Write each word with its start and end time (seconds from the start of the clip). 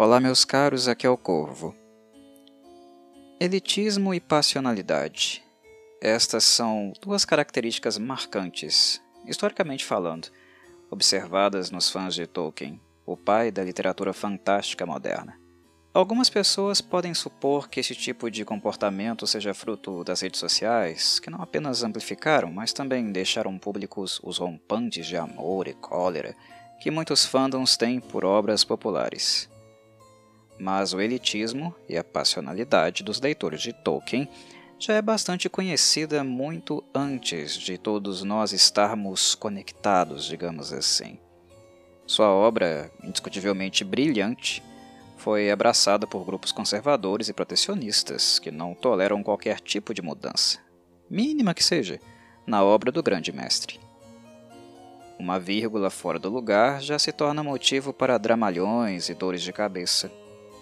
Olá, 0.00 0.20
meus 0.20 0.44
caros, 0.44 0.86
aqui 0.86 1.08
é 1.08 1.10
o 1.10 1.16
Corvo. 1.16 1.74
Elitismo 3.40 4.14
e 4.14 4.20
passionalidade. 4.20 5.42
Estas 6.00 6.44
são 6.44 6.92
duas 7.02 7.24
características 7.24 7.98
marcantes, 7.98 9.02
historicamente 9.26 9.84
falando, 9.84 10.28
observadas 10.88 11.72
nos 11.72 11.90
fãs 11.90 12.14
de 12.14 12.28
Tolkien, 12.28 12.80
o 13.04 13.16
pai 13.16 13.50
da 13.50 13.64
literatura 13.64 14.12
fantástica 14.12 14.86
moderna. 14.86 15.36
Algumas 15.92 16.30
pessoas 16.30 16.80
podem 16.80 17.12
supor 17.12 17.68
que 17.68 17.80
esse 17.80 17.96
tipo 17.96 18.30
de 18.30 18.44
comportamento 18.44 19.26
seja 19.26 19.52
fruto 19.52 20.04
das 20.04 20.20
redes 20.20 20.38
sociais, 20.38 21.18
que 21.18 21.28
não 21.28 21.42
apenas 21.42 21.82
amplificaram, 21.82 22.52
mas 22.52 22.72
também 22.72 23.10
deixaram 23.10 23.58
públicos 23.58 24.20
os 24.22 24.38
rompantes 24.38 25.08
de 25.08 25.16
amor 25.16 25.66
e 25.66 25.74
cólera 25.74 26.36
que 26.80 26.88
muitos 26.88 27.26
fandoms 27.26 27.76
têm 27.76 27.98
por 27.98 28.24
obras 28.24 28.62
populares 28.62 29.50
mas 30.58 30.92
o 30.92 31.00
elitismo 31.00 31.74
e 31.88 31.96
a 31.96 32.04
passionalidade 32.04 33.02
dos 33.02 33.20
leitores 33.20 33.60
de 33.60 33.72
Tolkien 33.72 34.28
já 34.78 34.94
é 34.94 35.02
bastante 35.02 35.48
conhecida 35.48 36.22
muito 36.22 36.84
antes 36.94 37.54
de 37.54 37.76
todos 37.76 38.22
nós 38.22 38.52
estarmos 38.52 39.34
conectados, 39.34 40.24
digamos 40.24 40.72
assim. 40.72 41.18
Sua 42.06 42.28
obra, 42.28 42.90
indiscutivelmente 43.02 43.84
brilhante, 43.84 44.62
foi 45.16 45.50
abraçada 45.50 46.06
por 46.06 46.24
grupos 46.24 46.52
conservadores 46.52 47.28
e 47.28 47.32
protecionistas 47.32 48.38
que 48.38 48.50
não 48.50 48.72
toleram 48.72 49.22
qualquer 49.22 49.60
tipo 49.60 49.92
de 49.92 50.00
mudança, 50.00 50.58
mínima 51.10 51.52
que 51.52 51.62
seja, 51.62 52.00
na 52.46 52.62
obra 52.62 52.92
do 52.92 53.02
grande 53.02 53.32
mestre. 53.32 53.80
Uma 55.18 55.40
vírgula 55.40 55.90
fora 55.90 56.18
do 56.18 56.30
lugar 56.30 56.80
já 56.80 56.98
se 56.98 57.10
torna 57.10 57.42
motivo 57.42 57.92
para 57.92 58.16
dramalhões 58.16 59.08
e 59.08 59.14
dores 59.14 59.42
de 59.42 59.52
cabeça. 59.52 60.10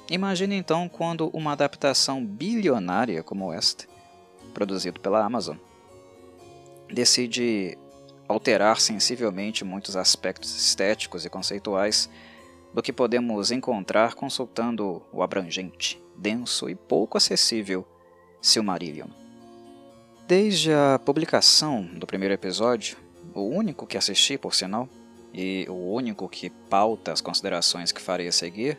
Imagine 0.09 0.55
então 0.55 0.89
quando 0.89 1.29
uma 1.33 1.53
adaptação 1.53 2.25
bilionária 2.25 3.23
como 3.23 3.53
esta, 3.53 3.87
produzido 4.55 5.01
pela 5.01 5.25
Amazon, 5.25 5.57
decide 6.89 7.77
alterar 8.29 8.81
sensivelmente 8.81 9.65
muitos 9.65 9.97
aspectos 9.97 10.57
estéticos 10.57 11.25
e 11.25 11.31
conceituais 11.31 12.09
do 12.73 12.83
que 12.83 12.93
podemos 12.93 13.51
encontrar 13.51 14.15
consultando 14.15 15.03
o 15.13 15.23
abrangente, 15.23 16.01
denso 16.17 16.69
e 16.69 16.75
pouco 16.75 17.17
acessível 17.17 17.87
Silmarillion. 18.41 19.09
Desde 20.27 20.73
a 20.73 21.01
publicação 21.05 21.83
do 21.83 22.07
primeiro 22.07 22.35
episódio, 22.35 22.97
o 23.35 23.43
único 23.43 23.87
que 23.87 23.97
assisti 23.97 24.39
por 24.39 24.55
sinal, 24.55 24.89
e 25.33 25.67
o 25.69 25.93
único 25.93 26.29
que 26.29 26.49
pauta 26.49 27.13
as 27.13 27.21
considerações 27.21 27.93
que 27.93 28.01
farei 28.01 28.27
a 28.27 28.33
seguir, 28.33 28.79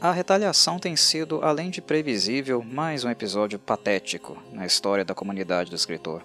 a 0.00 0.12
retaliação 0.12 0.78
tem 0.78 0.96
sido, 0.96 1.40
além 1.44 1.68
de 1.68 1.82
previsível, 1.82 2.62
mais 2.62 3.04
um 3.04 3.10
episódio 3.10 3.58
patético 3.58 4.42
na 4.50 4.64
história 4.64 5.04
da 5.04 5.14
comunidade 5.14 5.68
do 5.68 5.76
escritor. 5.76 6.24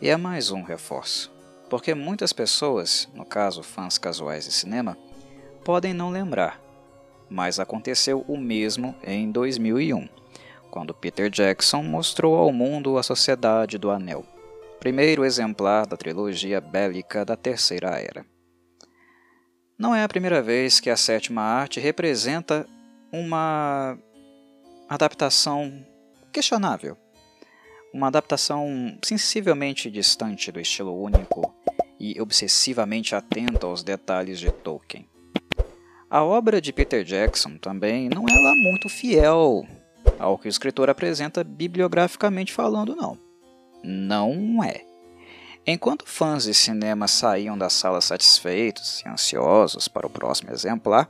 E 0.00 0.08
é 0.08 0.16
mais 0.16 0.52
um 0.52 0.62
reforço, 0.62 1.32
porque 1.68 1.96
muitas 1.96 2.32
pessoas, 2.32 3.08
no 3.12 3.24
caso 3.24 3.64
fãs 3.64 3.98
casuais 3.98 4.44
de 4.44 4.52
cinema, 4.52 4.96
podem 5.64 5.92
não 5.92 6.10
lembrar, 6.10 6.60
mas 7.28 7.58
aconteceu 7.58 8.24
o 8.28 8.36
mesmo 8.36 8.94
em 9.02 9.32
2001, 9.32 10.08
quando 10.70 10.94
Peter 10.94 11.28
Jackson 11.28 11.82
mostrou 11.82 12.36
ao 12.36 12.52
mundo 12.52 12.96
a 12.98 13.02
Sociedade 13.02 13.78
do 13.78 13.90
Anel, 13.90 14.24
primeiro 14.78 15.24
exemplar 15.24 15.88
da 15.88 15.96
trilogia 15.96 16.60
bélica 16.60 17.24
da 17.24 17.36
Terceira 17.36 18.00
Era. 18.00 18.24
Não 19.80 19.94
é 19.94 20.04
a 20.04 20.08
primeira 20.08 20.42
vez 20.42 20.78
que 20.78 20.90
a 20.90 20.96
sétima 20.96 21.40
arte 21.40 21.80
representa 21.80 22.68
uma 23.10 23.96
adaptação 24.86 25.82
questionável, 26.30 26.98
uma 27.90 28.08
adaptação 28.08 28.68
sensivelmente 29.02 29.90
distante 29.90 30.52
do 30.52 30.60
estilo 30.60 30.92
único 30.92 31.54
e 31.98 32.20
obsessivamente 32.20 33.14
atento 33.14 33.66
aos 33.66 33.82
detalhes 33.82 34.38
de 34.38 34.50
Tolkien. 34.50 35.08
A 36.10 36.22
obra 36.22 36.60
de 36.60 36.74
Peter 36.74 37.02
Jackson 37.02 37.56
também 37.56 38.10
não 38.10 38.26
é 38.28 38.34
lá 38.34 38.52
muito 38.54 38.86
fiel 38.90 39.66
ao 40.18 40.36
que 40.36 40.46
o 40.46 40.50
escritor 40.50 40.90
apresenta 40.90 41.42
bibliograficamente 41.42 42.52
falando, 42.52 42.94
não. 42.94 43.18
Não 43.82 44.62
é. 44.62 44.89
Enquanto 45.72 46.04
fãs 46.04 46.42
de 46.42 46.52
cinema 46.52 47.06
saíam 47.06 47.56
da 47.56 47.70
sala 47.70 48.00
satisfeitos 48.00 49.02
e 49.06 49.08
ansiosos 49.08 49.86
para 49.86 50.04
o 50.04 50.10
próximo 50.10 50.50
exemplar, 50.50 51.08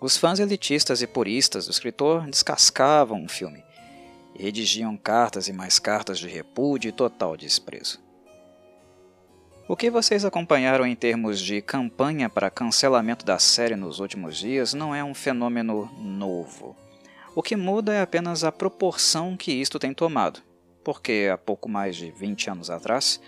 os 0.00 0.16
fãs 0.16 0.40
elitistas 0.40 1.00
e 1.00 1.06
puristas 1.06 1.66
do 1.66 1.70
escritor 1.70 2.26
descascavam 2.28 3.24
o 3.24 3.28
filme 3.28 3.62
e 4.34 4.42
redigiam 4.42 4.96
cartas 4.96 5.46
e 5.46 5.52
mais 5.52 5.78
cartas 5.78 6.18
de 6.18 6.26
repúdio 6.26 6.88
e 6.88 6.92
total 6.92 7.36
desprezo. 7.36 8.00
O 9.68 9.76
que 9.76 9.90
vocês 9.90 10.24
acompanharam 10.24 10.84
em 10.84 10.96
termos 10.96 11.38
de 11.40 11.62
campanha 11.62 12.28
para 12.28 12.50
cancelamento 12.50 13.24
da 13.24 13.38
série 13.38 13.76
nos 13.76 14.00
últimos 14.00 14.36
dias 14.36 14.74
não 14.74 14.92
é 14.92 15.04
um 15.04 15.14
fenômeno 15.14 15.88
novo. 15.96 16.76
O 17.32 17.44
que 17.44 17.54
muda 17.54 17.94
é 17.94 18.02
apenas 18.02 18.42
a 18.42 18.50
proporção 18.50 19.36
que 19.36 19.52
isto 19.52 19.78
tem 19.78 19.94
tomado 19.94 20.42
porque 20.86 21.28
há 21.32 21.36
pouco 21.36 21.68
mais 21.68 21.96
de 21.96 22.12
20 22.12 22.48
anos 22.48 22.70
atrás, 22.70 23.20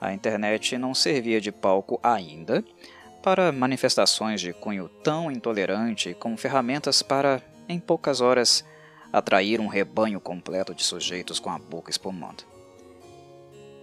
a 0.00 0.12
internet 0.14 0.78
não 0.78 0.94
servia 0.94 1.40
de 1.40 1.50
palco 1.50 1.98
ainda 2.04 2.64
para 3.20 3.50
manifestações 3.50 4.40
de 4.40 4.52
cunho 4.52 4.88
tão 5.02 5.28
intolerante 5.28 6.14
como 6.14 6.36
ferramentas 6.36 7.02
para, 7.02 7.42
em 7.68 7.80
poucas 7.80 8.20
horas, 8.20 8.64
atrair 9.12 9.60
um 9.60 9.66
rebanho 9.66 10.20
completo 10.20 10.72
de 10.72 10.84
sujeitos 10.84 11.40
com 11.40 11.50
a 11.50 11.58
boca 11.58 11.90
espumando. 11.90 12.44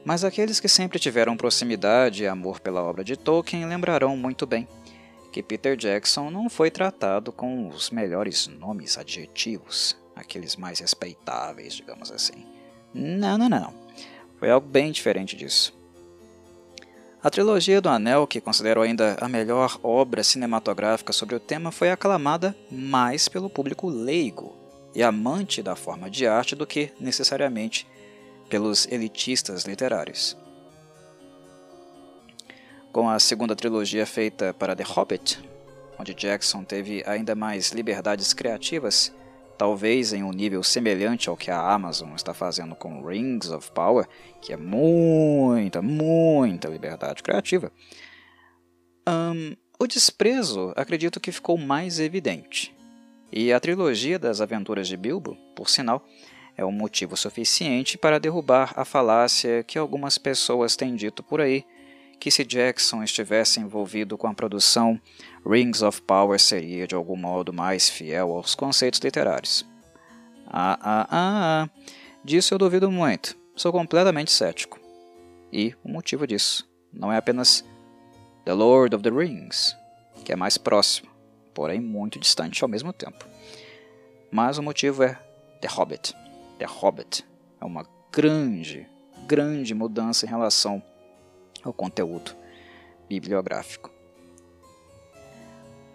Mas 0.05 0.23
aqueles 0.23 0.61
que 0.61 0.69
sempre 0.69 0.97
tiveram 0.97 1.35
proximidade 1.35 2.23
e 2.23 2.27
amor 2.27 2.61
pela 2.61 2.81
obra 2.81 3.03
de 3.03 3.17
Tolkien 3.17 3.65
lembrarão 3.65 4.15
muito 4.15 4.47
bem 4.47 4.65
que 5.33 5.43
Peter 5.43 5.75
Jackson 5.75 6.29
não 6.29 6.49
foi 6.49 6.71
tratado 6.71 7.33
com 7.33 7.67
os 7.67 7.89
melhores 7.89 8.47
nomes 8.47 8.97
adjetivos, 8.97 9.97
aqueles 10.15 10.55
mais 10.55 10.79
respeitáveis, 10.79 11.73
digamos 11.73 12.09
assim. 12.09 12.56
Não, 12.93 13.37
não, 13.37 13.49
não. 13.49 13.73
Foi 14.39 14.49
algo 14.49 14.67
bem 14.67 14.91
diferente 14.91 15.35
disso. 15.35 15.77
A 17.21 17.29
trilogia 17.29 17.81
do 17.81 17.89
Anel, 17.89 18.27
que 18.27 18.39
considero 18.39 18.81
ainda 18.81 19.17
a 19.19 19.27
melhor 19.27 19.79
obra 19.83 20.23
cinematográfica 20.23 21.11
sobre 21.11 21.35
o 21.35 21.39
tema, 21.39 21.71
foi 21.71 21.89
aclamada 21.89 22.55
mais 22.71 23.27
pelo 23.27 23.49
público 23.49 23.89
leigo 23.89 24.55
e 24.93 25.03
amante 25.03 25.61
da 25.61 25.75
forma 25.75 26.09
de 26.09 26.27
arte 26.27 26.55
do 26.55 26.65
que 26.65 26.91
necessariamente 26.99 27.87
pelos 28.47 28.87
elitistas 28.91 29.63
literários. 29.63 30.37
Com 32.91 33.09
a 33.09 33.19
segunda 33.19 33.55
trilogia 33.55 34.05
feita 34.05 34.53
para 34.53 34.75
The 34.75 34.83
Hobbit, 34.83 35.39
onde 35.99 36.13
Jackson 36.13 36.63
teve 36.63 37.03
ainda 37.05 37.35
mais 37.35 37.71
liberdades 37.71 38.33
criativas, 38.33 39.13
talvez 39.57 40.13
em 40.13 40.23
um 40.23 40.31
nível 40.31 40.61
semelhante 40.63 41.29
ao 41.29 41.35
que 41.35 41.49
a 41.49 41.59
Amazon 41.59 42.13
está 42.15 42.33
fazendo 42.33 42.75
com 42.75 43.05
Rings 43.05 43.49
of 43.49 43.71
Power, 43.71 44.07
que 44.41 44.53
é 44.53 44.57
muita, 44.57 45.81
muita 45.81 46.67
liberdade 46.67 47.23
criativa. 47.23 47.71
Um, 49.07 49.55
o 49.79 49.87
desprezo 49.87 50.73
acredito 50.75 51.19
que 51.19 51.31
ficou 51.31 51.57
mais 51.57 51.99
evidente. 51.99 52.75
E 53.31 53.51
a 53.51 53.59
trilogia 53.59 54.17
das 54.17 54.41
aventuras 54.41 54.87
de 54.87 54.95
Bilbo, 54.95 55.37
por 55.55 55.69
sinal, 55.69 56.05
é 56.55 56.65
um 56.65 56.71
motivo 56.71 57.15
suficiente 57.17 57.97
para 57.97 58.19
derrubar 58.19 58.73
a 58.75 58.85
falácia 58.85 59.63
que 59.63 59.77
algumas 59.77 60.17
pessoas 60.17 60.75
têm 60.75 60.95
dito 60.95 61.21
por 61.21 61.41
aí 61.41 61.65
que 62.19 62.31
se 62.31 62.43
Jackson 62.43 63.03
estivesse 63.03 63.59
envolvido 63.59 64.17
com 64.17 64.27
a 64.27 64.33
produção, 64.33 64.99
Rings 65.45 65.81
of 65.81 66.01
Power 66.01 66.39
seria 66.39 66.87
de 66.87 66.95
algum 66.95 67.15
modo 67.15 67.53
mais 67.53 67.89
fiel 67.89 68.31
aos 68.31 68.55
conceitos 68.55 68.99
literários. 68.99 69.65
Ah, 70.47 70.79
ah, 70.81 71.07
ah, 71.09 71.63
ah. 71.63 71.69
Disso 72.23 72.53
eu 72.53 72.57
duvido 72.57 72.91
muito. 72.91 73.37
Sou 73.55 73.71
completamente 73.71 74.31
cético. 74.31 74.79
E 75.51 75.73
o 75.83 75.89
motivo 75.89 76.27
disso 76.27 76.67
não 76.91 77.11
é 77.11 77.17
apenas 77.17 77.63
The 78.45 78.53
Lord 78.53 78.95
of 78.95 79.03
the 79.03 79.09
Rings, 79.09 79.75
que 80.23 80.31
é 80.33 80.35
mais 80.35 80.57
próximo, 80.57 81.09
porém 81.53 81.79
muito 81.79 82.19
distante 82.19 82.63
ao 82.63 82.69
mesmo 82.69 82.91
tempo. 82.91 83.25
Mas 84.31 84.57
o 84.57 84.63
motivo 84.63 85.03
é 85.03 85.15
The 85.61 85.67
Hobbit. 85.67 86.13
The 86.57 86.65
Hobbit 86.65 87.25
é 87.61 87.65
uma 87.65 87.85
grande, 88.11 88.87
grande 89.25 89.73
mudança 89.73 90.25
em 90.25 90.29
relação 90.29 90.81
ao 91.67 91.73
conteúdo 91.73 92.35
bibliográfico. 93.07 93.91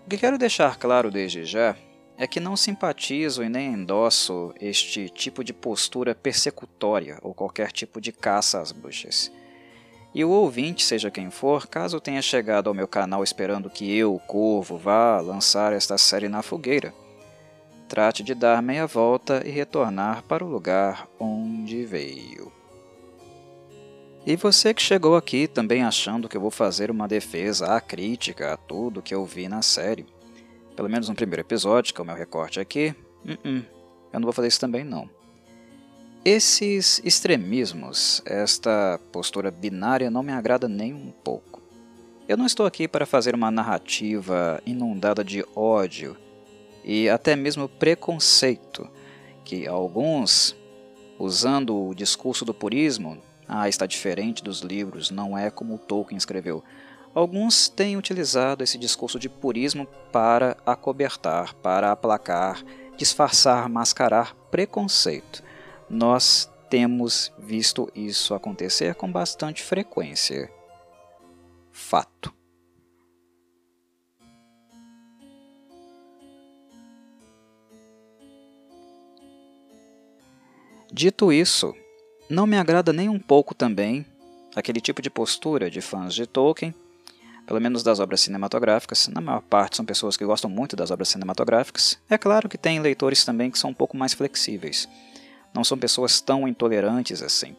O 0.06 0.10
que 0.10 0.18
quero 0.18 0.38
deixar 0.38 0.78
claro 0.78 1.10
desde 1.10 1.44
já 1.44 1.76
é 2.18 2.26
que 2.26 2.40
não 2.40 2.56
simpatizo 2.56 3.42
e 3.42 3.48
nem 3.48 3.72
endosso 3.72 4.52
este 4.60 5.08
tipo 5.08 5.42
de 5.42 5.52
postura 5.52 6.14
persecutória 6.14 7.18
ou 7.22 7.34
qualquer 7.34 7.72
tipo 7.72 8.00
de 8.00 8.12
caça 8.12 8.60
às 8.60 8.72
bruxas. 8.72 9.32
E 10.14 10.24
o 10.24 10.30
ouvinte, 10.30 10.84
seja 10.84 11.10
quem 11.10 11.30
for, 11.30 11.66
caso 11.66 11.98
tenha 11.98 12.20
chegado 12.20 12.68
ao 12.68 12.74
meu 12.74 12.86
canal 12.86 13.24
esperando 13.24 13.70
que 13.70 13.96
eu, 13.96 14.20
Corvo, 14.26 14.76
vá 14.76 15.20
lançar 15.20 15.72
esta 15.72 15.96
série 15.96 16.28
na 16.28 16.42
fogueira, 16.42 16.92
trate 17.88 18.22
de 18.22 18.34
dar 18.34 18.62
meia 18.62 18.86
volta 18.86 19.42
e 19.44 19.50
retornar 19.50 20.22
para 20.24 20.44
o 20.44 20.48
lugar 20.48 21.08
onde 21.18 21.84
veio. 21.84 22.52
E 24.24 24.36
você 24.36 24.72
que 24.72 24.80
chegou 24.80 25.16
aqui 25.16 25.48
também 25.48 25.82
achando 25.82 26.28
que 26.28 26.36
eu 26.36 26.40
vou 26.40 26.50
fazer 26.50 26.92
uma 26.92 27.08
defesa 27.08 27.74
à 27.74 27.80
crítica 27.80 28.52
a 28.52 28.56
tudo 28.56 29.02
que 29.02 29.12
eu 29.12 29.24
vi 29.24 29.48
na 29.48 29.62
série, 29.62 30.06
pelo 30.76 30.88
menos 30.88 31.08
no 31.08 31.14
primeiro 31.14 31.42
episódio, 31.42 31.92
que 31.92 32.00
é 32.00 32.04
o 32.04 32.06
meu 32.06 32.14
recorte 32.14 32.60
aqui, 32.60 32.94
uh 33.24 33.30
-uh, 33.30 33.64
eu 34.12 34.20
não 34.20 34.26
vou 34.26 34.32
fazer 34.32 34.46
isso 34.46 34.60
também 34.60 34.84
não. 34.84 35.10
Esses 36.24 37.02
extremismos, 37.04 38.22
esta 38.24 39.00
postura 39.10 39.50
binária 39.50 40.08
não 40.08 40.22
me 40.22 40.30
agrada 40.30 40.68
nem 40.68 40.94
um 40.94 41.10
pouco. 41.24 41.60
Eu 42.28 42.36
não 42.36 42.46
estou 42.46 42.64
aqui 42.64 42.86
para 42.86 43.04
fazer 43.04 43.34
uma 43.34 43.50
narrativa 43.50 44.62
inundada 44.64 45.24
de 45.24 45.44
ódio 45.56 46.16
e 46.84 47.08
até 47.08 47.34
mesmo 47.34 47.68
preconceito, 47.68 48.88
que 49.44 49.66
alguns, 49.66 50.54
usando 51.18 51.88
o 51.88 51.92
discurso 51.92 52.44
do 52.44 52.54
purismo, 52.54 53.20
ah, 53.52 53.68
está 53.68 53.86
diferente 53.86 54.42
dos 54.42 54.60
livros, 54.60 55.10
não 55.10 55.36
é 55.36 55.50
como 55.50 55.78
Tolkien 55.78 56.16
escreveu. 56.16 56.64
Alguns 57.14 57.68
têm 57.68 57.96
utilizado 57.96 58.64
esse 58.64 58.78
discurso 58.78 59.18
de 59.18 59.28
purismo 59.28 59.86
para 60.10 60.56
acobertar, 60.64 61.54
para 61.54 61.92
aplacar, 61.92 62.64
disfarçar, 62.96 63.68
mascarar 63.68 64.34
preconceito 64.50 65.42
nós 65.92 66.50
temos 66.70 67.30
visto 67.38 67.86
isso 67.94 68.32
acontecer 68.32 68.94
com 68.94 69.12
bastante 69.12 69.62
frequência. 69.62 70.50
Fato. 71.70 72.34
Dito 80.90 81.30
isso, 81.30 81.74
não 82.32 82.46
me 82.46 82.56
agrada 82.56 82.92
nem 82.92 83.08
um 83.08 83.18
pouco 83.18 83.54
também 83.54 84.04
aquele 84.56 84.80
tipo 84.80 85.00
de 85.00 85.10
postura 85.10 85.70
de 85.70 85.80
fãs 85.80 86.14
de 86.14 86.26
Tolkien, 86.26 86.74
pelo 87.46 87.60
menos 87.60 87.82
das 87.82 88.00
obras 88.00 88.20
cinematográficas. 88.20 89.08
Na 89.08 89.20
maior 89.20 89.42
parte 89.42 89.76
são 89.76 89.84
pessoas 89.84 90.16
que 90.16 90.24
gostam 90.24 90.50
muito 90.50 90.74
das 90.74 90.90
obras 90.90 91.08
cinematográficas. 91.08 91.98
É 92.08 92.18
claro 92.18 92.48
que 92.48 92.58
tem 92.58 92.80
leitores 92.80 93.24
também 93.24 93.50
que 93.50 93.58
são 93.58 93.70
um 93.70 93.74
pouco 93.74 93.96
mais 93.96 94.14
flexíveis 94.14 94.88
não 95.54 95.62
são 95.62 95.76
pessoas 95.76 96.20
tão 96.20 96.48
intolerantes 96.48 97.22
assim. 97.22 97.56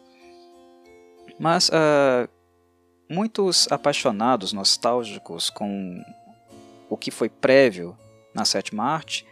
Mas 1.38 1.68
uh, 1.68 2.28
muitos 3.08 3.70
apaixonados, 3.70 4.52
nostálgicos 4.52 5.50
com 5.50 6.02
o 6.88 6.96
que 6.96 7.10
foi 7.10 7.28
prévio 7.28 7.96
na 8.34 8.44
sétima 8.44 8.84
arte, 8.84 9.26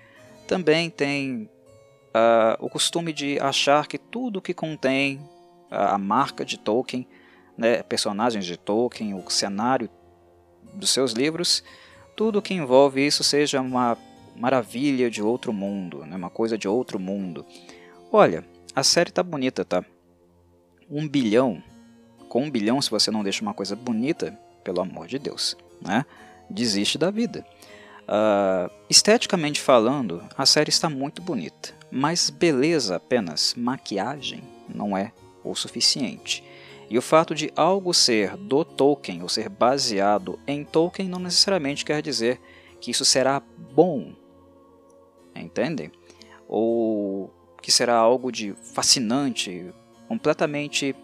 também 0.46 0.90
têm 0.90 1.48
uh, 2.14 2.64
o 2.64 2.68
costume 2.68 3.12
de 3.12 3.38
achar 3.40 3.86
que 3.86 3.98
tudo 3.98 4.40
que 4.40 4.54
contém 4.54 5.20
a 5.70 5.96
marca 5.96 6.44
de 6.44 6.58
Tolkien, 6.58 7.06
né, 7.56 7.82
personagens 7.82 8.44
de 8.44 8.58
Tolkien, 8.58 9.14
o 9.14 9.30
cenário 9.30 9.88
dos 10.74 10.90
seus 10.90 11.12
livros, 11.12 11.64
tudo 12.14 12.42
que 12.42 12.52
envolve 12.52 13.04
isso 13.04 13.24
seja 13.24 13.60
uma 13.60 13.96
maravilha 14.36 15.10
de 15.10 15.22
outro 15.22 15.52
mundo, 15.52 16.04
né, 16.04 16.14
uma 16.16 16.28
coisa 16.28 16.58
de 16.58 16.68
outro 16.68 16.98
mundo. 16.98 17.46
Olha, 18.10 18.44
a 18.74 18.82
série 18.82 19.10
tá 19.10 19.22
bonita, 19.22 19.64
tá? 19.64 19.82
Um 20.90 21.08
bilhão. 21.08 21.62
Com 22.28 22.44
um 22.44 22.50
bilhão, 22.50 22.80
se 22.80 22.90
você 22.90 23.10
não 23.10 23.22
deixa 23.22 23.42
uma 23.42 23.54
coisa 23.54 23.74
bonita, 23.74 24.38
pelo 24.62 24.80
amor 24.80 25.06
de 25.06 25.18
Deus, 25.18 25.56
né? 25.80 26.04
Desiste 26.48 26.98
da 26.98 27.10
vida. 27.10 27.44
Uh, 28.02 28.70
esteticamente 28.90 29.60
falando, 29.60 30.22
a 30.36 30.44
série 30.44 30.70
está 30.70 30.90
muito 30.90 31.22
bonita, 31.22 31.74
mas 31.90 32.30
beleza 32.30 32.96
apenas, 32.96 33.54
maquiagem, 33.56 34.42
não 34.68 34.96
é 34.96 35.12
o 35.44 35.54
suficiente. 35.54 36.44
E 36.90 36.98
o 36.98 37.02
fato 37.02 37.34
de 37.34 37.50
algo 37.56 37.94
ser 37.94 38.36
do 38.36 38.64
Tolkien 38.64 39.22
ou 39.22 39.28
ser 39.28 39.48
baseado 39.48 40.38
em 40.46 40.62
Tolkien 40.64 41.08
não 41.08 41.18
necessariamente 41.18 41.84
quer 41.84 42.02
dizer 42.02 42.38
que 42.80 42.90
isso 42.90 43.04
será 43.04 43.40
bom. 43.74 44.12
Entendem? 45.34 45.90
Ou 46.46 47.32
que 47.62 47.72
será 47.72 47.96
algo 47.96 48.30
de 48.30 48.52
fascinante, 48.74 49.72
completamente 50.06 50.94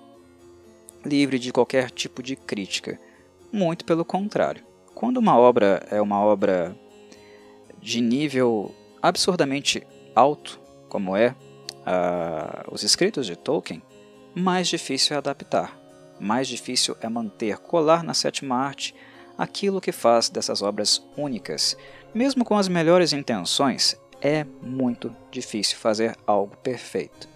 livre 1.06 1.38
de 1.38 1.52
qualquer 1.52 1.90
tipo 1.90 2.22
de 2.22 2.36
crítica. 2.36 3.00
Muito 3.50 3.84
pelo 3.84 4.04
contrário. 4.04 4.62
Quando 4.94 5.16
uma 5.16 5.38
obra 5.38 5.86
é 5.90 6.02
uma 6.02 6.20
obra 6.20 6.76
de 7.80 8.00
nível 8.00 8.74
absurdamente 9.02 9.86
alto, 10.14 10.60
como 10.88 11.16
é 11.16 11.30
uh, 11.30 12.72
os 12.72 12.82
escritos 12.82 13.26
de 13.26 13.36
Tolkien, 13.36 13.82
mais 14.34 14.68
difícil 14.68 15.14
é 15.14 15.18
adaptar, 15.18 15.78
mais 16.20 16.48
difícil 16.48 16.96
é 17.00 17.08
manter, 17.08 17.58
colar 17.58 18.02
na 18.02 18.14
sétima 18.14 18.56
arte 18.56 18.94
aquilo 19.36 19.80
que 19.80 19.92
faz 19.92 20.28
dessas 20.28 20.62
obras 20.62 21.02
únicas. 21.16 21.76
Mesmo 22.12 22.44
com 22.44 22.56
as 22.56 22.68
melhores 22.68 23.12
intenções, 23.12 23.96
é 24.20 24.44
muito 24.62 25.14
difícil 25.30 25.76
fazer 25.78 26.16
algo 26.26 26.56
perfeito. 26.56 27.28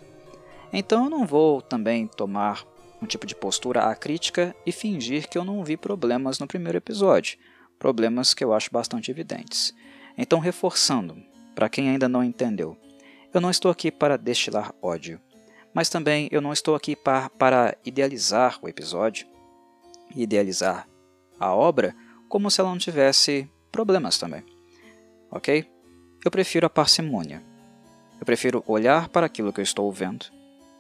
Então 0.73 1.05
eu 1.05 1.11
não 1.11 1.27
vou 1.27 1.63
também 1.63 2.07
tomar 2.07 2.65
um 3.01 3.07
tipo 3.07 3.27
de 3.27 3.35
postura 3.35 3.85
à 3.85 3.95
crítica 3.95 4.55
e 4.65 4.73
fingir 4.73 5.29
que 5.29 5.37
eu 5.37 5.45
não 5.45 5.65
vi 5.65 5.77
problemas 5.77 6.39
no 6.39 6.47
primeiro 6.47 6.79
episódio, 6.79 7.39
problemas 7.79 8.33
que 8.33 8.45
eu 8.45 8.53
acho 8.53 8.71
bastante 8.73 9.11
evidentes. 9.11 9.75
Então, 10.17 10.39
reforçando, 10.39 11.17
para 11.55 11.69
quem 11.69 11.91
ainda 11.91 12.09
não 12.09 12.23
entendeu, 12.23 12.77
eu 13.33 13.41
não 13.41 13.51
estou 13.51 13.71
aqui 13.71 13.91
para 13.91 14.19
destilar 14.19 14.75
ódio, 14.83 15.21
mas 15.73 15.89
também 15.89 16.29
eu 16.31 16.41
não 16.41 16.53
estou 16.53 16.75
aqui 16.75 16.95
para, 16.95 17.31
para 17.31 17.77
idealizar 17.85 18.59
o 18.61 18.69
episódio, 18.69 19.27
idealizar 20.15 20.87
a 21.41 21.55
obra 21.55 21.95
como 22.29 22.51
se 22.51 22.61
ela 22.61 22.71
não 22.71 22.79
tivesse 22.79 23.49
problemas 23.71 24.19
também. 24.19 24.45
Ok? 25.31 25.67
Eu 26.25 26.31
prefiro 26.31 26.67
a 26.67 26.71
parcimônia. 26.71 27.43
Eu 28.21 28.27
prefiro 28.27 28.63
olhar 28.67 29.09
para 29.09 29.27
aquilo 29.27 29.53
que 29.53 29.61
eu 29.61 29.65
estou 29.65 29.91
vendo. 29.91 30.27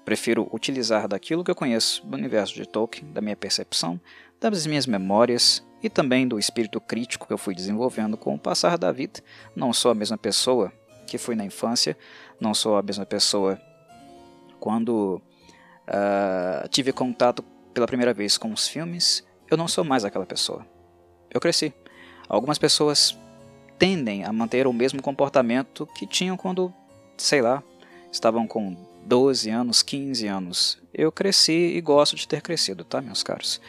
Prefiro 0.04 0.48
utilizar 0.52 1.08
daquilo 1.08 1.42
que 1.42 1.50
eu 1.50 1.54
conheço 1.54 2.06
do 2.06 2.16
universo 2.16 2.54
de 2.54 2.66
Tolkien, 2.66 3.12
da 3.12 3.20
minha 3.20 3.36
percepção, 3.36 4.00
das 4.40 4.66
minhas 4.66 4.86
memórias 4.86 5.64
e 5.82 5.90
também 5.90 6.28
do 6.28 6.38
espírito 6.38 6.80
crítico 6.80 7.26
que 7.26 7.32
eu 7.32 7.38
fui 7.38 7.54
desenvolvendo 7.54 8.16
com 8.16 8.34
o 8.34 8.38
passar 8.38 8.78
da 8.78 8.92
vida. 8.92 9.20
Não 9.54 9.72
sou 9.72 9.90
a 9.90 9.94
mesma 9.94 10.16
pessoa 10.16 10.72
que 11.06 11.18
fui 11.18 11.34
na 11.34 11.44
infância, 11.44 11.96
não 12.40 12.54
sou 12.54 12.76
a 12.76 12.82
mesma 12.82 13.04
pessoa 13.04 13.60
quando 14.60 15.20
uh, 15.88 16.68
tive 16.68 16.92
contato 16.92 17.42
pela 17.74 17.86
primeira 17.86 18.14
vez 18.14 18.38
com 18.38 18.52
os 18.52 18.68
filmes. 18.68 19.24
Eu 19.50 19.56
não 19.56 19.66
sou 19.66 19.84
mais 19.84 20.04
aquela 20.04 20.24
pessoa. 20.24 20.64
Eu 21.30 21.40
cresci. 21.40 21.74
Algumas 22.28 22.58
pessoas 22.58 23.18
tendem 23.78 24.24
a 24.24 24.32
manter 24.32 24.66
o 24.66 24.72
mesmo 24.72 25.02
comportamento 25.02 25.86
que 25.86 26.06
tinham 26.06 26.36
quando, 26.36 26.72
sei 27.16 27.42
lá, 27.42 27.62
estavam 28.10 28.46
com 28.46 28.76
12 29.04 29.50
anos, 29.50 29.82
15 29.82 30.26
anos. 30.28 30.78
Eu 30.94 31.10
cresci 31.10 31.76
e 31.76 31.80
gosto 31.80 32.14
de 32.14 32.28
ter 32.28 32.40
crescido, 32.40 32.84
tá, 32.84 33.00
meus 33.00 33.22
caros? 33.22 33.60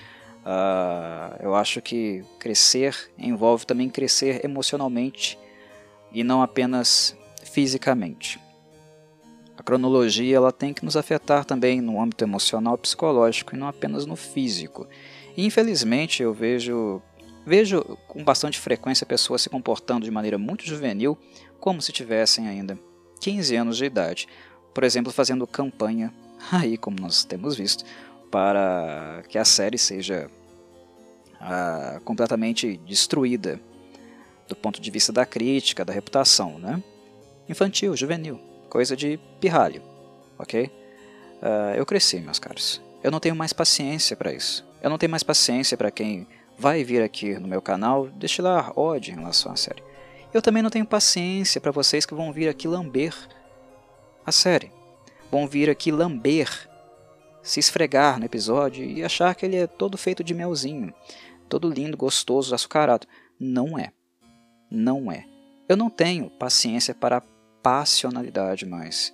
Uh, 0.46 1.38
eu 1.42 1.56
acho 1.56 1.82
que 1.82 2.24
crescer 2.38 3.12
envolve 3.18 3.66
também 3.66 3.90
crescer 3.90 4.44
emocionalmente 4.44 5.40
e 6.12 6.24
não 6.24 6.42
apenas 6.42 7.16
fisicamente. 7.44 8.40
A 9.58 9.64
cronologia 9.64 10.36
ela 10.36 10.52
tem 10.52 10.74
que 10.74 10.84
nos 10.84 10.98
afetar 10.98 11.46
também 11.46 11.80
no 11.80 12.02
âmbito 12.02 12.24
emocional 12.24 12.78
psicológico 12.78 13.56
e 13.56 13.58
não 13.58 13.68
apenas 13.68 14.06
no 14.06 14.16
físico. 14.16 14.88
E, 15.38 15.46
infelizmente 15.46 16.22
eu 16.22 16.34
vejo 16.34 17.02
Vejo 17.46 17.84
com 18.08 18.24
bastante 18.24 18.58
frequência 18.58 19.06
pessoas 19.06 19.42
se 19.42 19.50
comportando 19.50 20.06
de 20.06 20.12
maneira 20.12 20.38
muito 20.38 20.66
juvenil, 20.66 21.18
como 21.60 21.82
se 21.82 21.92
tivessem 21.92 22.48
ainda 22.48 22.80
15 23.20 23.56
anos 23.56 23.78
de 23.78 23.86
idade. 23.86 24.28
Por 24.74 24.84
exemplo, 24.84 25.12
fazendo 25.12 25.46
campanha, 25.46 26.14
aí 26.52 26.78
como 26.78 26.98
nós 27.00 27.26
temos 27.26 27.56
visto, 27.56 27.84
para 28.34 29.22
que 29.30 29.38
a 29.38 29.46
série 29.46 29.78
seja 29.78 30.28
ah, 31.40 32.02
completamente 32.04 32.78
destruída 32.78 33.60
do 34.48 34.56
ponto 34.56 34.82
de 34.82 34.90
vista 34.90 35.14
da 35.14 35.24
crítica, 35.24 35.86
da 35.86 35.94
reputação, 35.94 36.58
né? 36.58 36.82
Infantil, 37.48 37.96
juvenil, 37.96 38.40
coisa 38.72 38.98
de 38.98 39.20
pirralho, 39.40 39.84
ok? 40.40 40.66
Uh, 40.66 41.76
eu 41.76 41.86
cresci, 41.86 42.22
meus 42.22 42.40
caros. 42.40 42.82
Eu 43.04 43.12
não 43.12 43.20
tenho 43.20 43.36
mais 43.36 43.54
paciência 43.54 44.18
para 44.18 44.34
isso. 44.34 44.66
Eu 44.82 44.90
não 44.90 44.98
tenho 44.98 45.12
mais 45.12 45.22
paciência 45.22 45.78
para 45.78 45.92
quem 45.92 46.28
vai 46.58 46.84
vir 46.84 47.04
aqui 47.04 47.38
no 47.38 47.48
meu 47.48 47.62
canal 47.62 48.08
destilar 48.08 48.74
ódio 48.76 49.14
em 49.14 49.20
relação 49.20 49.52
à 49.52 49.56
série. 49.56 49.84
Eu 50.34 50.42
também 50.42 50.64
não 50.64 50.72
tenho 50.72 50.88
paciência 50.88 51.62
para 51.62 51.72
vocês 51.72 52.04
que 52.04 52.16
vão 52.16 52.34
vir 52.34 52.50
aqui 52.50 52.68
lamber 52.68 53.14
a 54.26 54.32
série. 54.32 54.72
Vão 55.30 55.48
vir 55.48 55.70
aqui 55.70 55.92
lamber 55.92 56.73
se 57.44 57.60
esfregar 57.60 58.18
no 58.18 58.26
episódio 58.26 58.84
e 58.84 59.04
achar 59.04 59.36
que 59.36 59.46
ele 59.46 59.58
é 59.58 59.68
todo 59.68 59.98
feito 59.98 60.24
de 60.24 60.34
melzinho, 60.34 60.94
todo 61.50 61.70
lindo, 61.70 61.98
gostoso, 61.98 62.56
açucarado. 62.56 63.06
Não 63.40 63.78
é. 63.78 63.92
Não 64.72 65.12
é. 65.12 65.26
Eu 65.68 65.78
não 65.78 65.90
tenho 65.90 66.30
paciência 66.32 66.96
para 66.96 67.18
a 67.18 67.24
passionalidade 67.62 68.66
mais, 68.66 69.14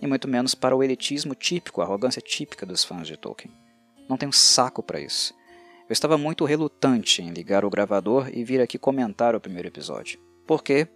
e 0.00 0.06
muito 0.06 0.28
menos 0.28 0.54
para 0.54 0.76
o 0.76 0.82
elitismo 0.82 1.34
típico, 1.34 1.80
a 1.80 1.84
arrogância 1.84 2.20
típica 2.20 2.66
dos 2.66 2.84
fãs 2.84 3.06
de 3.06 3.16
Tolkien. 3.16 3.52
Não 4.08 4.16
tenho 4.16 4.32
saco 4.32 4.82
para 4.82 5.00
isso. 5.00 5.34
Eu 5.88 5.92
estava 5.92 6.18
muito 6.18 6.44
relutante 6.44 7.22
em 7.22 7.30
ligar 7.30 7.64
o 7.64 7.70
gravador 7.70 8.28
e 8.32 8.44
vir 8.44 8.60
aqui 8.60 8.78
comentar 8.78 9.34
o 9.34 9.40
primeiro 9.40 9.68
episódio, 9.68 10.20
porque 10.46 10.86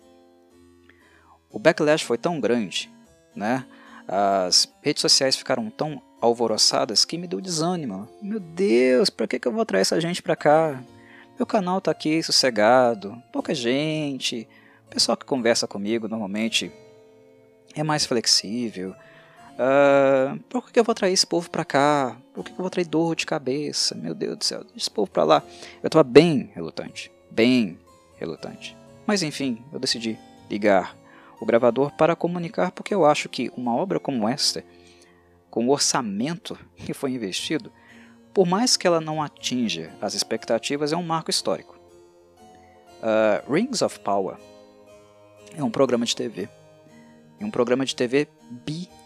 o 1.50 1.59
backlash 1.59 2.05
foi 2.05 2.19
tão 2.19 2.41
grande, 2.41 2.91
né? 3.35 3.67
As 4.07 4.73
redes 4.83 5.00
sociais 5.00 5.37
ficaram 5.37 5.71
tão 5.71 6.02
alvoroçadas 6.23 7.05
que 7.05 7.19
me 7.19 7.26
deu 7.26 7.41
desânimo. 7.41 8.09
Meu 8.23 8.38
Deus, 8.38 9.11
para 9.11 9.26
que, 9.26 9.41
que 9.41 9.49
eu 9.49 9.52
vou 9.52 9.67
trazer 9.67 9.83
essa 9.83 10.00
gente 10.00 10.23
para 10.23 10.37
cá? 10.37 10.81
Meu 11.37 11.45
canal 11.45 11.81
tá 11.81 11.91
aqui 11.91 12.23
sossegado, 12.23 13.21
pouca 13.33 13.52
gente, 13.52 14.47
o 14.87 14.91
pessoal 14.91 15.17
que 15.17 15.26
conversa 15.26 15.67
comigo 15.67 16.07
normalmente 16.07 16.71
é 17.75 17.83
mais 17.83 18.07
flexível. 18.07 18.95
Uh, 19.55 20.38
por 20.49 20.71
que 20.71 20.79
eu 20.79 20.85
vou 20.85 20.95
trazer 20.95 21.12
esse 21.12 21.26
povo 21.26 21.50
pra 21.50 21.64
cá? 21.64 22.17
Por 22.33 22.45
que 22.45 22.52
eu 22.52 22.57
vou 22.57 22.71
trazer 22.71 22.88
dor 22.88 23.17
de 23.17 23.26
cabeça? 23.26 23.97
Meu 23.97 24.14
Deus 24.14 24.38
do 24.38 24.45
céu, 24.45 24.64
esse 24.76 24.91
povo 24.91 25.11
pra 25.11 25.25
lá. 25.25 25.43
Eu 25.83 25.91
tava 25.91 26.05
bem 26.05 26.50
relutante, 26.55 27.11
bem 27.31 27.79
relutante. 28.17 28.76
Mas 29.05 29.25
enfim, 29.25 29.62
eu 29.73 29.81
decidi 29.81 30.17
ligar 30.49 30.97
o 31.41 31.45
gravador 31.45 31.91
para 31.97 32.14
comunicar 32.14 32.71
porque 32.71 32.95
eu 32.95 33.05
acho 33.05 33.29
que 33.29 33.50
uma 33.57 33.75
obra 33.75 33.99
como 33.99 34.29
esta, 34.29 34.64
com 35.53 35.67
o 35.67 35.71
orçamento 35.71 36.59
que 36.77 36.95
foi 36.95 37.11
investido, 37.13 37.71
por 38.33 38.47
mais 38.47 38.75
que 38.75 38.87
ela 38.87 39.03
não 39.03 39.23
atinja 39.23 39.93
as 40.01 40.15
expectativas, 40.15 40.95
é 40.95 40.97
um 40.97 41.03
marco 41.03 41.29
histórico. 41.29 41.79
Uh, 43.03 43.53
Rings 43.53 43.83
of 43.83 44.01
Power 44.01 44.39
é 45.55 45.63
um 45.63 45.71
programa 45.71 46.07
de 46.07 46.17
TV. 46.17 46.49
É 47.39 47.45
um 47.45 47.51
programa 47.51 47.85
de 47.85 47.95
TV 47.95 48.29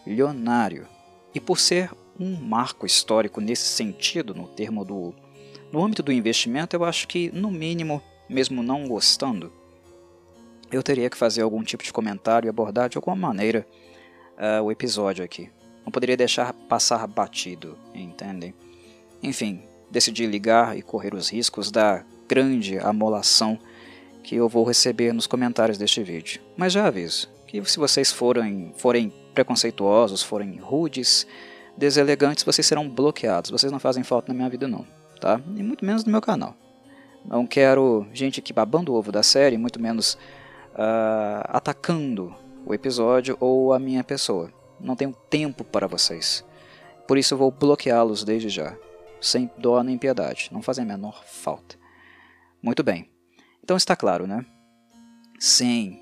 bilionário. 0.05 0.87
E 1.35 1.39
por 1.41 1.59
ser 1.59 1.91
um 2.17 2.37
marco 2.37 2.85
histórico 2.85 3.41
nesse 3.41 3.65
sentido, 3.65 4.33
no 4.33 4.47
termo 4.47 4.85
do. 4.85 5.13
No 5.69 5.83
âmbito 5.83 6.01
do 6.01 6.13
investimento, 6.13 6.77
eu 6.77 6.85
acho 6.85 7.09
que, 7.09 7.29
no 7.31 7.51
mínimo, 7.51 8.01
mesmo 8.29 8.63
não 8.63 8.87
gostando, 8.87 9.51
eu 10.71 10.81
teria 10.81 11.09
que 11.09 11.17
fazer 11.17 11.41
algum 11.41 11.61
tipo 11.61 11.83
de 11.83 11.91
comentário 11.91 12.47
e 12.47 12.49
abordar 12.49 12.87
de 12.87 12.97
alguma 12.97 13.17
maneira 13.17 13.67
uh, 14.37 14.63
o 14.63 14.71
episódio 14.71 15.25
aqui. 15.25 15.51
Não 15.87 15.91
poderia 15.91 16.17
deixar 16.17 16.51
passar 16.51 17.07
batido, 17.07 17.77
entendem? 17.95 18.53
Enfim, 19.23 19.61
decidi 19.89 20.25
ligar 20.25 20.77
e 20.77 20.81
correr 20.81 21.13
os 21.13 21.29
riscos 21.29 21.71
da 21.71 22.03
grande 22.27 22.77
amolação 22.77 23.57
que 24.21 24.35
eu 24.35 24.49
vou 24.49 24.65
receber 24.65 25.13
nos 25.13 25.27
comentários 25.27 25.77
deste 25.77 26.03
vídeo. 26.03 26.41
Mas 26.57 26.73
já 26.73 26.87
aviso 26.87 27.29
que 27.47 27.63
se 27.63 27.79
vocês 27.79 28.11
forem, 28.11 28.73
forem 28.75 29.13
preconceituosos, 29.33 30.21
forem 30.21 30.57
rudes, 30.57 31.25
deselegantes, 31.77 32.43
vocês 32.43 32.67
serão 32.67 32.89
bloqueados. 32.89 33.49
Vocês 33.49 33.71
não 33.71 33.79
fazem 33.79 34.03
falta 34.03 34.27
na 34.27 34.33
minha 34.35 34.49
vida 34.49 34.67
não, 34.67 34.85
tá? 35.21 35.39
E 35.55 35.63
muito 35.63 35.85
menos 35.85 36.03
no 36.03 36.11
meu 36.11 36.19
canal. 36.19 36.53
Não 37.23 37.47
quero 37.47 38.05
gente 38.11 38.41
aqui 38.41 38.51
babando 38.51 38.91
o 38.91 38.95
ovo 38.97 39.09
da 39.09 39.23
série, 39.23 39.57
muito 39.57 39.81
menos 39.81 40.15
uh, 40.73 41.47
atacando 41.47 42.35
o 42.65 42.73
episódio 42.73 43.37
ou 43.39 43.71
a 43.71 43.79
minha 43.79 44.03
pessoa. 44.03 44.56
Não 44.79 44.95
tenho 44.95 45.13
tempo 45.29 45.63
para 45.63 45.87
vocês. 45.87 46.43
Por 47.07 47.17
isso 47.17 47.33
eu 47.33 47.37
vou 47.37 47.51
bloqueá-los 47.51 48.23
desde 48.23 48.49
já 48.49 48.77
sem 49.21 49.49
dó 49.57 49.81
nem 49.83 49.97
piedade, 49.97 50.49
não 50.51 50.61
fazem 50.61 50.83
a 50.83 50.87
menor 50.87 51.23
falta. 51.25 51.77
Muito 52.61 52.83
bem, 52.83 53.09
então 53.63 53.77
está 53.77 53.95
claro, 53.95 54.27
né? 54.27 54.45
Sem 55.39 56.01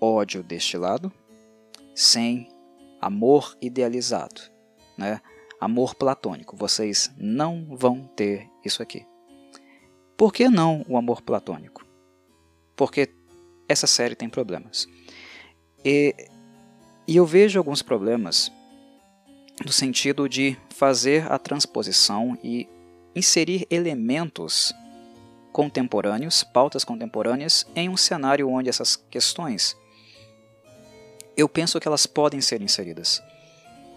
ódio 0.00 0.42
destilado, 0.42 1.12
sem 1.94 2.48
amor 3.00 3.56
idealizado, 3.60 4.40
né? 4.96 5.20
Amor 5.60 5.94
platônico, 5.94 6.56
vocês 6.56 7.12
não 7.16 7.76
vão 7.76 8.06
ter 8.08 8.48
isso 8.64 8.82
aqui. 8.82 9.06
Por 10.16 10.32
que 10.32 10.48
não 10.48 10.84
o 10.88 10.96
amor 10.96 11.22
platônico? 11.22 11.86
Porque 12.76 13.14
essa 13.68 13.86
série 13.86 14.14
tem 14.14 14.28
problemas. 14.28 14.86
E, 15.84 16.14
e 17.06 17.16
eu 17.16 17.26
vejo 17.26 17.58
alguns 17.58 17.82
problemas 17.82 18.50
no 19.64 19.72
sentido 19.72 20.28
de 20.28 20.56
fazer 20.70 21.30
a 21.30 21.38
transposição 21.38 22.36
e 22.42 22.68
inserir 23.14 23.66
elementos 23.70 24.74
contemporâneos, 25.52 26.42
pautas 26.42 26.82
contemporâneas, 26.82 27.66
em 27.76 27.88
um 27.88 27.96
cenário 27.96 28.48
onde 28.50 28.68
essas 28.68 28.96
questões 28.96 29.76
eu 31.36 31.48
penso 31.48 31.80
que 31.80 31.88
elas 31.88 32.06
podem 32.06 32.40
ser 32.40 32.62
inseridas, 32.62 33.22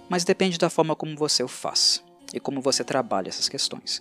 mas 0.09 0.23
depende 0.23 0.57
da 0.57 0.69
forma 0.69 0.95
como 0.95 1.15
você 1.15 1.43
o 1.43 1.47
faz 1.47 2.03
e 2.33 2.39
como 2.39 2.61
você 2.61 2.83
trabalha 2.83 3.29
essas 3.29 3.47
questões. 3.47 3.99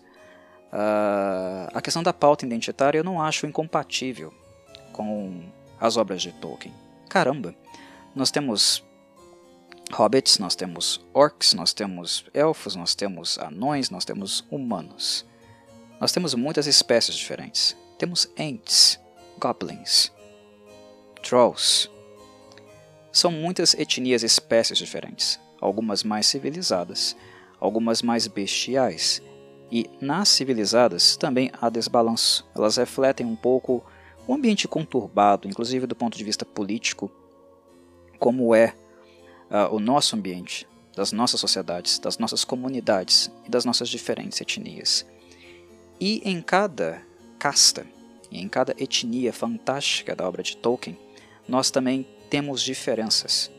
Uh, 0.73 1.69
a 1.73 1.81
questão 1.81 2.03
da 2.03 2.13
pauta 2.13 2.45
identitária 2.45 2.99
eu 2.99 3.05
não 3.05 3.21
acho 3.21 3.47
incompatível 3.47 4.33
com 4.93 5.45
as 5.79 5.97
obras 5.97 6.23
de 6.23 6.33
Tolkien. 6.33 6.75
Caramba, 7.09 7.55
nós 8.15 8.31
temos 8.31 8.83
hobbits, 9.93 10.39
nós 10.39 10.55
temos 10.55 11.05
orcs, 11.15 11.55
nós 11.55 11.73
temos 11.73 12.25
elfos, 12.35 12.75
nós 12.75 12.95
temos 12.95 13.39
anões, 13.39 13.91
nós 13.91 14.05
temos 14.05 14.45
humanos. 14.51 15.25
Nós 16.01 16.13
temos 16.13 16.35
muitas 16.35 16.67
espécies 16.67 17.15
diferentes. 17.15 17.77
Temos 17.99 18.29
ents, 18.37 19.01
goblins, 19.39 20.13
trolls. 21.23 21.91
São 23.11 23.31
muitas 23.31 23.73
etnias 23.75 24.23
e 24.23 24.27
espécies 24.27 24.77
diferentes, 24.77 25.41
algumas 25.61 26.05
mais 26.05 26.27
civilizadas, 26.27 27.17
algumas 27.59 28.03
mais 28.03 28.27
bestiais. 28.27 29.23
E 29.71 29.89
nas 30.01 30.29
civilizadas 30.29 31.17
também 31.17 31.51
há 31.61 31.71
desbalanço. 31.71 32.47
Elas 32.55 32.77
refletem 32.77 33.25
um 33.25 33.35
pouco 33.35 33.83
o 34.27 34.35
ambiente 34.35 34.69
conturbado, 34.69 35.49
inclusive 35.49 35.87
do 35.87 35.97
ponto 35.97 36.19
de 36.19 36.25
vista 36.25 36.45
político, 36.45 37.11
como 38.19 38.55
é 38.55 38.75
uh, 39.51 39.75
o 39.75 39.79
nosso 39.79 40.17
ambiente, 40.17 40.67
das 40.95 41.13
nossas 41.13 41.41
sociedades, 41.41 41.99
das 41.99 42.19
nossas 42.19 42.45
comunidades 42.45 43.31
e 43.45 43.51
das 43.51 43.65
nossas 43.65 43.89
diferentes 43.89 44.41
etnias. 44.41 45.07
E 46.01 46.23
em 46.25 46.41
cada 46.41 47.03
casta, 47.39 47.87
e 48.31 48.41
em 48.41 48.49
cada 48.49 48.75
etnia 48.79 49.33
fantástica 49.33 50.17
da 50.17 50.27
obra 50.27 50.43
de 50.43 50.57
Tolkien, 50.57 50.99
nós 51.47 51.71
também 51.71 52.07
temos 52.31 52.63
diferenças. 52.63 53.51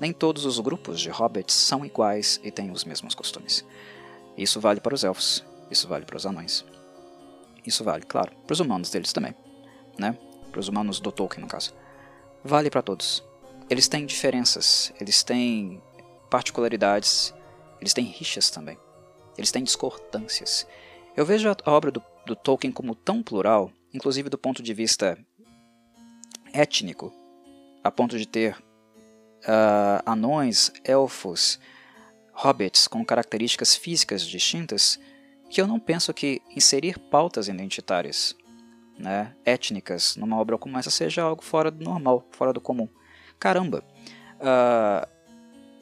Nem 0.00 0.12
todos 0.12 0.44
os 0.44 0.58
grupos 0.58 1.00
de 1.00 1.10
hobbits 1.10 1.54
são 1.54 1.84
iguais 1.84 2.40
e 2.42 2.50
têm 2.50 2.70
os 2.70 2.84
mesmos 2.84 3.14
costumes. 3.14 3.64
Isso 4.36 4.60
vale 4.60 4.80
para 4.80 4.94
os 4.94 5.04
elfos, 5.04 5.44
isso 5.70 5.86
vale 5.86 6.04
para 6.04 6.16
os 6.16 6.26
anões. 6.26 6.64
Isso 7.64 7.84
vale, 7.84 8.04
claro, 8.04 8.32
para 8.44 8.54
os 8.54 8.60
humanos 8.60 8.90
deles 8.90 9.12
também, 9.12 9.34
né? 9.96 10.18
Para 10.50 10.58
os 10.58 10.68
humanos 10.68 10.98
do 10.98 11.12
Tolkien, 11.12 11.42
no 11.42 11.48
caso. 11.48 11.72
Vale 12.42 12.68
para 12.70 12.82
todos 12.82 13.22
eles 13.72 13.88
têm 13.88 14.04
diferenças, 14.04 14.92
eles 15.00 15.22
têm 15.22 15.82
particularidades, 16.30 17.32
eles 17.80 17.94
têm 17.94 18.04
rixas 18.04 18.50
também, 18.50 18.78
eles 19.36 19.50
têm 19.50 19.64
discordâncias. 19.64 20.66
Eu 21.16 21.24
vejo 21.24 21.48
a 21.48 21.70
obra 21.70 21.90
do, 21.90 22.02
do 22.26 22.36
Tolkien 22.36 22.70
como 22.70 22.94
tão 22.94 23.22
plural, 23.22 23.72
inclusive 23.92 24.28
do 24.28 24.36
ponto 24.36 24.62
de 24.62 24.74
vista 24.74 25.18
étnico, 26.52 27.10
a 27.82 27.90
ponto 27.90 28.18
de 28.18 28.26
ter 28.26 28.58
uh, 28.58 30.02
anões, 30.04 30.70
elfos, 30.84 31.58
hobbits 32.34 32.86
com 32.86 33.02
características 33.02 33.74
físicas 33.74 34.26
distintas, 34.26 35.00
que 35.48 35.62
eu 35.62 35.66
não 35.66 35.80
penso 35.80 36.12
que 36.12 36.42
inserir 36.54 36.98
pautas 36.98 37.48
identitárias, 37.48 38.36
né, 38.98 39.34
étnicas, 39.46 40.14
numa 40.16 40.38
obra 40.38 40.58
como 40.58 40.78
essa 40.78 40.90
seja 40.90 41.22
algo 41.22 41.42
fora 41.42 41.70
do 41.70 41.82
normal, 41.82 42.28
fora 42.32 42.52
do 42.52 42.60
comum 42.60 42.86
caramba, 43.42 43.82
uh, 44.38 45.04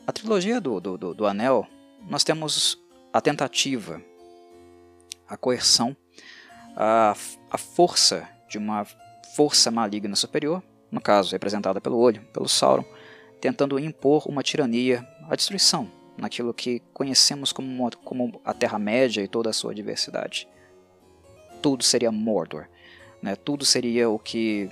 a 0.07 0.13
trilogia 0.15 0.59
do, 0.63 0.81
do, 0.81 0.97
do, 0.97 1.15
do 1.15 1.27
Anel, 1.27 1.67
nós 2.09 2.25
temos 2.25 2.83
a 3.13 3.21
tentativa, 3.21 4.01
a 5.29 5.37
coerção, 5.37 5.95
a, 6.75 7.15
a 7.51 7.59
força 7.59 8.27
de 8.49 8.57
uma 8.57 8.87
força 9.37 9.71
maligna 9.71 10.17
superior, 10.17 10.63
no 10.91 11.03
caso 11.03 11.33
representada 11.33 11.83
pelo 11.83 11.99
olho, 11.99 12.23
pelo 12.33 12.49
Sauron, 12.49 12.83
tentando 13.43 13.79
impor 13.79 14.27
uma 14.27 14.43
tirania, 14.43 15.07
a 15.29 15.37
destruição, 15.37 15.87
naquilo 16.17 16.55
que 16.55 16.81
conhecemos 16.95 17.53
como, 17.53 17.91
como 18.03 18.41
a 18.43 18.55
Terra-média 18.55 19.21
e 19.21 19.29
toda 19.29 19.51
a 19.51 19.53
sua 19.53 19.75
diversidade. 19.75 20.49
Tudo 21.61 21.85
seria 21.85 22.11
Mordor, 22.11 22.67
né? 23.21 23.37
tudo 23.37 23.67
seria 23.67 24.09
o 24.09 24.19
que 24.19 24.71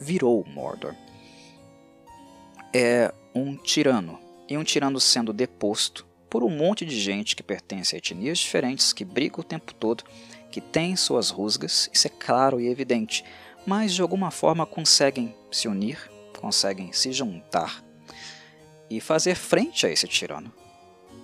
virou 0.00 0.44
Mordor 0.48 0.96
é 2.72 3.12
um 3.34 3.56
tirano. 3.56 4.18
E 4.48 4.56
um 4.56 4.64
tirano 4.64 5.00
sendo 5.00 5.32
deposto, 5.32 6.06
por 6.28 6.42
um 6.42 6.50
monte 6.50 6.84
de 6.84 6.98
gente 6.98 7.36
que 7.36 7.42
pertence 7.42 7.94
a 7.94 7.98
etnias 7.98 8.38
diferentes, 8.38 8.92
que 8.92 9.04
briga 9.04 9.40
o 9.40 9.44
tempo 9.44 9.74
todo, 9.74 10.04
que 10.50 10.60
tem 10.60 10.96
suas 10.96 11.30
rusgas, 11.30 11.90
isso 11.92 12.06
é 12.06 12.10
claro 12.10 12.60
e 12.60 12.68
evidente, 12.68 13.24
mas 13.66 13.94
de 13.94 14.02
alguma 14.02 14.30
forma 14.30 14.64
conseguem 14.64 15.34
se 15.50 15.68
unir, 15.68 16.10
conseguem 16.38 16.92
se 16.92 17.12
juntar 17.12 17.84
e 18.88 19.00
fazer 19.00 19.34
frente 19.34 19.86
a 19.86 19.90
esse 19.90 20.08
tirano, 20.08 20.52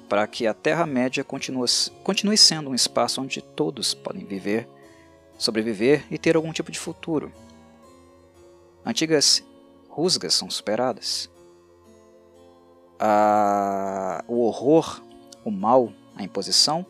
para 0.09 0.27
que 0.27 0.47
a 0.47 0.53
Terra-média 0.53 1.25
continue, 1.25 1.67
continue 2.03 2.37
sendo 2.37 2.71
um 2.71 2.75
espaço 2.75 3.23
onde 3.23 3.41
todos 3.41 3.95
podem 3.95 4.25
viver, 4.25 4.69
sobreviver 5.39 6.05
e 6.11 6.19
ter 6.19 6.37
algum 6.37 6.53
tipo 6.53 6.71
de 6.71 6.79
futuro. 6.79 7.33
Antigas 8.85 9.43
rusgas 9.89 10.35
são 10.35 10.51
superadas. 10.51 11.31
O 14.27 14.41
horror, 14.41 15.03
o 15.45 15.51
mal, 15.51 15.93
a 16.17 16.23
imposição 16.23 16.87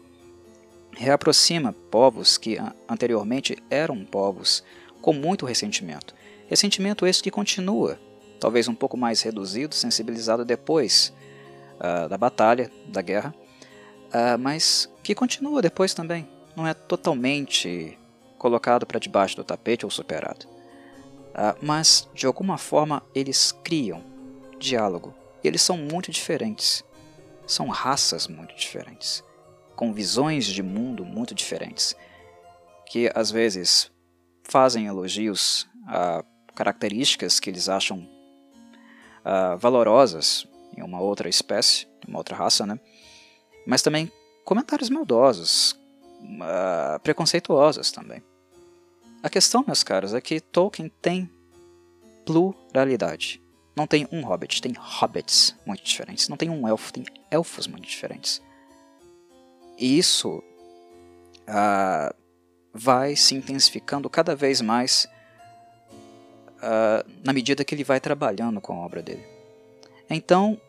reaproxima 0.97 1.73
povos 1.91 2.39
que 2.39 2.57
anteriormente 2.89 3.59
eram 3.71 4.05
povos 4.05 4.65
com 5.01 5.13
muito 5.13 5.45
ressentimento. 5.45 6.15
Ressentimento 6.47 7.07
esse 7.07 7.23
que 7.23 7.31
continua, 7.31 7.99
talvez 8.41 8.69
um 8.69 8.75
pouco 8.75 8.97
mais 8.97 9.23
reduzido, 9.23 9.75
sensibilizado 9.75 10.45
depois 10.45 11.13
uh, 11.77 12.09
da 12.09 12.17
batalha, 12.17 12.71
da 12.89 13.03
guerra, 13.03 13.35
uh, 14.09 14.39
mas 14.39 14.91
que 15.03 15.15
continua 15.15 15.61
depois 15.61 15.95
também. 15.95 16.29
Não 16.57 16.67
é 16.67 16.73
totalmente 16.73 17.99
colocado 18.39 18.87
para 18.87 19.01
debaixo 19.01 19.37
do 19.37 19.45
tapete 19.45 19.85
ou 19.85 19.91
superado. 19.91 20.47
Uh, 20.47 21.59
mas, 21.61 22.09
de 22.15 22.27
alguma 22.27 22.57
forma, 22.57 23.03
eles 23.15 23.51
criam 23.65 24.03
diálogo. 24.59 25.13
E 25.45 25.49
eles 25.49 25.61
são 25.61 25.77
muito 25.77 26.11
diferentes. 26.11 26.83
São 27.47 27.69
raças 27.69 28.27
muito 28.27 28.57
diferentes. 28.57 29.23
Com 29.77 29.93
visões 29.93 30.47
de 30.47 30.63
mundo 30.63 31.05
muito 31.05 31.35
diferentes. 31.35 31.95
Que 32.87 33.13
às 33.15 33.31
vezes 33.31 33.93
fazem 34.43 34.87
elogios 34.87 35.69
a 35.87 36.25
características 36.55 37.39
que 37.39 37.51
eles 37.51 37.69
acham 37.69 37.99
uh, 37.99 39.59
valorosas 39.59 40.47
em 40.77 40.83
uma 40.83 41.01
outra 41.01 41.29
espécie, 41.29 41.87
uma 42.09 42.19
outra 42.19 42.37
raça, 42.37 42.65
né? 42.65 42.79
Mas 43.67 43.83
também 43.83 44.11
comentários 44.45 44.89
maldosos, 44.89 45.73
uh, 46.23 46.99
preconceituosos 47.03 47.91
também. 47.91 48.23
A 49.23 49.29
questão, 49.29 49.65
meus 49.67 49.83
caros, 49.83 50.15
é 50.15 50.21
que 50.21 50.41
Tolkien 50.41 50.91
tem 51.03 51.31
pluralidade. 52.25 53.44
Não 53.77 53.87
tem 53.87 54.07
um 54.13 54.23
hobbit, 54.23 54.63
tem 54.63 54.73
hobbits 54.79 55.55
muito 55.67 55.83
diferentes. 55.83 56.29
Não 56.29 56.37
tem 56.37 56.49
um 56.49 56.67
elfo, 56.69 56.93
tem 56.93 57.05
elfos 57.31 57.67
muito 57.67 57.89
diferentes. 57.89 58.41
E 59.79 59.99
isso 59.99 60.43
uh, 61.49 62.15
vai 62.73 63.17
se 63.17 63.35
intensificando 63.35 64.09
cada 64.09 64.37
vez 64.37 64.61
mais 64.61 65.09
uh, 66.59 67.11
na 67.25 67.33
medida 67.33 67.65
que 67.65 67.75
ele 67.75 67.85
vai 67.85 67.99
trabalhando 67.99 68.61
com 68.61 68.75
a 68.75 68.85
obra 68.85 69.03
dele. 69.03 69.27
Então, 70.09 70.61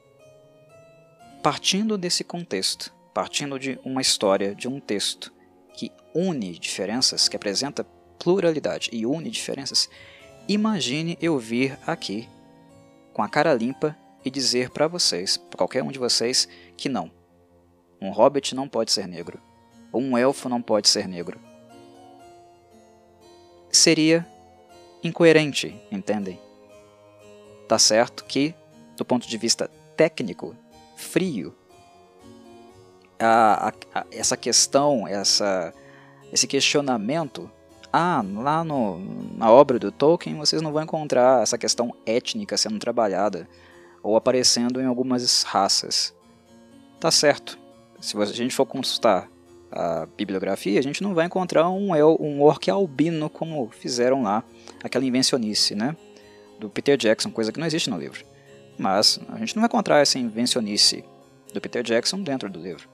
partindo 1.44 1.98
desse 1.98 2.24
contexto, 2.24 2.92
partindo 3.14 3.60
de 3.60 3.80
uma 3.84 4.02
história, 4.02 4.56
de 4.56 4.68
um 4.68 4.80
texto 4.80 5.32
que 5.76 5.92
une 6.14 6.58
diferenças, 6.58 7.28
que 7.28 7.36
apresenta 7.36 7.86
pluralidade 8.18 8.90
e 8.92 9.06
une 9.06 9.30
diferenças, 9.30 9.90
imagine 10.48 11.18
eu 11.22 11.38
vir 11.38 11.78
aqui 11.86 12.28
com 13.15 13.24
a 13.24 13.29
cara 13.29 13.53
limpa 13.53 13.95
e 14.25 14.29
dizer 14.29 14.72
para 14.72 14.89
vocês, 14.89 15.38
para 15.38 15.60
qualquer 15.60 15.81
um 15.81 15.89
de 15.89 15.98
vocês, 15.98 16.50
que 16.75 16.89
não. 16.89 17.10
Um 18.01 18.12
hobbit 18.12 18.53
não 18.53 18.67
pode 18.67 18.91
ser 18.91 19.07
negro. 19.07 19.41
Ou 19.89 20.01
um 20.01 20.17
elfo 20.17 20.49
não 20.49 20.62
pode 20.62 20.89
ser 20.89 21.08
negro. 21.08 21.39
Seria 23.71 24.28
incoerente, 25.01 25.82
entendem? 25.89 26.38
Tá 27.69 27.80
certo 27.80 28.25
que, 28.25 28.54
do 28.97 29.06
ponto 29.06 29.25
de 29.30 29.38
vista 29.38 29.71
técnico, 29.95 30.54
frio, 30.97 31.56
a, 33.17 33.69
a, 33.69 33.99
a, 34.01 34.06
essa 34.12 34.36
questão, 34.36 35.08
essa, 35.08 35.73
esse 36.34 36.47
questionamento 36.47 37.49
ah, 37.97 38.21
lá 38.21 38.62
no, 38.62 38.99
na 39.38 39.49
obra 39.49 39.79
do 39.79 39.89
Tolkien 39.89 40.36
vocês 40.36 40.62
não 40.62 40.73
vão 40.73 40.84
encontrar 40.84 41.41
essa 41.41 41.58
questão 41.58 41.95
étnica 42.05 42.58
sendo 42.58 42.77
trabalhada 42.77 43.47
ou 44.03 44.17
aparecendo 44.17 44.81
em 44.81 44.86
algumas 44.86 45.43
raças. 45.43 46.13
Tá 46.99 47.10
certo. 47.10 47.58
Se 48.01 48.17
a 48.17 48.25
gente 48.25 48.53
for 48.53 48.65
consultar 48.65 49.29
a 49.71 50.05
bibliografia, 50.17 50.77
a 50.77 50.84
gente 50.84 51.01
não 51.01 51.13
vai 51.13 51.25
encontrar 51.25 51.69
um, 51.69 51.95
el, 51.95 52.17
um 52.19 52.41
orc 52.41 52.69
albino 52.69 53.29
como 53.29 53.69
fizeram 53.71 54.23
lá, 54.23 54.43
aquela 54.84 55.05
invencionice, 55.05 55.73
né? 55.73 55.95
Do 56.60 56.69
Peter 56.69 56.97
Jackson, 56.97 57.31
coisa 57.31 57.49
que 57.49 57.60
não 57.62 57.65
existe 57.65 57.89
no 57.89 57.97
livro. 57.97 58.25
Mas 58.77 59.21
a 59.29 59.38
gente 59.38 59.55
não 59.55 59.62
vai 59.62 59.67
encontrar 59.67 59.99
essa 59.99 60.19
invencionice 60.19 61.05
do 61.53 61.62
Peter 61.62 61.81
Jackson 61.81 62.21
dentro 62.21 62.49
do 62.49 62.60
livro. 62.60 62.89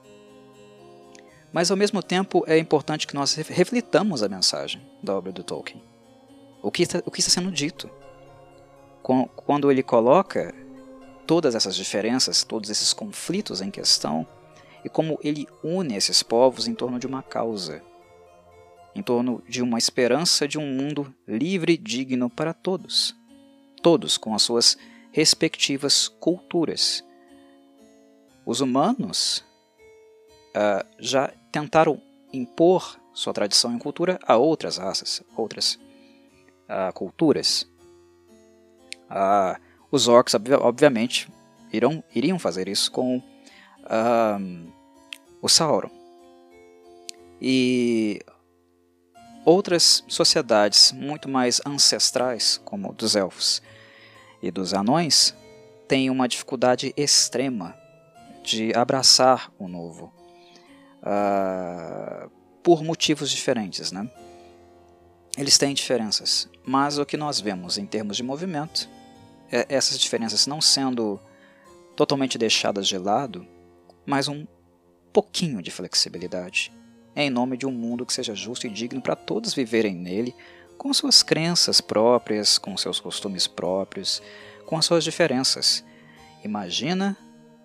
Mas 1.52 1.72
ao 1.72 1.76
mesmo 1.76 2.00
tempo 2.04 2.44
é 2.46 2.56
importante 2.56 3.04
que 3.04 3.16
nós 3.16 3.34
reflitamos 3.34 4.22
a 4.22 4.28
mensagem 4.28 4.91
da 5.02 5.16
obra 5.16 5.32
do 5.32 5.42
Tolkien. 5.42 5.82
O 6.62 6.70
que 6.70 6.82
está, 6.82 7.02
o 7.04 7.10
que 7.10 7.20
está 7.20 7.30
sendo 7.30 7.50
dito? 7.50 7.90
Quando 9.02 9.70
ele 9.70 9.82
coloca 9.82 10.54
todas 11.26 11.54
essas 11.54 11.74
diferenças, 11.74 12.44
todos 12.44 12.70
esses 12.70 12.92
conflitos 12.92 13.60
em 13.60 13.70
questão, 13.70 14.26
e 14.84 14.88
como 14.88 15.18
ele 15.22 15.46
une 15.62 15.96
esses 15.96 16.22
povos 16.22 16.68
em 16.68 16.74
torno 16.74 16.98
de 16.98 17.06
uma 17.06 17.22
causa, 17.22 17.82
em 18.94 19.02
torno 19.02 19.42
de 19.48 19.62
uma 19.62 19.78
esperança 19.78 20.46
de 20.46 20.58
um 20.58 20.66
mundo 20.66 21.12
livre 21.26 21.72
e 21.74 21.78
digno 21.78 22.28
para 22.28 22.52
todos, 22.52 23.16
todos 23.82 24.16
com 24.16 24.34
as 24.34 24.42
suas 24.42 24.76
respectivas 25.10 26.08
culturas. 26.08 27.04
Os 28.44 28.60
humanos 28.60 29.44
uh, 30.50 30.86
já 30.98 31.32
tentaram 31.50 32.00
impor 32.32 32.98
sua 33.12 33.32
tradição 33.32 33.76
e 33.76 33.78
cultura 33.78 34.18
a 34.26 34.36
outras 34.36 34.78
raças, 34.78 35.22
outras 35.36 35.74
uh, 36.68 36.92
culturas. 36.94 37.68
Uh, 39.10 39.60
os 39.90 40.08
orcs, 40.08 40.34
obviamente, 40.34 41.28
irão, 41.72 42.02
iriam 42.14 42.38
fazer 42.38 42.68
isso 42.68 42.90
com 42.90 43.18
uh, 43.18 44.72
o 45.40 45.48
Sauron. 45.48 45.90
E 47.40 48.20
outras 49.44 50.04
sociedades 50.08 50.92
muito 50.92 51.28
mais 51.28 51.60
ancestrais, 51.66 52.60
como 52.64 52.92
dos 52.94 53.16
elfos 53.16 53.60
e 54.40 54.50
dos 54.50 54.72
anões, 54.72 55.34
têm 55.88 56.08
uma 56.08 56.28
dificuldade 56.28 56.94
extrema 56.96 57.76
de 58.42 58.72
abraçar 58.74 59.52
o 59.58 59.68
novo 59.68 60.12
uh, 61.02 62.30
por 62.62 62.82
motivos 62.82 63.30
diferentes. 63.30 63.92
Né? 63.92 64.08
Eles 65.36 65.58
têm 65.58 65.74
diferenças, 65.74 66.48
mas 66.64 66.98
o 66.98 67.06
que 67.06 67.16
nós 67.16 67.40
vemos 67.40 67.78
em 67.78 67.86
termos 67.86 68.16
de 68.16 68.22
movimento, 68.22 68.88
é 69.50 69.66
essas 69.68 69.98
diferenças 69.98 70.46
não 70.46 70.60
sendo 70.60 71.20
totalmente 71.96 72.38
deixadas 72.38 72.88
de 72.88 72.96
lado, 72.96 73.46
mas 74.06 74.28
um 74.28 74.46
pouquinho 75.12 75.62
de 75.62 75.70
flexibilidade, 75.70 76.72
em 77.14 77.28
nome 77.28 77.56
de 77.56 77.66
um 77.66 77.72
mundo 77.72 78.06
que 78.06 78.12
seja 78.12 78.34
justo 78.34 78.66
e 78.66 78.70
digno 78.70 79.02
para 79.02 79.14
todos 79.14 79.52
viverem 79.52 79.94
nele, 79.94 80.34
com 80.78 80.92
suas 80.94 81.22
crenças 81.22 81.80
próprias, 81.80 82.56
com 82.56 82.76
seus 82.76 82.98
costumes 82.98 83.46
próprios, 83.46 84.22
com 84.66 84.76
as 84.76 84.86
suas 84.86 85.04
diferenças. 85.04 85.84
Imagina 86.42 87.16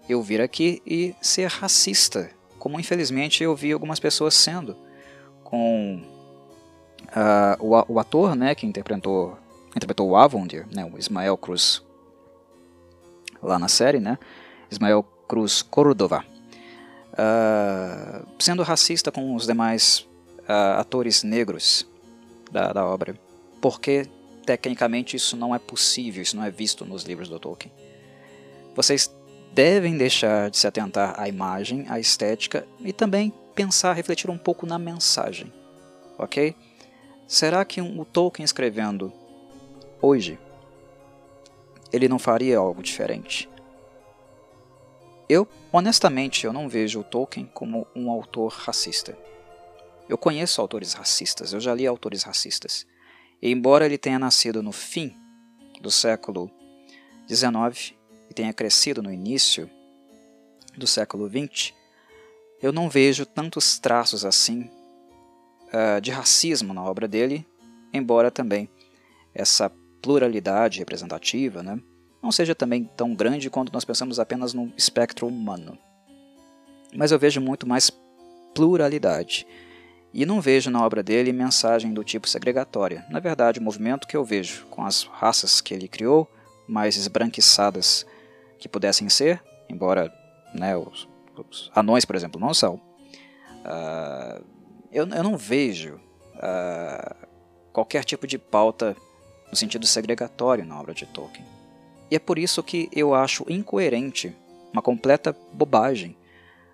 eu 0.10 0.22
vir 0.22 0.42
aqui 0.42 0.82
e 0.86 1.16
ser 1.22 1.48
racista 1.48 2.30
como 2.58 2.80
infelizmente 2.80 3.44
eu 3.44 3.56
vi 3.56 3.72
algumas 3.72 4.00
pessoas 4.00 4.34
sendo, 4.34 4.76
com 5.50 6.02
uh, 7.16 7.64
o, 7.66 7.94
o, 7.94 8.00
ator 8.00 8.36
né, 8.36 8.54
que 8.54 8.66
interpretou, 8.66 9.38
interpretou 9.74 10.10
o 10.10 10.18
Avondir, 10.18 10.68
né, 10.76 10.84
o 10.84 11.00
Ismael 11.00 11.38
Cruz, 11.38 11.82
lá 13.42 13.58
na 13.58 13.70
série, 13.70 14.02
né, 14.02 14.20
Ismael 14.70 15.04
Cruz 15.26 15.62
Cordova, 15.62 16.26
uh, 17.14 18.28
sendo 18.38 18.62
racista 18.62 19.10
com 19.10 19.36
os 19.36 19.48
demais 19.48 20.06
uh, 20.40 20.80
atores 20.80 21.24
negros 21.24 21.88
da, 22.52 22.74
da 22.74 22.86
obra, 22.86 23.18
porque 23.62 24.06
tecnicamente 24.46 25.16
isso 25.16 25.38
não 25.38 25.56
é 25.56 25.60
possível, 25.60 26.22
isso 26.22 26.36
não 26.36 26.44
é 26.44 26.52
visto 26.52 26.86
nos 26.86 27.04
livros 27.04 27.30
do 27.30 27.40
Tolkien. 27.40 27.72
Vocês 28.76 29.10
devem 29.54 29.98
deixar 29.98 30.50
de 30.50 30.58
se 30.58 30.68
atentar 30.68 31.18
à 31.18 31.30
imagem, 31.30 31.86
à 31.88 32.02
estética 32.02 32.68
e 32.82 32.92
também 32.92 33.34
pensar, 33.58 33.93
refletir 33.93 34.30
um 34.30 34.38
pouco 34.38 34.67
na 34.67 34.78
mensagem. 34.78 35.52
Ok? 36.15 36.56
Será 37.28 37.65
que 37.65 37.82
o 37.82 38.06
Tolkien 38.06 38.46
escrevendo 38.46 39.12
hoje 40.00 40.39
ele 41.91 42.08
não 42.08 42.20
faria 42.20 42.60
algo 42.60 42.84
diferente? 42.84 43.50
Eu, 45.28 45.48
honestamente, 45.74 46.46
eu 46.46 46.54
não 46.54 46.70
vejo 46.70 47.00
o 47.00 47.04
Tolkien 47.04 47.50
como 47.52 47.88
um 47.96 48.12
autor 48.12 48.54
racista. 48.54 49.17
Eu 50.08 50.20
conheço 50.20 50.62
autores 50.62 50.93
racistas, 50.93 51.52
eu 51.52 51.60
já 51.60 51.74
li 51.74 51.88
autores 51.88 52.24
racistas. 52.24 52.86
E 53.41 53.52
embora 53.52 53.88
ele 53.88 53.98
tenha 53.98 54.20
nascido 54.20 54.62
no 54.62 54.72
fim 54.72 55.15
do 55.82 55.89
século 55.89 56.50
XIX 57.28 57.96
e 58.30 58.34
tenha 58.36 58.54
crescido 58.54 59.02
no 59.02 59.12
início 59.12 59.70
do 60.78 60.86
século 60.86 61.28
XX, 61.28 61.74
eu 62.62 62.72
não 62.72 62.89
vejo 62.89 63.26
tantos 63.26 63.78
traços 63.80 64.26
assim 64.26 64.70
uh, 65.67 66.02
de 66.02 66.12
racismo 66.12 66.74
na 66.74 66.84
obra 66.84 67.08
dele, 67.08 67.46
embora 67.93 68.32
também 68.32 68.70
essa 69.34 69.72
pluralidade 70.02 70.80
representativa 70.80 71.62
né, 71.62 71.80
não 72.22 72.32
seja 72.32 72.56
também 72.56 72.84
tão 72.84 73.13
grande 73.13 73.50
quando 73.50 73.72
nós 73.72 73.86
pensamos 73.86 74.20
apenas 74.20 74.54
no 74.54 74.72
espectro 74.76 75.28
humano. 75.28 75.78
Mas 76.96 77.12
eu 77.12 77.20
vejo 77.20 77.39
muito 77.39 77.67
mais 77.67 77.91
pluralidade. 78.56 79.46
E 80.13 80.26
não 80.26 80.41
vejo 80.41 80.72
na 80.72 80.84
obra 80.84 81.04
dele 81.04 81.32
mensagem 81.32 81.93
do 81.93 82.04
tipo 82.04 82.28
segregatória. 82.28 83.06
Na 83.10 83.20
verdade, 83.20 83.60
o 83.60 83.63
movimento 83.63 84.08
que 84.08 84.17
eu 84.17 84.24
vejo 84.24 84.65
com 84.67 84.84
as 84.84 85.04
raças 85.04 85.62
que 85.62 85.74
ele 85.74 85.88
criou, 85.88 86.28
mais 86.67 86.96
esbranquiçadas 86.96 88.06
que 88.58 88.67
pudessem 88.67 89.10
ser, 89.10 89.43
embora 89.70 90.12
né, 90.54 90.76
os, 90.76 91.08
anões, 91.76 92.06
por 92.06 92.15
exemplo, 92.15 92.39
não 92.39 92.54
são, 92.54 92.76
uh, 92.76 94.43
eu, 94.91 95.08
eu, 95.08 95.23
não 95.23 95.38
vejo 95.38 95.95
uh, 96.36 97.28
qualquer 97.73 98.04
tipo 98.04 98.26
de 98.26 98.38
pauta 98.38 98.95
no 99.50 99.56
sentido 99.56 99.86
segregatório 99.86 100.65
na 100.65 100.80
obra 100.80 100.93
de 100.93 101.06
Tolkien. 101.06 101.45
E 102.10 102.15
é 102.15 102.19
por 102.19 102.38
isso 102.38 102.63
que 102.63 102.89
eu 102.93 103.13
acho 103.13 103.45
incoerente, 103.50 104.36
uma 104.71 104.82
completa 104.82 105.36
bobagem, 105.54 106.17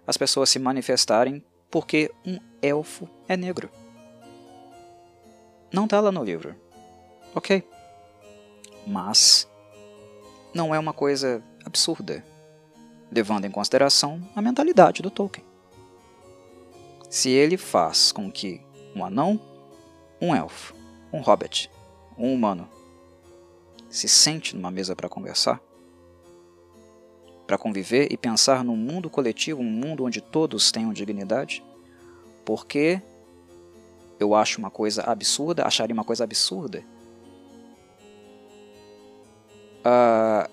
as 0.05 0.17
pessoas 0.17 0.49
se 0.49 0.59
manifestarem 0.59 1.43
porque 1.71 2.11
um 2.25 2.37
elfo 2.61 3.09
é 3.27 3.35
negro. 3.35 3.69
Não 5.71 5.85
está 5.85 5.99
lá 5.99 6.11
no 6.11 6.23
livro. 6.23 6.55
Ok. 7.33 7.63
Mas 8.85 9.49
não 10.53 10.75
é 10.75 10.77
uma 10.77 10.93
coisa 10.93 11.41
absurda, 11.65 12.23
levando 13.13 13.45
em 13.45 13.51
consideração 13.51 14.21
a 14.35 14.41
mentalidade 14.41 15.01
do 15.01 15.11
Tolkien. 15.11 15.45
Se 17.09 17.29
ele 17.29 17.57
faz 17.57 18.11
com 18.11 18.31
que 18.31 18.61
um 18.95 19.05
anão, 19.05 19.39
um 20.19 20.35
elfo, 20.35 20.73
um 21.11 21.19
hobbit, 21.19 21.69
um 22.17 22.33
humano 22.33 22.67
se 23.89 24.07
sente 24.07 24.55
numa 24.55 24.71
mesa 24.71 24.95
para 24.95 25.07
conversar, 25.07 25.61
para 27.45 27.57
conviver 27.57 28.11
e 28.11 28.17
pensar 28.17 28.63
num 28.63 28.75
mundo 28.75 29.09
coletivo, 29.09 29.61
um 29.61 29.69
mundo 29.69 30.05
onde 30.05 30.19
todos 30.19 30.71
tenham 30.71 30.91
dignidade, 30.91 31.63
porque 32.43 33.01
eu 34.19 34.33
acho 34.33 34.57
uma 34.57 34.71
coisa 34.71 35.03
absurda, 35.03 35.65
acharia 35.65 35.93
uma 35.93 36.03
coisa 36.03 36.23
absurda. 36.23 36.83
Uh, 39.85 40.49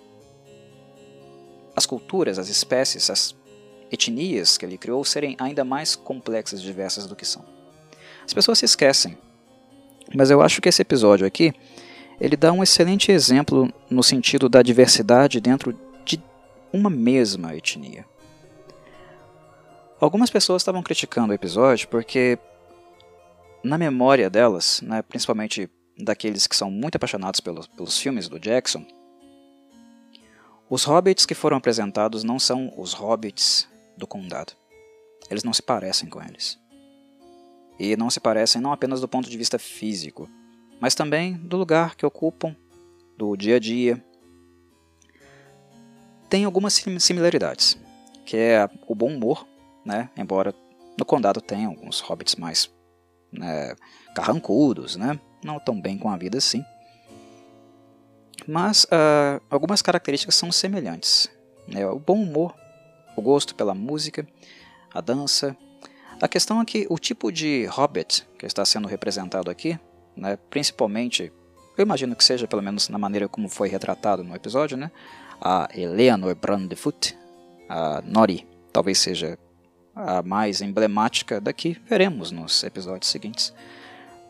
as 1.74 1.86
culturas, 1.86 2.38
as 2.38 2.48
espécies, 2.48 3.10
as 3.10 3.34
etnias 3.90 4.56
que 4.56 4.64
ele 4.64 4.78
criou 4.78 5.04
serem 5.04 5.36
ainda 5.38 5.64
mais 5.64 5.96
complexas 5.96 6.60
e 6.60 6.62
diversas 6.62 7.06
do 7.06 7.16
que 7.16 7.24
são. 7.24 7.44
As 8.24 8.32
pessoas 8.32 8.58
se 8.58 8.64
esquecem, 8.64 9.18
mas 10.14 10.30
eu 10.30 10.40
acho 10.40 10.60
que 10.60 10.68
esse 10.68 10.82
episódio 10.82 11.26
aqui 11.26 11.52
ele 12.20 12.36
dá 12.36 12.52
um 12.52 12.62
excelente 12.62 13.10
exemplo 13.10 13.72
no 13.88 14.02
sentido 14.02 14.48
da 14.48 14.62
diversidade 14.62 15.40
dentro 15.40 15.76
de 16.04 16.22
uma 16.72 16.90
mesma 16.90 17.56
etnia. 17.56 18.04
Algumas 19.98 20.30
pessoas 20.30 20.62
estavam 20.62 20.82
criticando 20.82 21.32
o 21.32 21.34
episódio 21.34 21.88
porque, 21.88 22.38
na 23.64 23.78
memória 23.78 24.28
delas, 24.28 24.80
né, 24.82 25.02
principalmente 25.02 25.68
daqueles 25.98 26.46
que 26.46 26.56
são 26.56 26.70
muito 26.70 26.96
apaixonados 26.96 27.40
pelos, 27.40 27.66
pelos 27.66 27.98
filmes 27.98 28.28
do 28.28 28.38
Jackson, 28.38 28.84
os 30.70 30.84
hobbits 30.84 31.26
que 31.26 31.34
foram 31.34 31.56
apresentados 31.56 32.22
não 32.22 32.38
são 32.38 32.72
os 32.76 32.92
hobbits 32.92 33.68
do 33.96 34.06
condado. 34.06 34.52
Eles 35.28 35.42
não 35.42 35.52
se 35.52 35.60
parecem 35.60 36.08
com 36.08 36.22
eles. 36.22 36.56
E 37.76 37.96
não 37.96 38.08
se 38.08 38.20
parecem 38.20 38.60
não 38.60 38.72
apenas 38.72 39.00
do 39.00 39.08
ponto 39.08 39.28
de 39.28 39.36
vista 39.36 39.58
físico, 39.58 40.30
mas 40.80 40.94
também 40.94 41.34
do 41.34 41.56
lugar 41.56 41.96
que 41.96 42.06
ocupam, 42.06 42.54
do 43.18 43.36
dia 43.36 43.56
a 43.56 43.58
dia. 43.58 44.02
Tem 46.28 46.44
algumas 46.44 46.80
similaridades, 47.00 47.76
que 48.24 48.36
é 48.36 48.70
o 48.86 48.94
bom 48.94 49.12
humor, 49.12 49.44
né? 49.84 50.08
embora 50.16 50.54
no 50.96 51.04
condado 51.04 51.40
tenha 51.40 51.66
alguns 51.66 51.98
hobbits 51.98 52.36
mais 52.36 52.70
né, 53.32 53.74
carrancudos, 54.14 54.94
né? 54.94 55.18
não 55.42 55.58
tão 55.58 55.80
bem 55.80 55.98
com 55.98 56.08
a 56.08 56.16
vida 56.16 56.38
assim. 56.38 56.64
Mas 58.46 58.84
uh, 58.84 59.40
algumas 59.50 59.82
características 59.82 60.34
são 60.34 60.50
semelhantes. 60.50 61.30
Né? 61.68 61.86
O 61.86 61.98
bom 61.98 62.22
humor, 62.22 62.54
o 63.16 63.22
gosto 63.22 63.54
pela 63.54 63.74
música, 63.74 64.26
a 64.92 65.00
dança. 65.00 65.56
A 66.20 66.28
questão 66.28 66.60
é 66.60 66.64
que 66.64 66.86
o 66.90 66.98
tipo 66.98 67.30
de 67.30 67.66
hobbit 67.66 68.26
que 68.38 68.46
está 68.46 68.64
sendo 68.64 68.88
representado 68.88 69.50
aqui 69.50 69.78
né? 70.16 70.38
principalmente, 70.48 71.32
eu 71.76 71.82
imagino 71.82 72.14
que 72.14 72.24
seja 72.24 72.46
pelo 72.46 72.62
menos 72.62 72.88
na 72.88 72.98
maneira 72.98 73.28
como 73.28 73.48
foi 73.48 73.68
retratado 73.68 74.22
no 74.22 74.34
episódio, 74.34 74.76
né? 74.76 74.90
a 75.40 75.68
Eleanor 75.74 76.34
Brandfoot, 76.34 77.16
a 77.68 78.02
Nori, 78.04 78.46
talvez 78.72 78.98
seja 78.98 79.38
a 79.94 80.22
mais 80.22 80.60
emblemática 80.60 81.40
daqui, 81.40 81.80
veremos 81.86 82.30
nos 82.30 82.62
episódios 82.62 83.10
seguintes. 83.10 83.54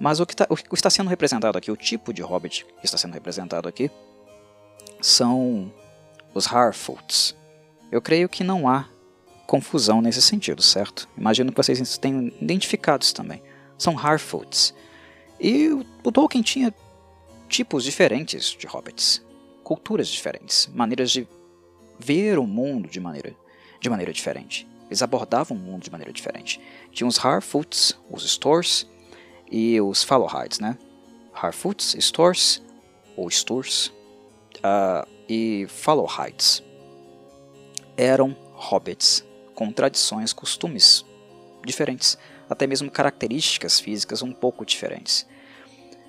Mas 0.00 0.18
o 0.18 0.24
que, 0.24 0.34
tá, 0.34 0.46
o 0.48 0.56
que 0.56 0.74
está 0.74 0.88
sendo 0.88 1.10
representado 1.10 1.58
aqui, 1.58 1.70
o 1.70 1.76
tipo 1.76 2.10
de 2.10 2.22
hobbit 2.22 2.64
que 2.64 2.86
está 2.86 2.96
sendo 2.96 3.12
representado 3.12 3.68
aqui, 3.68 3.90
são 4.98 5.70
os 6.32 6.50
Harfoots. 6.50 7.36
Eu 7.92 8.00
creio 8.00 8.26
que 8.26 8.42
não 8.42 8.66
há 8.66 8.88
confusão 9.46 10.00
nesse 10.00 10.22
sentido, 10.22 10.62
certo? 10.62 11.06
Imagino 11.18 11.52
que 11.52 11.56
vocês 11.56 11.98
tenham 11.98 12.28
identificados 12.40 13.12
também. 13.12 13.42
São 13.76 13.98
Harfoots. 13.98 14.72
E 15.38 15.68
o 16.02 16.10
Tolkien 16.10 16.42
tinha 16.42 16.74
tipos 17.46 17.84
diferentes 17.84 18.56
de 18.58 18.66
hobbits, 18.66 19.22
culturas 19.62 20.08
diferentes, 20.08 20.66
maneiras 20.72 21.10
de 21.10 21.28
ver 21.98 22.38
o 22.38 22.46
mundo 22.46 22.88
de 22.88 23.00
maneira, 23.00 23.34
de 23.78 23.90
maneira 23.90 24.14
diferente. 24.14 24.66
Eles 24.86 25.02
abordavam 25.02 25.56
o 25.56 25.60
mundo 25.60 25.82
de 25.82 25.90
maneira 25.90 26.12
diferente. 26.12 26.58
Tinha 26.90 27.06
os 27.06 27.22
Harfoots, 27.22 27.98
os 28.10 28.22
Stores 28.30 28.88
e 29.50 29.80
os 29.80 30.02
Fallowhides, 30.02 30.60
né? 30.60 30.78
Harfoots, 31.34 31.96
Stores 31.98 32.62
ou 33.16 33.28
Sturs 33.30 33.92
uh, 34.58 35.08
e 35.28 35.66
Fallowhides 35.68 36.62
eram 37.96 38.36
hobbits 38.52 39.24
com 39.54 39.70
tradições, 39.70 40.32
costumes 40.32 41.04
diferentes, 41.64 42.16
até 42.48 42.66
mesmo 42.66 42.90
características 42.90 43.78
físicas 43.78 44.22
um 44.22 44.32
pouco 44.32 44.64
diferentes. 44.64 45.26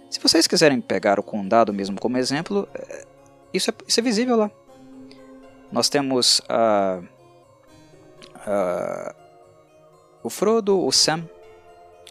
Se 0.09 0.19
vocês 0.19 0.47
quiserem 0.47 0.79
pegar 0.79 1.19
o 1.19 1.23
condado 1.23 1.73
mesmo 1.73 1.99
como 1.99 2.17
exemplo, 2.17 2.67
é, 2.73 3.05
isso 3.53 3.69
é, 3.69 3.73
isso 3.87 3.99
é 3.99 4.03
visível 4.03 4.37
lá. 4.37 4.51
Nós 5.71 5.89
temos 5.89 6.39
uh, 6.39 7.03
uh, 8.37 9.15
o 10.23 10.29
Frodo, 10.29 10.85
o 10.85 10.91
Sam, 10.91 11.29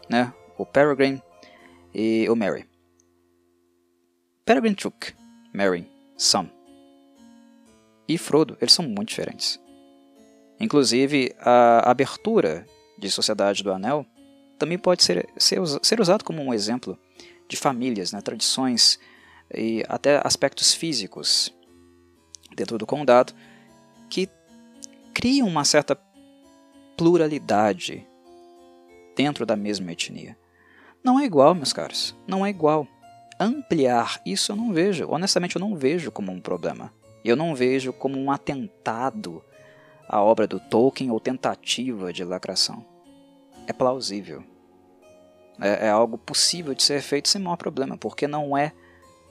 né, 0.08 0.32
o 0.60 0.66
Peregrine 0.66 1.22
e 1.94 2.28
o 2.28 2.36
Merry. 2.36 2.66
Peregrine 4.44 4.74
Took, 4.74 5.14
Merry, 5.54 5.90
Sam 6.16 6.50
e 8.06 8.18
Frodo, 8.18 8.58
eles 8.60 8.74
são 8.74 8.84
muito 8.84 9.08
diferentes. 9.08 9.60
Inclusive, 10.58 11.34
a 11.38 11.90
abertura 11.90 12.66
de 12.98 13.10
Sociedade 13.10 13.62
do 13.62 13.72
Anel 13.72 14.04
também 14.58 14.76
pode 14.76 15.02
ser, 15.02 15.26
ser, 15.38 15.58
ser 15.82 16.00
usado 16.00 16.24
como 16.24 16.42
um 16.42 16.52
exemplo 16.52 16.98
de 17.48 17.56
famílias, 17.56 18.12
né, 18.12 18.20
tradições 18.20 18.98
e 19.54 19.82
até 19.88 20.20
aspectos 20.22 20.74
físicos 20.74 21.54
dentro 22.54 22.76
do 22.76 22.86
condado 22.86 23.32
que 24.10 24.28
criam 25.14 25.48
uma 25.48 25.64
certa 25.64 25.96
pluralidade 26.96 28.06
dentro 29.16 29.46
da 29.46 29.56
mesma 29.56 29.92
etnia. 29.92 30.39
Não 31.02 31.18
é 31.18 31.24
igual, 31.24 31.54
meus 31.54 31.72
caros, 31.72 32.14
não 32.26 32.44
é 32.44 32.50
igual. 32.50 32.86
Ampliar 33.38 34.20
isso 34.24 34.52
eu 34.52 34.56
não 34.56 34.72
vejo, 34.72 35.08
honestamente 35.08 35.56
eu 35.56 35.60
não 35.60 35.74
vejo 35.74 36.10
como 36.10 36.30
um 36.30 36.40
problema. 36.40 36.92
Eu 37.24 37.36
não 37.36 37.54
vejo 37.54 37.92
como 37.92 38.18
um 38.18 38.30
atentado 38.30 39.42
à 40.08 40.20
obra 40.22 40.46
do 40.46 40.60
Tolkien 40.60 41.10
ou 41.10 41.20
tentativa 41.20 42.12
de 42.12 42.24
lacração. 42.24 42.84
É 43.66 43.72
plausível 43.72 44.44
é, 45.60 45.86
é 45.86 45.90
algo 45.90 46.16
possível 46.16 46.74
de 46.74 46.82
ser 46.82 47.02
feito 47.02 47.28
sem 47.28 47.40
maior 47.40 47.56
problema, 47.56 47.96
porque 47.96 48.26
não 48.26 48.56
é 48.56 48.72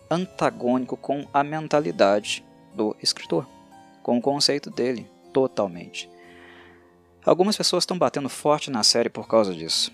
antagônico 0.09 0.95
com 0.95 1.27
a 1.33 1.43
mentalidade 1.43 2.45
do 2.73 2.95
escritor, 3.01 3.47
com 4.03 4.17
o 4.17 4.21
conceito 4.21 4.69
dele. 4.69 5.09
totalmente. 5.33 6.09
Algumas 7.23 7.55
pessoas 7.55 7.83
estão 7.83 7.97
batendo 7.97 8.29
forte 8.29 8.71
na 8.71 8.81
série 8.81 9.09
por 9.09 9.27
causa 9.27 9.53
disso. 9.53 9.91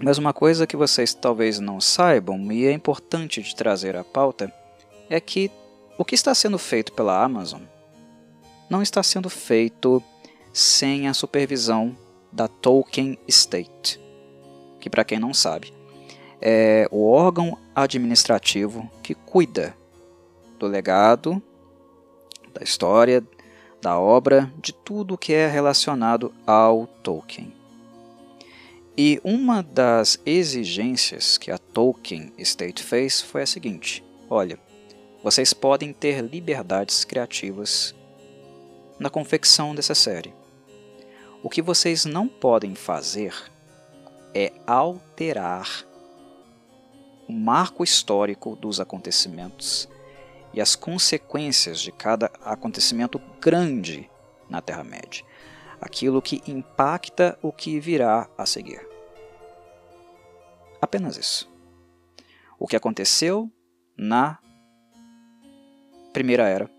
Mas 0.00 0.16
uma 0.16 0.32
coisa 0.32 0.66
que 0.66 0.76
vocês 0.76 1.12
talvez 1.12 1.58
não 1.58 1.80
saibam, 1.80 2.52
e 2.52 2.66
é 2.66 2.72
importante 2.72 3.42
de 3.42 3.54
trazer 3.54 3.96
à 3.96 4.04
pauta, 4.04 4.52
é 5.10 5.20
que 5.20 5.50
o 5.96 6.04
que 6.04 6.14
está 6.14 6.34
sendo 6.34 6.58
feito 6.58 6.92
pela 6.92 7.22
Amazon 7.22 7.62
não 8.70 8.80
está 8.80 9.02
sendo 9.02 9.28
feito 9.28 10.02
sem 10.52 11.08
a 11.08 11.14
supervisão 11.14 11.96
da 12.30 12.46
Tolkien 12.46 13.18
Estate, 13.26 14.00
que, 14.78 14.88
para 14.88 15.04
quem 15.04 15.18
não 15.18 15.34
sabe, 15.34 15.72
é 16.40 16.86
o 16.92 17.10
órgão 17.10 17.58
administrativo 17.74 18.88
que 19.02 19.14
cuida 19.14 19.76
do 20.58 20.66
legado, 20.66 21.42
da 22.54 22.62
história, 22.62 23.24
da 23.82 23.98
obra, 23.98 24.52
de 24.58 24.72
tudo 24.72 25.18
que 25.18 25.32
é 25.32 25.48
relacionado 25.48 26.32
ao 26.46 26.86
Tolkien. 27.02 27.57
E 29.00 29.20
uma 29.22 29.62
das 29.62 30.18
exigências 30.26 31.38
que 31.38 31.52
a 31.52 31.56
Tolkien 31.56 32.32
Estate 32.36 32.82
fez 32.82 33.20
foi 33.20 33.42
a 33.42 33.46
seguinte: 33.46 34.04
olha, 34.28 34.58
vocês 35.22 35.52
podem 35.52 35.92
ter 35.92 36.20
liberdades 36.20 37.04
criativas 37.04 37.94
na 38.98 39.08
confecção 39.08 39.72
dessa 39.72 39.94
série. 39.94 40.34
O 41.44 41.48
que 41.48 41.62
vocês 41.62 42.04
não 42.04 42.26
podem 42.26 42.74
fazer 42.74 43.32
é 44.34 44.52
alterar 44.66 45.86
o 47.28 47.32
marco 47.32 47.84
histórico 47.84 48.56
dos 48.56 48.80
acontecimentos 48.80 49.88
e 50.52 50.60
as 50.60 50.74
consequências 50.74 51.80
de 51.80 51.92
cada 51.92 52.32
acontecimento 52.44 53.20
grande 53.40 54.10
na 54.50 54.60
Terra-média, 54.60 55.24
aquilo 55.80 56.20
que 56.20 56.42
impacta 56.48 57.38
o 57.40 57.52
que 57.52 57.78
virá 57.78 58.28
a 58.36 58.44
seguir. 58.44 58.87
Apenas 60.80 61.16
isso. 61.16 61.50
O 62.58 62.66
que 62.66 62.76
aconteceu 62.76 63.50
na 63.96 64.38
Primeira 66.12 66.48
Era, 66.48 66.70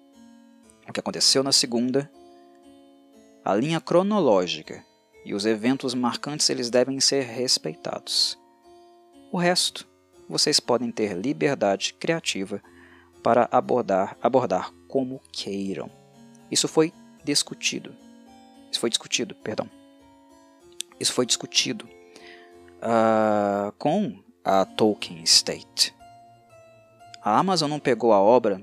o 0.88 0.94
que 0.94 1.00
aconteceu 1.00 1.44
na 1.44 1.52
Segunda, 1.52 2.12
a 3.44 3.54
linha 3.56 3.80
cronológica 3.80 4.84
e 5.26 5.34
os 5.34 5.46
eventos 5.46 5.94
marcantes 5.94 6.50
eles 6.50 6.70
devem 6.70 7.00
ser 7.00 7.24
respeitados. 7.24 8.38
O 9.32 9.38
resto, 9.38 9.88
vocês 10.28 10.60
podem 10.60 10.92
ter 10.92 11.14
liberdade 11.14 11.94
criativa 11.94 12.62
para 13.22 13.48
abordar, 13.52 14.18
abordar 14.22 14.74
como 14.88 15.22
queiram. 15.32 15.90
Isso 16.50 16.68
foi 16.68 16.94
discutido. 17.24 17.96
Isso 18.72 18.80
foi 18.80 18.90
discutido, 18.90 19.36
perdão. 19.36 19.70
Isso 21.00 21.14
foi 21.14 21.26
discutido 21.26 21.88
uh, 22.82 23.72
com 23.78 24.18
a 24.44 24.66
Tolkien 24.66 25.24
State. 25.24 25.96
A 27.22 27.38
Amazon 27.38 27.70
não 27.70 27.80
pegou 27.80 28.14
a 28.14 28.20
obra, 28.20 28.62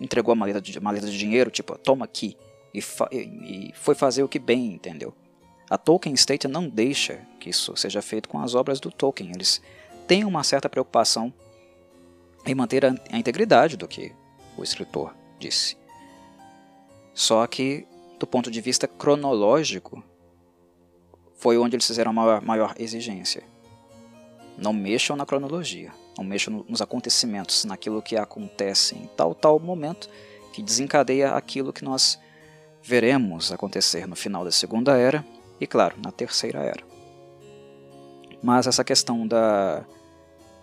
entregou 0.00 0.32
a 0.32 0.36
maleta 0.36 0.60
de, 0.60 0.78
maleta 0.80 1.06
de 1.06 1.18
dinheiro, 1.18 1.50
tipo, 1.50 1.76
toma 1.78 2.04
aqui, 2.04 2.36
e, 2.72 2.80
e, 3.12 3.72
foi 3.74 3.94
fazer 3.94 4.22
o 4.22 4.28
que 4.28 4.38
bem, 4.38 4.74
entendeu? 4.74 5.14
A 5.68 5.76
Tolkien 5.76 6.14
State 6.14 6.46
não 6.48 6.68
deixa 6.68 7.20
que 7.40 7.50
isso 7.50 7.76
seja 7.76 8.00
feito 8.00 8.28
com 8.28 8.38
as 8.40 8.54
obras 8.54 8.80
do 8.80 8.90
Tolkien. 8.90 9.30
Eles 9.34 9.60
têm 10.06 10.24
uma 10.24 10.42
certa 10.42 10.68
preocupação 10.68 11.32
em 12.46 12.54
manter 12.54 12.86
a, 12.86 12.94
a 13.12 13.18
integridade 13.18 13.76
do 13.76 13.86
que 13.86 14.12
o 14.56 14.62
escritor 14.62 15.14
disse. 15.38 15.76
Só 17.12 17.46
que, 17.46 17.86
do 18.18 18.26
ponto 18.26 18.50
de 18.50 18.60
vista 18.60 18.86
cronológico, 18.86 20.02
foi 21.38 21.56
onde 21.56 21.76
eles 21.76 21.86
fizeram 21.86 22.10
a 22.10 22.40
maior, 22.40 22.74
exigência. 22.78 23.42
Não 24.56 24.72
mexam 24.72 25.16
na 25.16 25.24
cronologia, 25.24 25.92
não 26.16 26.24
mexam 26.24 26.64
nos 26.68 26.82
acontecimentos, 26.82 27.64
naquilo 27.64 28.02
que 28.02 28.16
acontece 28.16 28.96
em 28.96 29.08
tal 29.16 29.34
tal 29.34 29.58
momento 29.58 30.10
que 30.52 30.62
desencadeia 30.62 31.30
aquilo 31.30 31.72
que 31.72 31.84
nós 31.84 32.18
veremos 32.82 33.52
acontecer 33.52 34.06
no 34.06 34.16
final 34.16 34.44
da 34.44 34.50
Segunda 34.50 34.96
Era 34.96 35.24
e, 35.60 35.66
claro, 35.66 35.96
na 36.02 36.10
Terceira 36.10 36.58
Era. 36.58 36.82
Mas 38.42 38.66
essa 38.66 38.82
questão 38.82 39.26
da 39.26 39.84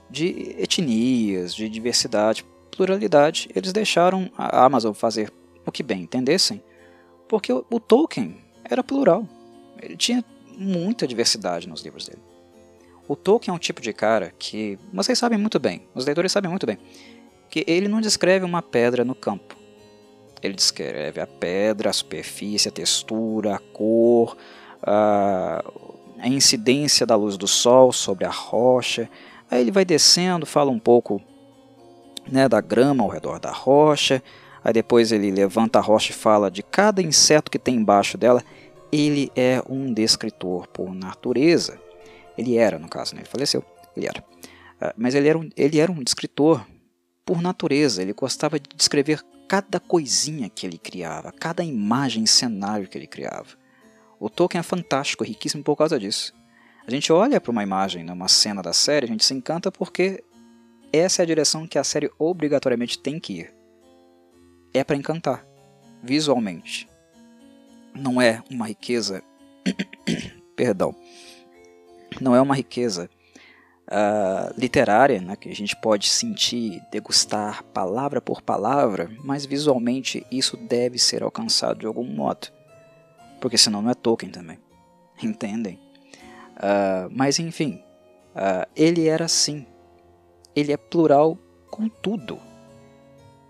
de 0.10 0.56
etnias, 0.60 1.56
de 1.56 1.68
diversidade, 1.68 2.46
pluralidade, 2.72 3.50
eles 3.56 3.74
deixaram 3.74 4.30
a 4.38 4.66
Amazon 4.66 4.94
fazer 4.94 5.32
o 5.66 5.72
que 5.72 5.82
bem 5.82 6.02
entendessem, 6.02 6.62
porque 7.28 7.52
o 7.52 7.80
Tolkien 7.80 8.38
era 8.64 8.84
plural. 8.84 9.28
Ele 9.82 9.98
tinha 9.98 10.24
muita 10.58 11.08
diversidade 11.08 11.68
nos 11.68 11.82
livros 11.82 12.08
dele. 12.08 12.22
O 13.08 13.15
Tolkien 13.15 13.54
é 13.54 13.56
um 13.56 13.60
tipo 13.60 13.82
de 13.82 13.94
cara 13.94 14.34
que 14.39 14.80
vocês 14.91 15.18
sabem 15.18 15.38
muito 15.38 15.60
bem, 15.60 15.88
os 15.94 16.06
leitores 16.06 16.32
sabem 16.32 16.50
muito 16.50 16.65
bem, 16.65 16.78
que 17.50 17.63
ele 17.68 17.88
não 17.88 18.02
descreve 18.02 18.44
uma 18.44 18.62
pedra 18.62 19.06
no 19.06 19.13
campo. 19.13 19.56
Ele 20.41 20.54
descreve 20.54 21.22
a 21.22 21.28
pedra, 21.28 21.89
a 21.89 21.94
superfície, 21.94 22.68
a 22.68 22.72
textura, 22.72 23.56
a 23.56 23.60
cor, 23.60 24.36
a, 24.82 25.63
incidência 26.24 27.06
da 27.06 27.15
luz 27.15 27.38
do 27.38 27.48
sol 27.48 27.91
sobre 27.91 28.26
a 28.26 28.30
rocha. 28.30 29.10
Aí 29.50 29.62
ele 29.62 29.72
vai 29.72 29.86
descendo, 29.86 30.46
fala 30.46 30.72
um 30.72 30.80
pouco 30.80 31.22
né, 32.28 32.50
da 32.50 32.62
grama 32.62 33.04
ao 33.04 33.10
redor 33.10 33.39
da 33.39 33.52
rocha. 33.52 34.22
Aí 34.63 34.74
depois 34.74 35.12
ele 35.12 35.30
levanta 35.32 35.80
a 35.80 35.82
rocha 35.82 36.12
e 36.12 36.15
fala 36.15 36.50
de 36.50 36.63
cada 36.63 37.02
inseto 37.02 37.52
que 37.52 37.60
tem 37.60 37.76
embaixo 37.76 38.18
dela 38.18 38.44
ele 38.91 39.32
é 39.36 39.62
um 39.67 39.93
descritor 39.93 40.67
por 40.67 40.93
natureza. 40.93 41.80
Ele 42.38 42.58
era, 42.58 42.78
no 42.78 42.88
caso, 42.88 43.15
né? 43.15 43.21
ele 43.21 43.30
faleceu, 43.30 43.63
ele 43.95 44.08
era. 44.08 44.21
Uh, 44.21 44.93
mas 44.98 45.15
ele 45.15 45.28
era, 45.28 45.38
um, 45.38 45.50
ele 45.56 45.80
era 45.80 45.91
um 45.91 46.04
descritor 46.04 46.65
por 47.26 47.41
natureza, 47.41 48.02
ele 48.02 48.13
gostava 48.13 48.60
de 48.60 48.69
descrever 48.76 49.21
cada 49.48 49.80
coisinha 49.80 50.50
que 50.50 50.65
ele 50.65 50.78
criava, 50.78 51.32
cada 51.32 51.63
imagem, 51.63 52.26
cenário 52.26 52.88
que 52.88 52.98
ele 52.98 53.08
criava. 53.08 53.58
O 54.19 54.30
Tolkien 54.30 54.60
é 54.60 54.63
fantástico, 54.63 55.24
riquíssimo 55.24 55.63
por 55.63 55.76
causa 55.76 56.00
disso. 56.00 56.34
A 56.86 56.91
gente 56.91 57.12
olha 57.12 57.41
para 57.41 57.52
uma 57.52 57.63
imagem, 57.63 58.04
numa 58.04 58.28
cena 58.28 58.62
da 58.62 58.74
série, 58.74 59.06
a 59.06 59.10
gente 59.10 59.26
se 59.26 59.34
encanta 59.34 59.71
porque 59.71 60.24
essa 60.93 61.21
é 61.21 61.24
a 61.24 61.26
direção 61.26 61.67
que 61.67 61.80
a 61.80 61.84
série 61.84 62.12
obrigatoriamente 62.19 63.00
tem 63.00 63.19
que 63.19 63.39
ir. 63.39 63.54
É 64.74 64.84
para 64.84 64.95
encantar, 64.95 65.45
visualmente 66.04 66.88
não 67.95 68.21
é 68.21 68.43
uma 68.51 68.67
riqueza, 68.67 69.23
perdão, 70.55 70.95
não 72.21 72.36
é 72.36 72.41
uma 72.41 72.55
riqueza 72.55 73.10
uh, 73.88 74.53
literária, 74.60 75.21
né, 75.21 75.36
que 75.36 75.49
a 75.49 75.55
gente 75.55 75.75
pode 75.75 76.10
sentir, 76.10 76.81
degustar 76.91 77.63
palavra 77.65 78.21
por 78.21 78.41
palavra, 78.41 79.10
mas 79.23 79.45
visualmente 79.45 80.25
isso 80.31 80.58
deve 80.58 80.97
ser 80.97 81.23
alcançado 81.23 81.79
de 81.79 81.86
algum 81.86 82.05
modo, 82.05 82.47
porque 83.39 83.58
senão 83.58 83.81
não 83.81 83.91
é 83.91 83.93
Tolkien 83.93 84.31
também, 84.31 84.60
entendem? 85.21 85.79
Uh, 86.58 87.10
mas 87.12 87.39
enfim, 87.39 87.81
uh, 88.36 88.69
ele 88.75 89.08
era 89.08 89.25
assim, 89.25 89.65
ele 90.55 90.71
é 90.71 90.77
plural 90.77 91.38
com 91.69 91.89
tudo. 91.89 92.39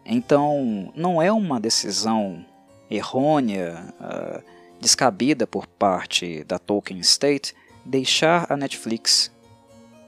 Então, 0.08 0.92
não 0.96 1.20
é 1.20 1.32
uma 1.32 1.60
decisão 1.60 2.46
errônea, 2.90 3.94
uh, 4.00 4.44
descabida 4.80 5.48
por 5.48 5.66
parte 5.66 6.44
da 6.44 6.60
Tolkien 6.60 7.00
State 7.00 7.56
deixar 7.84 8.52
a 8.52 8.58
Netflix 8.58 9.32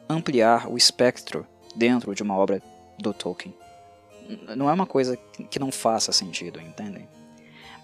ampliar 0.10 0.68
o 0.70 0.78
espectro 0.78 1.46
dentro 1.76 2.16
de 2.16 2.24
uma 2.24 2.36
obra 2.36 2.62
do 2.98 3.14
Tolkien. 3.14 3.54
Não 4.56 4.70
é 4.70 4.74
uma 4.74 4.86
coisa 4.86 5.18
que 5.50 5.60
não 5.60 5.72
faça 5.72 6.12
sentido, 6.12 6.60
entendem? 6.60 7.08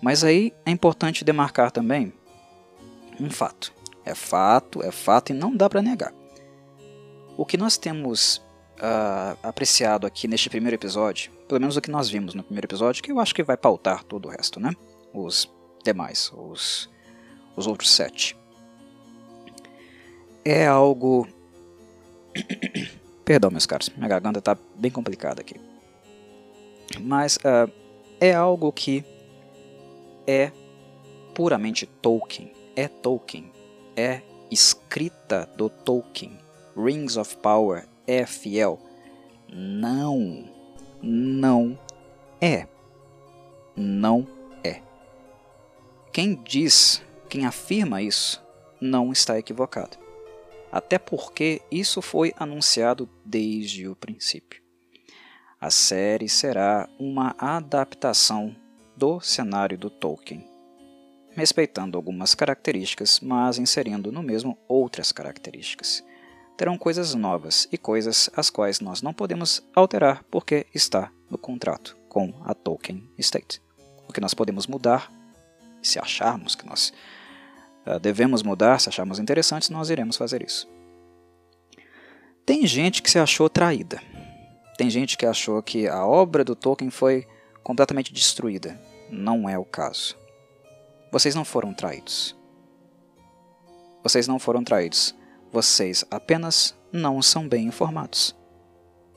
Mas 0.01 0.23
aí 0.23 0.53
é 0.65 0.71
importante 0.71 1.23
demarcar 1.23 1.71
também 1.71 2.11
um 3.19 3.29
fato. 3.29 3.73
É 4.05 4.13
fato, 4.13 4.83
é 4.83 4.91
fato 4.91 5.31
e 5.31 5.33
não 5.33 5.55
dá 5.55 5.69
para 5.69 5.81
negar. 5.81 6.13
O 7.37 7.45
que 7.45 7.55
nós 7.55 7.77
temos 7.77 8.37
uh, 8.77 9.37
apreciado 9.41 10.05
aqui 10.05 10.27
neste 10.27 10.49
primeiro 10.49 10.75
episódio, 10.75 11.31
pelo 11.47 11.59
menos 11.59 11.77
o 11.77 11.81
que 11.81 11.91
nós 11.91 12.09
vimos 12.09 12.33
no 12.33 12.43
primeiro 12.43 12.65
episódio, 12.65 13.03
que 13.03 13.11
eu 13.11 13.19
acho 13.19 13.33
que 13.33 13.43
vai 13.43 13.57
pautar 13.57 14.03
todo 14.03 14.27
o 14.27 14.31
resto, 14.31 14.59
né? 14.59 14.71
Os 15.13 15.51
demais, 15.83 16.31
os, 16.35 16.89
os 17.55 17.67
outros 17.67 17.91
sete. 17.91 18.37
É 20.43 20.65
algo. 20.67 21.27
Perdão, 23.23 23.49
meus 23.51 23.65
caros, 23.65 23.89
minha 23.89 24.09
garganta 24.09 24.39
está 24.39 24.57
bem 24.75 24.91
complicada 24.91 25.41
aqui. 25.41 25.55
Mas 26.99 27.37
uh, 27.37 27.71
é 28.19 28.33
algo 28.33 28.71
que 28.71 29.05
é 30.27 30.51
puramente 31.33 31.85
Tolkien. 31.85 32.51
É 32.75 32.87
Tolkien. 32.87 33.51
É 33.95 34.21
escrita 34.51 35.49
do 35.55 35.69
Tolkien. 35.69 36.37
Rings 36.75 37.17
of 37.17 37.37
Power 37.37 37.87
é 38.07 38.25
fiel? 38.25 38.79
Não, 39.51 40.45
não 41.03 41.77
é. 42.39 42.65
Não 43.75 44.25
é. 44.63 44.81
quem 46.13 46.35
diz, 46.35 47.03
quem 47.27 47.45
afirma 47.45 48.01
isso, 48.01 48.41
não 48.79 49.11
está 49.11 49.37
equivocado. 49.37 49.97
Até 50.71 50.97
porque 50.97 51.61
isso 51.69 52.01
foi 52.01 52.33
anunciado 52.37 53.09
desde 53.25 53.87
o 53.87 53.95
princípio. 53.95 54.61
A 55.59 55.69
série 55.69 56.29
será 56.29 56.89
uma 56.99 57.35
adaptação 57.37 58.55
do 58.95 59.19
cenário 59.19 59.77
do 59.77 59.89
Tolkien, 59.89 60.47
respeitando 61.31 61.97
algumas 61.97 62.35
características, 62.35 63.19
mas 63.19 63.57
inserindo 63.57 64.11
no 64.11 64.21
mesmo 64.21 64.57
outras 64.67 65.11
características. 65.11 66.03
Terão 66.63 66.77
coisas 66.77 67.13
novas 67.13 67.67
e 67.73 67.77
coisas 67.77 68.29
as 68.33 68.49
quais 68.49 68.79
nós 68.79 69.01
não 69.01 69.13
podemos 69.13 69.61
alterar 69.75 70.23
porque 70.31 70.65
está 70.73 71.11
no 71.29 71.37
contrato 71.37 71.97
com 72.07 72.33
a 72.45 72.53
Tolkien 72.53 73.05
Estate. 73.17 73.61
O 74.07 74.13
que 74.13 74.21
nós 74.21 74.33
podemos 74.33 74.65
mudar, 74.65 75.11
se 75.81 75.99
acharmos 75.99 76.55
que 76.55 76.65
nós 76.65 76.93
uh, 77.85 77.99
devemos 77.99 78.43
mudar, 78.43 78.79
se 78.79 78.87
acharmos 78.87 79.19
interessantes, 79.19 79.69
nós 79.69 79.89
iremos 79.89 80.15
fazer 80.15 80.41
isso. 80.41 80.65
Tem 82.45 82.65
gente 82.65 83.01
que 83.01 83.11
se 83.11 83.19
achou 83.19 83.49
traída. 83.49 84.01
Tem 84.77 84.89
gente 84.89 85.17
que 85.17 85.25
achou 85.25 85.61
que 85.61 85.85
a 85.89 86.05
obra 86.05 86.45
do 86.45 86.55
Tolkien 86.55 86.89
foi 86.89 87.27
completamente 87.61 88.13
destruída. 88.13 88.79
Não 89.09 89.49
é 89.49 89.59
o 89.59 89.65
caso. 89.65 90.15
Vocês 91.11 91.35
não 91.35 91.43
foram 91.43 91.73
traídos. 91.73 92.33
Vocês 94.01 94.29
não 94.29 94.39
foram 94.39 94.63
traídos. 94.63 95.13
Vocês 95.53 96.03
apenas 96.09 96.75
não 96.91 97.21
são 97.21 97.47
bem 97.47 97.67
informados. 97.67 98.35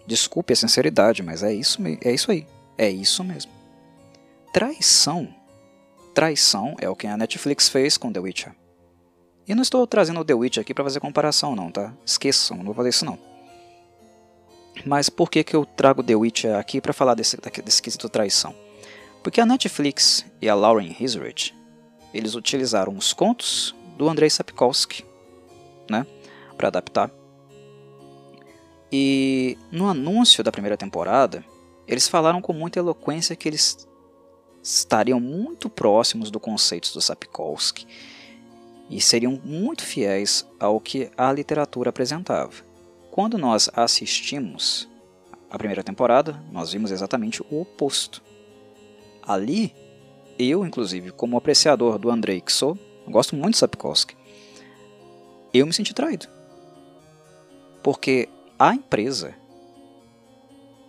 Desculpe 0.06 0.52
a 0.52 0.56
sinceridade, 0.56 1.22
mas 1.22 1.42
é 1.42 1.52
isso, 1.52 1.80
é 2.02 2.12
isso 2.12 2.30
aí. 2.30 2.46
É 2.76 2.90
isso 2.90 3.24
mesmo. 3.24 3.50
Traição. 4.52 5.34
Traição 6.14 6.76
é 6.78 6.88
o 6.88 6.94
que 6.94 7.06
a 7.06 7.16
Netflix 7.16 7.70
fez 7.70 7.96
com 7.96 8.12
The 8.12 8.20
Witcher. 8.20 8.54
E 9.48 9.54
não 9.54 9.62
estou 9.62 9.86
trazendo 9.86 10.20
o 10.20 10.24
The 10.24 10.34
Witcher 10.34 10.60
aqui 10.60 10.74
para 10.74 10.84
fazer 10.84 11.00
comparação, 11.00 11.56
não, 11.56 11.70
tá? 11.70 11.94
Esqueçam, 12.04 12.58
não 12.58 12.66
vou 12.66 12.74
fazer 12.74 12.90
isso 12.90 13.04
não. 13.04 13.18
Mas 14.84 15.08
por 15.08 15.30
que, 15.30 15.42
que 15.42 15.56
eu 15.56 15.64
trago 15.64 16.02
The 16.02 16.14
Witcher 16.14 16.56
aqui 16.56 16.80
para 16.82 16.92
falar 16.92 17.14
desse, 17.14 17.38
desse 17.64 17.80
quesito 17.80 18.08
traição? 18.08 18.54
Porque 19.22 19.40
a 19.40 19.46
Netflix 19.46 20.24
e 20.40 20.48
a 20.48 20.54
Lauren 20.54 20.94
Hisrich, 21.00 21.54
eles 22.12 22.34
utilizaram 22.34 22.94
os 22.94 23.12
contos 23.12 23.74
do 23.96 24.08
Andrei 24.08 24.28
Sapkowski, 24.28 25.04
né? 25.90 26.06
Para 26.56 26.68
adaptar. 26.68 27.10
E 28.90 29.58
no 29.70 29.88
anúncio 29.88 30.42
da 30.42 30.52
primeira 30.52 30.76
temporada, 30.76 31.44
eles 31.86 32.08
falaram 32.08 32.40
com 32.40 32.52
muita 32.52 32.78
eloquência 32.78 33.36
que 33.36 33.48
eles 33.48 33.86
estariam 34.62 35.20
muito 35.20 35.68
próximos 35.68 36.30
do 36.30 36.40
conceito 36.40 36.92
do 36.92 37.00
Sapkowski 37.00 37.86
e 38.90 39.00
seriam 39.00 39.40
muito 39.44 39.82
fiéis 39.82 40.46
ao 40.58 40.80
que 40.80 41.10
a 41.16 41.32
literatura 41.32 41.90
apresentava. 41.90 42.52
Quando 43.10 43.38
nós 43.38 43.70
assistimos 43.74 44.88
a 45.50 45.56
primeira 45.56 45.82
temporada, 45.82 46.42
nós 46.52 46.72
vimos 46.72 46.90
exatamente 46.90 47.42
o 47.42 47.60
oposto. 47.60 48.22
Ali, 49.22 49.74
eu, 50.38 50.66
inclusive, 50.66 51.12
como 51.12 51.36
apreciador 51.36 51.98
do 51.98 52.10
Andrei 52.10 52.40
que 52.40 52.52
sou, 52.52 52.78
gosto 53.08 53.34
muito 53.34 53.52
de 53.52 53.58
Sapkowski, 53.58 54.16
eu 55.54 55.66
me 55.66 55.72
senti 55.72 55.94
traído. 55.94 56.35
Porque 57.86 58.28
a 58.58 58.74
empresa 58.74 59.32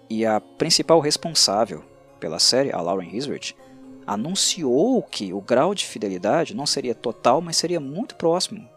e 0.10 0.26
a 0.26 0.42
principal 0.42 1.00
responsável 1.00 1.84
pela 2.20 2.40
série, 2.40 2.74
a 2.74 2.82
Lauren 2.82 3.16
Hisrich, 3.16 3.56
anunciou 4.08 5.04
que 5.04 5.32
o 5.32 5.40
grau 5.40 5.76
de 5.76 5.86
fidelidade 5.86 6.56
não 6.56 6.66
seria 6.66 6.96
total, 6.96 7.40
mas 7.40 7.56
seria 7.56 7.80
muito 7.80 8.16
próximo 8.16 8.68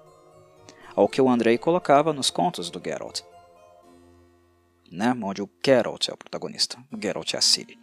ao 0.95 1.09
que 1.09 1.19
o 1.19 1.31
Andrei 1.31 1.57
colocava 1.57 2.13
nos 2.13 2.29
contos 2.29 2.69
do 2.69 2.79
Geralt. 2.79 3.23
Né? 4.93 5.17
Onde 5.23 5.41
o 5.41 5.49
Geralt 5.65 6.11
é 6.11 6.13
o 6.13 6.17
protagonista, 6.19 6.77
o 6.93 7.03
Geralt 7.03 7.33
é 7.33 7.39
a 7.39 7.41
Ciri. 7.41 7.79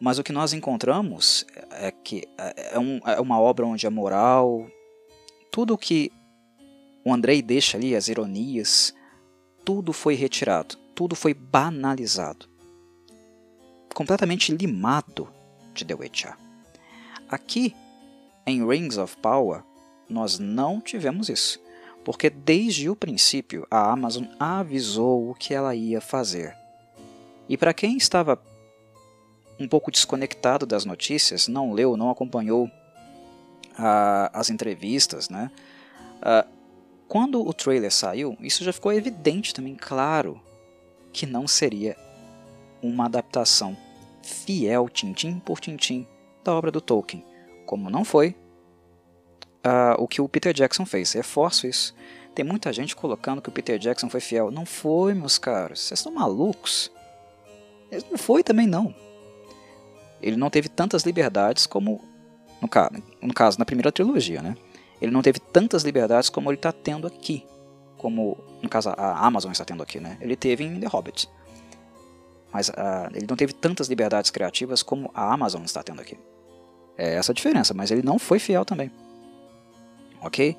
Mas 0.00 0.16
o 0.20 0.22
que 0.22 0.30
nós 0.30 0.52
encontramos 0.52 1.44
é 1.72 1.90
que 1.90 2.22
é, 2.38 2.78
um, 2.78 3.00
é 3.04 3.20
uma 3.20 3.40
obra 3.40 3.66
onde 3.66 3.84
a 3.84 3.90
moral, 3.90 4.64
tudo 5.50 5.74
o 5.74 5.78
que 5.78 6.12
o 7.08 7.14
Andrei 7.14 7.40
deixa 7.40 7.78
ali, 7.78 7.96
as 7.96 8.08
ironias, 8.08 8.94
tudo 9.64 9.94
foi 9.94 10.14
retirado, 10.14 10.76
tudo 10.94 11.16
foi 11.16 11.32
banalizado. 11.32 12.46
Completamente 13.94 14.54
limado 14.54 15.26
de 15.72 15.86
The 15.86 15.94
Witcher. 15.94 16.36
Aqui, 17.30 17.74
em 18.46 18.66
Rings 18.66 18.98
of 18.98 19.16
Power, 19.16 19.62
nós 20.06 20.38
não 20.38 20.82
tivemos 20.82 21.30
isso, 21.30 21.58
porque 22.04 22.28
desde 22.28 22.90
o 22.90 22.96
princípio 22.96 23.66
a 23.70 23.90
Amazon 23.90 24.24
avisou 24.38 25.30
o 25.30 25.34
que 25.34 25.54
ela 25.54 25.74
ia 25.74 26.02
fazer. 26.02 26.54
E 27.48 27.56
para 27.56 27.72
quem 27.72 27.96
estava 27.96 28.38
um 29.58 29.66
pouco 29.66 29.90
desconectado 29.90 30.66
das 30.66 30.84
notícias, 30.84 31.48
não 31.48 31.72
leu, 31.72 31.96
não 31.96 32.10
acompanhou 32.10 32.66
uh, 32.66 34.30
as 34.30 34.50
entrevistas, 34.50 35.30
né? 35.30 35.50
Uh, 36.20 36.57
quando 37.08 37.46
o 37.46 37.52
trailer 37.54 37.90
saiu, 37.90 38.36
isso 38.40 38.62
já 38.62 38.72
ficou 38.72 38.92
evidente 38.92 39.54
também, 39.54 39.74
claro, 39.74 40.40
que 41.12 41.26
não 41.26 41.48
seria 41.48 41.96
uma 42.82 43.06
adaptação 43.06 43.76
fiel, 44.22 44.88
tintim 44.88 45.38
por 45.38 45.58
tintim, 45.58 46.06
da 46.44 46.54
obra 46.54 46.70
do 46.70 46.80
Tolkien, 46.80 47.24
como 47.66 47.90
não 47.90 48.04
foi 48.04 48.36
uh, 49.64 50.00
o 50.00 50.06
que 50.06 50.20
o 50.20 50.28
Peter 50.28 50.52
Jackson 50.52 50.84
fez. 50.84 51.12
Reforço 51.12 51.66
isso. 51.66 51.94
Tem 52.34 52.44
muita 52.44 52.72
gente 52.72 52.94
colocando 52.94 53.42
que 53.42 53.48
o 53.48 53.52
Peter 53.52 53.78
Jackson 53.78 54.08
foi 54.08 54.20
fiel. 54.20 54.50
Não 54.50 54.64
foi, 54.64 55.14
meus 55.14 55.38
caros. 55.38 55.80
Vocês 55.80 55.98
estão 55.98 56.12
malucos? 56.12 56.90
Ele 57.90 58.04
não 58.10 58.18
foi 58.18 58.42
também, 58.42 58.66
não. 58.66 58.94
Ele 60.20 60.36
não 60.36 60.50
teve 60.50 60.68
tantas 60.68 61.02
liberdades 61.02 61.66
como, 61.66 62.02
no, 62.60 62.68
caso, 62.68 63.02
no 63.20 63.34
caso, 63.34 63.58
na 63.58 63.64
primeira 63.64 63.90
trilogia, 63.90 64.42
né? 64.42 64.56
Ele 65.00 65.12
não 65.12 65.22
teve 65.22 65.38
tantas 65.38 65.82
liberdades 65.82 66.28
como 66.28 66.50
ele 66.50 66.56
está 66.58 66.72
tendo 66.72 67.06
aqui. 67.06 67.46
Como, 67.96 68.38
no 68.62 68.68
caso, 68.68 68.90
a 68.90 69.26
Amazon 69.26 69.50
está 69.50 69.64
tendo 69.64 69.82
aqui, 69.82 69.98
né? 69.98 70.16
Ele 70.20 70.36
teve 70.36 70.64
em 70.64 70.78
The 70.78 70.86
Hobbit. 70.86 71.28
Mas 72.52 72.68
uh, 72.68 73.08
ele 73.12 73.26
não 73.28 73.36
teve 73.36 73.52
tantas 73.52 73.88
liberdades 73.88 74.30
criativas 74.30 74.82
como 74.82 75.10
a 75.14 75.32
Amazon 75.32 75.62
está 75.64 75.82
tendo 75.82 76.00
aqui. 76.00 76.16
É 76.96 77.14
essa 77.14 77.32
a 77.32 77.34
diferença, 77.34 77.74
mas 77.74 77.90
ele 77.90 78.02
não 78.02 78.18
foi 78.18 78.38
fiel 78.38 78.64
também. 78.64 78.90
Ok? 80.20 80.56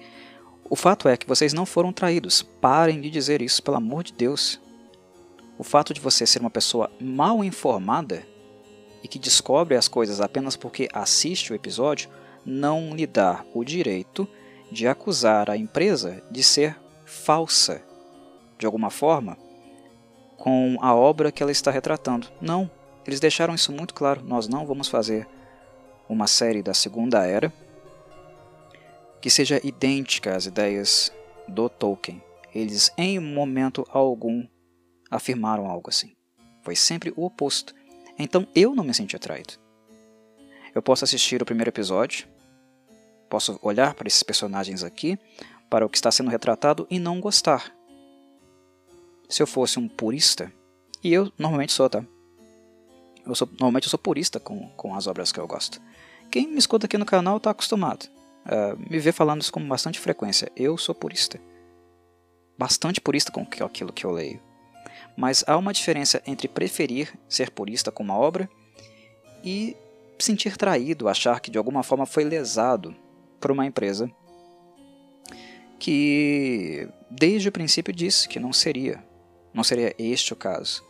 O 0.70 0.76
fato 0.76 1.10
é 1.10 1.18
que 1.18 1.28
vocês 1.28 1.52
não 1.52 1.66
foram 1.66 1.92
traídos. 1.92 2.42
Parem 2.42 3.02
de 3.02 3.10
dizer 3.10 3.42
isso, 3.42 3.64
pelo 3.64 3.78
amor 3.78 4.04
de 4.04 4.14
Deus. 4.14 4.60
O 5.58 5.64
fato 5.64 5.94
de 5.94 6.00
você 6.00 6.26
ser 6.26 6.40
uma 6.40 6.50
pessoa 6.50 6.92
mal 7.02 7.44
informada 7.44 8.26
e 9.04 9.08
que 9.08 9.18
descobre 9.18 9.76
as 9.76 9.88
coisas 9.88 10.22
apenas 10.22 10.56
porque 10.56 10.88
assiste 10.94 11.52
o 11.52 11.56
episódio 11.56 12.10
não 12.46 12.96
lhe 12.96 13.06
dá 13.06 13.44
o 13.54 13.64
direito 13.64 14.28
de 14.72 14.88
acusar 14.88 15.50
a 15.50 15.58
empresa 15.58 16.24
de 16.30 16.44
ser 16.44 16.78
falsa, 17.06 17.82
de 18.58 18.66
alguma 18.66 18.90
forma, 18.90 19.38
com 20.38 20.78
a 20.82 20.96
obra 20.96 21.32
que 21.32 21.42
ela 21.42 21.52
está 21.52 21.72
retratando. 21.72 22.28
Não, 22.42 22.70
eles 23.06 23.20
deixaram 23.20 23.56
isso 23.56 23.72
muito 23.72 23.94
claro. 23.94 24.24
Nós 24.24 24.48
não 24.48 24.66
vamos 24.66 24.88
fazer 24.88 25.28
uma 26.08 26.28
série 26.28 26.62
da 26.62 26.74
Segunda 26.74 27.26
Era 27.26 27.52
que 29.22 29.30
seja 29.30 29.60
idêntica 29.64 30.36
às 30.36 30.46
ideias 30.46 31.12
do 31.48 31.68
Tolkien. 31.68 32.22
Eles, 32.54 32.92
em 32.98 33.20
momento 33.20 33.86
algum, 33.92 34.48
afirmaram 35.10 35.68
algo 35.68 35.90
assim. 35.90 36.14
Foi 36.64 36.76
sempre 36.76 37.14
o 37.16 37.26
oposto. 37.26 37.74
Então 38.18 38.48
eu 38.56 38.74
não 38.74 38.84
me 38.84 38.94
senti 38.94 39.16
atraído. 39.16 39.54
Eu 40.74 40.82
posso 40.82 41.04
assistir 41.04 41.42
o 41.42 41.46
primeiro 41.46 41.70
episódio, 41.70 42.28
Posso 43.30 43.60
olhar 43.62 43.94
para 43.94 44.08
esses 44.08 44.24
personagens 44.24 44.84
aqui, 44.84 45.18
para 45.70 45.86
o 45.86 45.90
que 45.90 45.98
está 45.98 46.12
sendo 46.12 46.32
retratado 46.32 46.88
e 46.90 46.98
não 46.98 47.20
gostar. 47.20 47.72
Se 49.30 49.44
eu 49.44 49.48
fosse 49.48 49.78
um 49.78 49.88
purista, 49.88 50.52
e 51.04 51.14
eu 51.14 51.32
normalmente 51.38 51.72
sou, 51.72 51.88
tá? 51.90 52.04
Eu 53.26 53.36
sou, 53.36 53.48
normalmente 53.52 53.84
eu 53.86 53.90
sou 53.92 54.00
purista 54.00 54.40
com, 54.40 54.68
com 54.70 54.96
as 54.96 55.06
obras 55.06 55.32
que 55.32 55.40
eu 55.40 55.48
gosto. 55.48 55.80
Quem 56.32 56.48
me 56.48 56.58
escuta 56.58 56.88
aqui 56.88 56.98
no 56.98 57.06
canal 57.06 57.38
está 57.38 57.52
acostumado. 57.52 58.08
Uh, 58.46 58.78
me 58.90 58.98
vê 58.98 59.12
falando 59.12 59.42
isso 59.42 59.54
com 59.54 59.66
bastante 59.68 60.00
frequência. 60.00 60.52
Eu 60.56 60.78
sou 60.78 60.96
purista. 60.96 61.40
Bastante 62.58 63.00
purista 63.00 63.32
com 63.32 63.42
aquilo 63.42 63.94
que 63.94 64.06
eu 64.06 64.12
leio. 64.12 64.42
Mas 65.16 65.44
há 65.46 65.56
uma 65.58 65.74
diferença 65.74 66.22
entre 66.26 66.48
preferir 66.48 67.14
ser 67.28 67.52
purista 67.52 67.92
com 67.92 68.04
uma 68.04 68.18
obra 68.18 68.50
e 69.44 69.76
sentir 70.18 70.58
traído, 70.58 71.08
achar 71.08 71.40
que 71.40 71.52
de 71.52 71.58
alguma 71.58 71.84
forma 71.84 72.06
foi 72.06 72.24
lesado 72.24 72.96
por 73.40 73.52
uma 73.52 73.66
empresa 73.66 74.10
que 75.80 76.88
desde 77.10 77.48
o 77.48 77.52
princípio 77.52 77.94
disse 77.94 78.28
que 78.28 78.40
não 78.40 78.52
seria, 78.52 79.04
não 79.54 79.64
seria 79.64 79.96
este 79.98 80.34
o 80.34 80.36
caso. 80.36 80.84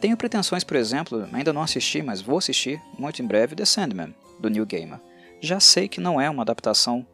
Tenho 0.00 0.16
pretensões, 0.16 0.62
por 0.62 0.76
exemplo, 0.76 1.26
ainda 1.32 1.52
não 1.52 1.62
assisti, 1.62 2.02
mas 2.02 2.20
vou 2.20 2.38
assistir 2.38 2.80
muito 2.96 3.20
em 3.20 3.26
breve 3.26 3.56
The 3.56 3.64
Sandman, 3.64 4.14
do 4.38 4.48
Neil 4.48 4.66
Gaiman. 4.66 5.00
já 5.40 5.58
sei 5.58 5.88
que 5.88 6.00
não 6.00 6.20
é 6.20 6.28
uma 6.28 6.42
adaptação 6.42 7.06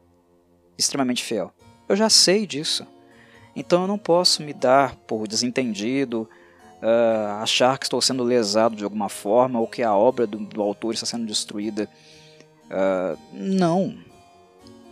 extremamente 0.77 1.23
fiel. 1.23 1.53
Eu 1.89 1.97
já 1.97 2.11
sei 2.11 2.47
disso. 2.47 2.87
Então 3.55 3.83
eu 3.83 3.89
não 3.89 3.99
posso 3.99 4.43
me 4.43 4.53
dar 4.53 4.97
por 4.97 5.29
desentendido, 5.29 6.29
uh, 6.83 7.43
achar 7.43 7.79
que 7.79 7.87
estou 7.87 8.03
sendo 8.03 8.25
lesado 8.25 8.75
de 8.75 8.85
alguma 8.85 9.09
forma 9.09 9.61
ou 9.61 9.67
que 9.67 9.83
a 9.83 9.95
obra 9.95 10.27
do, 10.27 10.39
do 10.39 10.61
autor 10.61 10.95
está 10.95 11.07
sendo 11.07 11.27
destruída. 11.27 11.89
Uh, 12.67 13.19
não. 13.33 13.97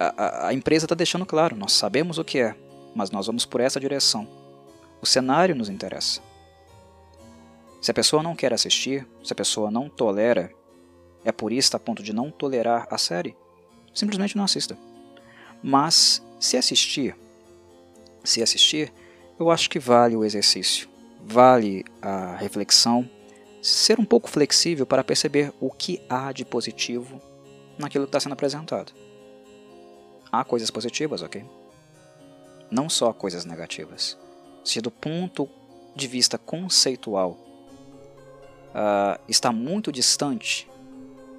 A, 0.03 0.48
a, 0.48 0.55
empresa 0.55 0.86
está 0.86 0.96
deixando 0.96 1.24
claro, 1.24 1.55
nós 1.55 1.72
sabemos 1.72 2.18
o 2.18 2.24
que 2.24 2.40
é, 2.40 2.57
mas 2.92 3.12
nós 3.12 3.28
vamos 3.28 3.44
por 3.44 3.61
essa 3.61 3.78
direção. 3.78 4.26
O 5.00 5.07
cenário 5.07 5.55
nos 5.55 5.68
interessa. 5.68 6.20
Se 7.80 7.90
a 7.90 7.94
pessoa 7.94 8.20
não 8.20 8.34
quer 8.34 8.53
assistir, 8.53 9.07
se 9.22 9.32
a 9.32 9.36
pessoa 9.36 9.70
não 9.70 9.88
tolera, 9.88 10.53
é 11.24 11.30
purista 11.30 11.76
a 11.76 11.80
ponto 11.80 12.03
de 12.03 12.12
não 12.12 12.32
tolerar 12.32 12.88
a 12.90 12.98
série, 12.98 13.36
simplesmente 13.94 14.36
não 14.36 14.42
assista. 14.42 14.76
Mas 15.62 16.20
se 16.40 16.57
assistir, 16.57 17.16
se 18.24 18.42
assistir, 18.42 18.92
eu 19.38 19.53
acho 19.53 19.70
que 19.70 19.78
vale 19.78 20.16
o 20.16 20.24
exercício, 20.24 20.88
vale 21.24 21.84
a 22.00 22.34
reflexão, 22.34 23.09
ser 23.62 24.00
um 24.00 24.05
pouco 24.05 24.28
flexível 24.28 24.84
para 24.84 25.05
perceber 25.05 25.53
o 25.61 25.70
que 25.70 26.03
há 26.09 26.32
de 26.32 26.44
positivo 26.44 27.22
naquilo 27.78 28.05
que 28.05 28.09
está 28.09 28.18
sendo 28.18 28.32
apresentado. 28.32 28.92
Há 30.32 30.42
coisas 30.42 30.70
positivas, 30.70 31.20
ok? 31.20 31.44
Não 32.70 32.88
só 32.88 33.12
coisas 33.12 33.44
negativas. 33.44 34.18
Se 34.64 34.80
do 34.80 34.90
ponto 34.90 35.46
de 35.94 36.08
vista 36.08 36.38
conceitual 36.38 37.32
uh, 38.70 39.20
está 39.28 39.52
muito 39.52 39.92
distante 39.92 40.66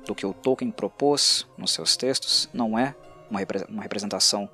do 0.05 0.13
que 0.13 0.25
o 0.25 0.33
Tolkien 0.33 0.69
propôs 0.69 1.47
nos 1.57 1.71
seus 1.71 1.97
textos, 1.97 2.47
não 2.53 2.77
é 2.77 2.95
uma, 3.29 3.39
repre 3.39 3.65
uma 3.67 3.81
representação 3.81 4.49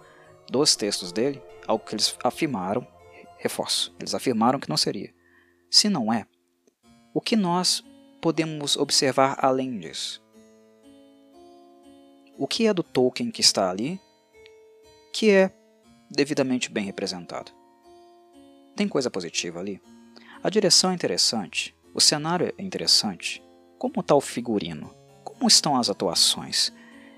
dos 0.49 0.75
textos 0.75 1.11
dele, 1.11 1.41
algo 1.67 1.83
que 1.83 1.93
eles 1.93 2.15
afirmaram, 2.23 2.87
reforço, 3.37 3.93
eles 3.99 4.15
afirmaram 4.15 4.59
que 4.59 4.69
não 4.69 4.77
seria. 4.77 5.13
Se 5.69 5.89
não 5.89 6.13
é, 6.13 6.25
o 7.13 7.19
que 7.19 7.35
nós 7.35 7.83
podemos 8.21 8.77
observar 8.77 9.37
além 9.39 9.79
disso? 9.79 10.23
O 12.37 12.47
que 12.47 12.67
é 12.67 12.73
do 12.73 12.83
Tolkien 12.83 13.31
que 13.31 13.41
está 13.41 13.69
ali, 13.69 13.99
que 15.11 15.31
é 15.31 15.51
devidamente 16.09 16.71
bem 16.71 16.85
representado? 16.85 17.51
Tem 18.75 18.87
coisa 18.87 19.09
positiva 19.11 19.59
ali? 19.59 19.81
A 20.41 20.49
direção 20.49 20.91
é 20.91 20.93
interessante, 20.93 21.75
o 21.93 21.99
cenário 21.99 22.53
é 22.57 22.63
interessante. 22.63 23.43
Como 23.77 23.99
está 23.99 24.15
o 24.15 24.21
figurino? 24.21 24.93
Como 25.23 25.47
estão 25.47 25.77
as 25.77 25.89
atuações? 25.89 26.71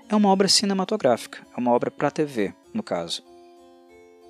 É 0.08 0.16
uma 0.16 0.28
obra 0.28 0.48
cinematográfica, 0.48 1.46
é 1.56 1.60
uma 1.60 1.72
obra 1.72 1.90
para 1.90 2.10
TV, 2.10 2.54
no 2.74 2.82
caso. 2.82 3.22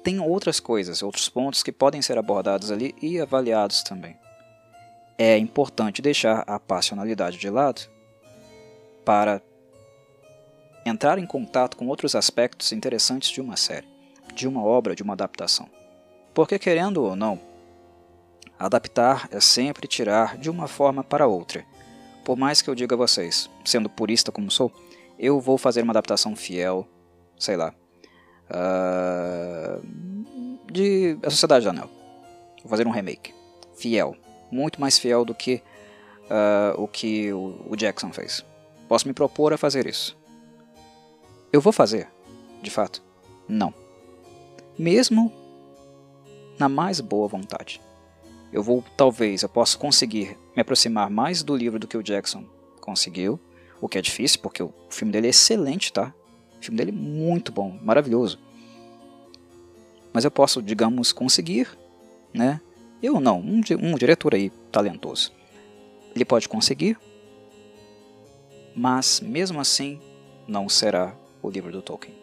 Tem 0.03 0.21
outras 0.21 0.61
coisas, 0.61 1.03
outros 1.03 1.29
pontos 1.29 1.63
que 1.63 1.73
podem 1.73 2.03
ser 2.03 2.19
abordados 2.19 2.71
ali 2.71 2.95
e 3.01 3.21
avaliados 3.21 3.83
também. 3.83 4.17
É 5.17 5.39
importante 5.39 6.03
deixar 6.03 6.45
a 6.47 6.59
passionalidade 6.59 7.39
de 7.39 7.49
lado 7.49 7.83
para 9.05 9.41
entrar 10.85 11.19
em 11.19 11.27
contato 11.27 11.77
com 11.77 11.87
outros 11.87 12.15
aspectos 12.15 12.73
interessantes 12.73 13.31
de 13.31 13.41
uma 13.41 13.57
série, 13.57 13.87
de 14.35 14.47
uma 14.49 14.63
obra, 14.63 14.95
de 14.95 15.03
uma 15.03 15.13
adaptação. 15.13 15.69
Porque, 16.35 16.59
querendo 16.59 17.03
ou 17.03 17.15
não, 17.15 17.39
Adaptar 18.63 19.29
é 19.33 19.41
sempre 19.41 19.89
tirar 19.89 20.39
de 20.39 20.49
uma 20.49 20.69
forma 20.69 21.03
para 21.03 21.27
outra. 21.27 21.65
Por 22.25 22.37
mais 22.37 22.63
que 22.63 22.71
eu 22.71 22.77
diga 22.77 22.95
a 22.95 22.97
vocês, 22.97 23.51
sendo 23.65 23.91
purista 23.91 24.31
como 24.31 24.53
sou, 24.53 24.71
eu 25.19 25.41
vou 25.41 25.59
fazer 25.59 25.83
uma 25.83 25.91
adaptação 25.91 26.37
fiel, 26.37 26.87
sei 27.37 27.57
lá, 27.57 27.75
uh, 28.49 29.85
de 30.71 31.19
A 31.25 31.31
Sociedade 31.31 31.65
do 31.65 31.71
Anel. 31.71 31.91
Vou 32.63 32.71
fazer 32.71 32.87
um 32.87 32.93
remake. 32.93 33.35
Fiel. 33.77 34.17
Muito 34.49 34.81
mais 34.81 34.97
fiel 34.97 35.25
do 35.25 35.35
que 35.35 35.61
uh, 36.27 36.81
o 36.81 36.87
que 36.87 37.33
o, 37.33 37.67
o 37.69 37.75
Jackson 37.75 38.13
fez. 38.13 38.45
Posso 38.89 39.09
me 39.09 39.13
propor 39.13 39.53
a 39.53 39.59
fazer 39.59 39.89
isso. 39.89 40.17
Eu 41.53 41.61
vou 41.61 41.73
fazer, 41.73 42.09
de 42.63 42.71
fato? 42.71 43.03
Não. 43.47 43.75
Mesmo 44.79 45.33
na 46.59 46.69
mais 46.69 47.01
boa 47.01 47.29
vontade 47.29 47.81
eu 48.53 48.63
vou, 48.63 48.85
talvez, 48.97 49.43
eu 49.43 49.49
possa 49.49 49.79
conseguir 49.79 50.37
me 50.55 50.61
aproximar 50.61 51.09
mais 51.09 51.43
do 51.43 51.57
livro 51.57 51.79
do 51.79 51.89
que 51.89 51.97
o 51.97 52.03
Jackson 52.03 52.45
conseguiu, 52.81 53.41
o 53.81 53.89
que 53.89 53.97
é 53.97 54.03
difícil, 54.03 54.41
porque 54.41 54.63
o 54.63 54.73
filme 54.91 55.11
dele 55.11 55.29
é 55.29 55.31
excelente, 55.31 55.93
tá? 55.93 56.13
O 56.61 56.65
filme 56.65 56.77
dele 56.77 56.91
é 56.91 56.95
muito 56.95 57.51
bom, 57.51 57.79
maravilhoso. 57.83 58.39
Mas 60.13 60.25
eu 60.25 60.31
posso, 60.31 60.61
digamos, 60.61 61.13
conseguir, 61.13 61.67
né? 62.35 62.61
Eu 63.03 63.19
não, 63.21 63.41
um, 63.41 63.63
um 63.81 63.95
diretor 63.95 64.35
aí 64.35 64.51
talentoso. 64.71 65.33
Ele 66.15 66.25
pode 66.25 66.47
conseguir, 66.47 66.99
mas 68.77 69.21
mesmo 69.21 69.59
assim 69.61 69.99
não 70.47 70.69
será 70.69 71.17
o 71.43 71.51
livro 71.51 71.73
do 71.73 71.83
Tolkien. 71.83 72.15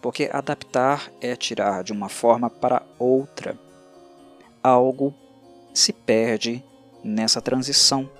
Porque 0.00 0.30
adaptar 0.32 1.10
é 1.20 1.34
tirar 1.34 1.82
de 1.82 1.92
uma 1.92 2.08
forma 2.08 2.48
para 2.48 2.82
outra 2.98 3.58
algo 4.62 5.14
se 5.72 5.92
perde 5.92 6.64
nessa 7.02 7.40
transição. 7.40 8.10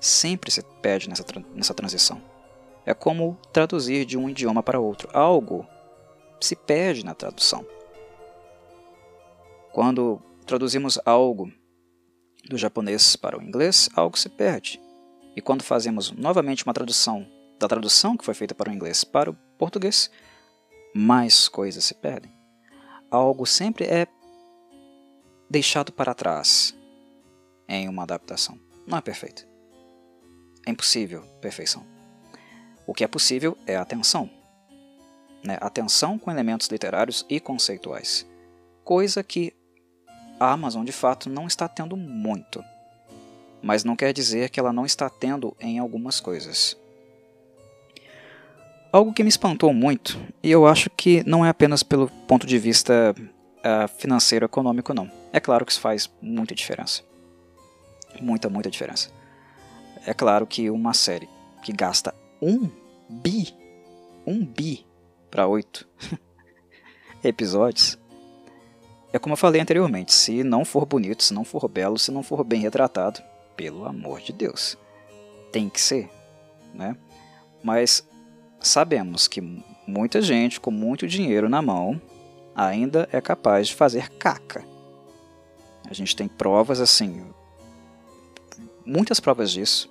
Sempre 0.00 0.50
se 0.50 0.62
perde 0.80 1.08
nessa, 1.08 1.24
nessa 1.54 1.74
transição. 1.74 2.20
É 2.84 2.94
como 2.94 3.36
traduzir 3.52 4.04
de 4.04 4.16
um 4.16 4.28
idioma 4.28 4.62
para 4.62 4.80
outro. 4.80 5.08
Algo 5.12 5.66
se 6.40 6.54
perde 6.54 7.04
na 7.04 7.14
tradução. 7.14 7.66
Quando 9.72 10.20
traduzimos 10.46 10.98
algo 11.04 11.52
do 12.48 12.56
japonês 12.56 13.16
para 13.16 13.38
o 13.38 13.42
inglês, 13.42 13.90
algo 13.94 14.18
se 14.18 14.28
perde. 14.28 14.80
E 15.36 15.40
quando 15.40 15.62
fazemos 15.62 16.10
novamente 16.12 16.64
uma 16.64 16.72
tradução 16.72 17.26
da 17.58 17.68
tradução 17.68 18.16
que 18.16 18.24
foi 18.24 18.34
feita 18.34 18.54
para 18.54 18.70
o 18.70 18.72
inglês 18.72 19.04
para 19.04 19.30
o 19.30 19.34
português, 19.58 20.10
mais 20.94 21.48
coisas 21.48 21.84
se 21.84 21.94
perdem. 21.94 22.32
Algo 23.10 23.46
sempre 23.46 23.84
é 23.84 24.06
deixado 25.50 25.92
para 25.92 26.14
trás 26.14 26.74
em 27.68 27.88
uma 27.88 28.02
adaptação. 28.02 28.58
Não 28.86 28.98
é 28.98 29.00
perfeito. 29.00 29.46
É 30.66 30.70
impossível 30.70 31.22
perfeição. 31.40 31.84
O 32.86 32.94
que 32.94 33.04
é 33.04 33.08
possível 33.08 33.56
é 33.66 33.76
atenção. 33.76 34.30
Né? 35.44 35.58
Atenção 35.60 36.18
com 36.18 36.30
elementos 36.30 36.68
literários 36.68 37.24
e 37.28 37.40
conceituais. 37.40 38.26
Coisa 38.84 39.22
que 39.22 39.54
a 40.40 40.52
Amazon 40.52 40.84
de 40.84 40.92
fato 40.92 41.28
não 41.28 41.46
está 41.46 41.68
tendo 41.68 41.96
muito. 41.96 42.62
Mas 43.62 43.84
não 43.84 43.96
quer 43.96 44.12
dizer 44.12 44.50
que 44.50 44.60
ela 44.60 44.72
não 44.72 44.86
está 44.86 45.10
tendo 45.10 45.56
em 45.60 45.78
algumas 45.78 46.20
coisas. 46.20 46.76
Algo 48.90 49.12
que 49.12 49.22
me 49.22 49.28
espantou 49.28 49.72
muito, 49.74 50.18
e 50.42 50.50
eu 50.50 50.66
acho 50.66 50.88
que 50.88 51.22
não 51.28 51.44
é 51.44 51.50
apenas 51.50 51.82
pelo 51.82 52.08
ponto 52.26 52.46
de 52.46 52.58
vista 52.58 53.14
uh, 53.18 53.88
financeiro 53.98 54.46
econômico, 54.46 54.94
não. 54.94 55.10
É 55.30 55.38
claro 55.38 55.66
que 55.66 55.72
isso 55.72 55.80
faz 55.80 56.10
muita 56.22 56.54
diferença. 56.54 57.02
Muita, 58.20 58.48
muita 58.48 58.70
diferença. 58.70 59.10
É 60.06 60.14
claro 60.14 60.46
que 60.46 60.70
uma 60.70 60.94
série 60.94 61.28
que 61.62 61.70
gasta 61.70 62.14
um 62.40 62.70
bi, 63.10 63.54
um 64.26 64.42
bi 64.42 64.86
para 65.30 65.46
oito 65.46 65.86
episódios, 67.22 67.98
é 69.12 69.18
como 69.18 69.34
eu 69.34 69.38
falei 69.38 69.60
anteriormente, 69.60 70.14
se 70.14 70.42
não 70.42 70.64
for 70.64 70.86
bonito, 70.86 71.22
se 71.22 71.34
não 71.34 71.44
for 71.44 71.68
belo, 71.68 71.98
se 71.98 72.10
não 72.10 72.22
for 72.22 72.42
bem 72.42 72.62
retratado, 72.62 73.20
pelo 73.54 73.84
amor 73.84 74.20
de 74.20 74.32
Deus, 74.32 74.78
tem 75.52 75.68
que 75.68 75.80
ser, 75.80 76.08
né? 76.72 76.96
Mas 77.62 78.07
sabemos 78.60 79.28
que 79.28 79.40
muita 79.86 80.20
gente 80.20 80.60
com 80.60 80.70
muito 80.70 81.06
dinheiro 81.06 81.48
na 81.48 81.62
mão 81.62 82.00
ainda 82.54 83.08
é 83.12 83.20
capaz 83.20 83.68
de 83.68 83.74
fazer 83.74 84.10
caca. 84.10 84.64
A 85.88 85.94
gente 85.94 86.14
tem 86.14 86.28
provas 86.28 86.80
assim, 86.80 87.24
muitas 88.84 89.20
provas 89.20 89.50
disso. 89.50 89.90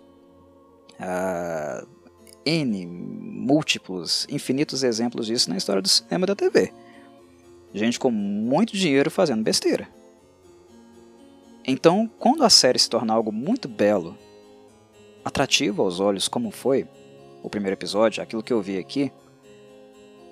Uh, 0.99 1.87
N, 2.45 2.85
múltiplos, 2.85 4.25
infinitos 4.29 4.83
exemplos 4.83 5.27
disso 5.27 5.49
na 5.49 5.57
história 5.57 5.81
do 5.81 5.87
cinema 5.87 6.25
e 6.25 6.27
da 6.27 6.35
TV. 6.35 6.73
Gente 7.73 7.99
com 7.99 8.09
muito 8.09 8.73
dinheiro 8.75 9.11
fazendo 9.11 9.43
besteira. 9.43 9.87
Então, 11.65 12.09
quando 12.17 12.43
a 12.43 12.49
série 12.49 12.79
se 12.79 12.89
torna 12.89 13.13
algo 13.13 13.31
muito 13.31 13.67
belo, 13.67 14.17
atrativo 15.23 15.81
aos 15.81 15.99
olhos, 15.99 16.29
como 16.29 16.49
foi 16.49 16.87
o 17.47 17.49
primeiro 17.49 17.73
episódio, 17.73 18.21
aquilo 18.21 18.43
que 18.43 18.53
eu 18.53 18.61
vi 18.61 18.77
aqui, 18.77 19.11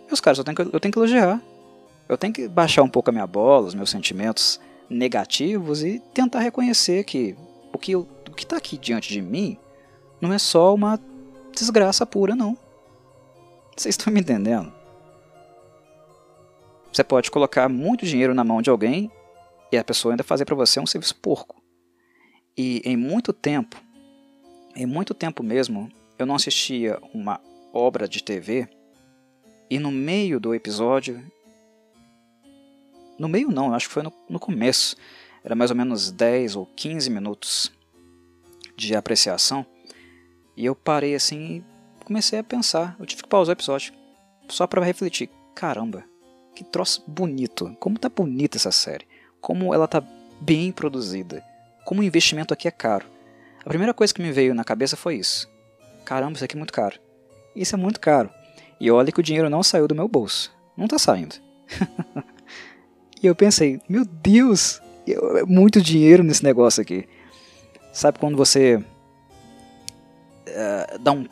meus 0.07 0.19
caras, 0.19 0.37
eu 0.37 0.43
tenho 0.43 0.55
que, 0.55 0.61
eu 0.61 0.79
tenho 0.79 0.91
que 0.91 0.99
elogiar. 0.99 1.41
Eu 2.07 2.17
tenho 2.17 2.31
que 2.31 2.47
baixar 2.47 2.83
um 2.83 2.89
pouco 2.89 3.09
a 3.09 3.13
minha 3.13 3.25
bola, 3.25 3.65
os 3.67 3.73
meus 3.73 3.89
sentimentos 3.89 4.59
negativos 4.87 5.83
e 5.83 5.99
tentar 6.13 6.39
reconhecer 6.39 7.03
que 7.03 7.35
o 7.73 7.77
que 7.77 7.95
o 7.95 8.05
que 8.35 8.43
está 8.43 8.57
aqui 8.57 8.77
diante 8.77 9.11
de 9.11 9.21
mim 9.21 9.57
não 10.21 10.31
é 10.31 10.37
só 10.37 10.73
uma 10.73 10.99
desgraça 11.53 12.05
pura, 12.05 12.35
não. 12.35 12.57
Vocês 13.75 13.93
estão 13.93 14.13
me 14.13 14.19
entendendo? 14.19 14.71
Você 16.91 17.03
pode 17.03 17.31
colocar 17.31 17.67
muito 17.67 18.05
dinheiro 18.05 18.33
na 18.33 18.43
mão 18.43 18.61
de 18.61 18.69
alguém 18.69 19.11
e 19.71 19.77
a 19.77 19.83
pessoa 19.83 20.13
ainda 20.13 20.23
fazer 20.23 20.45
para 20.45 20.55
você 20.55 20.79
um 20.79 20.85
serviço 20.85 21.15
porco. 21.15 21.61
E 22.57 22.81
em 22.85 22.95
muito 22.95 23.33
tempo, 23.33 23.81
em 24.75 24.85
muito 24.85 25.13
tempo 25.13 25.43
mesmo, 25.43 25.89
eu 26.17 26.25
não 26.25 26.35
assistia 26.35 26.99
uma 27.13 27.39
obra 27.73 28.07
de 28.07 28.23
TV 28.23 28.67
e 29.69 29.79
no 29.79 29.91
meio 29.91 30.39
do 30.39 30.53
episódio. 30.53 31.23
No 33.17 33.27
meio 33.27 33.49
não, 33.49 33.73
acho 33.73 33.87
que 33.87 33.93
foi 33.93 34.03
no, 34.03 34.13
no 34.29 34.39
começo. 34.39 34.95
Era 35.43 35.55
mais 35.55 35.71
ou 35.71 35.77
menos 35.77 36.11
10 36.11 36.55
ou 36.55 36.65
15 36.75 37.09
minutos 37.09 37.71
de 38.75 38.95
apreciação. 38.95 39.65
E 40.55 40.65
eu 40.65 40.75
parei 40.75 41.15
assim 41.15 41.63
e 42.01 42.05
comecei 42.05 42.39
a 42.39 42.43
pensar. 42.43 42.95
Eu 42.99 43.05
tive 43.05 43.23
que 43.23 43.29
pausar 43.29 43.53
o 43.53 43.57
episódio. 43.57 43.93
Só 44.47 44.65
para 44.67 44.83
refletir. 44.83 45.29
Caramba, 45.53 46.03
que 46.55 46.63
troço 46.63 47.03
bonito. 47.07 47.75
Como 47.79 47.99
tá 47.99 48.09
bonita 48.09 48.57
essa 48.57 48.71
série. 48.71 49.07
Como 49.41 49.73
ela 49.73 49.87
tá 49.87 50.03
bem 50.39 50.71
produzida. 50.71 51.43
Como 51.85 52.01
o 52.01 52.03
investimento 52.03 52.53
aqui 52.53 52.67
é 52.67 52.71
caro. 52.71 53.05
A 53.65 53.69
primeira 53.69 53.93
coisa 53.93 54.13
que 54.13 54.21
me 54.21 54.31
veio 54.31 54.55
na 54.55 54.63
cabeça 54.63 54.95
foi 54.95 55.15
isso. 55.15 55.49
Caramba, 56.05 56.33
isso 56.33 56.45
aqui 56.45 56.55
é 56.55 56.57
muito 56.57 56.73
caro. 56.73 56.99
Isso 57.55 57.75
é 57.75 57.77
muito 57.77 57.99
caro. 57.99 58.29
E 58.79 58.91
olha 58.91 59.11
que 59.11 59.19
o 59.19 59.23
dinheiro 59.23 59.49
não 59.49 59.63
saiu 59.63 59.87
do 59.87 59.95
meu 59.95 60.07
bolso. 60.07 60.53
Não 60.77 60.87
tá 60.87 60.99
saindo. 60.99 61.35
e 63.21 63.27
eu 63.27 63.35
pensei, 63.35 63.81
meu 63.89 64.05
Deus, 64.05 64.81
é 65.07 65.43
muito 65.43 65.81
dinheiro 65.81 66.23
nesse 66.23 66.43
negócio 66.43 66.81
aqui. 66.81 67.07
Sabe 67.91 68.19
quando 68.19 68.35
você 68.35 68.75
uh, 68.75 68.83
dá 70.99 71.11
um. 71.11 71.25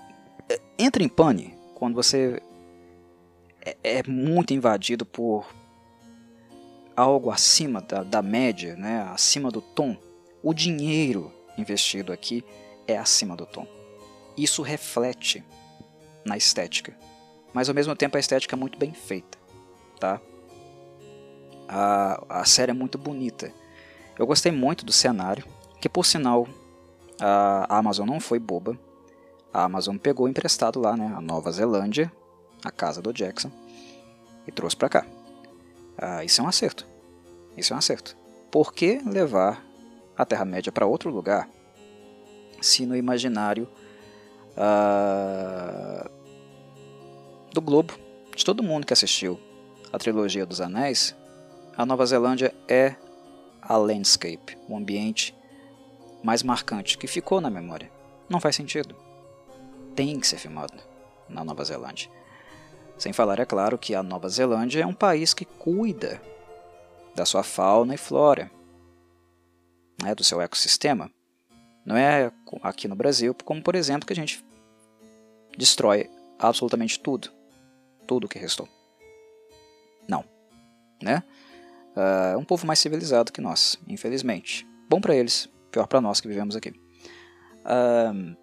Eh, 0.50 0.62
entra 0.80 1.04
em 1.04 1.10
pane 1.10 1.54
quando 1.76 1.96
você 1.96 2.42
é, 3.66 3.76
é 3.84 4.04
muito 4.08 4.54
invadido 4.54 5.06
por 5.06 5.46
algo 6.96 7.32
acima 7.32 7.82
da, 7.82 8.04
da 8.04 8.22
média, 8.22 8.76
né, 8.76 9.10
acima 9.14 9.52
do 9.52 9.62
tom. 9.62 9.98
O 10.42 10.54
dinheiro 10.54 11.32
investido 11.58 12.14
aqui 12.14 12.46
é 12.88 12.98
acima 12.98 13.36
do 13.36 13.46
tom. 13.46 13.68
Isso 14.38 14.62
reflete 14.62 15.44
na 16.26 16.38
estética, 16.38 16.98
mas 17.54 17.70
ao 17.70 17.76
mesmo 17.76 17.96
tempo 17.96 18.18
a 18.18 18.20
estética 18.20 18.56
é 18.56 18.58
muito 18.58 18.78
bem 18.78 18.94
feita, 18.94 19.38
tá? 20.00 20.20
A, 21.68 22.42
a 22.42 22.46
série 22.46 22.72
é 22.72 22.74
muito 22.74 22.98
bonita. 22.98 23.52
Eu 24.18 24.26
gostei 24.26 24.52
muito 24.52 24.86
do 24.86 24.92
cenário, 24.92 25.46
que 25.82 25.90
por 25.90 26.06
sinal 26.06 26.48
a 27.20 27.78
Amazon 27.78 28.08
não 28.08 28.20
foi 28.20 28.40
boba. 28.40 28.78
A 29.54 29.64
Amazon 29.64 29.98
pegou 29.98 30.28
emprestado 30.28 30.80
lá, 30.80 30.98
né, 30.98 31.14
a 31.16 31.22
Nova 31.22 31.52
Zelândia, 31.52 32.12
a 32.64 32.72
casa 32.72 33.02
do 33.02 33.14
Jackson, 33.14 33.52
e 34.48 34.52
trouxe 34.52 34.76
para 34.76 34.90
cá. 34.90 35.06
Ah, 35.98 36.24
isso 36.24 36.42
é 36.42 36.44
um 36.44 36.48
acerto. 36.48 36.88
Isso 37.56 37.72
é 37.72 37.76
um 37.76 37.80
acerto. 37.80 38.18
Por 38.52 38.74
que 38.74 39.00
levar 39.06 39.64
a 40.18 40.26
Terra-média 40.26 40.72
para 40.72 40.88
outro 40.88 41.10
lugar 41.10 41.48
se 42.62 42.86
no 42.86 42.96
imaginário 42.96 43.68
ah, 44.58 46.10
do 47.54 47.62
globo, 47.62 47.94
de 48.36 48.44
todo 48.44 48.64
mundo 48.64 48.86
que 48.86 48.94
assistiu 48.94 49.40
a 49.92 49.98
trilogia 49.98 50.46
dos 50.46 50.60
Anéis, 50.60 51.16
a 51.78 51.86
Nova 51.86 52.06
Zelândia 52.06 52.54
é 52.68 52.96
a 53.62 53.78
landscape, 53.78 54.58
o 54.68 54.76
ambiente 54.76 55.36
mais 56.24 56.42
marcante 56.42 56.98
que 56.98 57.08
ficou 57.08 57.42
na 57.42 57.50
memória. 57.50 57.92
Não 58.30 58.40
faz 58.40 58.56
sentido. 58.56 58.96
Tem 59.96 60.20
que 60.20 60.28
ser 60.28 60.38
filmado 60.38 60.74
na 61.30 61.44
Nova 61.44 61.64
Zelândia. 61.64 62.10
Sem 62.98 63.12
falar, 63.12 63.40
é 63.40 63.46
claro, 63.46 63.78
que 63.78 63.94
a 63.94 64.02
Nova 64.02 64.30
Zelândia 64.30 64.84
é 64.84 64.86
um 64.86 64.94
país 64.94 65.34
que 65.34 65.46
cuida 65.46 66.22
da 67.16 67.26
sua 67.26 67.44
fauna 67.44 67.94
e 67.94 67.98
flora, 67.98 68.50
né, 70.02 70.16
do 70.16 70.24
seu 70.24 70.42
ecossistema. 70.42 71.12
Não 71.86 71.98
é 71.98 72.32
aqui 72.62 72.88
no 72.88 72.96
Brasil, 72.96 73.36
como 73.44 73.62
por 73.62 73.76
exemplo, 73.76 74.06
que 74.06 74.14
a 74.14 74.16
gente 74.16 74.44
destrói 75.58 76.10
absolutamente 76.40 77.00
tudo. 77.00 77.30
Tudo 78.08 78.28
que 78.28 78.40
restou. 78.40 78.68
Não. 80.08 80.24
Né? 81.02 81.24
Uh, 81.96 82.38
um 82.38 82.44
povo 82.44 82.66
mais 82.66 82.80
civilizado 82.80 83.32
que 83.32 83.42
nós, 83.42 83.78
infelizmente. 83.88 84.68
Bom 84.90 85.00
para 85.00 85.16
eles, 85.16 85.50
pior 85.72 85.88
para 85.88 86.02
nós 86.02 86.20
que 86.20 86.28
vivemos 86.28 86.56
aqui. 86.56 86.70
Uh, 87.66 88.36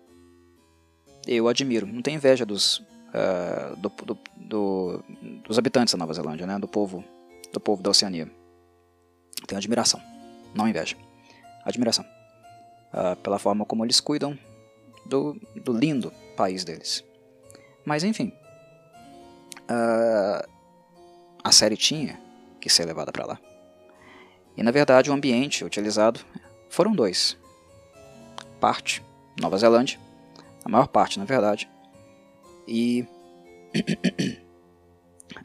eu 1.26 1.48
admiro, 1.48 1.86
não 1.86 2.02
tenho 2.02 2.16
inveja 2.16 2.46
dos, 2.46 2.78
uh, 2.78 3.76
do, 3.76 3.88
do, 3.88 4.18
do, 4.36 5.04
dos 5.44 5.58
habitantes 5.58 5.92
da 5.92 5.98
Nova 5.98 6.14
Zelândia, 6.14 6.46
né? 6.46 6.58
do 6.58 6.68
povo 6.68 7.04
do 7.52 7.60
povo 7.60 7.82
da 7.82 7.90
Oceania. 7.90 8.30
Tenho 9.46 9.58
admiração, 9.58 10.00
não 10.54 10.68
inveja. 10.68 10.96
Admiração. 11.64 12.04
Pela 13.22 13.38
forma 13.38 13.64
como 13.64 13.84
eles 13.84 14.00
cuidam 14.00 14.38
do, 15.06 15.36
do 15.56 15.72
lindo 15.72 16.12
país 16.36 16.64
deles. 16.64 17.04
Mas 17.84 18.04
enfim, 18.04 18.32
a 21.42 21.52
série 21.52 21.76
tinha 21.76 22.20
que 22.60 22.68
ser 22.68 22.84
levada 22.84 23.12
para 23.12 23.26
lá. 23.26 23.40
E 24.56 24.62
na 24.62 24.70
verdade 24.70 25.10
o 25.10 25.14
ambiente 25.14 25.64
utilizado 25.64 26.20
foram 26.68 26.92
dois. 26.92 27.36
Parte, 28.60 29.02
Nova 29.40 29.56
Zelândia, 29.56 29.98
a 30.64 30.68
maior 30.68 30.86
parte 30.86 31.18
na 31.18 31.24
verdade, 31.24 31.68
e 32.68 33.06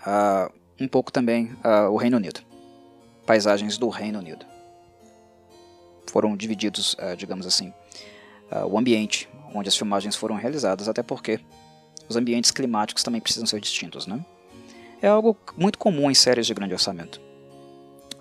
uh, 0.05 0.51
um 0.79 0.87
pouco 0.87 1.11
também 1.11 1.53
uh, 1.63 1.89
o 1.89 1.97
Reino 1.97 2.17
Unido. 2.17 2.41
Paisagens 3.25 3.77
do 3.77 3.89
Reino 3.89 4.19
Unido. 4.19 4.45
Foram 6.07 6.35
divididos, 6.35 6.93
uh, 6.93 7.15
digamos 7.17 7.45
assim, 7.45 7.73
o 8.69 8.77
ambiente 8.77 9.27
onde 9.53 9.67
as 9.67 9.75
filmagens 9.75 10.15
foram 10.15 10.35
realizadas, 10.35 10.87
até 10.87 11.01
porque 11.01 11.39
os 12.07 12.15
ambientes 12.15 12.51
climáticos 12.51 13.03
também 13.03 13.19
precisam 13.19 13.47
ser 13.47 13.59
distintos, 13.59 14.05
né? 14.05 14.23
É 15.01 15.07
algo 15.07 15.35
muito 15.57 15.77
comum 15.77 16.09
em 16.09 16.13
séries 16.13 16.45
de 16.45 16.53
grande 16.53 16.73
orçamento. 16.73 17.19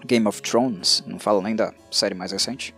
Game 0.05 0.27
of 0.27 0.43
Thrones, 0.43 1.03
não 1.07 1.19
falo 1.19 1.41
nem 1.41 1.57
da 1.57 1.73
série 1.91 2.15
mais 2.15 2.33
recente, 2.33 2.75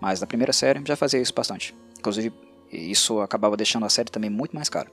mas 0.00 0.20
da 0.20 0.26
primeira 0.26 0.52
série 0.52 0.82
já 0.84 0.96
fazia 0.96 1.20
isso 1.20 1.32
bastante. 1.32 1.74
Inclusive, 1.98 2.32
isso 2.70 3.20
acabava 3.20 3.56
deixando 3.56 3.86
a 3.86 3.88
série 3.88 4.10
também 4.10 4.30
muito 4.30 4.54
mais 4.54 4.68
cara. 4.68 4.90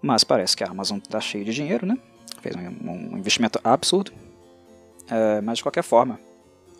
Mas 0.00 0.24
parece 0.24 0.56
que 0.56 0.64
a 0.64 0.68
Amazon 0.68 0.98
está 0.98 1.20
cheia 1.20 1.44
de 1.44 1.52
dinheiro, 1.52 1.86
né? 1.86 1.98
Fez 2.40 2.54
um, 2.56 2.90
um 2.90 3.18
investimento 3.18 3.60
absurdo. 3.62 4.12
É, 5.08 5.40
mas 5.40 5.58
de 5.58 5.64
qualquer 5.64 5.82
forma, 5.82 6.18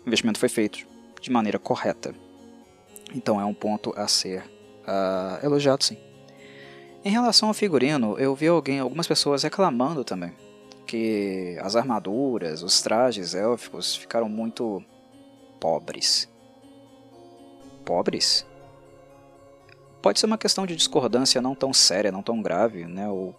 o 0.03 0.07
investimento 0.07 0.39
foi 0.39 0.49
feito 0.49 0.87
de 1.21 1.31
maneira 1.31 1.59
correta. 1.59 2.13
Então 3.13 3.39
é 3.39 3.45
um 3.45 3.53
ponto 3.53 3.93
a 3.95 4.07
ser 4.07 4.43
uh, 4.87 5.45
elogiado, 5.45 5.83
sim. 5.83 5.97
Em 7.03 7.09
relação 7.09 7.47
ao 7.47 7.53
figurino, 7.53 8.17
eu 8.19 8.35
vi 8.35 8.47
alguém, 8.47 8.79
algumas 8.79 9.07
pessoas 9.07 9.43
reclamando 9.43 10.03
também 10.03 10.33
que 10.85 11.57
as 11.61 11.75
armaduras, 11.75 12.63
os 12.63 12.81
trajes 12.81 13.35
élficos 13.35 13.95
ficaram 13.95 14.29
muito 14.29 14.81
pobres. 15.59 16.29
Pobres? 17.85 18.45
Pode 20.01 20.19
ser 20.19 20.25
uma 20.25 20.37
questão 20.37 20.65
de 20.65 20.75
discordância 20.75 21.41
não 21.41 21.53
tão 21.53 21.73
séria, 21.73 22.11
não 22.11 22.23
tão 22.23 22.41
grave, 22.41 22.85
né? 22.85 23.09
Ou, 23.09 23.35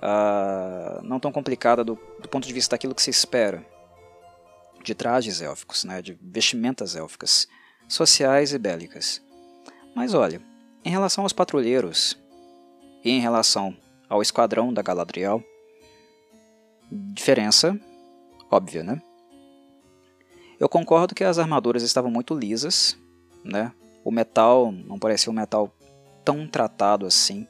uh, 0.00 1.02
não 1.02 1.18
tão 1.18 1.32
complicada 1.32 1.82
do, 1.82 1.98
do 2.20 2.28
ponto 2.28 2.46
de 2.46 2.52
vista 2.52 2.74
daquilo 2.74 2.94
que 2.94 3.02
se 3.02 3.10
espera 3.10 3.64
de 4.82 4.94
trajes 4.94 5.40
élficos, 5.40 5.84
né? 5.84 6.00
de 6.00 6.18
vestimentas 6.20 6.96
élficas, 6.96 7.46
sociais 7.88 8.52
e 8.52 8.58
bélicas. 8.58 9.22
Mas 9.94 10.14
olha, 10.14 10.40
em 10.84 10.90
relação 10.90 11.24
aos 11.24 11.32
patrulheiros 11.32 12.18
e 13.04 13.10
em 13.10 13.20
relação 13.20 13.76
ao 14.08 14.22
esquadrão 14.22 14.72
da 14.72 14.82
Galadriel, 14.82 15.42
Diferença 16.90 17.78
óbvia, 18.50 18.82
né? 18.82 19.02
Eu 20.58 20.70
concordo 20.70 21.14
que 21.14 21.22
as 21.22 21.38
armaduras 21.38 21.82
estavam 21.82 22.10
muito 22.10 22.34
lisas, 22.34 22.96
né? 23.44 23.72
O 24.02 24.10
metal 24.10 24.72
não 24.72 24.98
parecia 24.98 25.30
um 25.30 25.34
metal 25.34 25.70
tão 26.24 26.48
tratado 26.48 27.04
assim, 27.04 27.46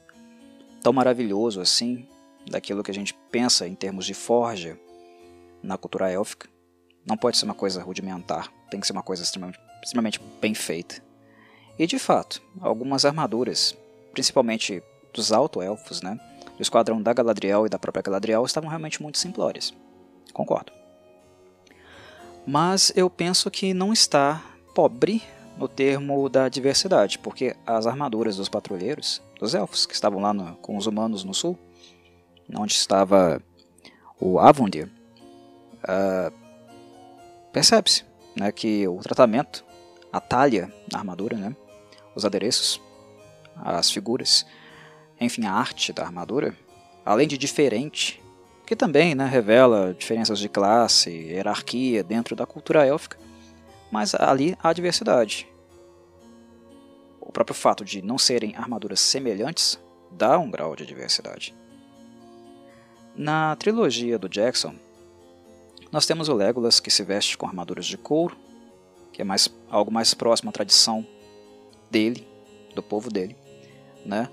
tão 0.83 0.91
maravilhoso 0.91 1.61
assim, 1.61 2.05
daquilo 2.49 2.83
que 2.83 2.91
a 2.91 2.93
gente 2.93 3.13
pensa 3.31 3.65
em 3.65 3.75
termos 3.75 4.05
de 4.05 4.13
forja 4.13 4.77
na 5.63 5.77
cultura 5.77 6.11
élfica. 6.11 6.49
Não 7.05 7.17
pode 7.17 7.37
ser 7.37 7.45
uma 7.45 7.53
coisa 7.53 7.81
rudimentar, 7.81 8.51
tem 8.69 8.79
que 8.79 8.87
ser 8.87 8.93
uma 8.93 9.03
coisa 9.03 9.23
extremamente, 9.23 9.59
extremamente 9.83 10.21
bem 10.41 10.53
feita. 10.53 11.01
E 11.77 11.87
de 11.87 11.97
fato, 11.97 12.41
algumas 12.61 13.05
armaduras, 13.05 13.75
principalmente 14.11 14.83
dos 15.13 15.31
alto-elfos, 15.31 16.01
né? 16.01 16.19
do 16.59 16.61
esquadrão 16.61 17.01
da 17.01 17.13
Galadriel 17.13 17.65
e 17.65 17.69
da 17.69 17.79
própria 17.79 18.03
Galadriel 18.03 18.45
estavam 18.45 18.69
realmente 18.69 19.01
muito 19.01 19.17
simplórias. 19.17 19.73
Concordo. 20.33 20.73
Mas 22.45 22.91
eu 22.95 23.09
penso 23.09 23.49
que 23.49 23.73
não 23.73 23.93
está 23.93 24.43
pobre 24.75 25.23
no 25.57 25.67
termo 25.67 26.27
da 26.27 26.49
diversidade, 26.49 27.17
porque 27.19 27.55
as 27.65 27.87
armaduras 27.87 28.35
dos 28.35 28.49
patrulheiros 28.49 29.21
dos 29.39 29.53
elfos, 29.53 29.85
que 29.85 29.93
estavam 29.93 30.21
lá 30.21 30.33
no, 30.33 30.55
com 30.57 30.75
os 30.75 30.85
humanos 30.85 31.23
no 31.23 31.33
sul, 31.33 31.57
onde 32.53 32.73
estava 32.73 33.41
o 34.19 34.37
Avondir, 34.37 34.89
uh, 35.83 36.33
percebe-se 37.51 38.03
né, 38.35 38.51
que 38.51 38.87
o 38.87 38.97
tratamento, 38.97 39.65
a 40.11 40.19
talha 40.19 40.73
na 40.91 40.99
armadura, 40.99 41.37
né, 41.37 41.55
os 42.15 42.25
adereços, 42.25 42.81
as 43.55 43.91
figuras, 43.91 44.45
enfim, 45.19 45.45
a 45.45 45.53
arte 45.53 45.91
da 45.91 46.03
armadura, 46.03 46.55
além 47.05 47.27
de 47.27 47.37
diferente, 47.37 48.21
que 48.65 48.75
também 48.75 49.15
né, 49.15 49.25
revela 49.25 49.95
diferenças 49.97 50.39
de 50.39 50.47
classe, 50.47 51.09
hierarquia 51.09 52.03
dentro 52.03 52.35
da 52.35 52.45
cultura 52.45 52.85
élfica, 52.85 53.17
mas 53.91 54.13
ali 54.13 54.55
há 54.61 54.71
diversidade. 54.71 55.47
O 57.19 57.31
próprio 57.31 57.55
fato 57.55 57.83
de 57.83 58.01
não 58.01 58.17
serem 58.17 58.55
armaduras 58.55 58.99
semelhantes 58.99 59.79
dá 60.11 60.37
um 60.37 60.49
grau 60.49 60.75
de 60.75 60.85
diversidade. 60.85 61.55
Na 63.15 63.55
trilogia 63.55 64.17
do 64.17 64.29
Jackson, 64.29 64.75
nós 65.91 66.05
temos 66.05 66.29
o 66.29 66.33
Legolas 66.33 66.79
que 66.79 66.91
se 66.91 67.03
veste 67.03 67.37
com 67.37 67.47
armaduras 67.47 67.85
de 67.85 67.97
couro, 67.97 68.37
que 69.11 69.21
é 69.21 69.25
mais, 69.25 69.49
algo 69.69 69.91
mais 69.91 70.13
próximo 70.13 70.49
à 70.49 70.53
tradição 70.53 71.05
dele, 71.89 72.27
do 72.75 72.83
povo 72.83 73.09
dele, 73.09 73.35
né? 74.05 74.29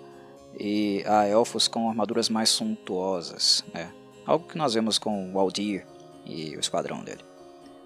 E 0.59 1.03
há 1.07 1.27
elfos 1.27 1.69
com 1.69 1.89
armaduras 1.89 2.29
mais 2.29 2.51
suntuosas, 2.51 3.65
né? 3.73 3.93
Algo 4.27 4.47
que 4.47 4.59
nós 4.59 4.75
vemos 4.75 4.99
com 4.99 5.33
o 5.33 5.39
Aldir 5.39 5.87
e 6.25 6.57
o 6.57 6.61
esquadrão 6.61 7.03
dele, 7.03 7.25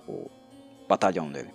o 0.09 0.29
batalhão 0.89 1.31
dele. 1.31 1.51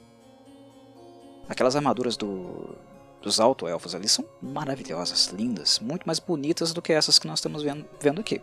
Aquelas 1.49 1.75
armaduras 1.75 2.15
do, 2.17 2.75
dos 3.21 3.39
alto-elfos 3.39 3.93
ali 3.93 4.07
são 4.07 4.25
maravilhosas, 4.41 5.27
lindas, 5.27 5.79
muito 5.79 6.05
mais 6.05 6.19
bonitas 6.19 6.73
do 6.73 6.81
que 6.81 6.93
essas 6.93 7.19
que 7.19 7.27
nós 7.27 7.39
estamos 7.39 7.61
vendo, 7.61 7.85
vendo 7.99 8.21
aqui. 8.21 8.41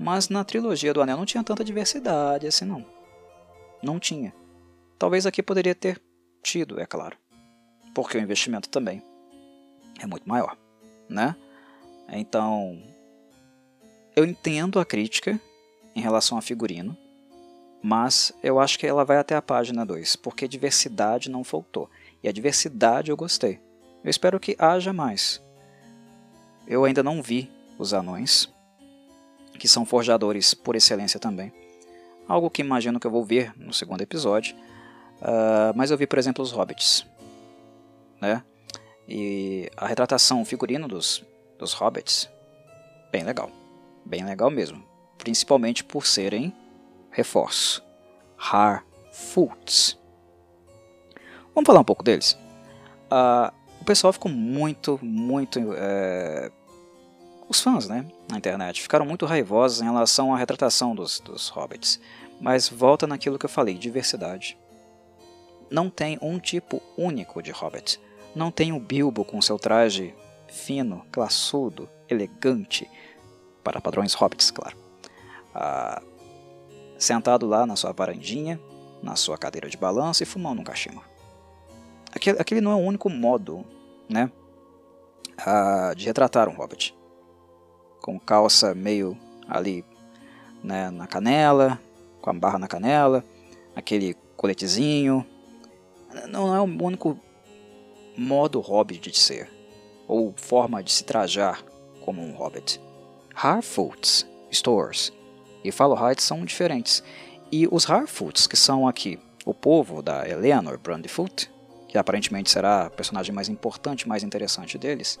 Mas 0.00 0.30
na 0.30 0.42
trilogia 0.42 0.94
do 0.94 1.02
Anel 1.02 1.18
não 1.18 1.26
tinha 1.26 1.44
tanta 1.44 1.62
diversidade 1.62 2.46
assim 2.46 2.64
não. 2.64 2.86
Não 3.82 4.00
tinha. 4.00 4.34
Talvez 4.98 5.26
aqui 5.26 5.42
poderia 5.42 5.74
ter 5.74 6.00
tido, 6.42 6.80
é 6.80 6.86
claro. 6.86 7.18
Porque 7.94 8.16
o 8.16 8.20
investimento 8.20 8.70
também 8.70 9.02
é 10.00 10.06
muito 10.06 10.26
maior, 10.26 10.56
né? 11.06 11.36
Então, 12.08 12.82
eu 14.16 14.24
entendo 14.24 14.80
a 14.80 14.86
crítica 14.86 15.38
em 15.94 16.00
relação 16.00 16.38
a 16.38 16.42
figurino, 16.42 16.96
mas 17.82 18.32
eu 18.42 18.58
acho 18.58 18.78
que 18.78 18.86
ela 18.86 19.04
vai 19.04 19.18
até 19.18 19.36
a 19.36 19.42
página 19.42 19.84
2, 19.84 20.16
porque 20.16 20.48
diversidade 20.48 21.30
não 21.30 21.44
faltou. 21.44 21.90
E 22.22 22.28
a 22.28 22.32
diversidade 22.32 23.10
eu 23.10 23.16
gostei. 23.18 23.60
Eu 24.02 24.08
espero 24.08 24.40
que 24.40 24.56
haja 24.58 24.94
mais. 24.94 25.42
Eu 26.66 26.86
ainda 26.86 27.02
não 27.02 27.22
vi 27.22 27.50
os 27.78 27.92
anões, 27.92 28.50
que 29.60 29.68
são 29.68 29.84
forjadores 29.84 30.54
por 30.54 30.74
excelência 30.74 31.20
também. 31.20 31.52
Algo 32.26 32.48
que 32.48 32.62
imagino 32.62 32.98
que 32.98 33.06
eu 33.06 33.10
vou 33.10 33.22
ver 33.22 33.52
no 33.58 33.74
segundo 33.74 34.00
episódio. 34.00 34.56
Uh, 35.20 35.76
mas 35.76 35.90
eu 35.90 35.98
vi, 35.98 36.06
por 36.06 36.18
exemplo, 36.18 36.42
os 36.42 36.50
hobbits. 36.50 37.06
Né? 38.22 38.42
E 39.06 39.70
a 39.76 39.86
retratação, 39.86 40.42
figurino 40.46 40.88
dos, 40.88 41.22
dos 41.58 41.74
hobbits, 41.74 42.30
bem 43.12 43.22
legal. 43.22 43.50
Bem 44.02 44.24
legal 44.24 44.50
mesmo. 44.50 44.82
Principalmente 45.18 45.84
por 45.84 46.06
serem 46.06 46.54
reforço. 47.10 47.84
Harfoots. 48.38 49.98
Vamos 51.54 51.66
falar 51.66 51.80
um 51.80 51.84
pouco 51.84 52.02
deles? 52.02 52.32
Uh, 53.12 53.52
o 53.78 53.84
pessoal 53.84 54.10
ficou 54.10 54.32
muito, 54.32 54.98
muito. 55.02 55.60
É... 55.76 56.50
Os 57.50 57.60
fãs, 57.60 57.88
né, 57.88 58.06
na 58.30 58.38
internet, 58.38 58.80
ficaram 58.80 59.04
muito 59.04 59.26
raivosos 59.26 59.82
em 59.82 59.84
relação 59.84 60.32
à 60.32 60.38
retratação 60.38 60.94
dos, 60.94 61.20
dos 61.20 61.48
hobbits. 61.48 62.00
Mas 62.40 62.68
volta 62.68 63.06
naquilo 63.06 63.38
que 63.38 63.44
eu 63.44 63.50
falei: 63.50 63.74
diversidade. 63.74 64.56
Não 65.70 65.90
tem 65.90 66.18
um 66.22 66.38
tipo 66.38 66.80
único 66.96 67.42
de 67.42 67.50
hobbit. 67.50 68.00
Não 68.34 68.50
tem 68.50 68.72
o 68.72 68.80
Bilbo 68.80 69.24
com 69.24 69.42
seu 69.42 69.58
traje 69.58 70.14
fino, 70.48 71.04
classudo, 71.12 71.88
elegante, 72.08 72.88
para 73.62 73.80
padrões 73.80 74.14
hobbits, 74.14 74.50
claro. 74.50 74.76
Ah, 75.54 76.00
sentado 76.98 77.46
lá 77.46 77.66
na 77.66 77.76
sua 77.76 77.92
varandinha, 77.92 78.60
na 79.02 79.16
sua 79.16 79.36
cadeira 79.36 79.68
de 79.68 79.76
balanço 79.76 80.22
e 80.22 80.26
fumando 80.26 80.60
um 80.60 80.64
cachimbo 80.64 81.02
aquele, 82.12 82.38
aquele 82.38 82.60
não 82.60 82.72
é 82.72 82.74
o 82.74 82.78
único 82.78 83.08
modo 83.08 83.64
né, 84.08 84.30
a, 85.38 85.94
de 85.94 86.06
retratar 86.06 86.48
um 86.48 86.54
hobbit. 86.54 86.96
Com 88.00 88.18
calça 88.18 88.74
meio 88.74 89.16
ali 89.48 89.84
né, 90.62 90.90
na 90.90 91.06
canela, 91.06 91.80
com 92.20 92.30
a 92.30 92.32
barra 92.32 92.58
na 92.58 92.68
canela, 92.68 93.24
aquele 93.74 94.14
coletezinho. 94.36 95.24
Não 96.28 96.54
é 96.54 96.60
o 96.60 96.64
único 96.64 97.18
modo 98.16 98.60
hobbit 98.60 99.10
de 99.10 99.18
ser, 99.18 99.50
ou 100.06 100.34
forma 100.36 100.82
de 100.82 100.90
se 100.90 101.04
trajar 101.04 101.64
como 102.04 102.22
um 102.22 102.32
hobbit. 102.32 102.80
Harfoots, 103.34 104.26
Stores 104.52 105.12
e 105.62 105.70
Fallowhite 105.70 106.22
são 106.22 106.44
diferentes. 106.44 107.02
E 107.52 107.68
os 107.70 107.88
Harfoots, 107.88 108.46
que 108.46 108.56
são 108.56 108.86
aqui 108.86 109.18
o 109.44 109.54
povo 109.54 110.02
da 110.02 110.28
Eleanor 110.28 110.78
Brandyfoot, 110.78 111.50
que 111.88 111.98
aparentemente 111.98 112.50
será 112.50 112.86
a 112.86 112.90
personagem 112.90 113.34
mais 113.34 113.48
importante, 113.48 114.08
mais 114.08 114.22
interessante 114.22 114.78
deles, 114.78 115.18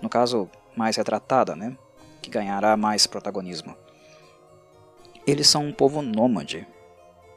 no 0.00 0.08
caso, 0.08 0.50
mais 0.80 0.96
retratada, 0.96 1.54
né? 1.54 1.76
que 2.22 2.30
ganhará 2.30 2.74
mais 2.74 3.06
protagonismo. 3.06 3.76
Eles 5.26 5.46
são 5.46 5.66
um 5.66 5.72
povo 5.72 6.00
nômade. 6.00 6.66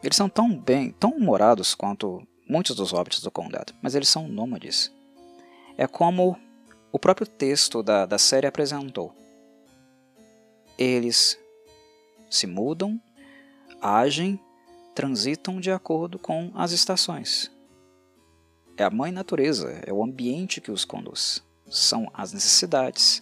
Eles 0.02 0.16
são 0.16 0.30
tão 0.30 0.58
bem, 0.58 0.92
tão 0.92 1.12
humorados 1.12 1.76
quanto 1.76 2.26
muitos 2.48 2.74
dos 2.74 2.92
hobbits 2.92 3.22
do 3.22 3.30
condado, 3.30 3.74
mas 3.82 3.96
eles 3.96 4.08
são 4.08 4.30
nômades. 4.30 4.92
É 5.78 5.86
como 5.86 6.38
o 6.90 6.98
próprio 6.98 7.28
texto 7.28 7.84
da, 7.84 8.06
da 8.06 8.18
série 8.18 8.48
apresentou. 8.48 9.14
Eles 10.78 11.38
se 12.30 12.48
mudam, 12.48 12.98
agem, 13.82 14.40
transitam 14.96 15.60
de 15.60 15.70
acordo 15.70 16.18
com 16.18 16.50
as 16.56 16.72
estações. 16.72 17.52
É 18.78 18.86
a 18.86 18.90
mãe 18.90 19.12
natureza, 19.12 19.82
é 19.86 19.92
o 19.92 20.02
ambiente 20.02 20.62
que 20.62 20.72
os 20.72 20.86
conduz. 20.86 21.44
São 21.70 22.10
as 22.14 22.32
necessidades 22.32 23.22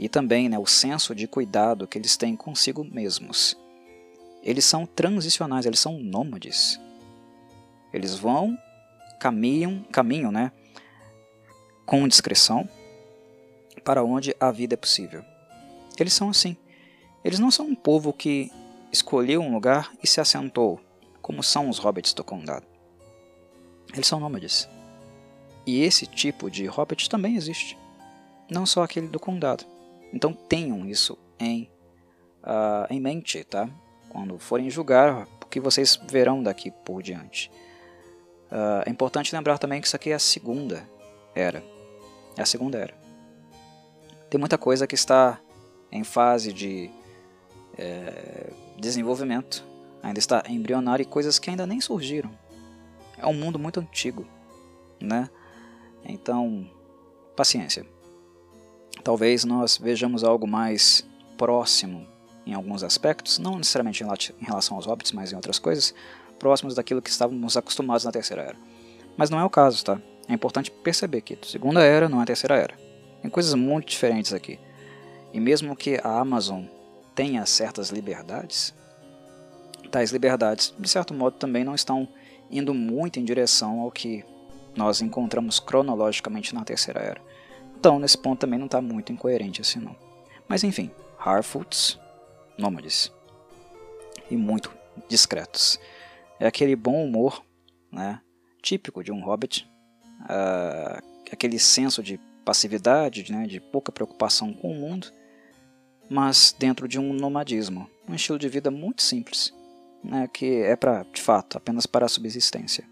e 0.00 0.08
também 0.08 0.48
né, 0.48 0.58
o 0.58 0.64
senso 0.64 1.14
de 1.14 1.28
cuidado 1.28 1.86
que 1.86 1.98
eles 1.98 2.16
têm 2.16 2.34
consigo 2.34 2.82
mesmos. 2.82 3.54
Eles 4.42 4.64
são 4.64 4.86
transicionais, 4.86 5.66
eles 5.66 5.78
são 5.78 5.98
nômades. 5.98 6.80
Eles 7.92 8.14
vão, 8.14 8.56
caminham, 9.20 9.84
caminham 9.92 10.32
né, 10.32 10.52
com 11.84 12.08
discrição 12.08 12.66
para 13.84 14.02
onde 14.02 14.34
a 14.40 14.50
vida 14.50 14.72
é 14.72 14.76
possível. 14.76 15.22
Eles 15.98 16.14
são 16.14 16.30
assim. 16.30 16.56
Eles 17.22 17.38
não 17.38 17.50
são 17.50 17.66
um 17.66 17.74
povo 17.74 18.10
que 18.10 18.50
escolheu 18.90 19.42
um 19.42 19.52
lugar 19.52 19.92
e 20.02 20.06
se 20.06 20.18
assentou, 20.18 20.80
como 21.20 21.42
são 21.42 21.68
os 21.68 21.76
hobbits 21.78 22.14
do 22.14 22.24
condado. 22.24 22.66
Eles 23.92 24.06
são 24.06 24.18
nômades. 24.18 24.66
E 25.66 25.82
esse 25.82 26.06
tipo 26.06 26.50
de 26.50 26.64
hobbit 26.64 27.10
também 27.10 27.36
existe. 27.36 27.76
Não 28.50 28.64
só 28.64 28.82
aquele 28.82 29.06
do 29.06 29.20
condado. 29.20 29.69
Então 30.12 30.32
tenham 30.32 30.86
isso 30.86 31.16
em, 31.38 31.70
uh, 32.42 32.86
em 32.90 33.00
mente, 33.00 33.44
tá? 33.44 33.68
Quando 34.08 34.38
forem 34.38 34.68
julgar 34.70 35.26
o 35.42 35.46
que 35.46 35.60
vocês 35.60 36.00
verão 36.08 36.42
daqui 36.42 36.70
por 36.70 37.02
diante. 37.02 37.50
Uh, 38.50 38.82
é 38.86 38.90
importante 38.90 39.34
lembrar 39.34 39.58
também 39.58 39.80
que 39.80 39.86
isso 39.86 39.96
aqui 39.96 40.10
é 40.10 40.14
a 40.14 40.18
segunda 40.18 40.88
era. 41.34 41.62
É 42.36 42.42
a 42.42 42.46
segunda 42.46 42.78
era. 42.78 42.94
Tem 44.28 44.38
muita 44.38 44.58
coisa 44.58 44.86
que 44.86 44.94
está 44.94 45.40
em 45.90 46.04
fase 46.04 46.52
de 46.52 46.88
é, 47.76 48.52
desenvolvimento, 48.78 49.64
ainda 50.00 50.20
está 50.20 50.44
embrionário 50.48 51.02
e 51.02 51.06
coisas 51.06 51.38
que 51.38 51.50
ainda 51.50 51.66
nem 51.66 51.80
surgiram 51.80 52.30
é 53.20 53.26
um 53.26 53.34
mundo 53.34 53.58
muito 53.58 53.78
antigo, 53.80 54.26
né? 55.00 55.28
Então, 56.04 56.68
paciência. 57.36 57.86
Talvez 59.02 59.44
nós 59.44 59.78
vejamos 59.78 60.24
algo 60.24 60.46
mais 60.46 61.06
próximo 61.38 62.06
em 62.46 62.54
alguns 62.54 62.82
aspectos, 62.82 63.38
não 63.38 63.56
necessariamente 63.56 64.02
em 64.04 64.44
relação 64.44 64.76
aos 64.76 64.86
hobbits, 64.86 65.12
mas 65.12 65.32
em 65.32 65.36
outras 65.36 65.58
coisas, 65.58 65.94
próximos 66.38 66.74
daquilo 66.74 67.02
que 67.02 67.10
estávamos 67.10 67.56
acostumados 67.56 68.04
na 68.04 68.12
Terceira 68.12 68.42
Era. 68.42 68.56
Mas 69.16 69.30
não 69.30 69.38
é 69.38 69.44
o 69.44 69.50
caso, 69.50 69.84
tá? 69.84 70.00
É 70.28 70.34
importante 70.34 70.70
perceber 70.70 71.20
que 71.20 71.38
Segunda 71.42 71.82
Era 71.82 72.08
não 72.08 72.22
é 72.22 72.24
Terceira 72.24 72.56
Era. 72.56 72.74
Tem 73.20 73.30
coisas 73.30 73.54
muito 73.54 73.88
diferentes 73.88 74.32
aqui. 74.32 74.58
E 75.32 75.40
mesmo 75.40 75.76
que 75.76 76.00
a 76.02 76.18
Amazon 76.18 76.64
tenha 77.14 77.44
certas 77.46 77.90
liberdades, 77.90 78.74
tais 79.90 80.10
liberdades, 80.10 80.74
de 80.78 80.88
certo 80.88 81.12
modo, 81.12 81.36
também 81.36 81.64
não 81.64 81.74
estão 81.74 82.08
indo 82.50 82.72
muito 82.72 83.20
em 83.20 83.24
direção 83.24 83.80
ao 83.80 83.90
que 83.90 84.24
nós 84.74 85.00
encontramos 85.00 85.60
cronologicamente 85.60 86.54
na 86.54 86.64
Terceira 86.64 87.00
Era. 87.00 87.20
Então, 87.80 87.98
nesse 87.98 88.18
ponto 88.18 88.40
também 88.40 88.58
não 88.58 88.66
está 88.66 88.78
muito 88.78 89.10
incoerente 89.10 89.62
assim 89.62 89.78
não. 89.78 89.96
Mas 90.46 90.62
enfim, 90.62 90.90
Harfoots, 91.18 91.98
nômades. 92.58 93.10
E 94.30 94.36
muito 94.36 94.70
discretos. 95.08 95.80
É 96.38 96.46
aquele 96.46 96.76
bom 96.76 97.02
humor, 97.02 97.42
né, 97.90 98.20
típico 98.60 99.02
de 99.02 99.10
um 99.10 99.24
hobbit, 99.24 99.66
uh, 100.24 101.02
aquele 101.32 101.58
senso 101.58 102.02
de 102.02 102.20
passividade, 102.44 103.32
né, 103.32 103.46
de 103.46 103.58
pouca 103.58 103.90
preocupação 103.90 104.52
com 104.52 104.72
o 104.72 104.74
mundo, 104.74 105.10
mas 106.06 106.54
dentro 106.58 106.86
de 106.86 107.00
um 107.00 107.14
nomadismo, 107.14 107.88
um 108.06 108.14
estilo 108.14 108.38
de 108.38 108.48
vida 108.50 108.70
muito 108.70 109.00
simples, 109.00 109.54
né, 110.04 110.28
que 110.28 110.60
é 110.60 110.76
para, 110.76 111.02
de 111.04 111.22
fato, 111.22 111.56
apenas 111.56 111.86
para 111.86 112.04
a 112.04 112.10
subsistência. 112.10 112.86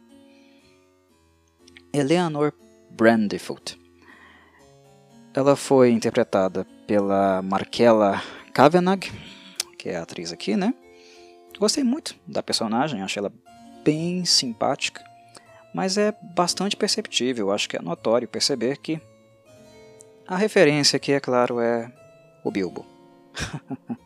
Eleanor 1.93 2.55
Brandyfoot. 2.91 3.88
Ela 5.39 5.55
foi 5.55 5.93
interpretada 5.93 6.66
pela 6.84 7.41
Markella 7.43 8.20
Kavanagh, 8.53 9.05
que 9.78 9.89
é 9.89 9.97
a 9.97 10.03
atriz 10.03 10.32
aqui, 10.32 10.57
né? 10.57 10.74
Gostei 11.61 11.84
muito 11.84 12.16
da 12.26 12.43
personagem, 12.43 13.03
achei 13.03 13.20
ela 13.20 13.32
bem 13.84 14.24
simpática, 14.24 15.01
mas 15.72 15.97
é 15.97 16.12
bastante 16.34 16.76
perceptível, 16.76 17.53
acho 17.53 17.68
que 17.68 17.76
é 17.76 17.80
notório 17.80 18.26
perceber 18.26 18.78
que 18.78 19.01
a 20.26 20.34
referência 20.34 20.97
aqui, 20.97 21.12
é 21.12 21.20
claro, 21.20 21.61
é 21.61 21.89
o 22.43 22.51
Bilbo. 22.51 22.84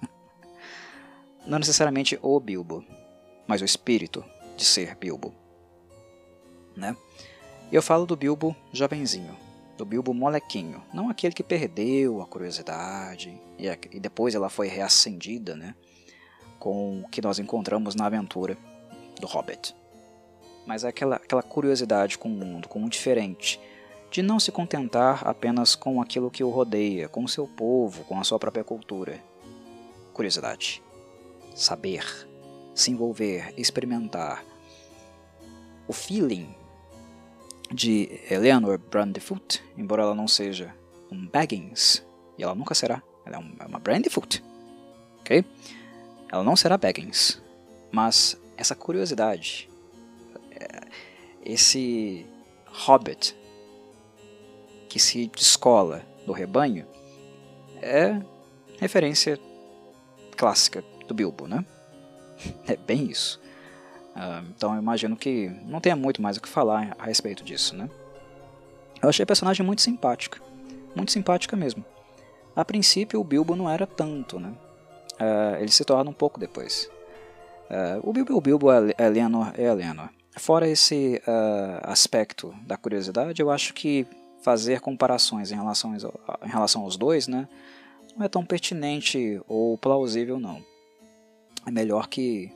Não 1.48 1.58
necessariamente 1.58 2.18
o 2.20 2.38
Bilbo, 2.38 2.84
mas 3.46 3.62
o 3.62 3.64
espírito 3.64 4.22
de 4.54 4.66
ser 4.66 4.94
Bilbo. 4.96 5.34
Né? 6.76 6.94
Eu 7.72 7.80
falo 7.80 8.04
do 8.04 8.16
Bilbo 8.16 8.54
jovenzinho, 8.70 9.34
do 9.82 9.86
Bilbo 9.86 10.14
molequinho, 10.14 10.80
não 10.94 11.10
aquele 11.10 11.34
que 11.34 11.42
perdeu 11.42 12.22
a 12.22 12.26
curiosidade 12.26 13.36
e, 13.58 13.66
e 13.66 13.98
depois 13.98 14.32
ela 14.32 14.48
foi 14.48 14.68
reacendida, 14.68 15.56
né? 15.56 15.74
com 16.56 17.00
o 17.00 17.08
que 17.08 17.20
nós 17.20 17.40
encontramos 17.40 17.96
na 17.96 18.06
aventura 18.06 18.56
do 19.20 19.26
Hobbit. 19.26 19.74
Mas 20.64 20.84
é 20.84 20.88
aquela, 20.88 21.16
aquela 21.16 21.42
curiosidade 21.42 22.16
com 22.16 22.28
o 22.28 22.32
mundo, 22.32 22.68
com 22.68 22.84
o 22.84 22.88
diferente, 22.88 23.58
de 24.08 24.22
não 24.22 24.38
se 24.38 24.52
contentar 24.52 25.26
apenas 25.26 25.74
com 25.74 26.00
aquilo 26.00 26.30
que 26.30 26.44
o 26.44 26.50
rodeia, 26.50 27.08
com 27.08 27.24
o 27.24 27.28
seu 27.28 27.48
povo, 27.48 28.04
com 28.04 28.20
a 28.20 28.22
sua 28.22 28.38
própria 28.38 28.62
cultura. 28.62 29.20
Curiosidade. 30.12 30.80
Saber, 31.56 32.04
se 32.72 32.92
envolver, 32.92 33.52
experimentar. 33.56 34.44
O 35.88 35.92
feeling 35.92 36.54
de 37.72 38.20
Eleanor 38.30 38.78
Brandyfoot, 38.78 39.62
embora 39.76 40.02
ela 40.02 40.14
não 40.14 40.28
seja 40.28 40.74
um 41.10 41.26
Baggins, 41.26 42.04
e 42.36 42.42
ela 42.42 42.54
nunca 42.54 42.74
será, 42.74 43.02
ela 43.24 43.36
é, 43.38 43.64
é 43.64 43.66
uma 43.66 43.78
Brandyfoot, 43.78 44.42
ok? 45.20 45.44
Ela 46.30 46.44
não 46.44 46.56
será 46.56 46.76
Baggins, 46.76 47.40
mas 47.90 48.40
essa 48.56 48.74
curiosidade, 48.74 49.68
é, 50.50 50.80
esse 51.44 52.26
hobbit 52.66 53.36
que 54.88 54.98
se 54.98 55.26
descola 55.28 56.02
do 56.26 56.32
rebanho, 56.32 56.86
é 57.80 58.20
referência 58.78 59.38
clássica 60.36 60.84
do 61.06 61.14
Bilbo, 61.14 61.46
né? 61.46 61.64
É 62.66 62.76
bem 62.76 63.10
isso. 63.10 63.40
Uh, 64.14 64.46
então 64.54 64.74
eu 64.74 64.78
imagino 64.80 65.16
que 65.16 65.50
não 65.64 65.80
tenha 65.80 65.96
muito 65.96 66.20
mais 66.20 66.36
o 66.36 66.40
que 66.40 66.48
falar 66.48 66.94
a 66.98 67.06
respeito 67.06 67.42
disso, 67.42 67.74
né? 67.74 67.88
Eu 69.02 69.08
achei 69.08 69.22
a 69.22 69.26
personagem 69.26 69.64
muito 69.64 69.82
simpática, 69.82 70.40
muito 70.94 71.10
simpática 71.10 71.56
mesmo. 71.56 71.84
A 72.54 72.64
princípio 72.64 73.20
o 73.20 73.24
Bilbo 73.24 73.56
não 73.56 73.68
era 73.68 73.86
tanto, 73.86 74.38
né? 74.38 74.52
Uh, 75.14 75.56
ele 75.60 75.70
se 75.70 75.84
torna 75.84 76.10
um 76.10 76.14
pouco 76.14 76.38
depois. 76.38 76.90
Uh, 77.70 78.08
o 78.08 78.12
Bilbo, 78.12 78.36
o 78.36 78.40
Bilbo 78.40 78.70
é 78.70 78.94
Eleanor 78.98 79.52
é 79.56 79.64
Eleanor. 79.64 80.08
Fora 80.38 80.66
esse 80.66 81.20
aspecto 81.82 82.54
da 82.66 82.74
curiosidade, 82.74 83.42
eu 83.42 83.50
acho 83.50 83.74
que 83.74 84.06
fazer 84.42 84.80
comparações 84.80 85.52
em 85.52 85.56
relação, 85.56 85.94
em 85.94 86.48
relação 86.48 86.82
aos 86.82 86.96
dois, 86.96 87.28
né, 87.28 87.46
não 88.16 88.24
é 88.24 88.28
tão 88.28 88.42
pertinente 88.42 89.40
ou 89.46 89.76
plausível 89.76 90.40
não. 90.40 90.62
É 91.66 91.70
melhor 91.70 92.08
que 92.08 92.50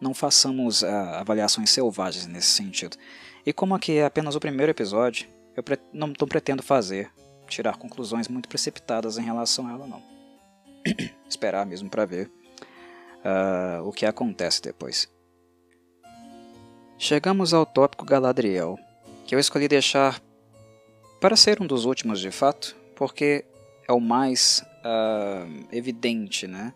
não 0.00 0.14
façamos 0.14 0.82
avaliações 0.82 1.70
selvagens 1.70 2.26
nesse 2.26 2.48
sentido. 2.48 2.96
E 3.44 3.52
como 3.52 3.74
aqui 3.74 3.98
é 3.98 4.04
apenas 4.04 4.34
o 4.34 4.40
primeiro 4.40 4.70
episódio, 4.70 5.28
eu 5.56 5.62
não, 5.92 6.08
não 6.08 6.28
pretendo 6.28 6.62
fazer, 6.62 7.10
tirar 7.48 7.76
conclusões 7.76 8.28
muito 8.28 8.48
precipitadas 8.48 9.18
em 9.18 9.22
relação 9.22 9.66
a 9.66 9.72
ela 9.72 9.86
não. 9.86 10.02
esperar 11.28 11.66
mesmo 11.66 11.90
para 11.90 12.06
ver 12.06 12.30
uh, 13.24 13.86
o 13.86 13.92
que 13.92 14.06
acontece 14.06 14.62
depois. 14.62 15.08
Chegamos 16.98 17.54
ao 17.54 17.64
tópico 17.64 18.04
Galadriel, 18.04 18.78
que 19.26 19.34
eu 19.34 19.38
escolhi 19.38 19.68
deixar 19.68 20.20
para 21.20 21.36
ser 21.36 21.60
um 21.60 21.66
dos 21.66 21.84
últimos 21.84 22.20
de 22.20 22.30
fato, 22.30 22.76
porque 22.94 23.44
é 23.88 23.92
o 23.92 24.00
mais 24.00 24.64
uh, 24.84 25.66
evidente, 25.72 26.46
né? 26.46 26.74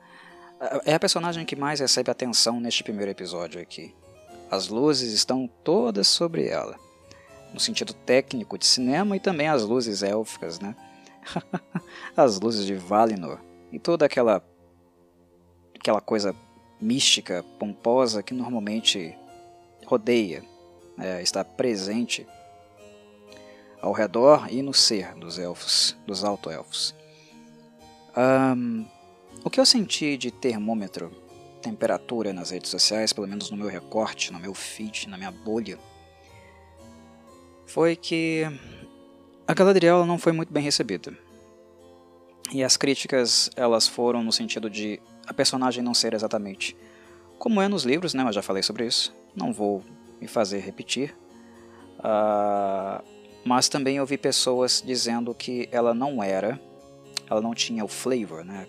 É 0.85 0.95
a 0.95 1.01
personagem 1.01 1.45
que 1.45 1.57
mais 1.57 1.81
recebe 1.81 2.11
atenção 2.11 2.61
neste 2.61 2.83
primeiro 2.83 3.11
episódio 3.11 3.61
aqui. 3.61 3.95
As 4.51 4.69
luzes 4.69 5.13
estão 5.13 5.49
todas 5.63 6.07
sobre 6.07 6.47
ela, 6.47 6.79
no 7.53 7.61
sentido 7.61 7.93
técnico 7.93 8.57
de 8.57 8.67
cinema 8.67 9.17
e 9.17 9.21
também 9.21 9.49
as 9.49 9.63
luzes 9.63 10.03
élficas, 10.03 10.61
né? 10.61 10.75
as 12.17 12.39
luzes 12.41 12.67
de 12.67 12.75
Valinor 12.75 13.39
e 13.73 13.79
toda 13.79 14.07
aquela 14.07 14.43
aquela 15.75 16.01
coisa 16.01 16.35
mística, 16.81 17.45
pomposa 17.59 18.23
que 18.23 18.33
normalmente 18.33 19.15
rodeia, 19.85 20.43
é, 20.99 21.21
está 21.21 21.45
presente 21.45 22.27
ao 23.83 23.93
redor 23.93 24.47
e 24.51 24.63
no 24.63 24.73
ser 24.73 25.15
dos 25.15 25.39
elfos, 25.39 25.97
dos 26.07 26.25
alto-elfos. 26.25 26.95
Um, 28.17 28.87
o 29.45 29.51
que 29.51 29.61
eu 29.61 29.67
senti 29.67 30.17
de 30.17 30.31
termômetro, 30.31 31.13
temperatura 31.61 32.33
nas 32.33 32.51
redes 32.51 32.71
sociais, 32.71 33.13
pelo 33.13 33.29
menos 33.29 33.51
no 33.51 33.57
meu 33.57 33.69
recorte, 33.69 34.33
no 34.33 34.41
meu 34.41 34.55
feed, 34.55 35.09
na 35.09 35.19
minha 35.19 35.31
bolha, 35.31 35.79
foi 37.67 37.95
que 37.95 38.45
a 39.47 39.53
Galadriel 39.53 40.07
não 40.07 40.19
foi 40.19 40.33
muito 40.33 40.53
bem 40.53 40.63
recebida. 40.63 41.17
E 42.53 42.65
as 42.65 42.77
críticas 42.77 43.51
elas 43.57 43.87
foram 43.87 44.23
no 44.23 44.33
sentido 44.33 44.71
de 44.71 45.01
a 45.27 45.35
personagem 45.35 45.83
não 45.83 45.95
ser 45.95 46.15
exatamente 46.15 46.77
como 47.39 47.61
é 47.61 47.69
nos 47.69 47.85
livros, 47.85 48.15
né? 48.15 48.23
Eu 48.23 48.33
já 48.33 48.43
falei 48.43 48.63
sobre 48.63 48.87
isso. 48.87 49.15
Não 49.35 49.53
vou 49.53 49.83
me 50.21 50.27
fazer 50.27 50.61
repetir. 50.61 51.15
Uh, 51.99 53.05
mas 53.45 53.69
também 53.69 54.01
ouvi 54.01 54.17
pessoas 54.17 54.83
dizendo 54.85 55.35
que 55.35 55.69
ela 55.71 55.93
não 55.93 56.23
era, 56.23 56.61
ela 57.29 57.41
não 57.41 57.55
tinha 57.55 57.85
o 57.85 57.89
flavor, 57.89 58.45
né? 58.45 58.67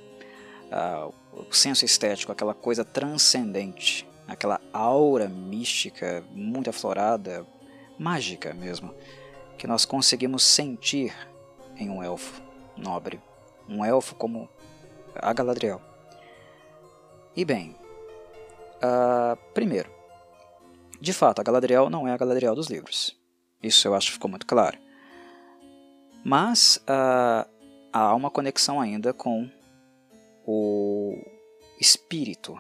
O 1.32 1.54
senso 1.54 1.86
estético, 1.86 2.32
aquela 2.32 2.54
coisa 2.54 2.84
transcendente, 2.84 4.08
aquela 4.28 4.60
aura 4.74 5.28
mística 5.28 6.24
muito 6.32 6.70
aflorada, 6.70 7.46
mágica 8.00 8.54
mesmo, 8.54 8.94
que 9.58 9.68
nós 9.68 9.86
conseguimos 9.86 10.44
sentir 10.44 11.14
em 11.78 11.90
um 11.90 12.02
elfo 12.02 12.42
nobre 12.78 13.22
um 13.68 13.84
elfo 13.84 14.16
como 14.16 14.50
a 15.16 15.34
Galadriel. 15.34 15.82
E 17.36 17.44
bem, 17.44 17.76
uh, 18.78 19.36
primeiro, 19.54 19.90
de 21.02 21.14
fato, 21.14 21.40
a 21.40 21.44
Galadriel 21.44 21.90
não 21.90 22.08
é 22.08 22.14
a 22.14 22.18
Galadriel 22.18 22.56
dos 22.56 22.68
livros. 22.68 23.18
Isso 23.62 23.88
eu 23.88 23.96
acho 23.96 24.08
que 24.08 24.14
ficou 24.14 24.30
muito 24.30 24.46
claro. 24.46 24.78
Mas 26.24 26.78
uh, 26.84 27.48
há 27.92 28.16
uma 28.16 28.32
conexão 28.32 28.80
ainda 28.80 29.14
com 29.14 29.50
o 30.46 31.18
espírito 31.80 32.58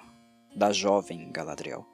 da 0.55 0.71
jovem 0.71 1.31
Galadriel. 1.31 1.85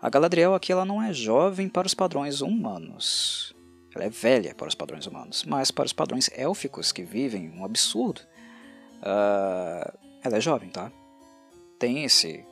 A 0.00 0.08
Galadriel 0.08 0.54
aqui 0.54 0.72
ela 0.72 0.84
não 0.84 1.02
é 1.02 1.12
jovem 1.12 1.68
para 1.68 1.86
os 1.86 1.94
padrões 1.94 2.40
humanos. 2.40 3.54
Ela 3.94 4.04
é 4.04 4.10
velha 4.10 4.54
para 4.54 4.68
os 4.68 4.74
padrões 4.74 5.06
humanos, 5.06 5.44
mas 5.44 5.70
para 5.70 5.86
os 5.86 5.92
padrões 5.92 6.30
élficos 6.34 6.92
que 6.92 7.02
vivem 7.02 7.50
um 7.50 7.64
absurdo 7.64 8.20
Uh, 8.98 9.98
ela 10.22 10.36
é 10.36 10.40
jovem, 10.40 10.68
tá? 10.68 10.90
Tem 11.78 12.04
esse, 12.04 12.44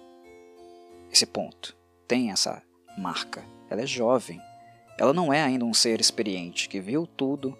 esse 1.11 1.27
ponto, 1.27 1.77
tem 2.07 2.31
essa 2.31 2.63
marca. 2.97 3.45
Ela 3.69 3.83
é 3.83 3.87
jovem. 3.87 4.41
Ela 4.99 5.13
não 5.13 5.33
é 5.33 5.43
ainda 5.43 5.65
um 5.65 5.75
ser 5.75 6.01
experiente 6.01 6.69
que 6.69 6.81
viu 6.81 7.07
tudo, 7.07 7.57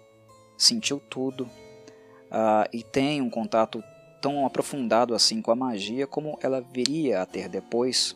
sentiu 0.57 0.99
tudo 0.99 1.43
uh, 1.43 2.67
e 2.73 2.81
tem 2.81 3.21
um 3.21 3.29
contato 3.29 3.83
tão 4.27 4.45
aprofundado 4.45 5.15
assim 5.15 5.41
com 5.41 5.51
a 5.51 5.55
magia 5.55 6.05
como 6.05 6.37
ela 6.41 6.59
viria 6.59 7.21
a 7.21 7.25
ter 7.25 7.47
depois 7.47 8.13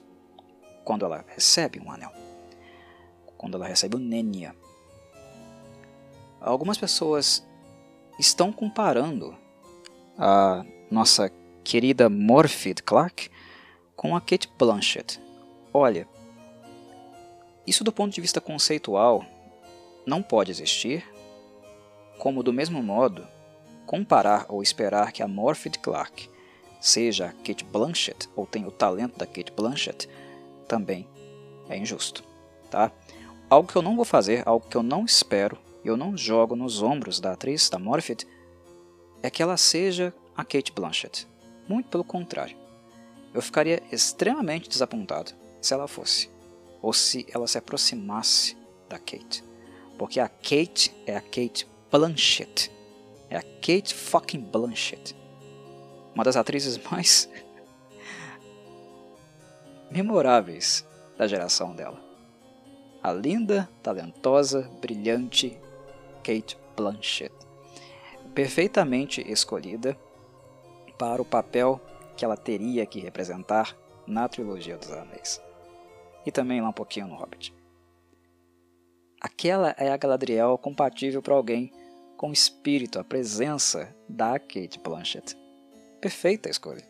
quando 0.84 1.06
ela 1.06 1.24
recebe 1.26 1.80
um 1.80 1.90
anel, 1.90 2.12
quando 3.38 3.56
ela 3.56 3.66
recebe 3.66 3.96
o 3.96 4.00
Nenya. 4.00 4.54
Algumas 6.42 6.78
pessoas 6.78 7.48
estão 8.20 8.52
comparando 8.52 9.34
a 10.18 10.66
nossa 10.92 11.32
querida 11.64 12.10
Morphy 12.10 12.74
Clark 12.74 13.30
com 13.96 14.14
a 14.14 14.20
Kate 14.20 14.52
Blanchett. 14.60 15.18
Olha, 15.74 16.06
isso 17.66 17.86
do 17.86 17.92
ponto 17.94 18.14
de 18.14 18.20
vista 18.20 18.42
conceitual 18.42 19.26
não 20.06 20.22
pode 20.22 20.52
existir, 20.52 21.10
como 22.18 22.44
do 22.44 22.52
mesmo 22.52 22.84
modo, 22.84 23.26
comparar 23.92 24.46
ou 24.48 24.64
esperar 24.64 25.12
que 25.12 25.22
a 25.22 25.28
Morphy 25.28 25.70
Clark 25.70 26.30
seja 26.80 27.26
a 27.26 27.34
Kate 27.34 27.66
Blanchett 27.66 28.30
ou 28.38 28.48
tenha 28.48 28.66
o 28.66 28.72
talento 28.72 29.18
da 29.18 29.26
Kate 29.26 29.52
Blanchett 29.52 30.08
também 30.66 31.06
é 31.68 31.78
injusto, 31.78 32.24
tá? 32.70 32.90
Algo 33.50 33.70
que 33.70 33.76
eu 33.76 33.82
não 33.82 33.98
vou 33.98 34.06
fazer, 34.06 34.48
algo 34.48 34.66
que 34.66 34.78
eu 34.78 34.82
não 34.82 35.04
espero, 35.04 35.58
eu 35.84 35.98
não 35.98 36.16
jogo 36.16 36.56
nos 36.56 36.82
ombros 36.82 37.20
da 37.20 37.34
atriz, 37.34 37.70
da 37.70 37.78
Morphy, 37.78 38.16
é 39.22 39.30
que 39.30 39.44
ela 39.44 39.58
seja 39.58 40.14
a 40.38 40.46
Kate 40.46 40.72
Blanchett. 40.72 41.28
Muito 41.68 41.90
pelo 41.90 42.06
contrário. 42.06 42.56
Eu 43.34 43.42
ficaria 43.42 43.84
extremamente 43.92 44.70
desapontado 44.70 45.34
se 45.60 45.74
ela 45.74 45.90
fosse, 45.90 46.30
ou 46.82 46.94
se 46.94 47.28
ela 47.30 47.46
se 47.46 47.58
aproximasse 47.58 48.56
da 48.88 48.98
Kate. 48.98 49.44
Porque 49.98 50.22
a 50.22 50.30
Kate 50.30 50.96
é 51.06 51.18
a 51.18 51.22
Kate 51.22 51.68
Blanchett. 51.92 52.72
É 53.32 53.38
a 53.38 53.42
Kate 53.42 53.94
fucking 53.94 54.42
Blanchett. 54.42 55.16
Uma 56.14 56.26
das 56.26 56.36
atrizes 56.36 56.78
mais 56.92 57.30
memoráveis 59.90 60.86
da 61.18 61.26
geração 61.26 61.74
dela. 61.74 61.98
A 63.02 63.14
linda, 63.14 63.70
talentosa, 63.82 64.70
brilhante 64.82 65.58
Kate 66.22 66.58
Blanchett. 66.76 67.34
Perfeitamente 68.36 69.22
escolhida 69.22 69.98
para 71.00 71.22
o 71.22 71.26
papel 71.26 71.80
que 72.18 72.26
ela 72.26 72.36
teria 72.36 72.86
que 72.86 73.00
representar 73.00 73.78
na 74.06 74.28
trilogia 74.28 74.78
dos 74.78 74.92
Anéis. 74.92 75.42
E 76.26 76.32
também 76.32 76.62
lá 76.62 76.68
um 76.68 76.74
pouquinho 76.74 77.08
no 77.08 77.16
Hobbit. 77.16 77.54
Aquela 79.22 79.74
é 79.78 79.90
a 79.90 79.98
Galadriel 79.98 80.58
compatível 80.58 81.22
para 81.22 81.34
alguém 81.34 81.72
com 82.22 82.30
o 82.30 82.34
espírito, 82.34 83.00
a 83.00 83.04
presença 83.04 83.92
da 84.08 84.38
Kate 84.38 84.80
Blanchett. 84.80 85.36
Perfeita 86.00 86.52
escolha. 86.52 86.88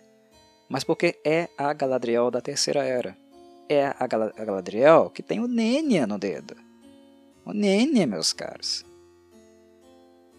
Mas 0.67 0.83
porque 0.83 1.21
é 1.23 1.47
a 1.57 1.71
Galadriel 1.71 2.29
da 2.29 2.41
Terceira 2.41 2.83
Era. 2.83 3.17
É 3.69 3.85
a, 3.85 3.95
a 3.97 4.07
Galadriel 4.07 5.09
que 5.09 5.23
tem 5.23 5.39
o 5.39 5.47
Nenya 5.47 6.05
no 6.05 6.19
dedo. 6.19 6.53
O 7.45 7.53
Nenya, 7.53 8.05
meus 8.05 8.33
caros. 8.33 8.83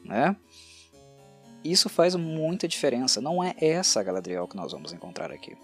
Né? 0.04 0.36
Isso 1.64 1.88
faz 1.88 2.14
muita 2.14 2.68
diferença. 2.68 3.18
Não 3.18 3.42
é 3.42 3.54
essa 3.58 4.02
Galadriel 4.02 4.46
que 4.46 4.56
nós 4.56 4.72
vamos 4.72 4.92
encontrar 4.92 5.32
aqui. 5.32 5.56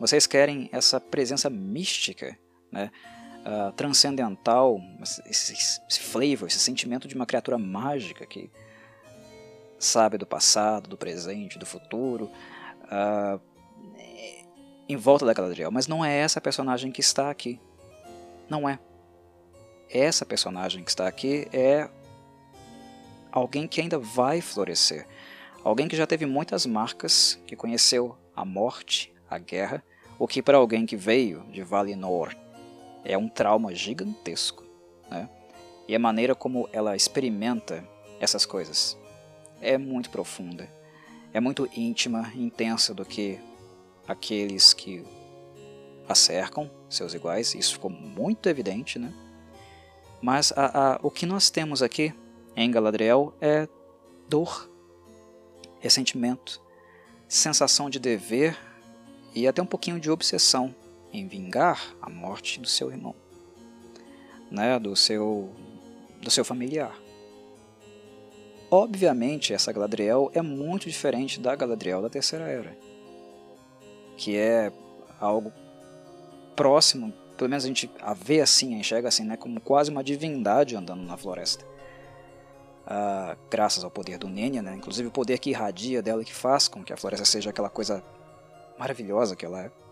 Vocês 0.00 0.26
querem 0.26 0.70
essa 0.72 0.98
presença 0.98 1.50
mística, 1.50 2.34
né? 2.72 2.90
Uh, 3.46 3.72
transcendental, 3.72 4.80
esse, 5.24 5.52
esse 5.52 6.00
flavor, 6.00 6.48
esse 6.48 6.58
sentimento 6.58 7.06
de 7.06 7.14
uma 7.14 7.24
criatura 7.24 7.56
mágica 7.56 8.26
que 8.26 8.50
sabe 9.78 10.18
do 10.18 10.26
passado, 10.26 10.88
do 10.88 10.96
presente, 10.96 11.58
do 11.58 11.64
futuro, 11.64 12.30
uh, 12.84 13.40
em 14.88 14.96
volta 14.96 15.24
da 15.24 15.32
Galadriel. 15.32 15.70
Mas 15.70 15.86
não 15.86 16.04
é 16.04 16.16
essa 16.16 16.40
personagem 16.40 16.90
que 16.90 17.00
está 17.00 17.30
aqui. 17.30 17.60
Não 18.48 18.68
é. 18.68 18.78
Essa 19.88 20.26
personagem 20.26 20.82
que 20.82 20.90
está 20.90 21.06
aqui 21.06 21.46
é 21.52 21.88
alguém 23.30 23.68
que 23.68 23.80
ainda 23.80 23.98
vai 23.98 24.40
florescer. 24.40 25.06
Alguém 25.62 25.88
que 25.88 25.96
já 25.96 26.06
teve 26.06 26.26
muitas 26.26 26.64
marcas, 26.64 27.40
que 27.46 27.56
conheceu 27.56 28.16
a 28.34 28.44
morte, 28.44 29.12
a 29.28 29.38
guerra, 29.38 29.82
o 30.18 30.26
que 30.26 30.40
para 30.40 30.56
alguém 30.56 30.86
que 30.86 30.96
veio 30.96 31.44
de 31.50 31.62
Valinor 31.62 32.34
é 33.06 33.16
um 33.16 33.28
trauma 33.28 33.74
gigantesco. 33.74 34.64
Né? 35.10 35.28
E 35.88 35.94
a 35.94 35.98
maneira 35.98 36.34
como 36.34 36.68
ela 36.72 36.96
experimenta 36.96 37.86
essas 38.20 38.44
coisas 38.44 38.98
é 39.60 39.78
muito 39.78 40.10
profunda, 40.10 40.68
é 41.32 41.40
muito 41.40 41.68
íntima, 41.74 42.32
intensa 42.34 42.92
do 42.92 43.04
que 43.04 43.38
aqueles 44.06 44.74
que 44.74 45.04
a 46.08 46.14
cercam, 46.14 46.70
seus 46.88 47.14
iguais, 47.14 47.54
isso 47.54 47.74
ficou 47.74 47.90
muito 47.90 48.48
evidente, 48.48 48.98
né? 48.98 49.12
Mas 50.22 50.52
a, 50.56 50.94
a, 50.94 51.00
o 51.02 51.10
que 51.10 51.26
nós 51.26 51.50
temos 51.50 51.82
aqui 51.82 52.14
em 52.54 52.70
Galadriel 52.70 53.34
é 53.40 53.68
dor, 54.28 54.70
ressentimento, 55.80 56.60
sensação 57.28 57.90
de 57.90 57.98
dever 57.98 58.56
e 59.34 59.46
até 59.46 59.60
um 59.60 59.66
pouquinho 59.66 59.98
de 60.00 60.10
obsessão 60.10 60.74
em 61.18 61.26
vingar 61.26 61.96
a 62.00 62.10
morte 62.10 62.60
do 62.60 62.68
seu 62.68 62.90
irmão, 62.90 63.14
né, 64.50 64.78
do 64.78 64.94
seu 64.94 65.50
do 66.20 66.30
seu 66.30 66.44
familiar. 66.44 66.96
Obviamente, 68.70 69.54
essa 69.54 69.72
Galadriel 69.72 70.30
é 70.34 70.42
muito 70.42 70.88
diferente 70.88 71.38
da 71.38 71.54
Galadriel 71.54 72.02
da 72.02 72.10
Terceira 72.10 72.46
Era, 72.46 72.76
que 74.16 74.36
é 74.36 74.72
algo 75.20 75.52
próximo, 76.56 77.12
pelo 77.36 77.48
menos 77.48 77.64
a 77.64 77.68
gente 77.68 77.90
a 78.00 78.12
vê 78.12 78.40
assim, 78.40 78.74
a 78.74 78.78
enxerga 78.78 79.08
assim, 79.08 79.24
né, 79.24 79.36
como 79.36 79.60
quase 79.60 79.90
uma 79.90 80.02
divindade 80.02 80.74
andando 80.74 81.02
na 81.02 81.16
floresta. 81.16 81.64
Ah, 82.86 83.36
graças 83.50 83.84
ao 83.84 83.90
poder 83.90 84.18
do 84.18 84.28
Nenya, 84.28 84.62
né, 84.62 84.74
inclusive 84.74 85.08
o 85.08 85.12
poder 85.12 85.38
que 85.38 85.50
irradia 85.50 86.02
dela 86.02 86.22
e 86.22 86.24
que 86.24 86.34
faz 86.34 86.66
com 86.66 86.84
que 86.84 86.92
a 86.92 86.96
floresta 86.96 87.24
seja 87.24 87.50
aquela 87.50 87.70
coisa 87.70 88.02
maravilhosa 88.78 89.36
que 89.36 89.46
ela 89.46 89.62
é. 89.62 89.85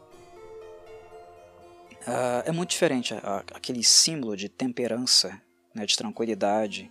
Uh, 2.07 2.45
é 2.45 2.53
muito 2.53 2.71
diferente 2.71 3.15
aquele 3.55 3.83
símbolo 3.83 4.37
de 4.37 4.49
temperança, 4.49 5.41
né, 5.75 5.87
de 5.87 5.97
tranquilidade, 5.97 6.91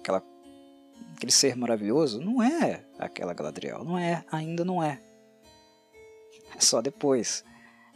aquela, 0.00 0.22
aquele 1.16 1.30
ser 1.30 1.56
maravilhoso, 1.56 2.20
não 2.20 2.42
é 2.42 2.84
aquela 2.98 3.32
Galadriel, 3.32 3.84
não 3.84 3.96
é, 3.96 4.24
ainda 4.30 4.64
não 4.64 4.82
é. 4.82 5.00
É 6.56 6.60
só 6.60 6.82
depois. 6.82 7.44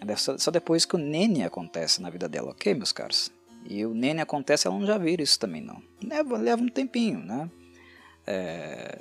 É 0.01 0.17
só, 0.17 0.39
só 0.39 0.51
depois 0.53 0.85
que 0.85 0.95
o 0.95 0.99
Nene 0.99 1.43
acontece 1.43 2.01
na 2.01 2.09
vida 2.09 2.29
dela, 2.29 2.51
ok, 2.51 2.73
meus 2.73 2.93
caros? 2.93 3.33
E 3.65 3.85
o 3.85 3.93
Nene 3.93 4.21
acontece, 4.21 4.69
ela 4.69 4.79
não 4.79 4.87
já 4.87 4.97
vira 4.97 5.23
isso 5.23 5.39
também 5.41 5.61
não. 5.61 5.83
Leva, 6.03 6.39
leva 6.39 6.63
um 6.63 6.69
tempinho, 6.69 7.19
né? 7.19 7.51
É, 8.25 8.99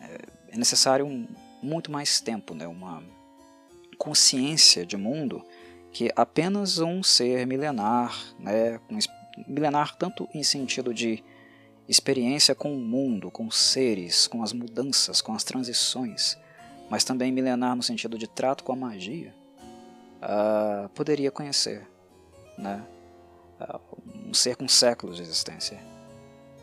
é, 0.00 0.18
é 0.52 0.56
necessário 0.56 1.04
um, 1.04 1.26
muito 1.60 1.90
mais 1.90 2.20
tempo, 2.20 2.54
né? 2.54 2.68
Uma 2.68 3.02
consciência 3.98 4.86
de 4.86 4.96
mundo 4.96 5.44
que 5.92 6.10
apenas 6.16 6.78
um 6.78 7.02
ser 7.02 7.46
milenar, 7.46 8.18
né, 8.38 8.80
milenar 9.46 9.94
tanto 9.96 10.28
em 10.34 10.42
sentido 10.42 10.94
de 10.94 11.22
experiência 11.88 12.54
com 12.54 12.74
o 12.74 12.80
mundo, 12.80 13.30
com 13.30 13.46
os 13.46 13.56
seres, 13.56 14.26
com 14.26 14.42
as 14.42 14.52
mudanças, 14.52 15.20
com 15.20 15.34
as 15.34 15.44
transições, 15.44 16.38
mas 16.88 17.04
também 17.04 17.30
milenar 17.30 17.76
no 17.76 17.82
sentido 17.82 18.16
de 18.16 18.26
trato 18.26 18.64
com 18.64 18.72
a 18.72 18.76
magia, 18.76 19.34
uh, 20.22 20.88
poderia 20.90 21.30
conhecer, 21.30 21.86
né, 22.56 22.82
uh, 23.60 23.80
um 24.28 24.32
ser 24.32 24.56
com 24.56 24.66
séculos 24.66 25.16
de 25.16 25.22
existência, 25.22 25.78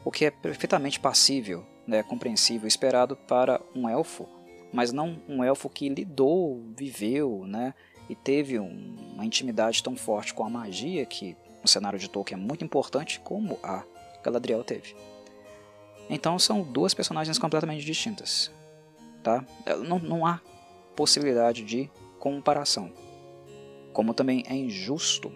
o 0.04 0.12
que 0.12 0.26
é 0.26 0.32
perfeitamente 0.32 1.00
passível, 1.00 1.66
né, 1.86 2.02
compreensível, 2.02 2.68
esperado 2.68 3.16
para 3.16 3.62
um 3.76 3.88
elfo, 3.88 4.28
mas 4.74 4.92
não 4.92 5.22
um 5.28 5.44
elfo 5.44 5.70
que 5.70 5.90
lidou, 5.90 6.64
viveu, 6.76 7.46
né, 7.46 7.74
e 8.10 8.16
teve 8.16 8.60
um, 8.60 8.96
uma 9.14 9.24
intimidade 9.24 9.84
tão 9.84 9.96
forte 9.96 10.34
com 10.34 10.44
a 10.44 10.50
magia 10.50 11.06
que 11.06 11.38
no 11.62 11.68
cenário 11.68 12.00
de 12.00 12.10
Tolkien 12.10 12.40
é 12.40 12.44
muito 12.44 12.66
importante 12.66 13.20
como 13.20 13.60
a 13.62 13.84
Galadriel 14.24 14.64
teve. 14.64 14.96
Então 16.10 16.40
são 16.40 16.64
duas 16.64 16.94
personagens 16.94 17.38
completamente 17.38 17.86
distintas. 17.86 18.52
Tá? 19.22 19.46
É, 19.66 19.76
não, 19.76 20.00
não 20.00 20.26
há 20.26 20.42
possibilidade 20.96 21.64
de 21.64 21.90
comparação. 22.18 22.92
Como 23.94 24.14
também 24.14 24.44
é 24.48 24.56
injusto 24.56 25.32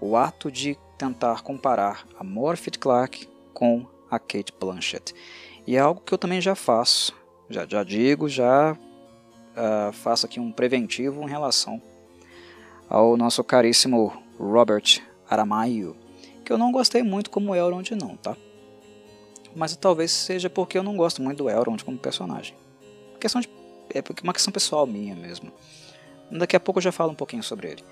o 0.00 0.16
ato 0.16 0.50
de 0.50 0.76
tentar 0.98 1.42
comparar 1.42 2.06
a 2.18 2.22
Morpeth 2.22 2.78
Clark 2.78 3.26
com 3.54 3.86
a 4.10 4.18
Kate 4.18 4.52
Blanchett. 4.60 5.14
E 5.66 5.76
é 5.76 5.78
algo 5.78 6.00
que 6.00 6.12
eu 6.12 6.18
também 6.18 6.40
já 6.40 6.54
faço. 6.54 7.14
Já, 7.48 7.66
já 7.66 7.82
digo, 7.82 8.28
já 8.28 8.76
uh, 9.58 9.92
faço 9.92 10.26
aqui 10.26 10.38
um 10.38 10.52
preventivo 10.52 11.22
em 11.22 11.28
relação 11.28 11.82
ao 12.88 13.16
nosso 13.16 13.42
caríssimo 13.44 14.22
Robert 14.38 15.02
Aramayo, 15.28 15.96
que 16.44 16.52
eu 16.52 16.56
não 16.56 16.72
gostei 16.72 17.02
muito 17.02 17.30
como 17.30 17.54
Elrond 17.54 17.90
não, 17.90 18.16
tá? 18.16 18.36
Mas 19.54 19.74
talvez 19.76 20.10
seja 20.10 20.48
porque 20.48 20.78
eu 20.78 20.82
não 20.82 20.96
gosto 20.96 21.20
muito 21.20 21.38
do 21.38 21.50
Elrond 21.50 21.84
como 21.84 21.98
personagem. 21.98 22.54
Questão 23.20 23.40
de, 23.40 23.48
é 23.92 24.02
uma 24.22 24.32
questão 24.32 24.52
pessoal 24.52 24.86
minha 24.86 25.14
mesmo. 25.14 25.52
Daqui 26.30 26.54
a 26.54 26.60
pouco 26.60 26.78
eu 26.78 26.82
já 26.82 26.92
falo 26.92 27.12
um 27.12 27.16
pouquinho 27.16 27.42
sobre 27.42 27.68
ele. 27.72 27.82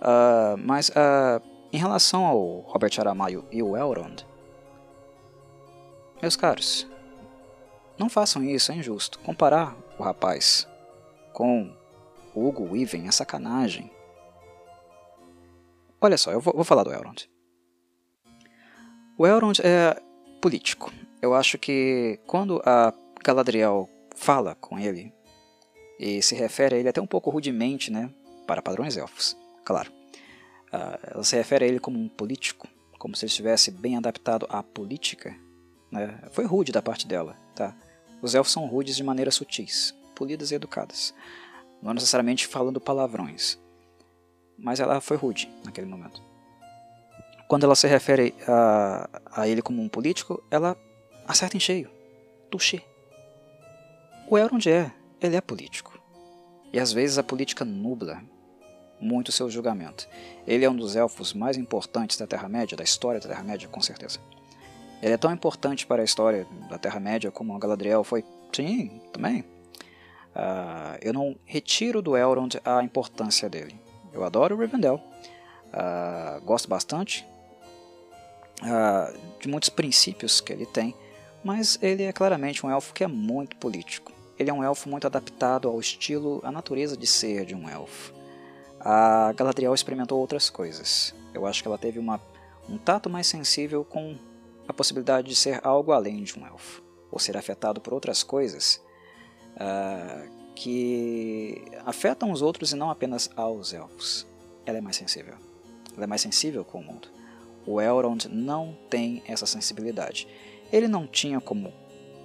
Uh, 0.00 0.56
mas 0.58 0.88
uh, 0.88 1.42
em 1.72 1.76
relação 1.76 2.24
ao 2.24 2.60
Robert 2.60 2.92
Aramayo 2.98 3.44
e 3.52 3.62
o 3.62 3.76
Elrond, 3.76 4.24
Meus 6.22 6.36
caros, 6.36 6.86
não 7.96 8.10
façam 8.10 8.44
isso, 8.44 8.70
é 8.70 8.74
injusto. 8.74 9.18
Comparar 9.20 9.74
o 9.98 10.02
rapaz 10.02 10.68
com 11.32 11.74
Hugo 12.34 12.64
Weaving 12.72 13.08
é 13.08 13.10
sacanagem. 13.10 13.90
Olha 16.00 16.16
só, 16.16 16.32
eu 16.32 16.40
vou, 16.40 16.54
vou 16.54 16.64
falar 16.64 16.84
do 16.84 16.92
Elrond. 16.92 17.28
O 19.18 19.26
Elrond 19.26 19.60
é 19.62 20.00
político. 20.40 20.92
Eu 21.20 21.34
acho 21.34 21.58
que 21.58 22.18
quando 22.26 22.62
a 22.64 22.94
Galadriel 23.22 23.88
fala 24.16 24.54
com 24.54 24.78
ele 24.78 25.12
e 25.98 26.22
se 26.22 26.34
refere 26.34 26.76
a 26.76 26.78
ele 26.78 26.88
até 26.88 27.00
um 27.00 27.06
pouco 27.06 27.28
rudemente, 27.28 27.90
né, 27.90 28.10
para 28.46 28.62
padrões 28.62 28.96
elfos, 28.96 29.36
claro. 29.64 29.92
Uh, 30.72 31.14
ela 31.14 31.24
se 31.24 31.36
refere 31.36 31.64
a 31.64 31.68
ele 31.68 31.80
como 31.80 31.98
um 31.98 32.08
político, 32.08 32.66
como 32.98 33.14
se 33.14 33.24
ele 33.24 33.30
estivesse 33.30 33.70
bem 33.70 33.96
adaptado 33.96 34.46
à 34.48 34.62
política. 34.62 35.36
Né? 35.90 36.18
Foi 36.30 36.44
rude 36.44 36.72
da 36.72 36.80
parte 36.80 37.06
dela, 37.06 37.36
tá? 37.54 37.76
Os 38.22 38.34
elfos 38.34 38.52
são 38.52 38.66
rudes 38.66 38.96
de 38.96 39.02
maneiras 39.02 39.34
sutis, 39.34 39.94
polidas 40.20 40.50
e 40.50 40.54
educadas, 40.54 41.14
não 41.80 41.94
necessariamente 41.94 42.46
falando 42.46 42.78
palavrões. 42.78 43.58
Mas 44.58 44.78
ela 44.78 45.00
foi 45.00 45.16
rude 45.16 45.50
naquele 45.64 45.86
momento. 45.86 46.22
Quando 47.48 47.64
ela 47.64 47.74
se 47.74 47.88
refere 47.88 48.34
a, 48.46 49.08
a 49.32 49.48
ele 49.48 49.62
como 49.62 49.80
um 49.80 49.88
político, 49.88 50.44
ela 50.50 50.76
acerta 51.26 51.56
em 51.56 51.60
cheio. 51.60 51.90
Touché. 52.50 52.82
O 54.28 54.36
Elrond 54.36 54.66
é, 54.66 54.92
ele 55.22 55.36
é 55.36 55.40
político. 55.40 55.98
E 56.70 56.78
às 56.78 56.92
vezes 56.92 57.16
a 57.16 57.22
política 57.22 57.64
nubla 57.64 58.22
muito 59.00 59.32
seu 59.32 59.48
julgamento. 59.48 60.06
Ele 60.46 60.66
é 60.66 60.70
um 60.70 60.76
dos 60.76 60.96
elfos 60.96 61.32
mais 61.32 61.56
importantes 61.56 62.18
da 62.18 62.26
Terra-média, 62.26 62.76
da 62.76 62.84
história 62.84 63.18
da 63.18 63.28
Terra-média, 63.30 63.66
com 63.68 63.80
certeza. 63.80 64.18
Ele 65.02 65.14
é 65.14 65.16
tão 65.16 65.32
importante 65.32 65.86
para 65.86 66.02
a 66.02 66.04
história 66.04 66.46
da 66.68 66.76
Terra-média 66.76 67.30
como 67.30 67.56
a 67.56 67.58
Galadriel 67.58 68.04
foi. 68.04 68.22
Sim, 68.52 69.00
também. 69.10 69.46
Uh, 70.34 70.98
eu 71.02 71.12
não 71.12 71.36
retiro 71.44 72.00
do 72.00 72.16
Elrond 72.16 72.56
a 72.64 72.82
importância 72.82 73.48
dele. 73.48 73.80
Eu 74.12 74.24
adoro 74.24 74.56
o 74.56 74.58
Rivendell. 74.58 75.00
Uh, 75.72 76.40
gosto 76.44 76.68
bastante 76.68 77.26
uh, 78.62 79.18
de 79.38 79.48
muitos 79.48 79.68
princípios 79.68 80.40
que 80.40 80.52
ele 80.52 80.66
tem, 80.66 80.94
mas 81.44 81.78
ele 81.80 82.02
é 82.02 82.12
claramente 82.12 82.64
um 82.64 82.70
elfo 82.70 82.92
que 82.92 83.04
é 83.04 83.08
muito 83.08 83.56
político. 83.56 84.12
Ele 84.38 84.50
é 84.50 84.52
um 84.52 84.64
elfo 84.64 84.88
muito 84.88 85.06
adaptado 85.06 85.68
ao 85.68 85.78
estilo, 85.78 86.40
à 86.44 86.50
natureza 86.50 86.96
de 86.96 87.06
ser 87.06 87.44
de 87.44 87.54
um 87.54 87.68
elfo. 87.68 88.12
A 88.80 89.32
Galadriel 89.36 89.74
experimentou 89.74 90.18
outras 90.18 90.48
coisas. 90.48 91.14
Eu 91.34 91.46
acho 91.46 91.62
que 91.62 91.68
ela 91.68 91.76
teve 91.76 91.98
uma, 91.98 92.20
um 92.68 92.78
tato 92.78 93.10
mais 93.10 93.26
sensível 93.26 93.84
com 93.84 94.16
a 94.66 94.72
possibilidade 94.72 95.28
de 95.28 95.36
ser 95.36 95.60
algo 95.62 95.92
além 95.92 96.22
de 96.22 96.38
um 96.38 96.46
elfo, 96.46 96.82
ou 97.10 97.18
ser 97.18 97.36
afetado 97.36 97.80
por 97.80 97.92
outras 97.92 98.22
coisas 98.22 98.80
uh, 99.56 100.30
que 100.54 101.62
afetam 101.86 102.30
os 102.30 102.42
outros 102.42 102.72
e 102.72 102.76
não 102.76 102.90
apenas 102.90 103.30
aos 103.36 103.72
elfos. 103.72 104.26
Ela 104.66 104.78
é 104.78 104.80
mais 104.80 104.96
sensível. 104.96 105.34
Ela 105.94 106.04
é 106.04 106.06
mais 106.06 106.20
sensível 106.20 106.64
com 106.64 106.80
o 106.80 106.84
mundo. 106.84 107.08
O 107.66 107.80
Elrond 107.80 108.26
não 108.26 108.76
tem 108.88 109.22
essa 109.26 109.46
sensibilidade. 109.46 110.26
Ele 110.72 110.88
não 110.88 111.06
tinha 111.06 111.40
como 111.40 111.72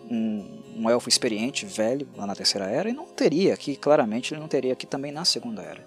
um, 0.09 0.61
um, 0.76 0.89
elfo 0.89 1.09
experiente, 1.09 1.65
velho, 1.65 2.07
lá 2.15 2.26
na 2.26 2.36
Terceira 2.36 2.67
Era, 2.67 2.89
e 2.89 2.93
não 2.93 3.05
teria 3.05 3.53
aqui, 3.53 3.76
claramente 3.76 4.34
ele 4.34 4.41
não 4.41 4.47
teria 4.47 4.73
aqui 4.73 4.86
também 4.86 5.11
na 5.11 5.26
Segunda 5.26 5.61
Era. 5.61 5.86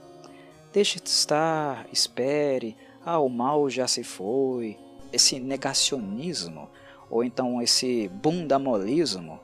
Deixe 0.73 1.01
de 1.01 1.09
estar, 1.09 1.87
espere, 1.93 2.77
ah, 3.05 3.19
o 3.19 3.29
mal 3.29 3.71
já 3.71 3.87
se 3.87 4.03
foi, 4.03 4.77
esse 5.13 5.41
negacionismo, 5.41 6.69
ou 7.11 7.25
então 7.25 7.63
esse 7.63 8.09
bundamolismo, 8.09 9.41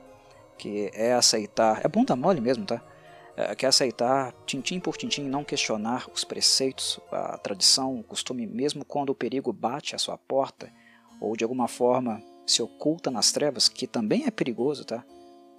que 0.57 0.89
é 0.93 1.13
aceitar, 1.13 1.85
é 1.85 1.87
bunda 1.87 2.15
mole 2.15 2.41
mesmo, 2.41 2.65
tá? 2.65 2.81
É, 3.37 3.53
que 3.53 3.65
é 3.65 3.69
aceitar 3.69 4.33
tintim 4.45 4.79
por 4.79 4.95
tintim, 4.95 5.23
não 5.23 5.43
questionar 5.43 6.07
os 6.13 6.23
preceitos, 6.23 6.99
a 7.11 7.37
tradição, 7.37 7.99
o 7.99 8.03
costume, 8.03 8.47
mesmo 8.47 8.85
quando 8.85 9.09
o 9.09 9.15
perigo 9.15 9.51
bate 9.51 9.95
à 9.95 9.97
sua 9.97 10.17
porta, 10.17 10.71
ou 11.19 11.35
de 11.35 11.43
alguma 11.43 11.67
forma 11.67 12.21
se 12.45 12.61
oculta 12.61 13.11
nas 13.11 13.31
trevas, 13.31 13.67
que 13.67 13.87
também 13.87 14.25
é 14.25 14.31
perigoso, 14.31 14.85
tá? 14.85 15.03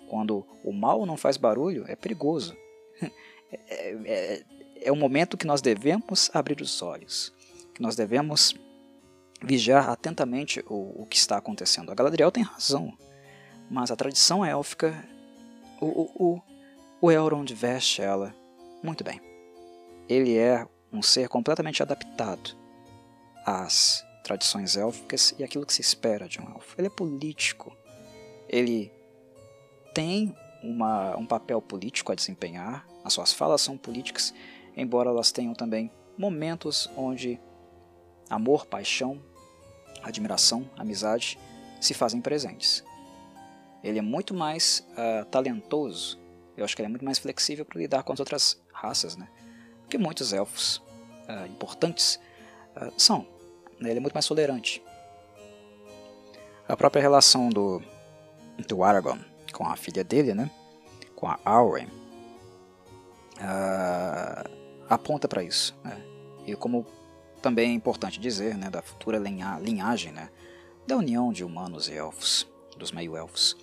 Quando 0.09 0.47
o 0.64 0.72
mal 0.72 1.05
não 1.05 1.16
faz 1.16 1.36
barulho, 1.36 1.84
é 1.88 1.97
perigoso. 1.97 2.57
é, 3.68 3.90
é, 4.05 4.44
é 4.82 4.92
o 4.92 4.97
momento 4.97 5.36
que 5.36 5.47
nós 5.47 5.61
devemos 5.61 6.30
abrir 6.32 6.61
os 6.61 6.80
olhos, 6.80 7.32
que 7.74 7.82
nós 7.82 7.97
devemos 7.97 8.55
vigiar 9.42 9.90
atentamente 9.90 10.64
o, 10.66 11.03
o 11.03 11.07
que 11.07 11.16
está 11.16 11.36
acontecendo. 11.36 11.90
A 11.90 11.94
Galadriel 11.94 12.32
tem 12.32 12.42
razão, 12.42 12.97
mas 13.70 13.90
a 13.90 13.96
tradição 13.96 14.44
élfica, 14.44 14.94
o, 15.80 15.86
o, 15.86 16.42
o, 17.00 17.10
Elrond 17.10 17.52
veste 17.52 18.00
ela 18.00 18.34
muito 18.82 19.02
bem. 19.02 19.20
Ele 20.08 20.36
é 20.36 20.66
um 20.92 21.02
ser 21.02 21.28
completamente 21.28 21.82
adaptado 21.82 22.56
às 23.44 24.04
tradições 24.22 24.76
élficas 24.76 25.34
e 25.38 25.44
aquilo 25.44 25.66
que 25.66 25.72
se 25.72 25.80
espera 25.80 26.28
de 26.28 26.40
um 26.40 26.48
elfo. 26.54 26.74
Ele 26.78 26.86
é 26.86 26.90
político. 26.90 27.76
Ele 28.48 28.92
tem 29.92 30.34
uma, 30.62 31.16
um 31.16 31.26
papel 31.26 31.60
político 31.60 32.12
a 32.12 32.14
desempenhar, 32.14 32.86
as 33.04 33.12
suas 33.12 33.32
falas 33.32 33.60
são 33.60 33.76
políticas, 33.76 34.34
embora 34.76 35.10
elas 35.10 35.32
tenham 35.32 35.54
também 35.54 35.90
momentos 36.18 36.90
onde 36.96 37.40
amor, 38.28 38.66
paixão, 38.66 39.20
admiração, 40.02 40.68
amizade 40.76 41.38
se 41.80 41.94
fazem 41.94 42.20
presentes. 42.20 42.84
Ele 43.87 44.01
é 44.01 44.03
muito 44.03 44.34
mais 44.34 44.84
uh, 44.93 45.24
talentoso, 45.26 46.18
eu 46.57 46.64
acho 46.64 46.74
que 46.74 46.82
ele 46.82 46.87
é 46.87 46.91
muito 46.91 47.05
mais 47.05 47.18
flexível 47.18 47.64
para 47.64 47.78
lidar 47.78 48.03
com 48.03 48.12
as 48.12 48.18
outras 48.18 48.61
raças, 48.72 49.16
né? 49.16 49.28
Porque 49.82 49.97
muitos 49.97 50.32
elfos 50.32 50.78
uh, 51.28 51.47
importantes 51.49 52.18
uh, 52.76 52.93
são. 52.97 53.26
Né? 53.78 53.91
Ele 53.91 53.99
é 53.99 54.01
muito 54.01 54.14
mais 54.14 54.26
tolerante. 54.26 54.82
A 56.68 56.76
própria 56.76 57.01
relação 57.01 57.49
do, 57.49 57.80
do 58.66 58.82
Aragorn 58.82 59.24
com 59.53 59.64
a 59.68 59.76
filha 59.76 60.03
dele, 60.03 60.34
né? 60.34 60.51
Com 61.14 61.28
a 61.28 61.39
Arwen, 61.45 61.89
aponta 64.89 65.28
para 65.28 65.43
isso. 65.45 65.74
Né? 65.84 65.97
E 66.47 66.57
como 66.57 66.84
também 67.41 67.70
é 67.70 67.72
importante 67.72 68.18
dizer, 68.18 68.57
né, 68.59 68.68
da 68.68 68.82
futura 68.82 69.18
linha, 69.18 69.59
linhagem, 69.61 70.12
né, 70.12 70.28
da 70.87 70.97
união 70.97 71.32
de 71.32 71.45
humanos 71.45 71.89
e 71.89 71.95
elfos, 71.95 72.47
dos 72.77 72.93
meio-elfos. 72.93 73.57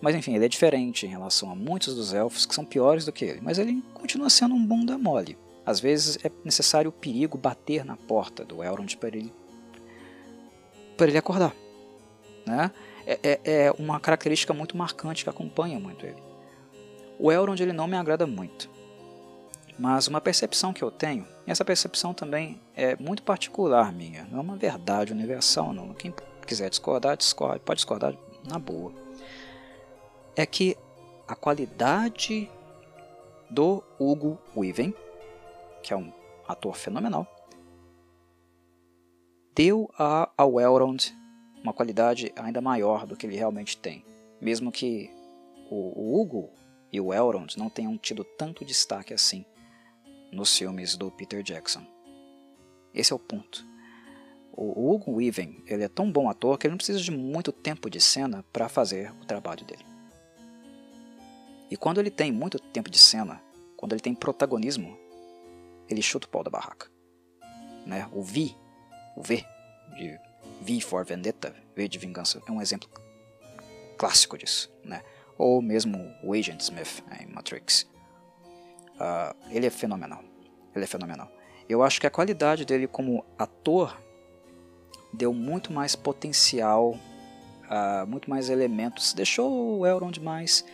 Mas 0.00 0.14
enfim, 0.14 0.34
ele 0.34 0.44
é 0.44 0.48
diferente 0.48 1.06
em 1.06 1.08
relação 1.08 1.50
a 1.50 1.54
muitos 1.54 1.94
dos 1.94 2.12
elfos 2.12 2.44
que 2.44 2.54
são 2.54 2.64
piores 2.64 3.04
do 3.04 3.12
que 3.12 3.24
ele, 3.24 3.40
mas 3.40 3.58
ele 3.58 3.82
continua 3.94 4.28
sendo 4.28 4.54
um 4.54 4.64
bunda 4.64 4.98
mole. 4.98 5.38
Às 5.64 5.80
vezes 5.80 6.18
é 6.24 6.30
necessário 6.44 6.90
o 6.90 6.92
perigo 6.92 7.36
bater 7.36 7.84
na 7.84 7.96
porta 7.96 8.44
do 8.44 8.62
Elrond 8.62 8.96
para 8.96 9.08
ele, 9.08 9.32
para 10.96 11.08
ele 11.08 11.18
acordar. 11.18 11.54
Né? 12.46 12.70
É, 13.06 13.18
é, 13.22 13.40
é 13.44 13.72
uma 13.72 13.98
característica 13.98 14.52
muito 14.54 14.76
marcante 14.76 15.24
que 15.24 15.30
acompanha 15.30 15.80
muito 15.80 16.06
ele. 16.06 16.22
O 17.18 17.32
Elrond 17.32 17.60
ele 17.60 17.72
não 17.72 17.86
me 17.86 17.96
agrada 17.96 18.26
muito. 18.26 18.70
Mas 19.78 20.08
uma 20.08 20.20
percepção 20.20 20.72
que 20.72 20.82
eu 20.82 20.90
tenho, 20.90 21.26
e 21.46 21.50
essa 21.50 21.64
percepção 21.64 22.14
também 22.14 22.60
é 22.74 22.96
muito 22.96 23.22
particular 23.22 23.92
minha, 23.92 24.26
não 24.30 24.38
é 24.38 24.40
uma 24.40 24.56
verdade 24.56 25.12
universal, 25.12 25.72
não. 25.72 25.92
Quem 25.92 26.14
quiser 26.46 26.70
discordar, 26.70 27.16
discorde, 27.16 27.60
pode 27.60 27.78
discordar 27.78 28.14
na 28.48 28.58
boa. 28.58 28.92
É 30.34 30.44
que 30.44 30.76
a 31.26 31.34
qualidade 31.34 32.50
do 33.50 33.82
Hugo 33.98 34.38
Weaving, 34.56 34.94
que 35.82 35.92
é 35.92 35.96
um 35.96 36.12
ator 36.46 36.74
fenomenal, 36.76 37.26
deu 39.54 39.90
a, 39.98 40.30
ao 40.36 40.60
Elrond 40.60 41.14
uma 41.62 41.72
qualidade 41.72 42.32
ainda 42.36 42.60
maior 42.60 43.06
do 43.06 43.16
que 43.16 43.26
ele 43.26 43.36
realmente 43.36 43.76
tem. 43.76 44.04
Mesmo 44.40 44.70
que 44.70 45.10
o, 45.70 46.00
o 46.00 46.20
Hugo 46.20 46.50
e 46.92 47.00
o 47.00 47.12
Elrond 47.12 47.56
não 47.56 47.68
tenham 47.68 47.96
tido 47.98 48.22
tanto 48.22 48.64
destaque 48.64 49.12
assim 49.12 49.44
nos 50.30 50.56
filmes 50.56 50.96
do 50.96 51.10
Peter 51.10 51.42
Jackson. 51.42 51.84
Esse 52.94 53.12
é 53.12 53.16
o 53.16 53.18
ponto. 53.18 53.64
O 54.56 54.90
Hugo 54.90 55.16
Weaving 55.16 55.62
ele 55.66 55.84
é 55.84 55.88
tão 55.88 56.10
bom 56.10 56.30
ator 56.30 56.56
que 56.56 56.66
ele 56.66 56.72
não 56.72 56.78
precisa 56.78 56.98
de 56.98 57.10
muito 57.10 57.52
tempo 57.52 57.90
de 57.90 58.00
cena 58.00 58.42
para 58.52 58.70
fazer 58.70 59.12
o 59.20 59.26
trabalho 59.26 59.62
dele. 59.66 59.84
E 61.70 61.76
quando 61.76 61.98
ele 61.98 62.10
tem 62.10 62.32
muito 62.32 62.58
tempo 62.58 62.90
de 62.90 62.98
cena, 62.98 63.42
quando 63.76 63.92
ele 63.92 64.00
tem 64.00 64.14
protagonismo, 64.14 64.96
ele 65.88 66.00
chuta 66.00 66.26
o 66.26 66.30
pau 66.30 66.42
da 66.42 66.50
barraca. 66.50 66.90
Né? 67.84 68.08
O 68.12 68.22
V, 68.22 68.54
o 69.14 69.22
V, 69.22 69.44
de 69.94 70.18
V 70.62 70.80
for 70.80 71.04
Vendetta, 71.04 71.54
V 71.76 71.86
de 71.86 71.98
Vingança, 71.98 72.40
é 72.48 72.50
um 72.50 72.62
exemplo 72.62 72.88
clássico 73.98 74.38
disso. 74.38 74.72
Né? 74.82 75.02
Ou 75.36 75.60
mesmo 75.60 75.98
o 76.22 76.32
Agent 76.32 76.60
Smith 76.60 77.04
em 77.20 77.26
Matrix. 77.26 77.82
Uh, 78.94 79.36
ele 79.50 79.66
é 79.66 79.70
fenomenal. 79.70 80.24
Ele 80.74 80.84
é 80.84 80.88
fenomenal. 80.88 81.30
Eu 81.68 81.82
acho 81.82 82.00
que 82.00 82.06
a 82.06 82.10
qualidade 82.10 82.64
dele 82.64 82.86
como 82.86 83.24
ator 83.38 84.00
deu 85.16 85.32
muito 85.32 85.72
mais 85.72 85.96
potencial 85.96 86.96
uh, 87.66 88.06
muito 88.06 88.28
mais 88.28 88.48
elementos, 88.48 89.12
deixou 89.12 89.78
o 89.78 89.86
Elrond 89.86 90.18
mais 90.20 90.64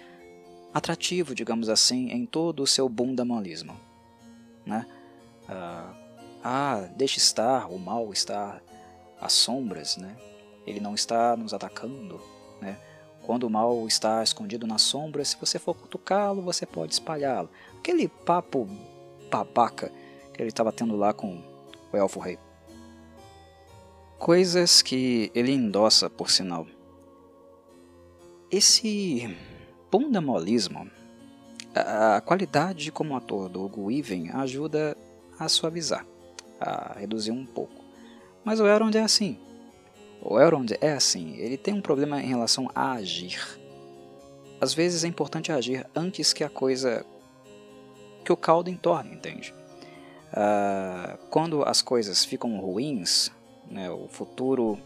atrativo, 0.72 1.34
digamos 1.34 1.68
assim, 1.68 2.10
em 2.10 2.24
todo 2.24 2.62
o 2.62 2.66
seu 2.66 2.88
bundamolismo. 2.88 3.78
Né? 4.64 4.86
Uh, 5.44 5.94
ah, 6.42 6.88
deixe 6.96 7.18
estar, 7.18 7.70
o 7.70 7.78
mal 7.78 8.12
está 8.12 8.60
às 9.20 9.32
sombras, 9.32 9.96
né? 9.96 10.16
ele 10.66 10.80
não 10.80 10.94
está 10.94 11.36
nos 11.36 11.52
atacando. 11.52 12.20
Né? 12.60 12.78
Quando 13.22 13.44
o 13.44 13.50
mal 13.50 13.86
está 13.86 14.22
escondido 14.22 14.66
nas 14.66 14.82
sombras, 14.82 15.28
se 15.28 15.36
você 15.38 15.58
for 15.58 15.74
cutucá-lo, 15.74 16.42
você 16.42 16.66
pode 16.66 16.92
espalhá-lo. 16.92 17.48
Aquele 17.78 18.08
papo 18.08 18.68
babaca 19.30 19.92
que 20.32 20.40
ele 20.40 20.48
estava 20.48 20.72
tendo 20.72 20.96
lá 20.96 21.12
com 21.12 21.42
o 21.92 21.96
Elfo 21.96 22.18
Rei. 22.18 22.38
Coisas 24.22 24.82
que 24.82 25.32
ele 25.34 25.50
endossa, 25.50 26.08
por 26.08 26.30
sinal. 26.30 26.64
Esse 28.48 29.36
bundamolismo, 29.90 30.88
a 31.74 32.20
qualidade 32.20 32.92
como 32.92 33.16
ator 33.16 33.48
do 33.48 33.64
Hugo 33.64 33.86
Weaving 33.86 34.30
ajuda 34.30 34.96
a 35.36 35.48
suavizar, 35.48 36.06
a 36.60 37.00
reduzir 37.00 37.32
um 37.32 37.44
pouco. 37.44 37.84
Mas 38.44 38.60
o 38.60 38.66
Elrond 38.68 38.94
é 38.94 39.02
assim. 39.02 39.36
O 40.22 40.38
Elrond 40.38 40.70
é 40.80 40.92
assim, 40.92 41.34
ele 41.34 41.56
tem 41.56 41.74
um 41.74 41.82
problema 41.82 42.22
em 42.22 42.28
relação 42.28 42.70
a 42.76 42.92
agir. 42.92 43.40
Às 44.60 44.72
vezes 44.72 45.02
é 45.02 45.08
importante 45.08 45.50
agir 45.50 45.84
antes 45.96 46.32
que 46.32 46.44
a 46.44 46.48
coisa 46.48 47.04
que 48.24 48.32
o 48.32 48.36
caldo 48.36 48.70
entorne, 48.70 49.16
entende? 49.16 49.52
Uh, 50.32 51.18
quando 51.28 51.64
as 51.64 51.82
coisas 51.82 52.24
ficam 52.24 52.60
ruins, 52.60 53.32
né, 53.72 53.90
o 53.90 54.06
futuro, 54.06 54.78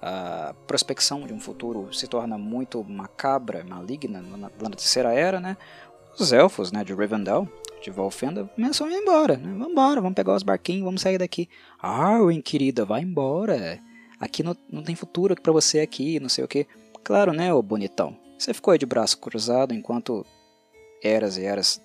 a 0.00 0.54
prospecção 0.66 1.26
de 1.26 1.34
um 1.34 1.40
futuro 1.40 1.92
se 1.92 2.06
torna 2.06 2.38
muito 2.38 2.82
macabra, 2.84 3.64
maligna 3.64 4.22
na, 4.22 4.36
na 4.36 4.70
terceira 4.70 5.12
era, 5.12 5.40
né? 5.40 5.56
Os 6.18 6.32
elfos, 6.32 6.72
né, 6.72 6.82
de 6.82 6.94
Rivendell, 6.94 7.46
de 7.82 7.90
Valfenda, 7.90 8.44
começam 8.54 8.86
a 8.86 8.90
ir 8.90 8.96
embora, 8.96 9.36
né? 9.36 9.52
Vamos 9.52 9.68
embora, 9.68 10.00
vamos 10.00 10.14
pegar 10.14 10.34
os 10.34 10.42
barquinhos, 10.42 10.84
vamos 10.84 11.02
sair 11.02 11.18
daqui. 11.18 11.48
Arwen, 11.78 12.40
querida, 12.40 12.84
vai 12.84 13.02
embora. 13.02 13.78
Aqui 14.18 14.42
não, 14.42 14.56
não 14.70 14.82
tem 14.82 14.94
futuro 14.94 15.34
para 15.40 15.52
você 15.52 15.80
aqui, 15.80 16.18
não 16.20 16.28
sei 16.28 16.44
o 16.44 16.48
que. 16.48 16.66
Claro, 17.04 17.32
né, 17.32 17.52
ô 17.52 17.62
bonitão. 17.62 18.16
Você 18.38 18.54
ficou 18.54 18.72
aí 18.72 18.78
de 18.78 18.86
braço 18.86 19.18
cruzado 19.18 19.74
enquanto 19.74 20.24
eras 21.02 21.36
e 21.36 21.44
eras 21.44 21.80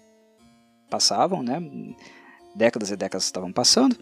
passavam, 0.89 1.41
né? 1.41 1.61
Décadas 2.55 2.91
e 2.91 2.95
décadas 2.95 3.25
estavam 3.25 3.51
passando. 3.51 3.97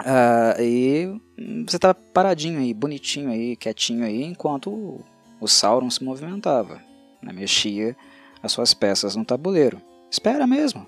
Uh, 0.00 0.62
e 0.62 1.20
você 1.66 1.76
estava 1.76 1.94
paradinho 1.94 2.60
aí, 2.60 2.72
bonitinho 2.72 3.30
aí, 3.30 3.56
quietinho 3.56 4.04
aí, 4.04 4.22
enquanto 4.22 4.70
o, 4.70 5.04
o 5.40 5.48
Sauron 5.48 5.90
se 5.90 6.04
movimentava, 6.04 6.80
né? 7.20 7.32
mexia 7.32 7.96
as 8.42 8.52
suas 8.52 8.72
peças 8.72 9.16
no 9.16 9.24
tabuleiro. 9.24 9.80
Espera 10.10 10.46
mesmo. 10.46 10.86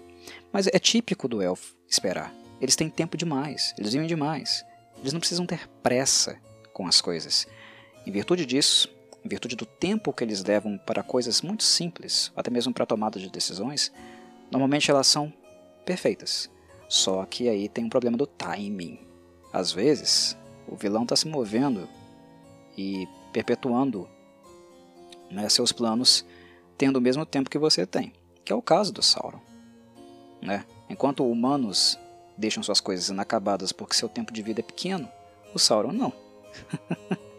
Mas 0.53 0.67
é 0.69 0.79
típico 0.79 1.27
do 1.27 1.43
elfo 1.43 1.75
esperar. 1.89 2.33
Eles 2.61 2.77
têm 2.77 2.89
tempo 2.89 3.17
demais, 3.17 3.75
eles 3.79 3.93
vivem 3.93 4.07
demais. 4.07 4.65
Eles 4.99 5.13
não 5.13 5.21
precisam 5.21 5.47
ter 5.47 5.69
pressa 5.83 6.39
com 6.73 6.87
as 6.87 7.01
coisas. 7.01 7.49
Em 8.07 8.13
virtude 8.13 8.47
disso, 8.47 8.89
em 9.25 9.29
virtude 9.29 9.57
do 9.57 9.67
tempo 9.67 10.13
que 10.13 10.23
eles 10.23 10.45
levam 10.45 10.79
para 10.79 11.03
coisas 11.03 11.43
muito 11.43 11.65
simples, 11.65 12.31
até 12.37 12.51
mesmo 12.51 12.73
para 12.73 12.87
tomada 12.87 13.19
de 13.19 13.31
decisões, 13.31 13.93
normalmente 14.51 14.91
elas 14.91 15.07
são 15.07 15.33
perfeitas. 15.85 16.51
Só 16.91 17.25
que 17.25 17.49
aí 17.49 17.69
tem 17.69 17.85
um 17.85 17.89
problema 17.89 18.17
do 18.17 18.27
timing. 18.27 18.99
Às 19.53 19.71
vezes, 19.71 20.37
o 20.67 20.75
vilão 20.75 21.05
está 21.05 21.15
se 21.15 21.29
movendo 21.29 21.89
e 22.77 23.07
perpetuando 23.33 24.09
né, 25.31 25.49
seus 25.49 25.71
planos 25.71 26.25
tendo 26.77 26.97
o 26.97 27.01
mesmo 27.01 27.25
tempo 27.25 27.49
que 27.49 27.59
você 27.59 27.87
tem, 27.87 28.13
que 28.45 28.53
é 28.53 28.57
o 28.57 28.61
caso 28.61 28.93
do 28.93 29.05
Sauron. 29.05 29.39
Né? 30.43 30.67
Enquanto 30.89 31.25
humanos 31.25 31.97
deixam 32.37 32.61
suas 32.61 32.81
coisas 32.81 33.09
inacabadas 33.09 33.71
porque 33.71 33.95
seu 33.95 34.09
tempo 34.09 34.33
de 34.33 34.43
vida 34.43 34.59
é 34.59 34.65
pequeno, 34.65 35.09
o 35.55 35.59
Sauron 35.61 35.93
não. 35.93 36.13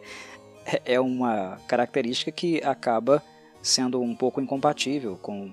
É, 0.86 1.00
uma 1.00 1.60
característica 1.68 2.32
que 2.32 2.64
acaba 2.64 3.22
sendo 3.62 4.00
um 4.00 4.16
pouco 4.16 4.40
incompatível 4.40 5.18
com 5.18 5.52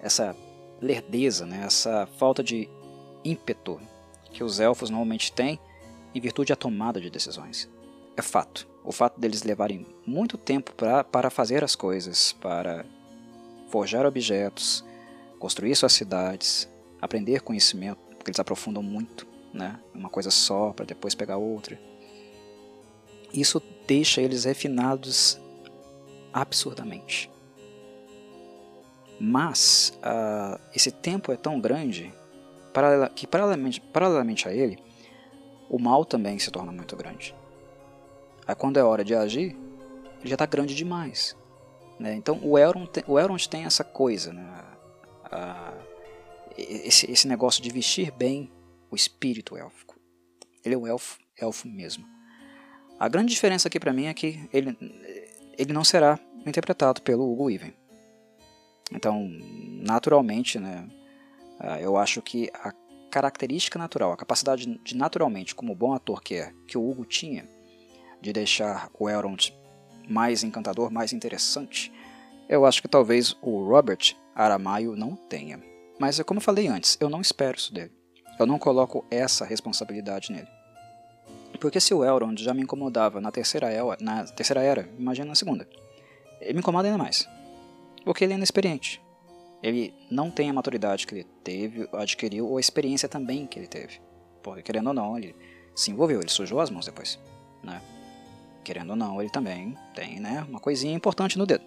essa 0.00 0.36
lerdeza, 0.80 1.46
né? 1.46 1.64
essa 1.66 2.06
falta 2.16 2.44
de 2.44 2.68
ímpeto 3.30 3.80
que 4.32 4.44
os 4.44 4.60
elfos 4.60 4.90
normalmente 4.90 5.32
têm 5.32 5.58
em 6.14 6.20
virtude 6.20 6.50
da 6.50 6.56
tomada 6.56 7.00
de 7.00 7.10
decisões. 7.10 7.68
É 8.16 8.22
fato. 8.22 8.66
O 8.84 8.92
fato 8.92 9.20
deles 9.20 9.42
levarem 9.42 9.86
muito 10.06 10.38
tempo 10.38 10.72
pra, 10.74 11.02
para 11.02 11.28
fazer 11.30 11.64
as 11.64 11.74
coisas, 11.74 12.32
para 12.34 12.86
forjar 13.68 14.06
objetos, 14.06 14.84
construir 15.38 15.74
suas 15.74 15.92
cidades, 15.92 16.68
aprender 17.00 17.40
conhecimento, 17.40 17.98
porque 18.16 18.30
eles 18.30 18.40
aprofundam 18.40 18.82
muito, 18.82 19.26
né? 19.52 19.78
Uma 19.94 20.08
coisa 20.08 20.30
só 20.30 20.72
para 20.72 20.86
depois 20.86 21.14
pegar 21.14 21.36
outra. 21.36 21.78
Isso 23.32 23.62
deixa 23.86 24.20
eles 24.20 24.44
refinados 24.44 25.38
absurdamente. 26.32 27.30
Mas 29.18 29.98
uh, 29.98 30.60
esse 30.74 30.90
tempo 30.90 31.32
é 31.32 31.36
tão 31.36 31.60
grande 31.60 32.12
que, 33.14 33.26
paralelamente, 33.26 33.80
paralelamente 33.80 34.48
a 34.48 34.52
ele, 34.52 34.78
o 35.68 35.78
mal 35.78 36.04
também 36.04 36.38
se 36.38 36.50
torna 36.50 36.72
muito 36.72 36.96
grande. 36.96 37.34
Aí, 38.46 38.54
quando 38.54 38.78
é 38.78 38.84
hora 38.84 39.04
de 39.04 39.14
agir, 39.14 39.56
ele 40.20 40.28
já 40.28 40.34
está 40.34 40.46
grande 40.46 40.74
demais. 40.74 41.36
Né? 41.98 42.14
Então, 42.14 42.38
o 42.42 42.58
Elrond, 42.58 42.88
tem, 42.88 43.04
o 43.06 43.18
Elrond 43.18 43.48
tem 43.48 43.64
essa 43.64 43.82
coisa, 43.82 44.32
né? 44.32 44.64
esse, 46.56 47.10
esse 47.10 47.26
negócio 47.26 47.62
de 47.62 47.70
vestir 47.70 48.10
bem 48.10 48.50
o 48.90 48.96
espírito 48.96 49.56
élfico. 49.56 49.98
Ele 50.64 50.74
é 50.74 50.78
um 50.78 50.86
elfo, 50.86 51.18
elfo 51.36 51.68
mesmo. 51.68 52.04
A 52.98 53.08
grande 53.08 53.32
diferença 53.32 53.68
aqui 53.68 53.78
para 53.78 53.92
mim 53.92 54.06
é 54.06 54.14
que 54.14 54.48
ele, 54.52 54.76
ele 55.58 55.72
não 55.72 55.84
será 55.84 56.18
interpretado 56.46 57.02
pelo 57.02 57.30
Hugo 57.30 57.44
Weaving. 57.44 57.74
Então, 58.92 59.28
naturalmente, 59.82 60.58
né, 60.58 60.88
eu 61.80 61.96
acho 61.96 62.20
que 62.22 62.50
a 62.54 62.72
característica 63.10 63.78
natural, 63.78 64.12
a 64.12 64.16
capacidade 64.16 64.66
de 64.82 64.96
naturalmente, 64.96 65.54
como 65.54 65.74
bom 65.74 65.94
ator 65.94 66.22
que 66.22 66.34
é, 66.34 66.52
que 66.66 66.76
o 66.76 66.88
Hugo 66.88 67.04
tinha, 67.04 67.48
de 68.20 68.32
deixar 68.32 68.90
o 68.98 69.08
Elrond 69.08 69.54
mais 70.08 70.44
encantador, 70.44 70.90
mais 70.90 71.12
interessante, 71.12 71.92
eu 72.48 72.64
acho 72.64 72.80
que 72.80 72.88
talvez 72.88 73.36
o 73.42 73.64
Robert 73.68 74.16
Aramayo 74.34 74.94
não 74.94 75.16
tenha. 75.16 75.60
Mas, 75.98 76.20
como 76.22 76.38
eu 76.38 76.42
falei 76.42 76.68
antes, 76.68 76.96
eu 77.00 77.08
não 77.08 77.20
espero 77.20 77.56
isso 77.56 77.72
dele. 77.72 77.92
Eu 78.38 78.46
não 78.46 78.58
coloco 78.58 79.04
essa 79.10 79.44
responsabilidade 79.44 80.30
nele. 80.30 80.48
Porque 81.58 81.80
se 81.80 81.94
o 81.94 82.04
Elrond 82.04 82.38
já 82.42 82.52
me 82.52 82.62
incomodava 82.62 83.20
na 83.20 83.32
terceira, 83.32 83.70
era, 83.70 83.96
na 83.98 84.24
terceira 84.24 84.62
era, 84.62 84.88
imagina 84.98 85.28
na 85.28 85.34
segunda. 85.34 85.66
Ele 86.40 86.52
me 86.52 86.58
incomoda 86.58 86.86
ainda 86.86 86.98
mais. 86.98 87.26
Porque 88.04 88.24
ele 88.24 88.34
é 88.34 88.36
inexperiente. 88.36 89.02
Ele 89.62 89.94
não 90.10 90.30
tem 90.30 90.50
a 90.50 90.52
maturidade 90.52 91.06
que 91.06 91.14
ele 91.14 91.24
teve, 91.42 91.88
adquiriu, 91.92 92.46
ou 92.46 92.56
a 92.56 92.60
experiência 92.60 93.08
também 93.08 93.46
que 93.46 93.58
ele 93.58 93.66
teve. 93.66 94.00
Porque, 94.42 94.62
querendo 94.62 94.88
ou 94.88 94.94
não, 94.94 95.16
ele 95.16 95.34
se 95.74 95.90
envolveu, 95.90 96.20
ele 96.20 96.30
sujou 96.30 96.60
as 96.60 96.70
mãos 96.70 96.86
depois. 96.86 97.18
Né? 97.62 97.80
Querendo 98.62 98.90
ou 98.90 98.96
não, 98.96 99.20
ele 99.20 99.30
também 99.30 99.76
tem 99.94 100.20
né, 100.20 100.44
uma 100.48 100.60
coisinha 100.60 100.94
importante 100.94 101.38
no 101.38 101.46
dedo. 101.46 101.64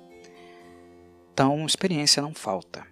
Então, 1.34 1.66
experiência 1.66 2.22
não 2.22 2.34
falta 2.34 2.86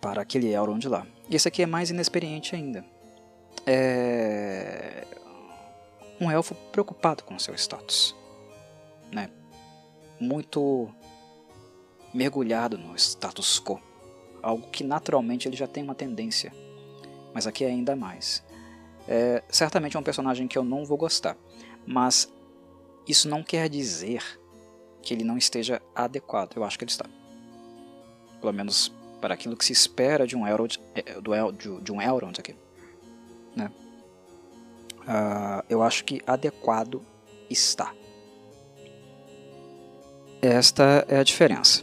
para 0.00 0.22
aquele 0.22 0.52
Elrond 0.52 0.84
lá. 0.86 1.06
E 1.28 1.36
esse 1.36 1.48
aqui 1.48 1.62
é 1.62 1.66
mais 1.66 1.90
inexperiente 1.90 2.54
ainda. 2.54 2.84
É 3.66 5.06
um 6.20 6.30
elfo 6.30 6.54
preocupado 6.70 7.24
com 7.24 7.38
seu 7.38 7.54
status, 7.54 8.14
né? 9.10 9.30
Muito 10.20 10.92
mergulhado 12.12 12.76
no 12.76 12.94
status 12.96 13.60
quo, 13.60 13.80
algo 14.42 14.68
que 14.68 14.84
naturalmente 14.84 15.48
ele 15.48 15.56
já 15.56 15.66
tem 15.66 15.82
uma 15.82 15.94
tendência, 15.94 16.52
mas 17.32 17.46
aqui 17.46 17.64
é 17.64 17.68
ainda 17.68 17.94
mais. 17.94 18.42
É, 19.08 19.42
certamente 19.48 19.96
é 19.96 20.00
um 20.00 20.02
personagem 20.02 20.46
que 20.46 20.56
eu 20.56 20.64
não 20.64 20.84
vou 20.84 20.96
gostar, 20.96 21.36
mas 21.86 22.32
isso 23.06 23.28
não 23.28 23.42
quer 23.42 23.68
dizer 23.68 24.22
que 25.02 25.14
ele 25.14 25.24
não 25.24 25.36
esteja 25.36 25.80
adequado. 25.94 26.56
Eu 26.56 26.64
acho 26.64 26.78
que 26.78 26.84
ele 26.84 26.90
está. 26.90 27.06
Pelo 28.40 28.52
menos 28.52 28.92
para 29.20 29.34
aquilo 29.34 29.56
que 29.56 29.64
se 29.64 29.72
espera 29.72 30.26
de 30.26 30.36
um 30.36 30.46
Elrond, 30.46 30.78
é, 30.94 31.02
de 31.82 31.92
um 31.92 32.00
Elrond 32.00 32.38
aqui. 32.38 32.54
Né? 33.54 33.70
Uh, 35.00 35.64
eu 35.68 35.82
acho 35.82 36.04
que 36.04 36.22
adequado 36.26 37.02
está. 37.48 37.92
Esta 40.40 41.04
é 41.08 41.18
a 41.18 41.22
diferença. 41.22 41.82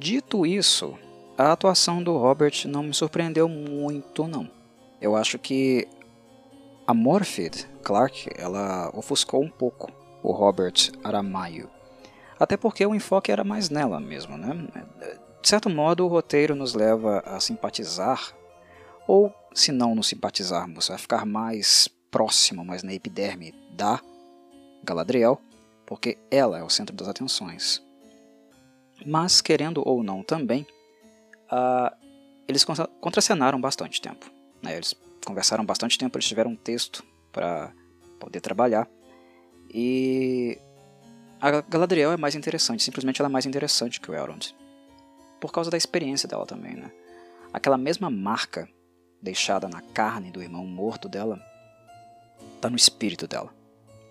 Dito 0.00 0.46
isso, 0.46 0.98
a 1.36 1.52
atuação 1.52 2.02
do 2.02 2.16
Robert 2.16 2.54
não 2.66 2.82
me 2.82 2.94
surpreendeu 2.94 3.46
muito, 3.46 4.26
não. 4.26 4.50
Eu 4.98 5.14
acho 5.14 5.38
que 5.38 5.86
a 6.86 6.94
Morphid 6.94 7.66
Clark 7.82 8.30
ela 8.34 8.90
ofuscou 8.94 9.44
um 9.44 9.50
pouco 9.50 9.92
o 10.22 10.32
Robert 10.32 10.90
Aramayo. 11.04 11.68
Até 12.38 12.56
porque 12.56 12.86
o 12.86 12.94
enfoque 12.94 13.30
era 13.30 13.44
mais 13.44 13.68
nela 13.68 14.00
mesmo, 14.00 14.38
né? 14.38 14.66
De 15.42 15.46
certo 15.46 15.68
modo, 15.68 16.06
o 16.06 16.08
roteiro 16.08 16.54
nos 16.54 16.72
leva 16.72 17.18
a 17.26 17.38
simpatizar, 17.38 18.34
ou 19.06 19.30
se 19.52 19.70
não 19.70 19.94
nos 19.94 20.08
simpatizarmos, 20.08 20.90
a 20.90 20.96
ficar 20.96 21.26
mais 21.26 21.88
próximo, 22.10 22.64
mais 22.64 22.82
na 22.82 22.94
epiderme 22.94 23.54
da 23.72 24.00
Galadriel, 24.82 25.38
porque 25.84 26.16
ela 26.30 26.58
é 26.58 26.62
o 26.62 26.70
centro 26.70 26.96
das 26.96 27.06
atenções. 27.06 27.82
Mas, 29.06 29.40
querendo 29.40 29.82
ou 29.86 30.02
não 30.02 30.22
também, 30.22 30.66
uh, 31.50 31.94
eles 32.46 32.64
contracenaram 33.00 33.60
bastante 33.60 34.00
tempo. 34.00 34.30
Né? 34.62 34.76
Eles 34.76 34.94
conversaram 35.24 35.64
bastante 35.64 35.98
tempo, 35.98 36.16
eles 36.16 36.26
tiveram 36.26 36.52
um 36.52 36.56
texto 36.56 37.04
para 37.32 37.72
poder 38.18 38.40
trabalhar. 38.40 38.88
E 39.72 40.58
a 41.40 41.60
Galadriel 41.62 42.12
é 42.12 42.16
mais 42.16 42.34
interessante, 42.34 42.82
simplesmente 42.82 43.20
ela 43.20 43.28
é 43.28 43.32
mais 43.32 43.46
interessante 43.46 44.00
que 44.00 44.10
o 44.10 44.14
Elrond. 44.14 44.54
Por 45.40 45.52
causa 45.52 45.70
da 45.70 45.76
experiência 45.76 46.28
dela 46.28 46.44
também, 46.44 46.74
né? 46.74 46.90
Aquela 47.52 47.78
mesma 47.78 48.10
marca 48.10 48.68
deixada 49.22 49.68
na 49.68 49.80
carne 49.80 50.30
do 50.30 50.42
irmão 50.42 50.66
morto 50.66 51.08
dela 51.08 51.40
está 52.56 52.68
no 52.68 52.76
espírito 52.76 53.26
dela. 53.26 53.52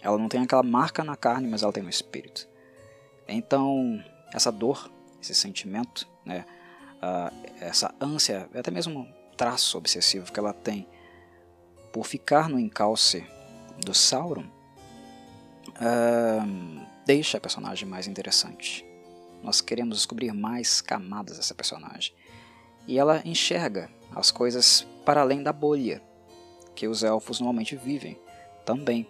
Ela 0.01 0.17
não 0.17 0.29
tem 0.29 0.41
aquela 0.41 0.63
marca 0.63 1.03
na 1.03 1.15
carne, 1.15 1.47
mas 1.47 1.61
ela 1.61 1.73
tem 1.73 1.83
no 1.83 1.89
espírito. 1.89 2.47
Então, 3.27 4.03
essa 4.33 4.51
dor, 4.51 4.89
esse 5.21 5.33
sentimento, 5.33 6.07
né, 6.25 6.45
uh, 6.97 7.33
essa 7.59 7.93
ânsia, 7.99 8.49
até 8.53 8.71
mesmo 8.71 9.07
traço 9.35 9.77
obsessivo 9.77 10.31
que 10.31 10.39
ela 10.39 10.53
tem 10.53 10.87
por 11.91 12.05
ficar 12.05 12.49
no 12.49 12.59
encalce 12.59 13.25
do 13.83 13.93
Sauron, 13.93 14.45
uh, 15.69 16.85
deixa 17.05 17.37
a 17.37 17.41
personagem 17.41 17.87
mais 17.87 18.07
interessante. 18.07 18.85
Nós 19.41 19.61
queremos 19.61 19.97
descobrir 19.97 20.33
mais 20.33 20.81
camadas 20.81 21.37
dessa 21.37 21.55
personagem. 21.55 22.13
E 22.87 22.99
ela 22.99 23.21
enxerga 23.23 23.89
as 24.15 24.31
coisas 24.31 24.85
para 25.05 25.21
além 25.21 25.41
da 25.41 25.53
bolha 25.53 26.01
que 26.75 26.87
os 26.87 27.03
elfos 27.03 27.39
normalmente 27.39 27.75
vivem 27.75 28.19
também. 28.65 29.07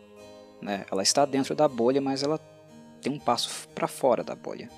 Né? 0.62 0.86
Ela 0.92 1.04
está 1.04 1.26
dentro 1.26 1.56
da 1.56 1.68
bolha, 1.68 2.02
mas 2.02 2.24
ela 2.24 2.40
tem 3.02 3.12
um 3.12 3.20
passo 3.20 3.68
para 3.70 3.88
fora 3.88 4.24
da 4.24 4.36
bolha. 4.36 4.70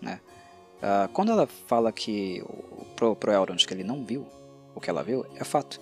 Né? 0.00 0.20
Uh, 0.78 1.08
quando 1.12 1.30
ela 1.32 1.46
fala 1.46 1.92
que 1.92 2.42
pro, 2.96 3.14
pro 3.14 3.32
Elrond 3.32 3.66
que 3.66 3.74
ele 3.74 3.84
não 3.84 4.04
viu 4.04 4.26
o 4.74 4.80
que 4.80 4.88
ela 4.88 5.02
viu, 5.02 5.26
é 5.36 5.44
fato. 5.44 5.80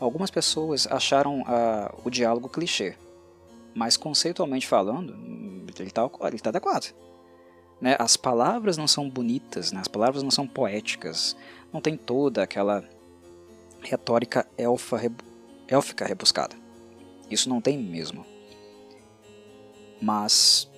Algumas 0.00 0.30
pessoas 0.30 0.86
acharam 0.86 1.42
uh, 1.42 2.00
o 2.04 2.10
diálogo 2.10 2.48
clichê, 2.48 2.96
mas 3.74 3.96
conceitualmente 3.96 4.66
falando, 4.66 5.12
ele 5.78 5.88
está 5.88 6.08
ele 6.22 6.38
tá 6.38 6.50
adequado. 6.50 6.94
Né? 7.80 7.96
As 7.98 8.16
palavras 8.16 8.76
não 8.76 8.88
são 8.88 9.08
bonitas, 9.08 9.72
né? 9.72 9.80
as 9.80 9.88
palavras 9.88 10.22
não 10.22 10.30
são 10.30 10.46
poéticas, 10.46 11.36
não 11.72 11.80
tem 11.80 11.96
toda 11.96 12.42
aquela 12.42 12.84
retórica 13.82 14.46
elfa, 14.56 15.00
élfica 15.68 16.06
rebuscada. 16.06 16.56
Isso 17.30 17.48
não 17.48 17.60
tem 17.60 17.78
mesmo. 17.78 18.24
Mas, 20.00 20.70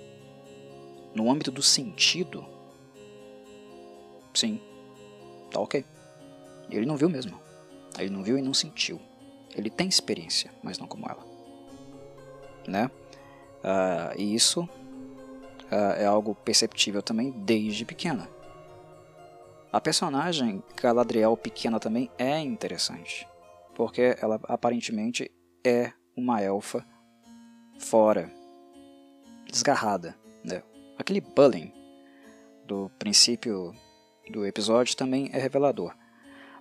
no 1.15 1.31
âmbito 1.31 1.51
do 1.51 1.63
sentido, 1.63 2.45
sim, 4.35 4.61
tá 5.51 5.61
ok. 5.61 5.85
Ele 6.71 6.87
não 6.87 6.97
viu 6.97 7.09
mesmo. 7.09 7.41
Ele 7.99 8.11
não 8.11 8.23
viu 8.23 8.39
e 8.39 8.43
não 8.43 8.55
sentiu. 8.55 9.01
Ele 9.57 9.69
tem 9.69 9.89
experiência, 9.89 10.51
mas 10.63 10.79
não 10.79 10.87
como 10.87 11.07
ela. 11.07 11.25
Né? 12.67 12.91
Uh, 13.63 14.19
e 14.19 14.35
isso 14.35 14.63
uh, 14.63 15.97
é 15.97 16.07
algo 16.07 16.35
perceptível 16.35 17.03
também 17.03 17.31
desde 17.31 17.85
pequena. 17.85 18.29
A 19.73 19.81
personagem 19.81 20.63
Galadriel 20.81 21.37
pequena 21.37 21.79
também 21.79 22.11
é 22.19 22.41
interessante, 22.41 23.27
porque 23.75 24.17
ela 24.21 24.41
aparentemente 24.45 25.31
é 25.65 25.93
uma 26.17 26.41
elfa 26.41 26.85
fora, 27.79 28.31
desgarrada. 29.47 30.17
Né? 30.45 30.63
Aquele 30.99 31.21
bullying 31.21 31.73
do 32.67 32.91
princípio 32.99 33.75
do 34.31 34.47
episódio 34.47 34.97
também 34.97 35.29
é 35.33 35.39
revelador. 35.39 35.95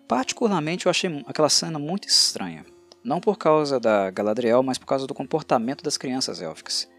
Particularmente 0.07 0.85
eu 0.85 0.89
achei 0.89 1.23
aquela 1.27 1.49
cena 1.49 1.77
muito 1.77 2.07
estranha. 2.07 2.65
Não 3.03 3.19
por 3.19 3.37
causa 3.37 3.79
da 3.79 4.09
Galadriel, 4.09 4.61
mas 4.63 4.77
por 4.77 4.85
causa 4.85 5.07
do 5.07 5.13
comportamento 5.13 5.83
das 5.83 5.97
crianças 5.97 6.41
élficas. 6.41 6.89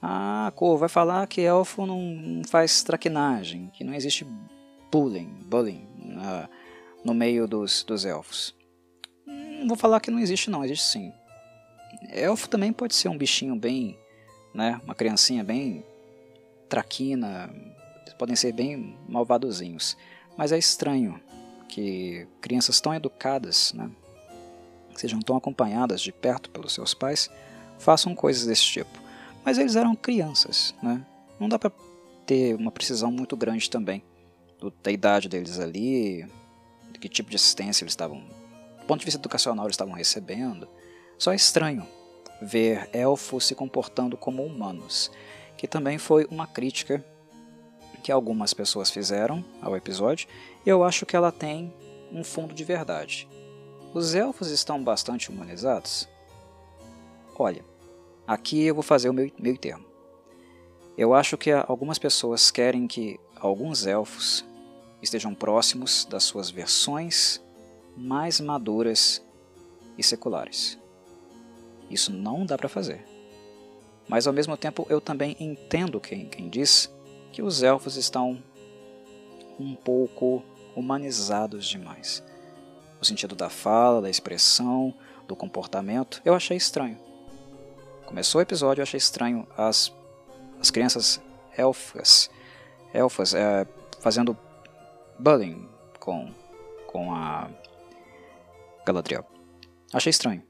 Ah, 0.00 0.52
Cor 0.54 0.78
vai 0.78 0.88
falar 0.88 1.26
que 1.26 1.40
elfo 1.40 1.84
não 1.84 2.42
faz 2.48 2.82
traquinagem, 2.82 3.70
que 3.74 3.82
não 3.82 3.92
existe 3.92 4.24
bullying, 4.90 5.28
bullying 5.46 5.86
uh, 6.16 6.48
no 7.04 7.12
meio 7.12 7.46
dos, 7.48 7.82
dos 7.82 8.04
elfos. 8.04 8.54
Não 9.26 9.66
vou 9.66 9.76
falar 9.76 10.00
que 10.00 10.10
não 10.10 10.20
existe 10.20 10.48
não, 10.48 10.64
existe 10.64 10.86
sim. 10.86 11.12
Elfo 12.10 12.48
também 12.48 12.72
pode 12.72 12.94
ser 12.94 13.08
um 13.08 13.18
bichinho 13.18 13.56
bem, 13.56 13.98
né, 14.54 14.80
uma 14.84 14.94
criancinha 14.94 15.42
bem 15.42 15.84
traquina, 16.68 17.50
podem 18.18 18.36
ser 18.36 18.52
bem 18.52 18.96
malvadozinhos. 19.08 19.96
Mas 20.36 20.52
é 20.52 20.58
estranho 20.58 21.20
que 21.68 22.26
crianças 22.40 22.80
tão 22.80 22.94
educadas, 22.94 23.72
né, 23.72 23.90
sejam 24.96 25.20
tão 25.20 25.36
acompanhadas 25.36 26.00
de 26.00 26.12
perto 26.12 26.50
pelos 26.50 26.72
seus 26.72 26.94
pais, 26.94 27.30
façam 27.78 28.14
coisas 28.14 28.46
desse 28.46 28.64
tipo. 28.64 28.98
Mas 29.44 29.58
eles 29.58 29.76
eram 29.76 29.94
crianças, 29.94 30.74
né? 30.82 31.04
Não 31.38 31.48
dá 31.48 31.58
para 31.58 31.70
ter 32.26 32.54
uma 32.54 32.70
precisão 32.70 33.10
muito 33.10 33.36
grande 33.36 33.70
também 33.70 34.02
do, 34.58 34.72
da 34.82 34.90
idade 34.90 35.28
deles 35.28 35.58
ali, 35.58 36.26
de 36.92 36.98
que 36.98 37.08
tipo 37.08 37.30
de 37.30 37.36
assistência 37.36 37.84
eles 37.84 37.92
estavam, 37.92 38.20
do 38.80 38.86
ponto 38.86 39.00
de 39.00 39.04
vista 39.04 39.20
educacional, 39.20 39.66
eles 39.66 39.74
estavam 39.74 39.94
recebendo. 39.94 40.68
Só 41.16 41.32
é 41.32 41.36
estranho 41.36 41.86
ver 42.42 42.88
elfos 42.92 43.46
se 43.46 43.54
comportando 43.54 44.16
como 44.16 44.44
humanos, 44.44 45.10
que 45.56 45.66
também 45.66 45.98
foi 45.98 46.26
uma 46.30 46.46
crítica 46.46 47.04
que 48.02 48.12
algumas 48.12 48.54
pessoas 48.54 48.90
fizeram 48.90 49.44
ao 49.60 49.76
episódio, 49.76 50.28
eu 50.64 50.84
acho 50.84 51.06
que 51.06 51.16
ela 51.16 51.32
tem 51.32 51.72
um 52.12 52.24
fundo 52.24 52.54
de 52.54 52.64
verdade. 52.64 53.28
Os 53.94 54.14
elfos 54.14 54.50
estão 54.50 54.82
bastante 54.82 55.30
humanizados? 55.30 56.08
Olha, 57.38 57.64
aqui 58.26 58.64
eu 58.64 58.74
vou 58.74 58.82
fazer 58.82 59.08
o 59.08 59.12
meu, 59.12 59.30
meio 59.38 59.56
termo. 59.56 59.84
Eu 60.96 61.14
acho 61.14 61.38
que 61.38 61.50
algumas 61.50 61.98
pessoas 61.98 62.50
querem 62.50 62.86
que 62.86 63.18
alguns 63.36 63.86
elfos 63.86 64.44
estejam 65.00 65.34
próximos 65.34 66.04
das 66.04 66.24
suas 66.24 66.50
versões 66.50 67.40
mais 67.96 68.40
maduras 68.40 69.22
e 69.96 70.02
seculares. 70.02 70.78
Isso 71.90 72.12
não 72.12 72.44
dá 72.44 72.58
para 72.58 72.68
fazer. 72.68 73.04
Mas 74.08 74.26
ao 74.26 74.32
mesmo 74.32 74.56
tempo 74.56 74.86
eu 74.88 75.00
também 75.00 75.36
entendo 75.38 76.00
quem, 76.00 76.26
quem 76.28 76.48
diz 76.48 76.90
que 77.38 77.42
os 77.42 77.62
elfos 77.62 77.94
estão 77.94 78.42
um 79.60 79.72
pouco 79.76 80.42
humanizados 80.74 81.68
demais. 81.68 82.20
No 82.98 83.04
sentido 83.04 83.36
da 83.36 83.48
fala, 83.48 84.02
da 84.02 84.10
expressão, 84.10 84.92
do 85.28 85.36
comportamento, 85.36 86.20
eu 86.24 86.34
achei 86.34 86.56
estranho. 86.56 86.98
Começou 88.04 88.40
o 88.40 88.42
episódio, 88.42 88.80
eu 88.80 88.82
achei 88.82 88.98
estranho 88.98 89.46
as, 89.56 89.94
as 90.58 90.68
crianças 90.72 91.20
elfas, 91.56 92.28
elfas 92.92 93.34
é, 93.34 93.64
fazendo 94.00 94.36
bullying 95.16 95.68
com, 96.00 96.34
com 96.88 97.14
a 97.14 97.48
Galadriel. 98.84 99.24
Achei 99.92 100.10
estranho. 100.10 100.42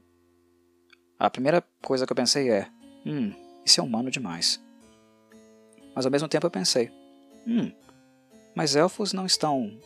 A 1.19 1.29
primeira 1.29 1.63
coisa 1.83 2.07
que 2.07 2.11
eu 2.11 2.17
pensei 2.17 2.49
é: 2.49 2.67
hum, 3.05 3.31
isso 3.63 3.79
é 3.79 3.83
humano 3.83 4.09
demais. 4.09 4.59
Mas 5.99 6.05
ao 6.05 6.11
mesmo 6.13 6.29
tempo 6.29 6.47
eu 6.47 6.51
pensei: 6.51 6.89
hum, 7.45 7.73
mas 8.55 8.73
elfos 8.73 9.11
não 9.11 9.25
estão 9.25 9.77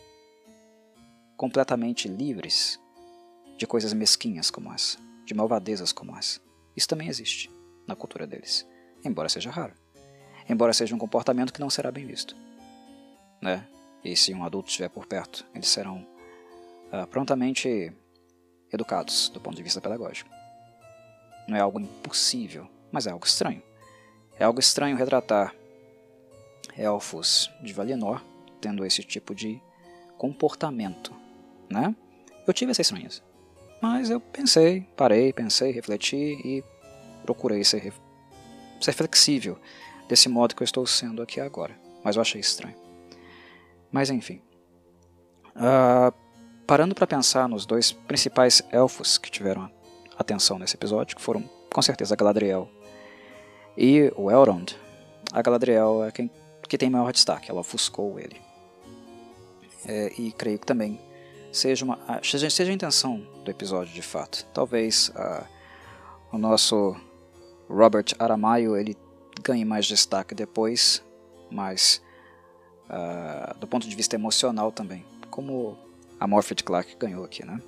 completamente 1.35 2.07
livres 2.07 2.79
de 3.57 3.65
coisas 3.65 3.93
mesquinhas 3.93 4.51
como 4.51 4.71
essa, 4.71 4.99
de 5.25 5.33
malvadezas 5.33 5.91
como 5.91 6.15
essa. 6.15 6.39
Isso 6.77 6.87
também 6.87 7.07
existe 7.07 7.49
na 7.87 7.95
cultura 7.95 8.27
deles, 8.27 8.63
embora 9.03 9.27
seja 9.27 9.49
raro. 9.49 9.73
Embora 10.47 10.71
seja 10.71 10.93
um 10.93 10.99
comportamento 10.99 11.51
que 11.51 11.59
não 11.59 11.67
será 11.67 11.91
bem 11.91 12.05
visto. 12.05 12.35
Né? 13.41 13.67
E 14.03 14.15
se 14.15 14.35
um 14.35 14.43
adulto 14.45 14.69
estiver 14.69 14.89
por 14.89 15.07
perto, 15.07 15.43
eles 15.55 15.67
serão 15.67 16.05
uh, 16.91 17.07
prontamente 17.07 17.91
educados 18.71 19.29
do 19.29 19.41
ponto 19.41 19.57
de 19.57 19.63
vista 19.63 19.81
pedagógico. 19.81 20.29
Não 21.47 21.57
é 21.57 21.59
algo 21.59 21.79
impossível, 21.79 22.69
mas 22.91 23.07
é 23.07 23.09
algo 23.09 23.25
estranho. 23.25 23.63
É 24.37 24.43
algo 24.43 24.59
estranho 24.59 24.95
retratar 24.95 25.55
elfos 26.77 27.51
de 27.61 27.73
Valinor 27.73 28.21
tendo 28.59 28.85
esse 28.85 29.03
tipo 29.03 29.35
de 29.35 29.61
comportamento, 30.17 31.13
né? 31.69 31.95
Eu 32.47 32.53
tive 32.53 32.71
essa 32.71 32.81
estranheza. 32.81 33.21
Mas 33.81 34.09
eu 34.09 34.19
pensei, 34.19 34.87
parei, 34.95 35.33
pensei, 35.33 35.71
refleti 35.71 36.15
e 36.15 36.63
procurei 37.25 37.63
ser, 37.63 37.93
ser 38.79 38.93
flexível 38.93 39.59
desse 40.07 40.29
modo 40.29 40.55
que 40.55 40.63
eu 40.63 40.65
estou 40.65 40.85
sendo 40.85 41.21
aqui 41.21 41.39
agora. 41.39 41.77
Mas 42.03 42.15
eu 42.15 42.21
achei 42.21 42.39
estranho. 42.39 42.75
Mas 43.91 44.09
enfim. 44.09 44.41
Uh, 45.55 46.13
parando 46.65 46.95
para 46.95 47.05
pensar 47.05 47.47
nos 47.49 47.65
dois 47.65 47.91
principais 47.91 48.61
elfos 48.71 49.17
que 49.17 49.29
tiveram 49.29 49.69
atenção 50.17 50.57
nesse 50.57 50.75
episódio, 50.75 51.15
que 51.15 51.21
foram 51.21 51.43
com 51.71 51.81
certeza 51.81 52.15
Galadriel 52.15 52.69
e 53.77 54.11
o 54.15 54.29
Elrond, 54.29 54.75
a 55.31 55.41
Galadriel 55.41 56.03
é 56.03 56.11
quem 56.11 56.29
que 56.67 56.77
tem 56.77 56.89
maior 56.89 57.11
destaque, 57.11 57.49
ela 57.49 57.61
ofuscou 57.61 58.19
ele. 58.19 58.41
É, 59.85 60.13
e 60.17 60.31
creio 60.31 60.59
que 60.59 60.65
também 60.65 60.99
seja, 61.51 61.83
uma, 61.85 61.99
seja, 62.23 62.49
seja 62.49 62.71
a 62.71 62.73
intenção 62.73 63.17
do 63.43 63.51
episódio 63.51 63.93
de 63.93 64.01
fato. 64.01 64.45
Talvez 64.53 65.11
o 66.31 66.37
nosso 66.37 66.95
Robert 67.69 68.05
Aramayo 68.17 68.77
ele 68.77 68.97
ganhe 69.43 69.65
mais 69.65 69.85
destaque 69.85 70.33
depois, 70.33 71.03
mas 71.51 72.01
do 73.59 73.67
ponto 73.67 73.87
de 73.87 73.95
vista 73.95 74.15
emocional 74.15 74.71
também, 74.71 75.05
como 75.29 75.77
a 76.19 76.27
Morphed 76.27 76.63
Clark 76.63 76.95
ganhou 76.95 77.25
aqui, 77.25 77.45
né? 77.45 77.61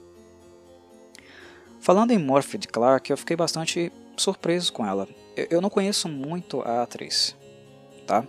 Falando 1.82 2.12
em 2.12 2.18
Morphed 2.18 2.68
Clark, 2.68 3.12
eu 3.12 3.18
fiquei 3.18 3.36
bastante 3.36 3.92
surpreso 4.18 4.72
com 4.72 4.86
ela. 4.86 5.08
Eu, 5.36 5.48
eu 5.52 5.62
não 5.62 5.70
conheço 5.70 6.08
muito 6.08 6.62
a 6.62 6.82
atriz, 6.82 7.36
tá? 8.08 8.26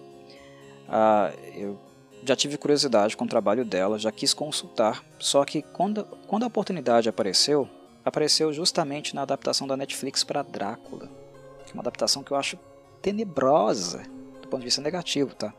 Uh, 0.88 1.50
eu 1.54 1.78
já 2.24 2.34
tive 2.34 2.56
curiosidade 2.56 3.16
com 3.16 3.24
o 3.24 3.28
trabalho 3.28 3.64
dela, 3.64 3.98
já 3.98 4.10
quis 4.10 4.34
consultar, 4.34 5.04
só 5.18 5.44
que 5.44 5.62
quando, 5.62 6.04
quando 6.26 6.42
a 6.42 6.46
oportunidade 6.46 7.08
apareceu, 7.08 7.68
apareceu 8.04 8.52
justamente 8.52 9.14
na 9.14 9.22
adaptação 9.22 9.66
da 9.66 9.76
Netflix 9.76 10.24
para 10.24 10.42
Drácula. 10.42 11.08
É 11.68 11.72
uma 11.72 11.82
adaptação 11.82 12.22
que 12.22 12.32
eu 12.32 12.36
acho 12.36 12.58
tenebrosa 13.00 14.02
do 14.42 14.48
ponto 14.48 14.60
de 14.60 14.66
vista 14.66 14.80
negativo, 14.80 15.34
tá? 15.34 15.52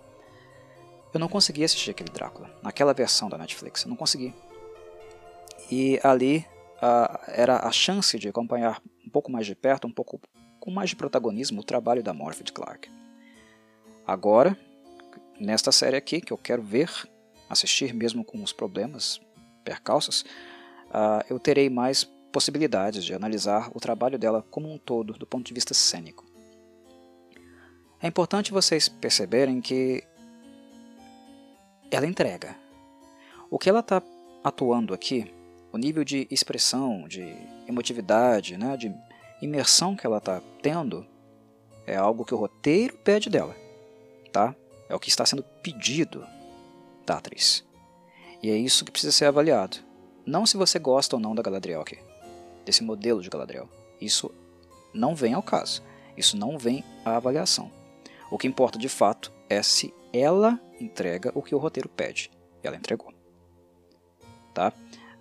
Eu 1.13 1.19
não 1.19 1.27
consegui 1.27 1.63
assistir 1.63 1.91
aquele 1.91 2.09
Drácula, 2.09 2.49
naquela 2.61 2.93
versão 2.93 3.29
da 3.29 3.37
Netflix, 3.37 3.83
eu 3.83 3.89
não 3.89 3.95
consegui. 3.95 4.33
E 5.71 5.99
ali 6.03 6.45
uh, 6.77 7.19
era 7.27 7.65
a 7.65 7.71
chance 7.71 8.17
de 8.17 8.29
acompanhar 8.29 8.81
um 9.05 9.09
pouco 9.09 9.31
mais 9.31 9.45
de 9.45 9.55
perto, 9.55 9.87
um 9.87 9.91
pouco 9.91 10.19
com 10.59 10.71
mais 10.71 10.89
de 10.89 10.95
protagonismo, 10.95 11.61
o 11.61 11.63
trabalho 11.63 12.03
da 12.03 12.13
Morphed 12.13 12.51
Clark. 12.51 12.89
Agora, 14.05 14.57
nesta 15.39 15.71
série 15.71 15.95
aqui, 15.95 16.21
que 16.21 16.33
eu 16.33 16.37
quero 16.37 16.61
ver, 16.61 16.89
assistir 17.49 17.93
mesmo 17.93 18.23
com 18.23 18.43
os 18.43 18.53
problemas, 18.53 19.19
percalços, 19.63 20.21
uh, 20.89 21.23
eu 21.29 21.39
terei 21.39 21.69
mais 21.69 22.03
possibilidades 22.31 23.03
de 23.03 23.13
analisar 23.13 23.71
o 23.73 23.79
trabalho 23.79 24.17
dela 24.17 24.45
como 24.49 24.71
um 24.71 24.77
todo, 24.77 25.13
do 25.13 25.25
ponto 25.25 25.45
de 25.45 25.53
vista 25.53 25.73
cênico. 25.73 26.25
É 28.01 28.07
importante 28.07 28.51
vocês 28.51 28.87
perceberem 28.87 29.59
que 29.59 30.03
ela 31.89 32.05
entrega. 32.05 32.55
O 33.49 33.57
que 33.57 33.69
ela 33.69 33.79
está 33.79 34.03
atuando 34.43 34.93
aqui, 34.93 35.33
o 35.71 35.77
nível 35.77 36.03
de 36.03 36.27
expressão, 36.29 37.07
de 37.07 37.21
emotividade, 37.67 38.57
né, 38.57 38.77
de 38.77 38.93
imersão 39.41 39.95
que 39.95 40.05
ela 40.05 40.17
está 40.17 40.41
tendo, 40.61 41.05
é 41.85 41.95
algo 41.95 42.25
que 42.25 42.33
o 42.33 42.37
roteiro 42.37 42.97
pede 42.97 43.29
dela, 43.29 43.55
tá? 44.31 44.55
É 44.89 44.95
o 44.95 44.99
que 44.99 45.09
está 45.09 45.25
sendo 45.25 45.43
pedido 45.61 46.25
da 47.05 47.17
atriz. 47.17 47.65
E 48.41 48.49
é 48.49 48.55
isso 48.55 48.85
que 48.85 48.91
precisa 48.91 49.11
ser 49.11 49.25
avaliado. 49.25 49.77
Não 50.25 50.45
se 50.45 50.57
você 50.57 50.77
gosta 50.77 51.15
ou 51.15 51.21
não 51.21 51.33
da 51.33 51.41
Galadriel 51.41 51.81
aqui, 51.81 51.97
desse 52.65 52.83
modelo 52.83 53.21
de 53.21 53.29
Galadriel. 53.29 53.69
Isso 53.99 54.33
não 54.93 55.15
vem 55.15 55.33
ao 55.33 55.41
caso. 55.41 55.81
Isso 56.15 56.37
não 56.37 56.57
vem 56.57 56.83
à 57.05 57.15
avaliação. 57.15 57.71
O 58.29 58.37
que 58.37 58.47
importa 58.47 58.77
de 58.77 58.89
fato 58.89 59.31
é 59.49 59.61
se 59.63 59.93
ela 60.11 60.59
entrega 60.79 61.31
o 61.33 61.41
que 61.41 61.55
o 61.55 61.57
roteiro 61.57 61.89
pede. 61.89 62.29
Ela 62.61 62.75
entregou. 62.75 63.13
Tá? 64.53 64.73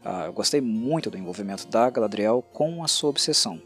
Ah, 0.04 0.26
eu 0.26 0.32
gostei 0.32 0.60
muito 0.60 1.10
do 1.10 1.18
envolvimento 1.18 1.66
da 1.68 1.88
Galadriel 1.90 2.42
com 2.52 2.82
a 2.82 2.88
sua 2.88 3.10
obsessão. 3.10 3.60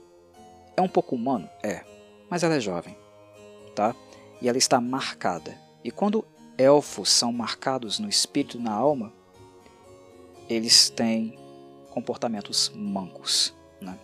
É 0.76 0.82
um 0.82 0.88
pouco 0.88 1.14
humano? 1.14 1.48
É. 1.62 1.84
Mas 2.28 2.42
ela 2.42 2.56
é 2.56 2.60
jovem. 2.60 2.96
Tá? 3.74 3.94
E 4.40 4.48
ela 4.48 4.58
está 4.58 4.80
marcada 4.80 5.56
e 5.82 5.90
quando 5.90 6.24
elfos 6.58 7.08
são 7.08 7.32
marcados 7.32 7.98
no 7.98 8.08
espírito 8.08 8.58
e 8.58 8.60
na 8.60 8.72
alma, 8.72 9.12
eles 10.48 10.90
têm 10.90 11.38
comportamentos 11.90 12.70
mancos. 12.74 13.54
Né? 13.80 13.98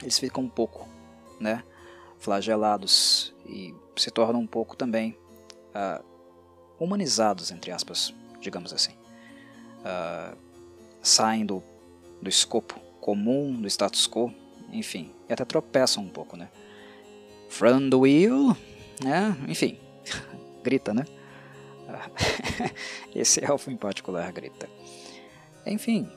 Eles 0.00 0.18
ficam 0.18 0.44
um 0.44 0.48
pouco 0.48 0.88
né, 1.38 1.62
flagelados 2.18 3.34
e 3.46 3.74
se 3.96 4.10
tornam 4.10 4.40
um 4.40 4.46
pouco 4.46 4.76
também 4.76 5.16
uh, 5.74 6.04
humanizados, 6.78 7.50
entre 7.50 7.70
aspas, 7.70 8.14
digamos 8.40 8.72
assim. 8.72 8.92
Uh, 9.80 10.36
saem 11.02 11.44
do, 11.44 11.62
do 12.20 12.28
escopo 12.28 12.80
comum, 13.00 13.60
do 13.60 13.68
status 13.68 14.06
quo, 14.06 14.32
enfim, 14.70 15.12
e 15.28 15.32
até 15.32 15.44
tropeçam 15.44 16.04
um 16.04 16.08
pouco, 16.08 16.36
né? 16.36 16.48
Wheel, 17.92 18.56
né? 19.02 19.36
Enfim, 19.48 19.78
grita, 20.62 20.94
né? 20.94 21.04
Esse 23.14 23.44
elfo 23.44 23.70
em 23.70 23.76
particular 23.76 24.30
grita. 24.32 24.68
Enfim, 25.66 26.08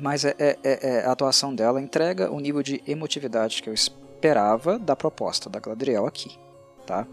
mas 0.00 0.24
é, 0.24 0.34
é, 0.38 0.58
é, 0.62 0.88
é, 0.88 1.06
a 1.06 1.12
atuação 1.12 1.54
dela 1.54 1.80
entrega 1.80 2.30
o 2.30 2.40
nível 2.40 2.62
de 2.62 2.82
emotividade 2.86 3.62
que 3.62 3.68
eu 3.68 3.74
esperava 3.74 4.78
da 4.78 4.96
proposta 4.96 5.48
da 5.48 5.60
Gladriel 5.60 6.06
aqui, 6.06 6.36
tá? 6.86 7.06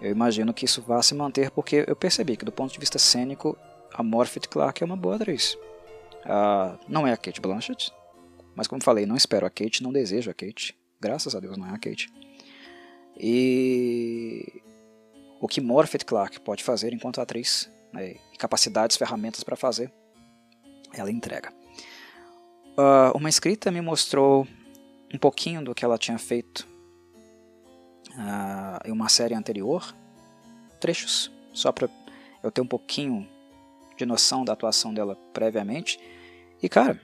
Eu 0.00 0.10
imagino 0.10 0.54
que 0.54 0.64
isso 0.64 0.82
vá 0.82 1.02
se 1.02 1.14
manter 1.14 1.50
porque 1.50 1.84
eu 1.86 1.96
percebi 1.96 2.36
que 2.36 2.44
do 2.44 2.52
ponto 2.52 2.72
de 2.72 2.78
vista 2.78 2.98
cênico 2.98 3.56
a 3.92 4.02
Morphet 4.02 4.48
Clark 4.48 4.82
é 4.82 4.86
uma 4.86 4.96
boa 4.96 5.16
atriz. 5.16 5.54
Uh, 6.24 6.78
não 6.86 7.06
é 7.06 7.12
a 7.12 7.16
Kate 7.16 7.40
Blanchett, 7.40 7.92
mas 8.54 8.66
como 8.66 8.82
falei, 8.82 9.06
não 9.06 9.16
espero 9.16 9.46
a 9.46 9.50
Kate, 9.50 9.82
não 9.82 9.92
desejo 9.92 10.30
a 10.30 10.34
Kate. 10.34 10.76
Graças 11.00 11.34
a 11.34 11.40
Deus 11.40 11.56
não 11.56 11.66
é 11.66 11.70
a 11.70 11.78
Kate. 11.78 12.12
E 13.16 14.62
o 15.40 15.46
que 15.46 15.60
Morphet 15.60 16.04
Clark 16.04 16.40
pode 16.40 16.64
fazer 16.64 16.92
enquanto 16.92 17.20
atriz, 17.20 17.70
né, 17.92 18.16
capacidades, 18.38 18.96
ferramentas 18.96 19.42
para 19.42 19.56
fazer, 19.56 19.92
ela 20.92 21.10
entrega. 21.10 21.52
Uh, 22.76 23.16
uma 23.16 23.28
escrita 23.28 23.70
me 23.70 23.80
mostrou 23.80 24.46
um 25.12 25.18
pouquinho 25.18 25.64
do 25.64 25.74
que 25.74 25.84
ela 25.84 25.98
tinha 25.98 26.18
feito 26.18 26.68
uh, 28.10 28.86
em 28.86 28.92
uma 28.92 29.08
série 29.08 29.34
anterior, 29.34 29.94
trechos, 30.80 31.30
só 31.52 31.72
para 31.72 31.88
eu 32.42 32.50
ter 32.50 32.60
um 32.60 32.66
pouquinho 32.66 33.28
de 33.96 34.06
noção 34.06 34.44
da 34.44 34.52
atuação 34.52 34.94
dela 34.94 35.16
previamente. 35.32 35.98
E 36.62 36.68
cara, 36.68 37.00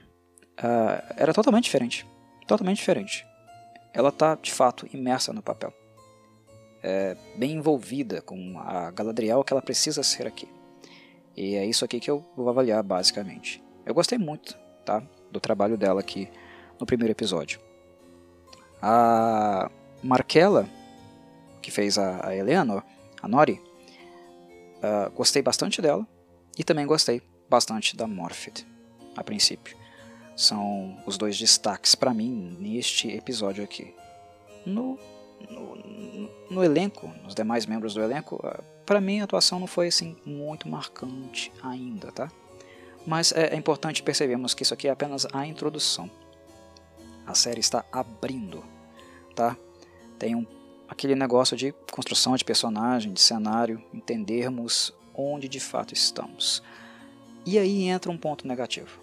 uh, 0.59 1.13
era 1.17 1.33
totalmente 1.33 1.65
diferente, 1.65 2.05
totalmente 2.47 2.77
diferente. 2.77 3.25
Ela 3.93 4.09
está 4.09 4.35
de 4.35 4.51
fato 4.51 4.87
imersa 4.93 5.33
no 5.33 5.41
papel 5.41 5.73
é, 6.87 7.17
bem 7.35 7.53
envolvida 7.53 8.21
com 8.21 8.59
a 8.59 8.91
Galadriel 8.91 9.43
que 9.43 9.51
ela 9.51 9.61
precisa 9.61 10.03
ser 10.03 10.27
aqui. 10.27 10.47
E 11.35 11.55
é 11.55 11.65
isso 11.65 11.83
aqui 11.83 11.99
que 11.99 12.11
eu 12.11 12.23
vou 12.37 12.47
avaliar 12.47 12.83
basicamente. 12.83 13.61
Eu 13.83 13.95
gostei 13.95 14.19
muito 14.19 14.55
tá, 14.85 15.01
do 15.31 15.39
trabalho 15.39 15.77
dela 15.77 15.99
aqui 15.99 16.29
no 16.79 16.85
primeiro 16.85 17.11
episódio. 17.11 17.59
A 18.79 19.71
Markella, 20.03 20.69
que 21.59 21.71
fez 21.71 21.97
a, 21.97 22.27
a 22.27 22.35
Eleanor, 22.35 22.83
a 23.19 23.27
Nori, 23.27 23.59
uh, 24.77 25.09
gostei 25.15 25.41
bastante 25.41 25.81
dela 25.81 26.07
e 26.55 26.63
também 26.63 26.85
gostei 26.85 27.19
bastante 27.49 27.97
da 27.97 28.05
Morphed, 28.05 28.63
a 29.17 29.23
princípio. 29.23 29.75
São 30.35 31.01
os 31.07 31.17
dois 31.17 31.35
destaques 31.35 31.95
para 31.95 32.13
mim 32.13 32.55
neste 32.59 33.09
episódio 33.09 33.63
aqui. 33.63 33.91
No 34.67 34.99
no, 35.49 36.29
no, 36.49 36.63
elenco, 36.63 37.07
nos 37.23 37.35
demais 37.35 37.65
membros 37.65 37.93
do 37.93 38.01
elenco, 38.01 38.39
ah, 38.43 38.63
para 38.85 39.01
mim 39.01 39.19
a 39.19 39.23
atuação 39.23 39.59
não 39.59 39.67
foi 39.67 39.87
assim 39.87 40.15
muito 40.25 40.67
marcante 40.67 41.51
ainda, 41.63 42.11
tá? 42.11 42.31
Mas 43.05 43.31
é, 43.31 43.53
é 43.53 43.55
importante 43.55 44.01
percebermos 44.01 44.53
que 44.53 44.63
isso 44.63 44.73
aqui 44.73 44.87
é 44.87 44.91
apenas 44.91 45.27
a 45.31 45.45
introdução. 45.45 46.09
A 47.25 47.35
série 47.35 47.59
está 47.59 47.85
abrindo, 47.91 48.63
tá? 49.35 49.55
Tem 50.17 50.35
um, 50.35 50.45
aquele 50.87 51.15
negócio 51.15 51.55
de 51.55 51.71
construção 51.91 52.35
de 52.35 52.43
personagem, 52.43 53.13
de 53.13 53.21
cenário, 53.21 53.83
entendermos 53.93 54.93
onde 55.13 55.47
de 55.47 55.59
fato 55.59 55.93
estamos. 55.93 56.63
E 57.45 57.59
aí 57.59 57.83
entra 57.83 58.11
um 58.11 58.17
ponto 58.17 58.47
negativo. 58.47 58.99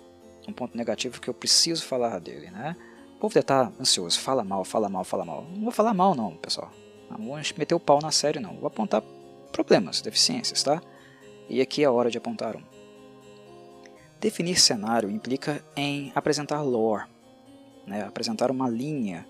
Um 0.48 0.52
ponto 0.52 0.76
negativo 0.76 1.20
que 1.20 1.28
eu 1.28 1.34
preciso 1.34 1.84
falar 1.84 2.18
dele, 2.18 2.50
né? 2.50 2.76
Povo 3.22 3.34
deve 3.34 3.44
estar 3.44 3.72
ansioso, 3.80 4.18
fala 4.18 4.42
mal, 4.42 4.64
fala 4.64 4.88
mal, 4.88 5.04
fala 5.04 5.24
mal. 5.24 5.46
Não 5.54 5.62
vou 5.62 5.70
falar 5.70 5.94
mal 5.94 6.12
não, 6.12 6.36
pessoal. 6.38 6.72
Não 7.08 7.24
vou 7.24 7.36
meter 7.56 7.72
o 7.72 7.78
pau 7.78 8.00
na 8.02 8.10
série 8.10 8.40
não. 8.40 8.56
Vou 8.56 8.66
apontar 8.66 9.00
problemas, 9.52 10.02
deficiências, 10.02 10.60
tá? 10.64 10.82
E 11.48 11.60
aqui 11.60 11.84
é 11.84 11.86
a 11.86 11.92
hora 11.92 12.10
de 12.10 12.18
apontar 12.18 12.56
um. 12.56 12.62
Definir 14.18 14.58
cenário 14.58 15.08
implica 15.08 15.64
em 15.76 16.10
apresentar 16.16 16.62
lore, 16.62 17.04
né? 17.86 18.02
apresentar 18.02 18.50
uma 18.50 18.68
linha 18.68 19.24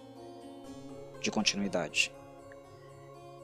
de 1.20 1.30
continuidade. 1.30 2.10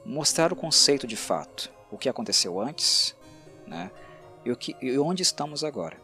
Mostrar 0.03 0.51
o 0.51 0.55
conceito 0.55 1.05
de 1.05 1.15
fato, 1.15 1.71
o 1.91 1.97
que 1.97 2.09
aconteceu 2.09 2.59
antes, 2.59 3.15
né, 3.67 3.91
e, 4.43 4.51
o 4.51 4.55
que, 4.55 4.75
e 4.81 4.97
onde 4.97 5.21
estamos 5.21 5.63
agora. 5.63 5.95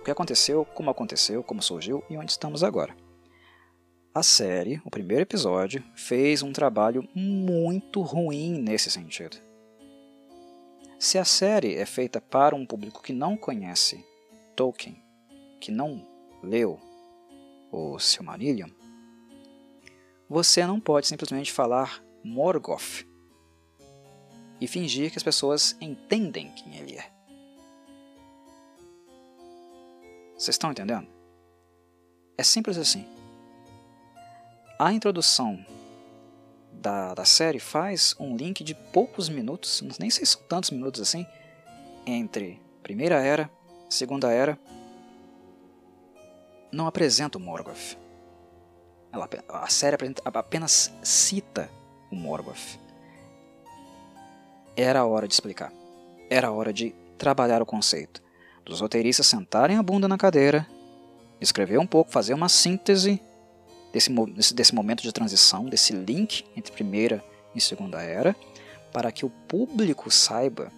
O 0.00 0.04
que 0.04 0.10
aconteceu, 0.10 0.64
como 0.64 0.88
aconteceu, 0.88 1.42
como 1.42 1.60
surgiu 1.60 2.04
e 2.08 2.16
onde 2.16 2.30
estamos 2.30 2.62
agora. 2.62 2.94
A 4.18 4.22
série, 4.24 4.82
o 4.84 4.90
primeiro 4.90 5.22
episódio, 5.22 5.80
fez 5.94 6.42
um 6.42 6.52
trabalho 6.52 7.08
muito 7.14 8.00
ruim 8.00 8.58
nesse 8.60 8.90
sentido. 8.90 9.36
Se 10.98 11.18
a 11.18 11.24
série 11.24 11.76
é 11.76 11.86
feita 11.86 12.20
para 12.20 12.56
um 12.56 12.66
público 12.66 13.00
que 13.00 13.12
não 13.12 13.36
conhece 13.36 14.04
Tolkien, 14.56 15.00
que 15.60 15.70
não 15.70 16.04
leu 16.42 16.80
o 17.70 17.96
Silmarillion, 18.00 18.68
você 20.28 20.66
não 20.66 20.80
pode 20.80 21.06
simplesmente 21.06 21.52
falar 21.52 22.02
Morgoth 22.24 23.06
e 24.60 24.66
fingir 24.66 25.12
que 25.12 25.18
as 25.18 25.22
pessoas 25.22 25.76
entendem 25.80 26.50
quem 26.54 26.74
ele 26.74 26.96
é. 26.96 27.08
Vocês 30.36 30.56
estão 30.56 30.72
entendendo? 30.72 31.06
É 32.36 32.42
simples 32.42 32.76
assim. 32.76 33.17
A 34.78 34.92
introdução 34.92 35.58
da, 36.70 37.12
da 37.12 37.24
série 37.24 37.58
faz 37.58 38.14
um 38.20 38.36
link 38.36 38.62
de 38.62 38.76
poucos 38.76 39.28
minutos, 39.28 39.82
nem 39.98 40.08
sei 40.08 40.24
se 40.24 40.34
são 40.34 40.42
tantos 40.42 40.70
minutos 40.70 41.00
assim, 41.00 41.26
entre 42.06 42.62
Primeira 42.80 43.16
Era, 43.16 43.50
Segunda 43.90 44.30
Era. 44.30 44.56
Não 46.70 46.86
apresenta 46.86 47.38
o 47.38 47.40
Morgoth. 47.40 47.98
Ela, 49.10 49.28
a 49.48 49.68
série 49.68 49.96
apenas 50.24 50.94
cita 51.02 51.68
o 52.12 52.14
Morgoth. 52.14 52.78
Era 54.76 55.00
a 55.00 55.06
hora 55.06 55.26
de 55.26 55.34
explicar. 55.34 55.72
Era 56.30 56.48
a 56.48 56.52
hora 56.52 56.72
de 56.72 56.94
trabalhar 57.18 57.60
o 57.60 57.66
conceito. 57.66 58.22
Dos 58.64 58.80
roteiristas 58.80 59.26
sentarem 59.26 59.76
a 59.76 59.82
bunda 59.82 60.06
na 60.06 60.16
cadeira, 60.16 60.64
escrever 61.40 61.80
um 61.80 61.86
pouco, 61.86 62.12
fazer 62.12 62.32
uma 62.32 62.48
síntese 62.48 63.20
desse, 63.92 64.10
desse, 64.54 64.74
momento 64.74 65.02
de 65.02 65.12
transição, 65.12 65.64
desse 65.64 65.92
link 65.92 66.44
entre 66.56 66.72
primeira 66.72 67.24
e 67.54 67.60
segunda 67.60 68.02
era, 68.02 68.36
para 68.92 69.10
que 69.12 69.24
o 69.24 69.30
público 69.30 70.10
saiba 70.10 70.70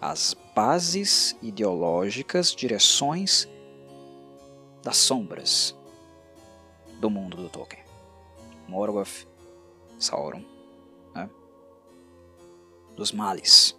as 0.00 0.34
bases 0.54 1.36
ideológicas, 1.42 2.54
direções 2.54 3.48
das 4.82 4.96
sombras 4.96 5.74
do 7.00 7.10
mundo 7.10 7.36
do 7.36 7.48
Tolkien. 7.48 7.82
Morgoth, 8.68 9.26
Sauron, 9.98 10.44
né? 11.14 11.28
dos 12.94 13.12
males. 13.12 13.76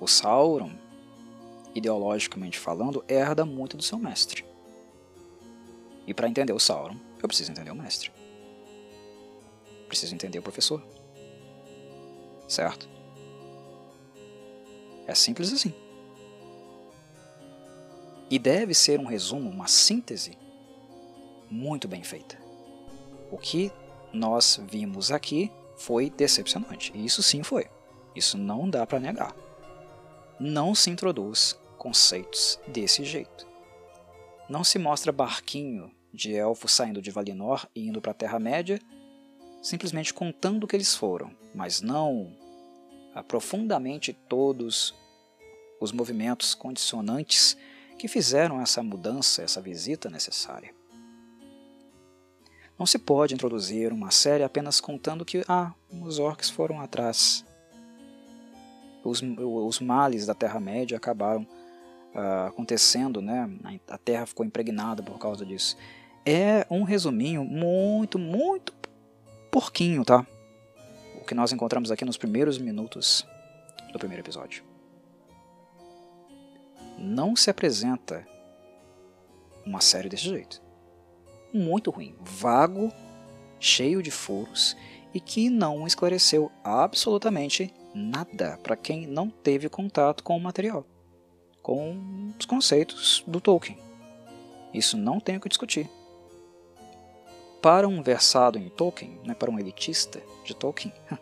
O 0.00 0.06
Sauron, 0.06 0.72
ideologicamente 1.74 2.58
falando, 2.58 3.04
herda 3.06 3.44
muito 3.44 3.76
do 3.76 3.82
seu 3.82 3.98
mestre. 3.98 4.49
E 6.10 6.14
para 6.14 6.28
entender 6.28 6.52
o 6.52 6.58
Sauron, 6.58 6.96
eu 7.22 7.28
preciso 7.28 7.52
entender 7.52 7.70
o 7.70 7.74
mestre. 7.76 8.10
Preciso 9.86 10.12
entender 10.12 10.40
o 10.40 10.42
professor. 10.42 10.82
Certo? 12.48 12.88
É 15.06 15.14
simples 15.14 15.52
assim. 15.52 15.72
E 18.28 18.40
deve 18.40 18.74
ser 18.74 18.98
um 18.98 19.04
resumo, 19.04 19.48
uma 19.48 19.68
síntese 19.68 20.36
muito 21.48 21.86
bem 21.86 22.02
feita. 22.02 22.36
O 23.30 23.38
que 23.38 23.70
nós 24.12 24.60
vimos 24.68 25.12
aqui 25.12 25.48
foi 25.76 26.10
decepcionante. 26.10 26.90
E 26.92 27.06
isso 27.06 27.22
sim 27.22 27.44
foi. 27.44 27.70
Isso 28.16 28.36
não 28.36 28.68
dá 28.68 28.84
para 28.84 28.98
negar. 28.98 29.32
Não 30.40 30.74
se 30.74 30.90
introduz 30.90 31.56
conceitos 31.78 32.58
desse 32.66 33.04
jeito. 33.04 33.46
Não 34.48 34.64
se 34.64 34.76
mostra 34.76 35.12
barquinho 35.12 35.88
de 36.12 36.34
elfos 36.34 36.72
saindo 36.72 37.00
de 37.00 37.10
Valinor 37.10 37.66
e 37.74 37.86
indo 37.88 38.00
para 38.00 38.10
a 38.10 38.14
Terra-média, 38.14 38.80
simplesmente 39.62 40.12
contando 40.12 40.66
que 40.66 40.74
eles 40.74 40.94
foram, 40.94 41.30
mas 41.54 41.80
não 41.80 42.34
profundamente 43.26 44.12
todos 44.12 44.94
os 45.80 45.92
movimentos 45.92 46.54
condicionantes 46.54 47.56
que 47.98 48.08
fizeram 48.08 48.60
essa 48.60 48.82
mudança, 48.82 49.42
essa 49.42 49.60
visita 49.60 50.08
necessária. 50.08 50.74
Não 52.78 52.86
se 52.86 52.98
pode 52.98 53.34
introduzir 53.34 53.92
uma 53.92 54.10
série 54.10 54.42
apenas 54.42 54.80
contando 54.80 55.24
que 55.24 55.44
ah, 55.46 55.74
os 56.00 56.18
orcs 56.18 56.48
foram 56.48 56.80
atrás. 56.80 57.44
Os, 59.04 59.22
os 59.22 59.80
males 59.80 60.24
da 60.24 60.34
Terra-média 60.34 60.96
acabaram 60.96 61.42
uh, 62.14 62.46
acontecendo, 62.48 63.20
né? 63.20 63.50
a 63.88 63.98
Terra 63.98 64.24
ficou 64.24 64.46
impregnada 64.46 65.02
por 65.02 65.18
causa 65.18 65.44
disso 65.44 65.76
é 66.24 66.66
um 66.70 66.82
resuminho 66.82 67.44
muito, 67.44 68.18
muito 68.18 68.72
porquinho, 69.50 70.04
tá? 70.04 70.26
O 71.20 71.24
que 71.24 71.34
nós 71.34 71.52
encontramos 71.52 71.90
aqui 71.90 72.04
nos 72.04 72.16
primeiros 72.16 72.58
minutos 72.58 73.26
do 73.92 73.98
primeiro 73.98 74.22
episódio. 74.22 74.62
Não 76.98 77.34
se 77.34 77.50
apresenta 77.50 78.26
uma 79.64 79.80
série 79.80 80.08
desse 80.08 80.24
jeito. 80.24 80.62
Muito 81.52 81.90
ruim, 81.90 82.14
vago, 82.20 82.92
cheio 83.58 84.02
de 84.02 84.10
furos 84.10 84.76
e 85.12 85.20
que 85.20 85.50
não 85.50 85.86
esclareceu 85.86 86.50
absolutamente 86.62 87.72
nada 87.94 88.58
para 88.62 88.76
quem 88.76 89.06
não 89.06 89.28
teve 89.28 89.68
contato 89.68 90.22
com 90.22 90.36
o 90.36 90.40
material, 90.40 90.86
com 91.62 92.32
os 92.38 92.46
conceitos 92.46 93.24
do 93.26 93.40
Tolkien. 93.40 93.78
Isso 94.72 94.96
não 94.96 95.18
tem 95.18 95.36
o 95.36 95.40
que 95.40 95.48
discutir 95.48 95.90
para 97.60 97.86
um 97.86 98.02
versado 98.02 98.58
em 98.58 98.68
Tolkien, 98.68 99.20
né, 99.24 99.34
para 99.34 99.50
um 99.50 99.58
elitista 99.58 100.22
de 100.44 100.54
Tolkien, 100.54 100.92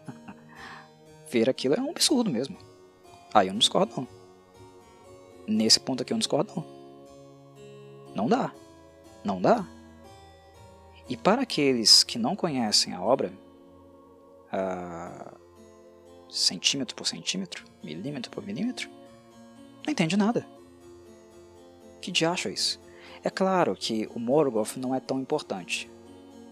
ver 1.31 1.51
aquilo 1.51 1.75
é 1.75 1.81
um 1.81 1.91
absurdo 1.91 2.31
mesmo. 2.31 2.57
Aí 3.35 3.49
eu 3.49 3.53
não 3.53 3.59
discordo 3.59 3.93
não. 3.97 4.09
Nesse 5.47 5.81
ponto 5.81 6.03
aqui 6.03 6.13
eu 6.13 6.17
não 6.17 6.21
discordo 6.21 6.53
não. 6.55 6.79
Não 8.15 8.29
dá. 8.29 8.53
Não 9.25 9.41
dá. 9.41 9.67
E 11.09 11.17
para 11.17 11.43
aqueles 11.43 12.05
que 12.05 12.19
não 12.19 12.37
conhecem 12.37 12.93
a 12.93 13.01
obra, 13.01 13.33
centímetro 16.29 16.95
por 16.95 17.07
centímetro, 17.07 17.65
milímetro 17.83 18.31
por 18.31 18.45
milímetro, 18.45 18.89
não 19.85 19.93
entende 19.93 20.17
nada. 20.17 20.47
Que 22.01 22.13
diacho 22.13 22.49
é 22.49 22.53
isso? 22.53 22.81
É 23.25 23.31
claro 23.31 23.75
que 23.75 24.09
o 24.15 24.19
Morgoth 24.19 24.77
não 24.77 24.95
é 24.95 25.01
tão 25.01 25.19
importante 25.19 25.91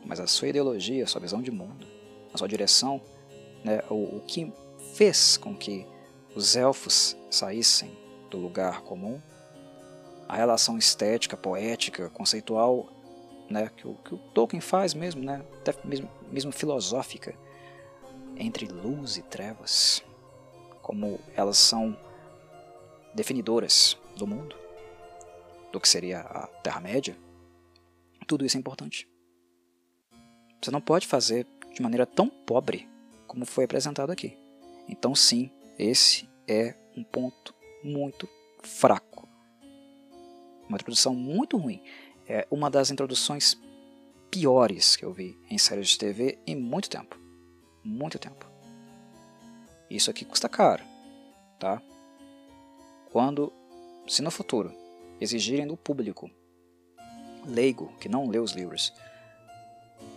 mas 0.06 0.20
a 0.20 0.26
sua 0.26 0.48
ideologia, 0.48 1.04
a 1.04 1.06
sua 1.06 1.20
visão 1.20 1.42
de 1.42 1.50
mundo, 1.50 1.86
a 2.32 2.38
sua 2.38 2.48
direção, 2.48 3.00
né, 3.64 3.82
o, 3.90 4.16
o 4.16 4.22
que 4.26 4.52
fez 4.94 5.36
com 5.36 5.54
que 5.54 5.86
os 6.34 6.54
elfos 6.54 7.16
saíssem 7.30 7.90
do 8.30 8.38
lugar 8.38 8.82
comum, 8.82 9.20
a 10.28 10.36
relação 10.36 10.78
estética, 10.78 11.36
poética, 11.36 12.08
conceitual, 12.10 12.88
né, 13.50 13.70
que, 13.76 13.86
o, 13.86 13.94
que 13.94 14.14
o 14.14 14.18
Tolkien 14.18 14.60
faz 14.60 14.94
mesmo, 14.94 15.22
né, 15.22 15.44
até 15.60 15.74
mesmo, 15.84 16.08
mesmo 16.30 16.52
filosófica, 16.52 17.34
entre 18.36 18.66
luz 18.66 19.16
e 19.16 19.22
trevas, 19.22 20.02
como 20.82 21.18
elas 21.34 21.58
são 21.58 21.96
definidoras 23.14 23.96
do 24.16 24.26
mundo, 24.26 24.56
do 25.72 25.80
que 25.80 25.88
seria 25.88 26.20
a 26.20 26.46
Terra-média, 26.46 27.16
tudo 28.26 28.44
isso 28.44 28.56
é 28.56 28.60
importante. 28.60 29.08
Você 30.60 30.70
não 30.70 30.80
pode 30.80 31.06
fazer 31.06 31.46
de 31.74 31.82
maneira 31.82 32.06
tão 32.06 32.28
pobre 32.28 32.88
como 33.26 33.44
foi 33.44 33.64
apresentado 33.64 34.10
aqui. 34.10 34.36
Então, 34.88 35.14
sim, 35.14 35.50
esse 35.78 36.28
é 36.48 36.74
um 36.96 37.02
ponto 37.04 37.54
muito 37.82 38.28
fraco. 38.62 39.28
Uma 40.68 40.76
introdução 40.76 41.14
muito 41.14 41.56
ruim. 41.56 41.82
É 42.28 42.46
uma 42.50 42.70
das 42.70 42.90
introduções 42.90 43.56
piores 44.30 44.96
que 44.96 45.04
eu 45.04 45.12
vi 45.12 45.38
em 45.50 45.58
séries 45.58 45.88
de 45.88 45.98
TV 45.98 46.38
em 46.46 46.56
muito 46.56 46.90
tempo. 46.90 47.18
Muito 47.84 48.18
tempo. 48.18 48.46
Isso 49.88 50.10
aqui 50.10 50.24
custa 50.24 50.48
caro, 50.48 50.82
tá? 51.60 51.80
Quando, 53.12 53.52
se 54.08 54.22
no 54.22 54.30
futuro 54.30 54.74
exigirem 55.20 55.66
do 55.66 55.76
público 55.76 56.30
leigo 57.46 57.92
que 58.00 58.08
não 58.08 58.28
lê 58.28 58.38
os 58.38 58.52
livros 58.52 58.92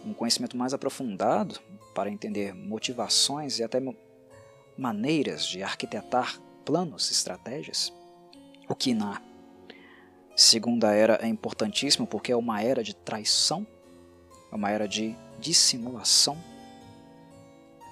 um 0.06 0.14
conhecimento 0.14 0.58
mais 0.58 0.74
aprofundado 0.74 1.60
para 1.94 2.10
entender 2.10 2.54
motivações 2.54 3.60
e 3.60 3.64
até 3.64 3.82
maneiras 4.78 5.46
de 5.46 5.62
arquitetar 5.62 6.40
planos, 6.64 7.12
estratégias, 7.12 7.94
o 8.68 8.76
que 8.76 8.94
na 8.94 9.22
segunda 10.36 10.94
era 10.94 11.20
é 11.22 11.28
importantíssimo 11.28 12.08
porque 12.08 12.32
é 12.32 12.36
uma 12.36 12.62
era 12.62 12.84
de 12.84 12.96
traição, 12.96 13.68
é 14.52 14.56
uma 14.56 14.70
era 14.70 14.88
de 14.88 15.16
dissimulação. 15.40 16.38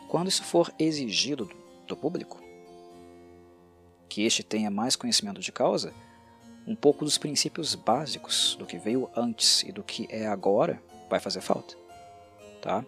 Quando 0.07 0.29
isso 0.29 0.43
for 0.43 0.71
exigido 0.79 1.45
do, 1.45 1.55
do 1.87 1.97
público, 1.97 2.41
que 4.07 4.23
este 4.23 4.43
tenha 4.43 4.71
mais 4.71 4.95
conhecimento 4.95 5.41
de 5.41 5.51
causa, 5.51 5.93
um 6.65 6.75
pouco 6.75 7.03
dos 7.03 7.17
princípios 7.17 7.75
básicos 7.75 8.55
do 8.59 8.65
que 8.65 8.77
veio 8.77 9.09
antes 9.15 9.63
e 9.63 9.71
do 9.71 9.83
que 9.83 10.07
é 10.09 10.27
agora 10.27 10.81
vai 11.09 11.19
fazer 11.19 11.41
falta. 11.41 11.86
Tá? 12.61 12.85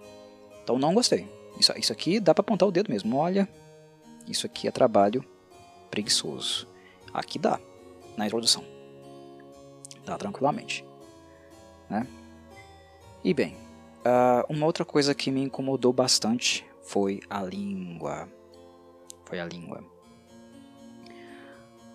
Então 0.64 0.78
não 0.78 0.94
gostei. 0.94 1.28
Isso, 1.60 1.74
isso 1.78 1.92
aqui 1.92 2.20
dá 2.20 2.34
para 2.34 2.42
apontar 2.42 2.68
o 2.68 2.72
dedo 2.72 2.92
mesmo. 2.92 3.18
Olha, 3.18 3.48
isso 4.28 4.46
aqui 4.46 4.68
é 4.68 4.72
trabalho 4.72 5.24
preguiçoso. 5.90 6.68
Aqui 7.14 7.40
dá, 7.40 7.60
na 8.16 8.26
introdução. 8.26 8.64
Dá 10.06 10.18
tranquilamente. 10.18 10.86
Né? 11.90 12.08
E 13.24 13.34
bem, 13.34 13.56
uh, 14.00 14.46
uma 14.48 14.66
outra 14.66 14.86
coisa 14.86 15.14
que 15.14 15.32
me 15.32 15.42
incomodou 15.42 15.92
bastante 15.92 16.66
foi 16.84 17.22
a 17.30 17.44
língua. 17.44 18.30
Foi 19.26 19.40
a 19.40 19.46
língua. 19.46 19.84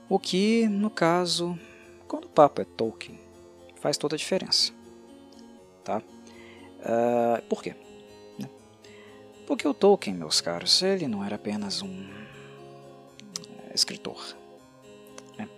O 0.08 0.18
que, 0.18 0.68
no 0.68 0.90
caso, 0.90 1.58
quando 2.06 2.26
o 2.26 2.28
papo 2.28 2.60
é 2.60 2.64
Tolkien, 2.64 3.18
faz 3.76 3.96
toda 3.96 4.16
a 4.16 4.18
diferença. 4.18 4.72
Tá? 5.82 6.02
Uh, 6.84 7.42
por 7.48 7.62
quê? 7.62 7.74
Né? 8.38 8.48
Porque 9.46 9.66
o 9.66 9.72
Tolkien, 9.72 10.14
meus 10.14 10.40
caros, 10.40 10.82
ele 10.82 11.08
não 11.08 11.24
era 11.24 11.36
apenas 11.36 11.80
um 11.80 12.10
é, 13.70 13.74
escritor. 13.74 14.36
Né? 15.38 15.48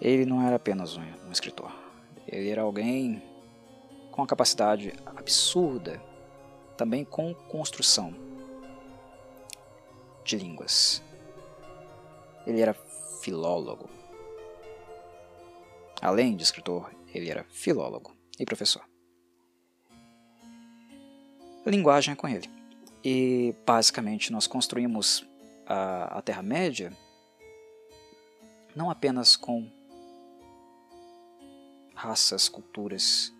Ele 0.00 0.24
não 0.24 0.40
era 0.40 0.54
apenas 0.54 0.96
um, 0.96 1.02
um 1.26 1.32
escritor. 1.32 1.72
Ele 2.28 2.48
era 2.48 2.62
alguém 2.62 3.20
com 4.12 4.22
uma 4.22 4.26
capacidade 4.26 4.92
absurda, 5.04 6.00
também 6.76 7.04
com 7.04 7.34
construção 7.34 8.14
de 10.24 10.36
línguas. 10.36 11.02
Ele 12.46 12.60
era 12.60 12.74
filólogo. 13.20 13.90
Além 16.00 16.36
de 16.36 16.44
escritor, 16.44 16.90
ele 17.12 17.28
era 17.28 17.44
filólogo 17.50 18.14
e 18.38 18.44
professor. 18.44 18.85
Linguagem 21.66 22.14
com 22.14 22.28
ele. 22.28 22.48
E 23.04 23.54
basicamente 23.66 24.32
nós 24.32 24.46
construímos 24.46 25.26
a, 25.66 26.18
a 26.18 26.22
Terra-média 26.22 26.92
não 28.74 28.88
apenas 28.88 29.36
com 29.36 29.68
raças, 31.94 32.48
culturas, 32.48 33.32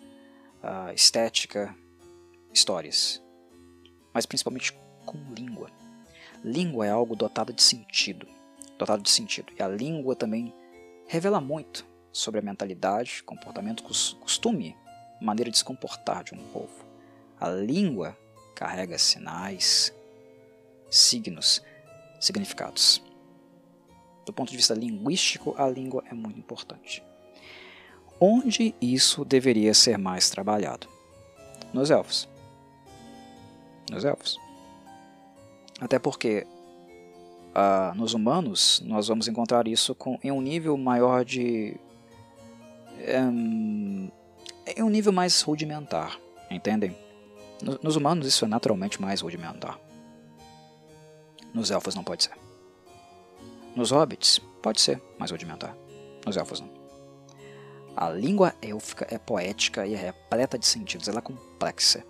uh, 0.62 0.93
estética, 0.93 1.77
histórias, 2.53 3.23
mas 4.12 4.27
principalmente 4.27 4.73
com 5.05 5.19
língua. 5.32 5.70
Língua 6.43 6.86
é 6.86 6.90
algo 6.90 7.15
dotado 7.15 7.53
de 7.53 7.62
sentido, 7.62 8.27
dotado 8.78 9.03
de 9.03 9.11
sentido. 9.11 9.53
E 9.59 9.62
a 9.62 9.69
língua 9.69 10.16
também 10.16 10.55
revela 11.07 11.40
muito 11.40 11.86
sobre 12.11 12.40
a 12.40 12.43
mentalidade, 12.43 13.23
comportamento, 13.23 13.82
costume, 13.82 14.74
maneira 15.20 15.51
de 15.51 15.59
se 15.59 15.65
comportar 15.65 16.24
de 16.24 16.35
um 16.35 16.39
povo. 16.48 16.85
A 17.40 17.48
língua 17.48 18.16
carrega 18.54 18.98
sinais, 18.98 19.92
signos, 20.90 21.62
significados. 22.20 23.02
Do 24.24 24.32
ponto 24.32 24.50
de 24.50 24.56
vista 24.56 24.74
linguístico, 24.74 25.54
a 25.56 25.68
língua 25.68 26.02
é 26.10 26.14
muito 26.14 26.38
importante. 26.38 27.02
Onde 28.18 28.74
isso 28.80 29.24
deveria 29.24 29.74
ser 29.74 29.98
mais 29.98 30.30
trabalhado? 30.30 30.88
Nos 31.72 31.90
elfos. 31.90 32.28
Nos 33.90 34.04
elfos. 34.04 34.40
Até 35.78 35.98
porque 35.98 36.46
uh, 37.54 37.94
nos 37.94 38.14
humanos 38.14 38.82
nós 38.84 39.08
vamos 39.08 39.28
encontrar 39.28 39.68
isso 39.68 39.94
com, 39.94 40.18
em 40.24 40.32
um 40.32 40.40
nível 40.40 40.76
maior 40.76 41.24
de. 41.24 41.76
Um, 43.20 44.10
em 44.66 44.82
um 44.82 44.88
nível 44.88 45.12
mais 45.12 45.40
rudimentar, 45.42 46.18
entendem? 46.50 46.96
Nos, 47.62 47.81
nos 47.81 47.97
humanos 47.97 48.27
isso 48.27 48.45
é 48.45 48.49
naturalmente 48.49 49.01
mais 49.01 49.20
rudimentar. 49.20 49.78
Nos 51.53 51.70
elfos 51.70 51.95
não 51.95 52.05
pode 52.05 52.24
ser. 52.24 52.37
Nos 53.74 53.91
hobbits, 53.91 54.41
pode 54.62 54.81
ser 54.81 55.03
mais 55.19 55.31
rudimentar. 55.31 55.77
Nos 56.24 56.37
elfos 56.37 56.61
não. 56.61 56.70
A 57.97 58.11
língua 58.11 58.55
élfica 58.61 59.07
é 59.11 59.16
poética 59.16 59.87
e 59.87 59.95
é 59.95 59.97
repleta 59.97 60.59
de 60.59 60.66
sentidos, 60.66 61.09
ela 61.09 61.19
é 61.19 61.23
complexa. 61.23 62.05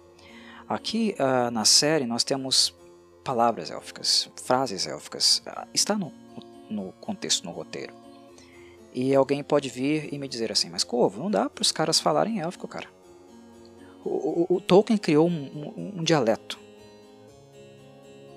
Aqui 0.68 1.14
uh, 1.20 1.50
na 1.52 1.64
série 1.64 2.06
nós 2.06 2.24
temos 2.24 2.74
palavras 3.22 3.70
élficas, 3.70 4.28
frases 4.44 4.86
élficas. 4.86 5.42
Uh, 5.46 5.68
está 5.72 5.96
no, 5.96 6.12
no 6.68 6.92
contexto, 6.92 7.44
no 7.44 7.52
roteiro. 7.52 7.94
E 8.92 9.14
alguém 9.14 9.44
pode 9.44 9.68
vir 9.68 10.12
e 10.12 10.18
me 10.18 10.26
dizer 10.26 10.50
assim, 10.50 10.70
mas 10.70 10.82
Corvo, 10.82 11.22
não 11.22 11.30
dá 11.30 11.48
para 11.48 11.62
os 11.62 11.70
caras 11.70 12.00
falarem 12.00 12.40
élfico, 12.40 12.66
cara. 12.66 12.88
O, 14.06 14.56
o, 14.56 14.60
Tolkien 14.60 14.96
criou 14.96 15.28
um, 15.28 15.32
um, 15.76 15.98
um 15.98 16.04
dialeto 16.04 16.58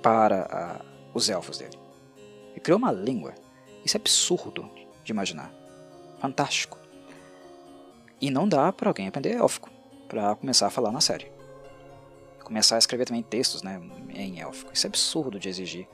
para 0.02 0.82
uh, 0.84 0.86
os 1.14 1.30
elfos 1.30 1.60
dele. 1.60 1.78
Ele 2.52 2.60
criou 2.60 2.80
uma 2.80 2.92
língua. 2.92 3.36
Isso 3.86 3.96
é 3.96 4.00
absurdo 4.00 4.70
de 5.04 5.12
imaginar. 5.12 5.54
Fantástico. 6.20 6.80
E 8.20 8.32
não 8.32 8.48
dá 8.48 8.74
para 8.74 8.90
alguém 8.90 9.08
aprender 9.08 9.36
élfico 9.36 9.70
para 10.08 10.36
começar 10.36 10.68
a 10.68 10.72
falar 10.72 10.92
na 10.92 11.02
série. 11.02 11.32
Começar 12.44 12.76
a 12.76 12.80
escrever 12.80 13.06
também 13.06 13.22
textos 13.22 13.62
né, 13.62 13.80
em 14.10 14.42
élfico. 14.42 14.72
Isso 14.74 14.88
é 14.88 14.90
absurdo 14.90 15.40
de 15.40 15.50
exigir 15.50 15.88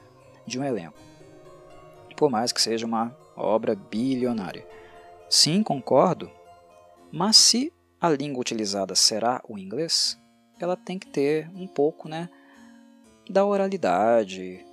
de 0.48 0.58
um 0.58 0.64
elenco. 0.64 0.98
Por 2.16 2.32
mais 2.32 2.54
que 2.54 2.62
seja 2.62 2.86
uma 2.86 3.16
obra 3.36 3.76
bilionária. 3.76 4.66
Sim, 5.30 5.62
concordo, 5.62 6.32
mas 7.12 7.36
se 7.36 7.74
a 8.00 8.10
língua 8.10 8.42
utilizada 8.42 8.96
será 8.96 9.42
o 9.48 9.58
inglês, 9.58 10.20
ela 10.60 10.76
tem 10.76 10.98
que 10.98 11.08
ter 11.08 11.50
um 11.56 11.68
pouco 11.68 12.08
né, 12.08 12.30
da 13.30 13.46
oralidade, 13.46 14.66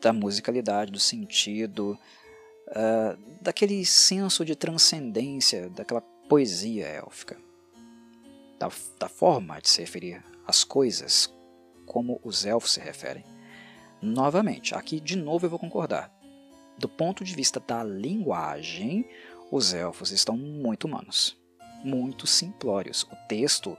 da 0.00 0.12
musicalidade, 0.12 0.92
do 0.92 1.00
sentido, 1.00 1.98
uh, 2.68 3.18
daquele 3.40 3.84
senso 3.84 4.44
de 4.44 4.54
transcendência, 4.54 5.70
daquela 5.70 6.00
poesia 6.28 6.86
élfica, 6.86 7.38
da, 8.58 8.68
da 8.98 9.08
forma 9.08 9.60
de 9.60 9.68
se 9.68 9.80
referir 9.80 10.22
às 10.46 10.64
coisas 10.64 11.32
como 11.86 12.20
os 12.22 12.44
elfos 12.44 12.72
se 12.72 12.80
referem. 12.80 13.24
Novamente, 14.00 14.74
aqui 14.74 15.00
de 15.00 15.16
novo 15.16 15.46
eu 15.46 15.50
vou 15.50 15.58
concordar. 15.58 16.12
Do 16.78 16.88
ponto 16.88 17.24
de 17.24 17.34
vista 17.34 17.60
da 17.60 17.84
linguagem, 17.84 19.08
os 19.50 19.72
elfos 19.72 20.10
estão 20.10 20.36
muito 20.36 20.84
humanos, 20.84 21.36
muito 21.84 22.26
simplórios. 22.26 23.04
O 23.04 23.16
texto, 23.28 23.76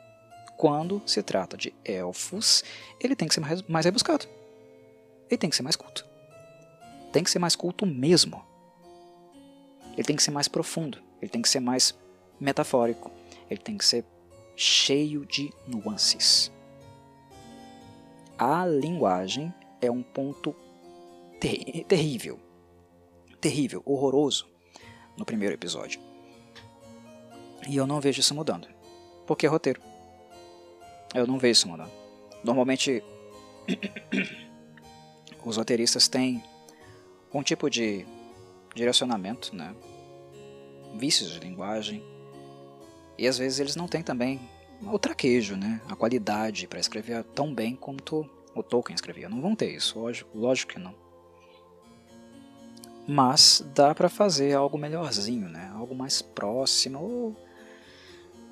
quando 0.56 1.02
se 1.06 1.22
trata 1.22 1.58
de 1.58 1.74
elfos, 1.84 2.64
ele 3.02 3.16
tem 3.16 3.28
que 3.28 3.34
ser 3.34 3.42
mais, 3.68 3.86
rebuscado. 3.86 4.26
Ele 5.30 5.38
tem 5.38 5.50
que 5.50 5.56
ser 5.56 5.64
mais 5.64 5.76
culto 5.76 6.06
tem 7.16 7.24
que 7.24 7.32
ser 7.32 7.40
mais 7.40 7.56
culto 7.56 7.86
mesmo. 7.86 8.44
Ele 9.94 10.04
tem 10.04 10.18
que 10.18 10.22
ser 10.22 10.32
mais 10.32 10.50
profundo, 10.50 11.02
ele 11.22 11.32
tem 11.32 11.42
que 11.42 11.48
ser 11.48 11.62
mais 11.62 11.98
metafórico, 12.38 13.10
ele 13.50 13.62
tem 13.62 13.78
que 13.78 13.86
ser 13.86 14.04
cheio 14.54 15.26
de 15.26 15.50
nuances. 15.66 16.52
A 18.38 18.66
linguagem 18.66 19.54
é 19.82 19.90
um 19.90 20.04
ponto 20.04 20.54
ter 21.40 21.86
terrível, 21.86 22.38
terrível, 23.40 23.82
horroroso 23.86 24.46
no 25.16 25.24
primeiro 25.24 25.56
episódio. 25.56 26.02
E 27.68 27.76
eu 27.76 27.88
não 27.88 28.00
vejo 28.00 28.20
isso 28.20 28.36
mudando, 28.36 28.68
porque 29.26 29.46
é 29.46 29.50
roteiro. 29.50 29.82
Eu 31.14 31.26
não 31.26 31.40
vejo 31.40 31.52
isso 31.52 31.68
mudando. 31.68 31.92
Normalmente, 32.44 33.04
os 35.44 35.58
roteiristas 35.58 36.08
têm 36.08 36.44
um 37.34 37.42
tipo 37.42 37.70
de 37.70 38.06
direcionamento, 38.74 39.56
né? 39.56 39.76
vícios 40.96 41.32
de 41.32 41.40
linguagem, 41.40 42.04
e 43.18 43.28
às 43.28 43.38
vezes 43.38 43.60
eles 43.60 43.76
não 43.76 43.88
têm 43.88 44.02
também 44.02 44.40
o 44.82 45.00
traquejo, 45.00 45.56
né? 45.56 45.82
a 45.90 45.96
qualidade 45.96 46.68
para 46.68 46.80
escrever 46.80 47.24
tão 47.24 47.54
bem 47.54 47.76
quanto 47.76 48.30
o 48.54 48.62
Tolkien 48.64 48.96
escrevia. 48.96 49.30
Não 49.30 49.42
vão 49.42 49.56
ter 49.56 49.74
isso, 49.74 50.00
lógico, 50.00 50.38
lógico 50.38 50.74
que 50.74 50.80
não. 50.80 50.94
Mas 53.08 53.64
dá 53.74 53.94
para 53.94 54.10
fazer 54.10 54.54
algo 54.54 54.78
melhorzinho, 54.78 55.48
né? 55.48 55.72
algo 55.76 55.96
mais 55.96 56.22
próximo, 56.22 57.00
ou 57.00 57.36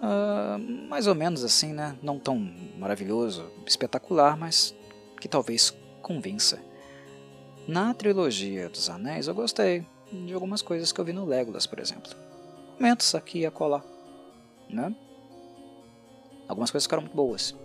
uh, 0.04 0.60
mais 0.90 1.08
ou 1.08 1.16
menos 1.16 1.44
assim, 1.44 1.74
né? 1.74 1.98
não 2.04 2.20
tão 2.20 2.38
maravilhoso, 2.78 3.50
espetacular, 3.66 4.38
mas 4.38 4.76
que 5.20 5.28
talvez 5.28 5.74
convença. 6.02 6.62
Na 7.66 7.94
trilogia 7.94 8.68
dos 8.68 8.90
Anéis 8.90 9.28
eu 9.28 9.34
gostei 9.34 9.86
de 10.12 10.34
algumas 10.34 10.62
coisas 10.62 10.92
que 10.92 11.00
eu 11.00 11.06
vi 11.06 11.14
no 11.14 11.26
Legolas, 11.26 11.66
por 11.66 11.80
exemplo. 11.80 12.12
Momentos 12.78 13.16
aqui 13.16 13.40
e 13.40 13.46
acolá, 13.46 13.82
né? 14.70 14.94
Algumas 16.48 16.70
coisas 16.70 16.86
ficaram 16.86 17.04
muito 17.04 17.16
boas. 17.16 17.56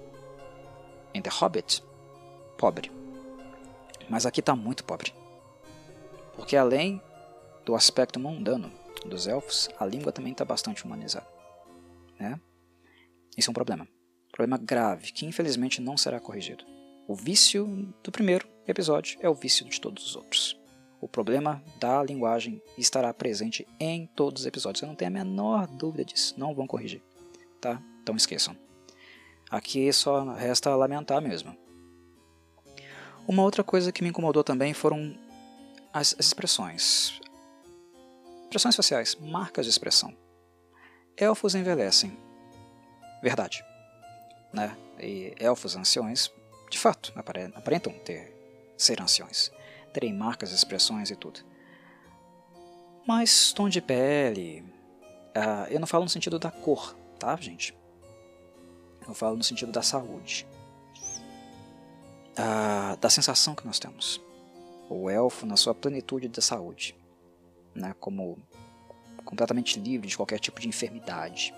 Em 1.13 1.21
The 1.21 1.31
Hobbit, 1.31 1.83
pobre. 2.57 2.93
Mas 4.09 4.25
aqui 4.25 4.39
está 4.41 4.55
muito 4.55 4.85
pobre. 4.85 5.13
Porque 6.37 6.57
além 6.57 7.03
do 7.65 7.75
aspecto 7.75 8.21
mundano 8.21 8.71
dos 9.05 9.27
elfos, 9.27 9.69
a 9.79 9.85
língua 9.85 10.13
também 10.13 10.33
está 10.33 10.45
bastante 10.45 10.85
humanizada. 10.85 11.38
Né? 12.19 12.41
Isso 13.37 13.51
é 13.51 13.53
um 13.53 13.55
problema. 13.55 13.87
Problema 14.33 14.59
grave, 14.59 15.13
que 15.13 15.27
infelizmente 15.27 15.81
não 15.81 15.97
será 15.97 16.21
corrigido. 16.21 16.65
O 17.07 17.15
vício 17.15 17.67
do 18.03 18.13
primeiro 18.13 18.47
episódio 18.67 19.19
é 19.23 19.29
o 19.29 19.35
vício 19.35 19.65
de 19.67 19.81
todos 19.81 20.05
os 20.05 20.17
outros. 20.17 20.59
O 21.01 21.09
problema 21.09 21.63
da 21.79 22.03
linguagem 22.03 22.61
estará 22.77 23.15
presente 23.15 23.67
em 23.79 24.07
todos 24.07 24.43
os 24.43 24.47
episódios. 24.47 24.83
Eu 24.83 24.89
não 24.89 24.97
tenho 24.97 25.11
a 25.11 25.15
menor 25.15 25.67
dúvida 25.69 26.05
disso. 26.05 26.35
Não 26.37 26.55
vão 26.55 26.67
corrigir. 26.67 27.01
Tá? 27.61 27.81
Então 28.03 28.17
esqueçam. 28.17 28.57
Aqui 29.49 29.91
só 29.93 30.33
resta 30.33 30.75
lamentar 30.75 31.23
mesmo. 31.23 31.57
Uma 33.27 33.43
outra 33.43 33.63
coisa 33.63 33.93
que 33.93 34.03
me 34.03 34.09
incomodou 34.09 34.43
também 34.43 34.75
foram 34.75 35.17
as, 35.93 36.15
as 36.19 36.27
expressões. 36.27 37.21
Expressões 38.43 38.77
faciais, 38.77 39.15
marcas 39.15 39.67
de 39.67 39.71
expressão. 39.71 40.15
Elfos 41.21 41.55
envelhecem. 41.55 42.17
Verdade. 43.21 43.65
Né? 44.53 44.77
E 45.01 45.35
elfos 45.39 45.75
anciões, 45.77 46.33
de 46.71 46.79
fato, 46.79 47.13
aparentam 47.17 47.93
ter, 48.05 48.33
ser 48.77 49.01
anciões. 49.03 49.51
Terem 49.93 50.15
marcas, 50.15 50.53
expressões 50.53 51.11
e 51.11 51.17
tudo. 51.17 51.41
Mas 53.07 53.53
tom 53.53 53.69
de 53.69 53.81
pele. 53.81 54.61
Uh, 55.37 55.71
eu 55.71 55.81
não 55.81 55.87
falo 55.87 56.05
no 56.05 56.11
sentido 56.11 56.39
da 56.39 56.51
cor, 56.51 56.97
tá, 57.19 57.35
gente? 57.37 57.77
Eu 59.07 59.15
falo 59.15 59.37
no 59.37 59.43
sentido 59.43 59.73
da 59.73 59.83
saúde. 59.83 60.47
Uh, 62.39 62.97
da 62.99 63.11
sensação 63.11 63.55
que 63.55 63.67
nós 63.67 63.79
temos. 63.79 64.21
O 64.89 65.11
elfo 65.11 65.47
na 65.47 65.57
sua 65.57 65.75
plenitude 65.75 66.29
da 66.29 66.43
saúde. 66.43 66.95
Né, 67.75 67.95
como 67.99 68.39
completamente 69.29 69.79
livre 69.79 70.09
de 70.09 70.17
qualquer 70.17 70.41
tipo 70.41 70.59
de 70.59 70.67
enfermidade. 70.69 71.55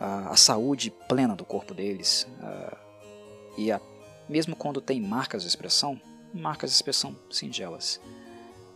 Uh, 0.00 0.30
a 0.30 0.36
saúde 0.36 0.90
plena 1.06 1.36
do 1.36 1.44
corpo 1.44 1.74
deles. 1.74 2.26
Uh, 2.40 2.76
e 3.58 3.70
a, 3.70 3.78
mesmo 4.26 4.56
quando 4.56 4.80
tem 4.80 4.98
marcas 5.02 5.42
de 5.42 5.48
expressão, 5.48 6.00
marcas 6.32 6.70
de 6.70 6.76
expressão 6.76 7.14
singelas. 7.30 8.00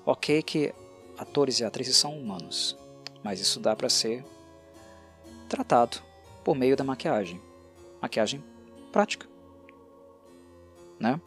Ok 0.04 0.42
que 0.42 0.74
atores 1.16 1.60
e 1.60 1.64
atrizes 1.64 1.96
são 1.96 2.18
humanos, 2.18 2.76
mas 3.24 3.40
isso 3.40 3.58
dá 3.60 3.74
para 3.74 3.88
ser 3.88 4.22
tratado 5.48 6.02
por 6.44 6.54
meio 6.54 6.76
da 6.76 6.84
maquiagem. 6.84 7.40
Maquiagem 8.02 8.44
prática. 8.92 9.26
Né? 10.98 11.18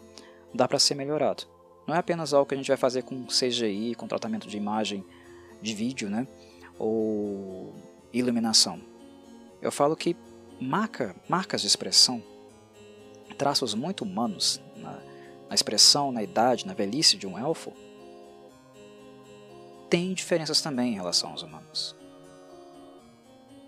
Dá 0.54 0.68
para 0.68 0.78
ser 0.78 0.94
melhorado. 0.94 1.46
Não 1.88 1.96
é 1.96 1.98
apenas 1.98 2.32
algo 2.32 2.48
que 2.48 2.54
a 2.54 2.58
gente 2.58 2.68
vai 2.68 2.78
fazer 2.78 3.02
com 3.02 3.26
CGI, 3.26 3.96
com 3.96 4.08
tratamento 4.08 4.48
de 4.48 4.56
imagem 4.56 5.04
de 5.64 5.74
vídeo, 5.74 6.10
né? 6.10 6.28
ou 6.78 7.74
iluminação. 8.12 8.80
Eu 9.62 9.72
falo 9.72 9.96
que 9.96 10.16
marca, 10.60 11.16
marcas 11.28 11.62
de 11.62 11.68
expressão, 11.68 12.22
traços 13.38 13.74
muito 13.74 14.04
humanos 14.04 14.62
na, 14.76 15.00
na 15.50 15.56
expressão, 15.56 16.12
na 16.12 16.22
idade, 16.22 16.68
na 16.68 16.74
velhice 16.74 17.18
de 17.18 17.26
um 17.26 17.38
elfo, 17.38 17.74
tem 19.90 20.14
diferenças 20.14 20.62
também 20.62 20.92
em 20.92 20.96
relação 20.96 21.32
aos 21.32 21.42
humanos. 21.42 21.96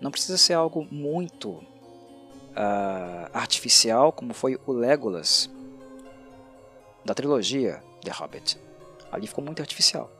Não 0.00 0.10
precisa 0.10 0.36
ser 0.36 0.52
algo 0.52 0.86
muito 0.90 1.50
uh, 1.50 3.30
artificial, 3.32 4.12
como 4.12 4.34
foi 4.34 4.60
o 4.66 4.72
Legolas 4.72 5.48
da 7.04 7.14
trilogia 7.14 7.82
The 8.02 8.10
Hobbit. 8.10 8.58
Ali 9.10 9.26
ficou 9.26 9.42
muito 9.42 9.60
artificial. 9.60 10.10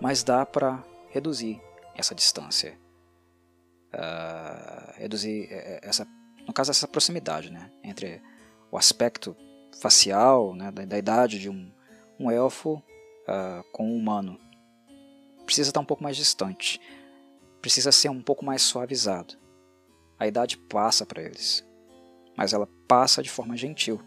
Mas 0.00 0.22
dá 0.22 0.46
para 0.46 0.82
reduzir 1.10 1.60
essa 1.94 2.14
distância. 2.14 2.78
Uh, 3.92 5.00
reduzir 5.00 5.48
eh, 5.50 5.80
eh, 5.80 5.80
essa, 5.82 6.06
no 6.46 6.52
caso 6.52 6.70
essa 6.70 6.86
proximidade, 6.86 7.50
né, 7.50 7.70
entre 7.82 8.20
o 8.70 8.76
aspecto 8.76 9.34
facial, 9.80 10.54
né, 10.54 10.70
da, 10.70 10.84
da 10.84 10.98
idade 10.98 11.38
de 11.38 11.48
um, 11.48 11.72
um 12.20 12.30
elfo 12.30 12.74
uh, 12.74 13.64
com 13.72 13.88
um 13.90 13.96
humano. 13.96 14.38
Precisa 15.46 15.70
estar 15.70 15.80
um 15.80 15.86
pouco 15.86 16.02
mais 16.02 16.18
distante 16.18 16.78
precisa 17.60 17.92
ser 17.92 18.08
um 18.08 18.22
pouco 18.22 18.44
mais 18.44 18.62
suavizado. 18.62 19.34
A 20.18 20.26
idade 20.26 20.56
passa 20.56 21.06
para 21.06 21.22
eles, 21.22 21.64
mas 22.36 22.52
ela 22.52 22.68
passa 22.86 23.22
de 23.22 23.30
forma 23.30 23.56
gentil. 23.56 24.00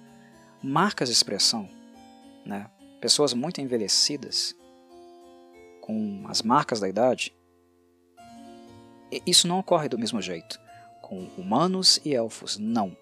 Marcas 0.61 1.09
de 1.09 1.15
expressão, 1.15 1.69
né? 2.45 2.69
pessoas 2.99 3.33
muito 3.33 3.61
envelhecidas, 3.61 4.55
com 5.91 6.23
as 6.29 6.41
marcas 6.41 6.79
da 6.79 6.87
idade, 6.87 7.35
isso 9.25 9.45
não 9.45 9.59
ocorre 9.59 9.89
do 9.89 9.99
mesmo 9.99 10.21
jeito 10.21 10.57
com 11.01 11.25
humanos 11.37 11.99
e 12.05 12.15
elfos, 12.15 12.57
não. 12.57 12.95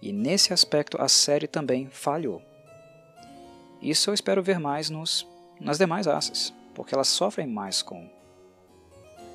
E 0.00 0.12
nesse 0.12 0.52
aspecto 0.52 1.02
a 1.02 1.08
série 1.08 1.48
também 1.48 1.88
falhou. 1.88 2.40
Isso 3.82 4.08
eu 4.08 4.14
espero 4.14 4.40
ver 4.40 4.60
mais 4.60 4.88
nos, 4.88 5.26
nas 5.58 5.78
demais 5.78 6.06
raças, 6.06 6.54
porque 6.72 6.94
elas 6.94 7.08
sofrem 7.08 7.48
mais 7.48 7.82
com 7.82 8.08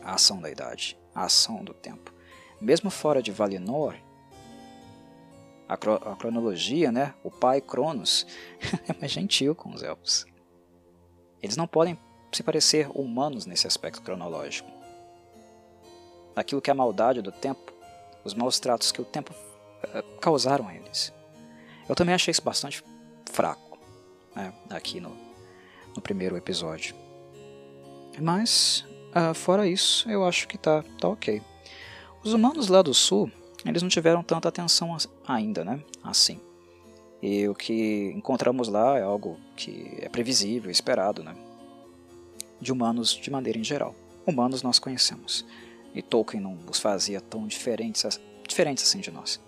a 0.02 0.14
ação 0.14 0.40
da 0.40 0.50
idade, 0.50 0.98
a 1.14 1.26
ação 1.26 1.62
do 1.62 1.74
tempo. 1.74 2.14
Mesmo 2.62 2.90
fora 2.90 3.22
de 3.22 3.32
Valinor, 3.32 3.96
a, 5.68 5.76
cro 5.76 5.96
a 5.96 6.16
cronologia, 6.16 6.94
né, 6.94 7.14
o 7.22 7.30
pai 7.30 7.60
Cronos, 7.60 8.26
é 8.88 8.94
mais 8.98 9.12
gentil 9.12 9.54
com 9.54 9.74
os 9.74 9.84
elfos. 9.84 10.26
Eles 11.42 11.58
não 11.58 11.68
podem 11.68 12.00
se 12.36 12.44
parecer 12.44 12.90
humanos 12.94 13.46
nesse 13.46 13.68
aspecto 13.68 14.02
cronológico. 14.02 14.70
Aquilo 16.36 16.62
que 16.62 16.70
é 16.70 16.74
a 16.74 16.76
maldade 16.76 17.22
do 17.22 17.32
tempo, 17.32 17.74
os 18.24 18.34
maus 18.34 18.60
tratos 18.60 18.92
que 18.92 19.02
o 19.02 19.06
tempo 19.06 19.34
uh, 19.34 20.20
causaram 20.20 20.68
a 20.68 20.76
eles. 20.76 21.14
Eu 21.88 21.96
também 21.96 22.14
achei 22.14 22.32
isso 22.32 22.42
bastante 22.42 22.84
fraco 23.32 23.78
né, 24.36 24.54
aqui 24.70 25.00
no, 25.00 25.16
no 25.96 26.02
primeiro 26.02 26.36
episódio. 26.36 26.96
Mas 28.20 28.86
Uh, 29.16 29.34
fora 29.34 29.66
isso, 29.66 30.10
eu 30.12 30.26
acho 30.26 30.46
que 30.46 30.58
tá, 30.58 30.84
tá 31.00 31.08
ok. 31.08 31.42
Os 32.22 32.34
humanos 32.34 32.68
lá 32.68 32.82
do 32.82 32.94
sul, 32.94 33.32
eles 33.66 33.82
não 33.82 33.88
tiveram 33.88 34.22
tanta 34.22 34.50
atenção 34.50 34.98
ainda, 35.26 35.64
né? 35.64 35.80
Assim. 36.04 36.38
E 37.22 37.48
o 37.48 37.56
que 37.56 38.12
encontramos 38.14 38.68
lá 38.68 39.00
é 39.00 39.04
algo 39.04 39.40
que 39.56 39.98
é 40.02 40.10
previsível, 40.10 40.70
esperado, 40.70 41.24
né? 41.24 41.34
De 42.60 42.72
humanos 42.72 43.12
de 43.12 43.30
maneira 43.30 43.60
em 43.60 43.64
geral. 43.64 43.96
Humanos 44.26 44.64
nós 44.64 44.80
conhecemos. 44.80 45.46
E 45.94 46.02
Tolkien 46.02 46.42
não 46.42 46.58
os 46.70 46.80
fazia 46.80 47.22
tão 47.22 47.48
diferentes, 47.48 48.20
diferentes 48.48 48.84
assim 48.84 49.00
de 49.00 49.12
nós. 49.12 49.40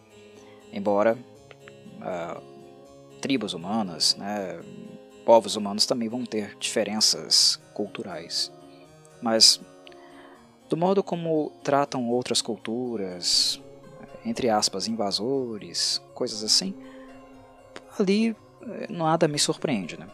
Embora 0.71 1.17
uh, 1.17 2.41
tribos 3.19 3.53
humanas, 3.53 4.15
né, 4.15 4.61
povos 5.25 5.55
humanos 5.55 5.85
também 5.85 6.07
vão 6.07 6.25
ter 6.25 6.55
diferenças 6.57 7.59
culturais 7.73 8.51
mas 9.21 9.59
do 10.69 10.77
modo 10.77 11.03
como 11.03 11.51
tratam 11.63 12.09
outras 12.09 12.41
culturas, 12.41 13.61
entre 14.25 14.49
aspas, 14.49 14.87
invasores, 14.87 16.01
coisas 16.13 16.43
assim, 16.43 16.73
ali 17.97 18.35
eh, 18.61 18.87
nada 18.89 19.27
me 19.27 19.39
surpreende. 19.39 19.97
Né? 19.97 20.07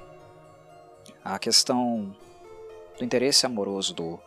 A 1.23 1.39
questão 1.39 2.15
do 2.97 3.03
interesse 3.03 3.45
amoroso 3.45 3.93
do 3.93 4.19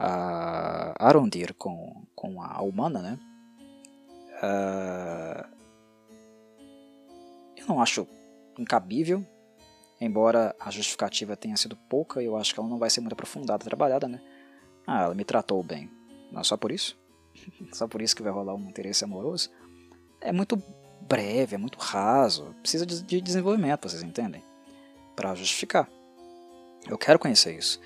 uh, 0.00 0.94
Arondir 0.98 1.54
com, 1.54 2.04
com 2.14 2.42
a 2.42 2.60
humana, 2.62 3.00
né? 3.00 3.18
Uh, 4.42 5.46
eu 7.56 7.66
não 7.66 7.80
acho 7.80 8.06
incabível, 8.58 9.24
embora 10.00 10.54
a 10.58 10.70
justificativa 10.70 11.36
tenha 11.36 11.56
sido 11.56 11.76
pouca, 11.76 12.22
eu 12.22 12.36
acho 12.36 12.54
que 12.54 12.60
ela 12.60 12.68
não 12.68 12.78
vai 12.78 12.88
ser 12.88 13.00
muito 13.00 13.12
aprofundada, 13.12 13.64
trabalhada, 13.64 14.08
né? 14.08 14.20
Ah, 14.86 15.02
ela 15.04 15.14
me 15.14 15.24
tratou 15.24 15.62
bem. 15.62 15.90
Não 16.32 16.42
só 16.42 16.56
por 16.56 16.72
isso? 16.72 16.98
só 17.72 17.86
por 17.86 18.00
isso 18.00 18.16
que 18.16 18.22
vai 18.22 18.32
rolar 18.32 18.54
um 18.54 18.68
interesse 18.68 19.04
amoroso? 19.04 19.50
É 20.20 20.32
muito 20.32 20.60
breve, 21.02 21.54
é 21.54 21.58
muito 21.58 21.78
raso, 21.78 22.54
precisa 22.60 22.86
de 22.86 23.20
desenvolvimento, 23.20 23.88
vocês 23.88 24.02
entendem? 24.02 24.42
Para 25.16 25.34
justificar. 25.34 25.88
Eu 26.88 26.98
quero 26.98 27.18
conhecer 27.18 27.56
isso. 27.56 27.80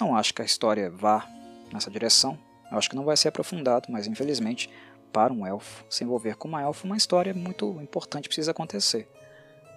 Não 0.00 0.16
acho 0.16 0.32
que 0.34 0.42
a 0.42 0.44
história 0.44 0.90
vá 0.90 1.28
nessa 1.72 1.90
direção. 1.90 2.38
Eu 2.70 2.78
acho 2.78 2.88
que 2.88 2.96
não 2.96 3.04
vai 3.04 3.16
ser 3.16 3.28
aprofundado, 3.28 3.88
mas 3.90 4.06
infelizmente, 4.06 4.70
para 5.12 5.32
um 5.32 5.46
elfo 5.46 5.84
se 5.90 6.04
envolver 6.04 6.36
com 6.36 6.48
uma 6.48 6.62
elfa, 6.62 6.86
uma 6.86 6.96
história 6.96 7.34
muito 7.34 7.80
importante 7.82 8.28
precisa 8.28 8.50
acontecer. 8.52 9.08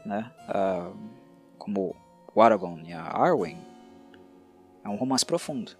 Né? 0.06 0.32
Uh, 0.50 0.96
como 1.58 1.96
o 2.34 2.42
Aragorn 2.42 2.90
e 2.90 2.94
a 2.94 3.02
Arwen, 3.02 3.58
é 4.84 4.90
um 4.90 4.96
romance 4.96 5.26
profundo. 5.26 5.72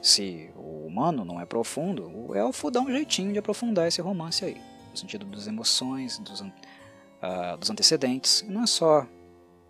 Se 0.00 0.50
o 0.56 0.86
humano 0.86 1.24
não 1.24 1.40
é 1.40 1.46
profundo, 1.46 2.10
o 2.10 2.34
elfo 2.34 2.70
dá 2.70 2.80
um 2.80 2.90
jeitinho 2.90 3.32
de 3.32 3.38
aprofundar 3.38 3.88
esse 3.88 4.00
romance 4.00 4.44
aí, 4.44 4.60
no 4.90 4.96
sentido 4.96 5.24
das 5.26 5.46
emoções, 5.46 6.18
dos, 6.18 6.40
uh, 6.40 7.56
dos 7.58 7.70
antecedentes, 7.70 8.44
não 8.46 8.62
é 8.62 8.66
só 8.66 9.06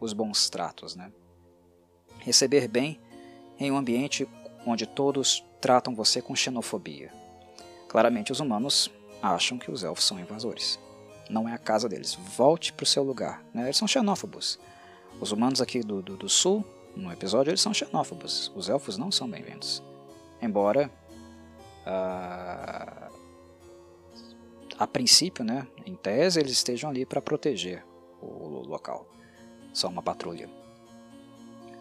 os 0.00 0.12
bons 0.12 0.50
tratos, 0.50 0.96
né? 0.96 1.12
Receber 2.24 2.66
bem 2.68 2.98
em 3.60 3.70
um 3.70 3.76
ambiente 3.76 4.26
onde 4.66 4.86
todos 4.86 5.44
tratam 5.60 5.94
você 5.94 6.22
com 6.22 6.34
xenofobia. 6.34 7.12
Claramente 7.86 8.32
os 8.32 8.40
humanos 8.40 8.90
acham 9.22 9.58
que 9.58 9.70
os 9.70 9.84
elfos 9.84 10.06
são 10.06 10.18
invasores. 10.18 10.80
Não 11.28 11.46
é 11.46 11.52
a 11.52 11.58
casa 11.58 11.86
deles. 11.86 12.14
Volte 12.14 12.72
para 12.72 12.84
o 12.84 12.86
seu 12.86 13.02
lugar. 13.02 13.44
Né? 13.52 13.64
Eles 13.64 13.76
são 13.76 13.86
xenófobos. 13.86 14.58
Os 15.20 15.32
humanos 15.32 15.60
aqui 15.60 15.80
do, 15.80 16.00
do, 16.00 16.16
do 16.16 16.28
sul, 16.28 16.64
no 16.96 17.12
episódio, 17.12 17.50
eles 17.50 17.60
são 17.60 17.74
xenófobos. 17.74 18.50
Os 18.56 18.70
elfos 18.70 18.96
não 18.96 19.12
são 19.12 19.28
bem-vindos. 19.28 19.82
Embora, 20.40 20.90
ah, 21.84 23.10
a 24.78 24.86
princípio, 24.86 25.44
né, 25.44 25.66
em 25.84 25.94
tese, 25.94 26.40
eles 26.40 26.52
estejam 26.52 26.88
ali 26.88 27.04
para 27.04 27.20
proteger 27.20 27.84
o, 28.22 28.62
local. 28.66 29.06
São 29.74 29.90
uma 29.90 30.02
patrulha. 30.02 30.48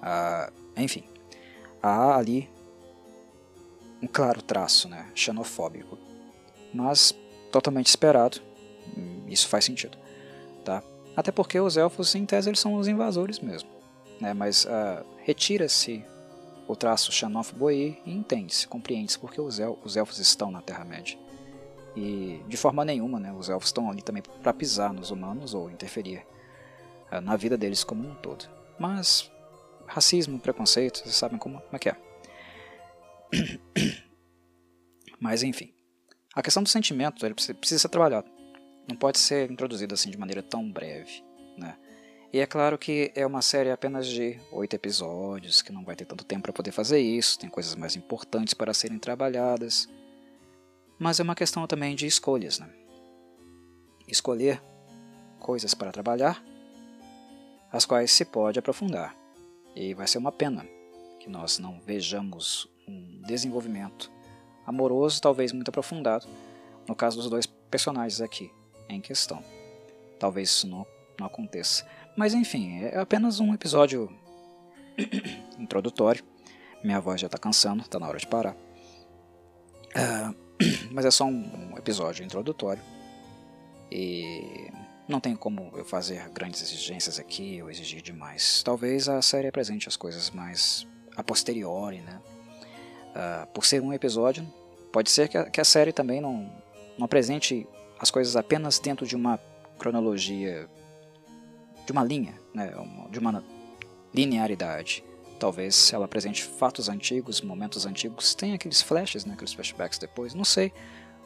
Ah, 0.05 0.51
enfim, 0.75 1.05
há 1.81 2.17
ali 2.17 2.49
um 4.01 4.07
claro 4.07 4.41
traço 4.41 4.89
né, 4.89 5.09
xenofóbico, 5.15 5.97
mas 6.73 7.15
totalmente 7.49 7.87
esperado. 7.87 8.41
Isso 9.27 9.47
faz 9.47 9.63
sentido. 9.63 9.97
Tá? 10.65 10.83
Até 11.15 11.31
porque 11.31 11.57
os 11.57 11.77
elfos, 11.77 12.13
em 12.15 12.25
tese, 12.25 12.49
eles 12.49 12.59
são 12.59 12.73
os 12.75 12.89
invasores 12.89 13.39
mesmo. 13.39 13.69
Né? 14.19 14.33
Mas 14.33 14.65
uh, 14.65 15.05
retira-se 15.23 16.03
o 16.67 16.75
traço 16.75 17.11
xenófobo 17.11 17.67
aí 17.67 17.97
e 18.05 18.13
entende-se, 18.13 18.67
compreende-se 18.67 19.17
porque 19.17 19.39
os, 19.39 19.57
el 19.57 19.79
os 19.83 19.95
elfos 19.95 20.19
estão 20.19 20.51
na 20.51 20.61
Terra-média. 20.61 21.17
E 21.95 22.41
de 22.47 22.57
forma 22.57 22.83
nenhuma, 22.83 23.19
né, 23.19 23.31
os 23.31 23.49
elfos 23.49 23.69
estão 23.69 23.89
ali 23.89 24.01
também 24.01 24.23
para 24.41 24.53
pisar 24.53 24.91
nos 24.91 25.11
humanos 25.11 25.53
ou 25.53 25.69
interferir 25.71 26.25
uh, 27.09 27.21
na 27.21 27.37
vida 27.37 27.57
deles 27.57 27.85
como 27.85 28.05
um 28.05 28.15
todo. 28.15 28.49
Mas 28.77 29.31
racismo, 29.87 30.39
preconceito, 30.39 30.99
vocês 30.99 31.15
sabem 31.15 31.37
como, 31.37 31.59
como 31.61 31.75
é 31.75 31.79
que 31.79 31.89
é. 31.89 31.97
Mas 35.19 35.43
enfim, 35.43 35.73
a 36.35 36.41
questão 36.41 36.63
do 36.63 36.69
sentimento 36.69 37.25
ele 37.25 37.33
precisa 37.33 37.79
ser 37.79 37.89
trabalhado. 37.89 38.29
Não 38.87 38.95
pode 38.95 39.17
ser 39.17 39.49
introduzido 39.49 39.93
assim 39.93 40.09
de 40.09 40.17
maneira 40.17 40.43
tão 40.43 40.69
breve, 40.69 41.23
né? 41.57 41.77
E 42.33 42.39
é 42.39 42.47
claro 42.47 42.79
que 42.79 43.11
é 43.13 43.25
uma 43.27 43.43
série 43.43 43.69
apenas 43.69 44.07
de 44.07 44.39
oito 44.51 44.75
episódios, 44.75 45.61
que 45.61 45.71
não 45.71 45.85
vai 45.85 45.95
ter 45.95 46.05
tanto 46.05 46.25
tempo 46.25 46.41
para 46.41 46.51
poder 46.51 46.71
fazer 46.71 46.99
isso, 46.99 47.37
tem 47.37 47.47
coisas 47.47 47.75
mais 47.75 47.95
importantes 47.95 48.55
para 48.55 48.73
serem 48.73 48.97
trabalhadas. 48.97 49.87
Mas 50.97 51.19
é 51.19 51.23
uma 51.23 51.35
questão 51.35 51.67
também 51.67 51.95
de 51.95 52.07
escolhas, 52.07 52.57
né? 52.57 52.67
Escolher 54.07 54.59
coisas 55.39 55.75
para 55.75 55.91
trabalhar, 55.91 56.43
as 57.71 57.85
quais 57.85 58.11
se 58.11 58.25
pode 58.25 58.57
aprofundar. 58.57 59.15
E 59.75 59.93
vai 59.93 60.07
ser 60.07 60.17
uma 60.17 60.31
pena 60.31 60.65
que 61.19 61.29
nós 61.29 61.57
não 61.57 61.79
vejamos 61.79 62.69
um 62.87 63.21
desenvolvimento 63.25 64.11
amoroso, 64.65 65.21
talvez 65.21 65.51
muito 65.51 65.69
aprofundado, 65.69 66.27
no 66.87 66.95
caso 66.95 67.17
dos 67.17 67.29
dois 67.29 67.45
personagens 67.45 68.21
aqui 68.21 68.51
em 68.89 69.01
questão. 69.01 69.43
Talvez 70.19 70.49
isso 70.49 70.67
não, 70.67 70.85
não 71.19 71.27
aconteça. 71.27 71.87
Mas 72.15 72.33
enfim, 72.33 72.81
é 72.83 72.99
apenas 72.99 73.39
um 73.39 73.53
episódio 73.53 74.09
introdutório. 75.57 76.23
Minha 76.83 76.99
voz 76.99 77.19
já 77.19 77.27
está 77.27 77.37
cansando, 77.37 77.81
está 77.81 77.99
na 77.99 78.07
hora 78.07 78.17
de 78.17 78.27
parar. 78.27 78.55
Uh, 79.95 80.35
mas 80.91 81.05
é 81.05 81.11
só 81.11 81.25
um, 81.25 81.71
um 81.71 81.77
episódio 81.77 82.23
introdutório. 82.23 82.83
E 83.91 84.69
não 85.13 85.19
tem 85.19 85.35
como 85.35 85.71
eu 85.75 85.85
fazer 85.85 86.27
grandes 86.29 86.59
exigências 86.63 87.19
aqui 87.19 87.61
ou 87.61 87.69
exigir 87.69 88.01
demais. 88.01 88.63
Talvez 88.63 89.07
a 89.07 89.21
série 89.21 89.47
apresente 89.47 89.87
as 89.87 89.95
coisas 89.95 90.31
mais 90.31 90.87
a 91.15 91.23
posteriori, 91.23 91.99
né? 91.99 92.19
Uh, 93.11 93.47
por 93.53 93.63
ser 93.63 93.79
um 93.79 93.93
episódio, 93.93 94.43
pode 94.91 95.11
ser 95.11 95.29
que 95.29 95.37
a, 95.37 95.47
que 95.47 95.61
a, 95.61 95.63
série 95.63 95.93
também 95.93 96.19
não, 96.19 96.51
não 96.97 97.05
apresente 97.05 97.67
as 97.99 98.09
coisas 98.09 98.35
apenas 98.35 98.79
dentro 98.79 99.05
de 99.05 99.15
uma 99.15 99.39
cronologia, 99.77 100.67
de 101.85 101.91
uma 101.91 102.03
linha, 102.03 102.33
né? 102.51 102.73
de 103.11 103.19
uma 103.19 103.43
linearidade. 104.11 105.03
Talvez 105.39 105.93
ela 105.93 106.05
apresente 106.05 106.43
fatos 106.43 106.89
antigos, 106.89 107.39
momentos 107.39 107.85
antigos, 107.85 108.33
tem 108.33 108.53
aqueles 108.55 108.81
flashes, 108.81 109.25
né? 109.25 109.35
aqueles 109.35 109.53
flashbacks 109.53 109.99
depois, 109.99 110.33
não 110.33 110.45
sei 110.45 110.73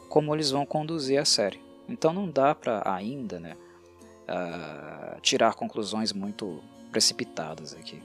como 0.10 0.36
eles 0.36 0.52
vão 0.52 0.66
conduzir 0.66 1.22
a 1.22 1.26
série. 1.26 1.62
Então 1.88 2.12
não 2.12 2.30
dá 2.30 2.54
para 2.54 2.82
ainda 2.86 3.40
né, 3.40 3.56
uh, 4.28 5.20
tirar 5.22 5.54
conclusões 5.56 6.14
muito 6.14 6.62
precipitadas 6.92 7.74
aqui. 7.74 8.02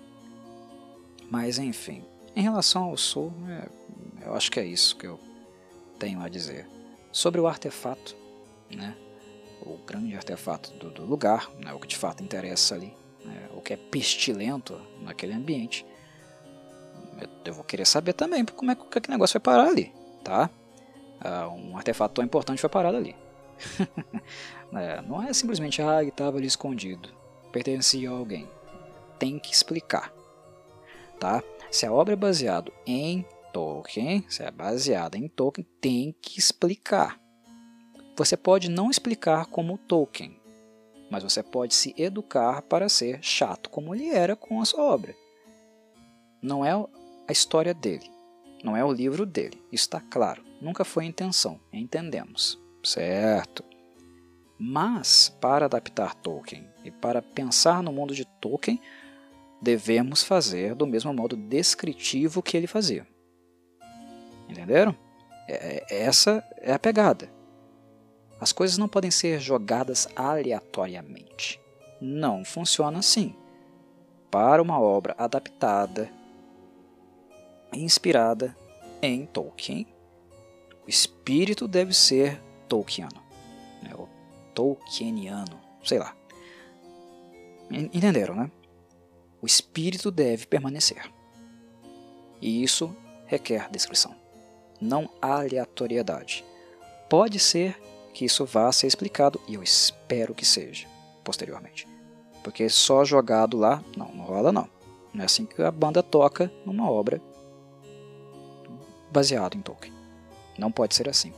Mas 1.31 1.59
enfim, 1.59 2.05
em 2.35 2.43
relação 2.43 2.85
ao 2.85 2.97
Sul, 2.97 3.32
é, 3.49 4.27
eu 4.27 4.35
acho 4.35 4.51
que 4.51 4.61
é 4.61 4.65
isso 4.65 4.97
que 4.97 5.07
eu 5.07 5.19
tenho 5.99 6.20
a 6.20 6.28
dizer. 6.28 6.69
Sobre 7.11 7.40
o 7.40 7.47
artefato, 7.47 8.16
né, 8.70 8.97
o 9.61 9.78
grande 9.86 10.16
artefato 10.16 10.73
do, 10.74 10.90
do 10.90 11.05
lugar, 11.05 11.51
né, 11.59 11.73
o 11.73 11.78
que 11.78 11.86
de 11.86 11.97
fato 11.97 12.23
interessa 12.23 12.74
ali, 12.74 12.94
né, 13.24 13.49
o 13.55 13.61
que 13.61 13.73
é 13.73 13.77
pestilento 13.77 14.81
naquele 15.03 15.32
ambiente, 15.32 15.86
eu, 17.20 17.28
eu 17.44 17.55
vou 17.55 17.65
querer 17.65 17.86
saber 17.86 18.15
também 18.15 18.44
como 18.44 18.70
é 18.70 18.74
que 18.74 18.99
aquele 18.99 19.15
negócio 19.15 19.32
foi 19.32 19.40
parar 19.40 19.69
ali, 19.69 19.93
tá? 20.24 20.51
Uh, 21.24 21.70
um 21.70 21.77
artefato 21.77 22.15
tão 22.15 22.24
importante 22.24 22.61
foi 22.61 22.70
parado 22.70 22.97
ali. 22.97 23.15
é, 24.74 25.02
não 25.02 25.22
é 25.22 25.32
simplesmente, 25.32 25.80
ah, 25.82 26.01
ele 26.01 26.10
estava 26.10 26.39
ali 26.39 26.47
escondido, 26.47 27.09
pertencia 27.51 28.10
a 28.10 28.12
alguém. 28.12 28.48
Tem 29.18 29.39
que 29.39 29.52
explicar. 29.52 30.12
Tá? 31.18 31.43
Se 31.70 31.86
a 31.86 31.93
obra 31.93 32.14
é 32.14 32.16
baseada 32.16 32.72
em 32.86 33.24
Tolkien, 33.52 34.24
se 34.28 34.43
é 34.43 34.51
baseada 34.51 35.16
em 35.16 35.28
Tolkien, 35.28 35.66
tem 35.80 36.14
que 36.20 36.39
explicar. 36.39 37.20
Você 38.16 38.36
pode 38.36 38.68
não 38.68 38.90
explicar 38.90 39.47
como 39.47 39.78
Tolkien, 39.78 40.39
mas 41.10 41.22
você 41.22 41.43
pode 41.43 41.74
se 41.74 41.94
educar 41.97 42.62
para 42.62 42.89
ser 42.89 43.22
chato 43.22 43.70
como 43.70 43.94
ele 43.94 44.10
era 44.10 44.34
com 44.36 44.60
a 44.60 44.64
sua 44.64 44.82
obra. 44.82 45.14
Não 46.43 46.64
é 46.64 46.72
a 46.72 47.32
história 47.32 47.72
dele, 47.72 48.10
não 48.64 48.76
é 48.76 48.84
o 48.84 48.93
livro 48.93 49.24
dele, 49.24 49.62
está 49.70 50.01
claro. 50.01 50.43
Nunca 50.60 50.84
foi 50.84 51.05
a 51.05 51.09
intenção, 51.09 51.60
entendemos 51.72 52.61
certo? 52.82 53.64
Mas, 54.59 55.28
para 55.40 55.66
adaptar 55.66 56.14
Tolkien 56.14 56.68
e 56.84 56.90
para 56.90 57.20
pensar 57.20 57.82
no 57.82 57.92
mundo 57.92 58.14
de 58.14 58.24
Tolkien, 58.40 58.80
devemos 59.60 60.22
fazer 60.22 60.74
do 60.74 60.86
mesmo 60.86 61.12
modo 61.12 61.36
descritivo 61.36 62.42
que 62.42 62.56
ele 62.56 62.66
fazia. 62.66 63.06
Entenderam? 64.48 64.94
É, 65.48 65.84
é, 65.90 66.02
essa 66.02 66.44
é 66.59 66.72
a 66.72 66.78
pegada. 66.78 67.28
As 68.40 68.52
coisas 68.52 68.76
não 68.76 68.88
podem 68.88 69.10
ser 69.10 69.40
jogadas 69.40 70.09
aleatoriamente. 70.16 71.60
Não 72.00 72.44
funciona 72.44 72.98
assim. 72.98 73.34
Para 74.30 74.62
uma 74.62 74.80
obra 74.80 75.14
adaptada, 75.16 76.10
inspirada 77.72 78.56
em 79.00 79.26
Tolkien, 79.26 79.86
o 80.86 80.88
espírito 80.88 81.68
deve 81.68 81.94
ser 81.94 82.40
Tolkiano, 82.73 83.23
né, 83.82 83.90
ou 83.94 84.09
Tolkieniano, 84.55 85.61
sei 85.85 85.99
lá. 85.99 86.16
Entenderam, 87.70 88.35
né? 88.35 88.51
O 89.43 89.47
espírito 89.47 90.11
deve 90.11 90.47
permanecer. 90.47 91.12
E 92.40 92.62
isso 92.62 92.97
requer 93.27 93.69
descrição, 93.70 94.16
não 94.81 95.11
aleatoriedade. 95.20 96.43
Pode 97.11 97.39
ser 97.39 97.78
que 98.15 98.24
isso 98.24 98.47
vá 98.47 98.73
ser 98.73 98.86
explicado, 98.86 99.39
e 99.47 99.53
eu 99.53 99.62
espero 99.62 100.35
que 100.35 100.47
seja, 100.47 100.89
posteriormente. 101.23 101.86
Porque 102.43 102.70
só 102.70 103.05
jogado 103.05 103.59
lá, 103.59 103.85
não, 103.94 104.11
não 104.15 104.24
rola 104.24 104.51
não. 104.51 104.66
Não 105.12 105.20
é 105.20 105.27
assim 105.27 105.44
que 105.44 105.61
a 105.62 105.70
banda 105.70 106.03
toca 106.03 106.51
numa 106.65 106.90
obra 106.90 107.20
baseada 109.11 109.59
em 109.59 109.61
Tolkien. 109.61 109.93
Não 110.57 110.73
pode 110.73 110.94
ser 110.94 111.07
assim. 111.07 111.35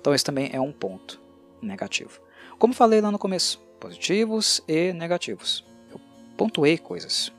Então 0.00 0.14
esse 0.14 0.24
também 0.24 0.50
é 0.52 0.60
um 0.60 0.72
ponto 0.72 1.20
negativo. 1.60 2.20
Como 2.58 2.72
falei 2.72 3.00
lá 3.00 3.10
no 3.10 3.18
começo, 3.18 3.60
positivos 3.78 4.62
e 4.66 4.92
negativos. 4.92 5.64
Eu 5.90 6.00
pontuei 6.36 6.78
coisas 6.78 7.32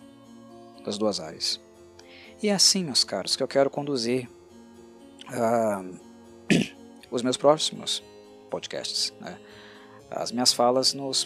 das 0.83 0.97
duas 0.97 1.19
áreas. 1.19 1.59
E 2.41 2.47
é 2.47 2.53
assim, 2.53 2.83
meus 2.83 3.03
caros, 3.03 3.35
que 3.35 3.43
eu 3.43 3.47
quero 3.47 3.69
conduzir 3.69 4.29
uh, 5.27 5.99
os 7.11 7.21
meus 7.21 7.35
próximos 7.35 8.01
podcasts, 8.49 9.13
né? 9.19 9.37
as 10.09 10.31
minhas 10.31 10.53
falas 10.53 10.93
nos 10.93 11.23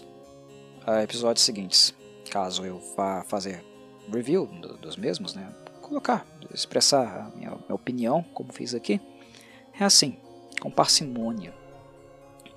uh, 0.88 1.00
episódios 1.04 1.46
seguintes, 1.46 1.94
caso 2.30 2.66
eu 2.66 2.80
vá 2.96 3.24
fazer 3.24 3.64
review 4.12 4.48
do, 4.48 4.76
dos 4.78 4.98
mesmos, 4.98 5.36
né? 5.36 5.54
colocar, 5.82 6.26
expressar 6.54 7.06
a 7.06 7.38
minha, 7.38 7.52
minha 7.52 7.76
opinião, 7.76 8.24
como 8.34 8.52
fiz 8.52 8.74
aqui, 8.74 9.00
é 9.80 9.84
assim, 9.84 10.18
com 10.64 10.72
parcimônia, 10.72 11.54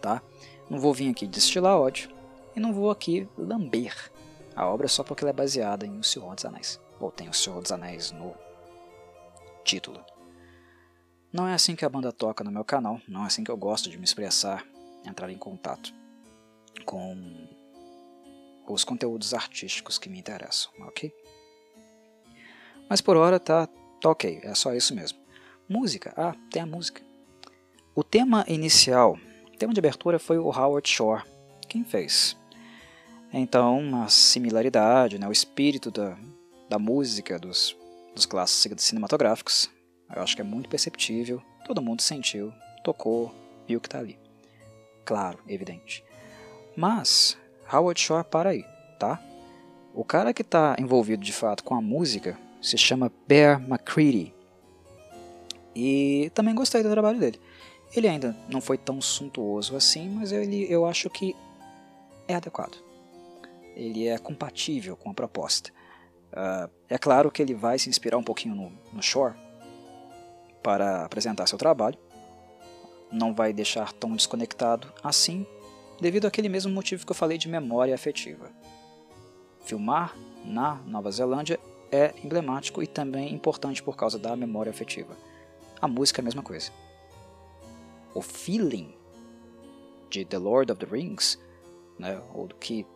tá? 0.00 0.22
Não 0.70 0.78
vou 0.78 0.94
vir 0.94 1.10
aqui 1.10 1.26
destilar 1.26 1.76
ódio 1.76 2.08
e 2.54 2.60
não 2.60 2.72
vou 2.72 2.88
aqui 2.88 3.28
lamber 3.36 4.12
a 4.54 4.64
obra 4.64 4.86
só 4.86 5.02
porque 5.02 5.24
ela 5.24 5.30
é 5.30 5.32
baseada 5.32 5.84
em 5.84 5.98
O 5.98 6.04
Senhor 6.04 6.32
dos 6.32 6.44
Anéis, 6.44 6.80
ou 7.00 7.10
tem 7.10 7.28
O 7.28 7.34
Senhor 7.34 7.60
dos 7.60 7.72
Anéis 7.72 8.12
no 8.12 8.32
título. 9.64 10.04
Não 11.32 11.48
é 11.48 11.54
assim 11.54 11.74
que 11.74 11.84
a 11.84 11.88
banda 11.88 12.12
toca 12.12 12.44
no 12.44 12.50
meu 12.52 12.64
canal, 12.64 13.00
não 13.08 13.24
é 13.24 13.26
assim 13.26 13.42
que 13.42 13.50
eu 13.50 13.56
gosto 13.56 13.90
de 13.90 13.98
me 13.98 14.04
expressar, 14.04 14.64
entrar 15.04 15.28
em 15.28 15.36
contato 15.36 15.92
com 16.84 17.48
os 18.68 18.84
conteúdos 18.84 19.34
artísticos 19.34 19.98
que 19.98 20.08
me 20.08 20.20
interessam, 20.20 20.70
ok? 20.82 21.12
Mas 22.88 23.00
por 23.00 23.16
hora 23.16 23.40
tá, 23.40 23.66
tá 24.00 24.10
ok, 24.10 24.42
é 24.44 24.54
só 24.54 24.72
isso 24.72 24.94
mesmo. 24.94 25.18
Música, 25.68 26.14
ah, 26.16 26.36
tem 26.52 26.62
a 26.62 26.66
música. 26.66 27.05
O 27.98 28.04
tema 28.04 28.44
inicial, 28.46 29.18
o 29.54 29.56
tema 29.56 29.72
de 29.72 29.80
abertura 29.80 30.18
foi 30.18 30.36
o 30.36 30.50
Howard 30.50 30.86
Shore, 30.86 31.22
quem 31.66 31.82
fez. 31.82 32.36
Então, 33.32 33.78
uma 33.78 34.06
similaridade, 34.10 35.18
né, 35.18 35.26
o 35.26 35.32
espírito 35.32 35.90
da, 35.90 36.14
da 36.68 36.78
música 36.78 37.38
dos, 37.38 37.74
dos 38.14 38.26
clássicos 38.26 38.84
cinematográficos, 38.84 39.70
eu 40.14 40.22
acho 40.22 40.36
que 40.36 40.42
é 40.42 40.44
muito 40.44 40.68
perceptível, 40.68 41.42
todo 41.66 41.80
mundo 41.80 42.02
sentiu, 42.02 42.52
tocou, 42.84 43.34
viu 43.66 43.80
que 43.80 43.86
está 43.86 43.98
ali. 43.98 44.18
Claro, 45.02 45.38
evidente. 45.48 46.04
Mas, 46.76 47.38
Howard 47.72 47.98
Shore 47.98 48.26
para 48.30 48.50
aí, 48.50 48.62
tá? 49.00 49.18
O 49.94 50.04
cara 50.04 50.34
que 50.34 50.42
está 50.42 50.76
envolvido 50.78 51.24
de 51.24 51.32
fato 51.32 51.64
com 51.64 51.74
a 51.74 51.80
música 51.80 52.38
se 52.60 52.76
chama 52.76 53.10
Bear 53.26 53.58
McCready. 53.58 54.34
E 55.74 56.30
também 56.34 56.54
gostei 56.54 56.82
do 56.82 56.90
trabalho 56.90 57.18
dele. 57.18 57.40
Ele 57.96 58.08
ainda 58.08 58.36
não 58.50 58.60
foi 58.60 58.76
tão 58.76 59.00
suntuoso 59.00 59.74
assim, 59.74 60.10
mas 60.10 60.30
ele, 60.30 60.70
eu 60.70 60.84
acho 60.84 61.08
que 61.08 61.34
é 62.28 62.34
adequado. 62.34 62.76
Ele 63.74 64.06
é 64.06 64.18
compatível 64.18 64.94
com 64.96 65.10
a 65.10 65.14
proposta. 65.14 65.70
Uh, 66.30 66.70
é 66.90 66.98
claro 66.98 67.30
que 67.30 67.40
ele 67.40 67.54
vai 67.54 67.78
se 67.78 67.88
inspirar 67.88 68.18
um 68.18 68.22
pouquinho 68.22 68.54
no, 68.54 68.72
no 68.92 69.02
Shore 69.02 69.34
para 70.62 71.06
apresentar 71.06 71.46
seu 71.46 71.56
trabalho. 71.56 71.98
Não 73.10 73.32
vai 73.32 73.54
deixar 73.54 73.94
tão 73.94 74.14
desconectado 74.14 74.92
assim, 75.02 75.46
devido 75.98 76.26
àquele 76.26 76.50
mesmo 76.50 76.70
motivo 76.72 77.06
que 77.06 77.12
eu 77.12 77.16
falei 77.16 77.38
de 77.38 77.48
memória 77.48 77.94
afetiva. 77.94 78.50
Filmar 79.64 80.14
na 80.44 80.74
Nova 80.86 81.10
Zelândia 81.10 81.58
é 81.90 82.12
emblemático 82.22 82.82
e 82.82 82.86
também 82.86 83.32
importante 83.32 83.82
por 83.82 83.96
causa 83.96 84.18
da 84.18 84.36
memória 84.36 84.68
afetiva. 84.68 85.16
A 85.80 85.88
música 85.88 86.20
é 86.20 86.22
a 86.22 86.24
mesma 86.24 86.42
coisa. 86.42 86.70
O 88.16 88.22
feeling 88.22 88.94
de 90.08 90.24
The 90.24 90.38
Lord 90.38 90.72
of 90.72 90.80
the 90.82 90.90
Rings, 90.90 91.38
né, 91.98 92.18
ou 92.32 92.46
do 92.46 92.54
que 92.54 92.86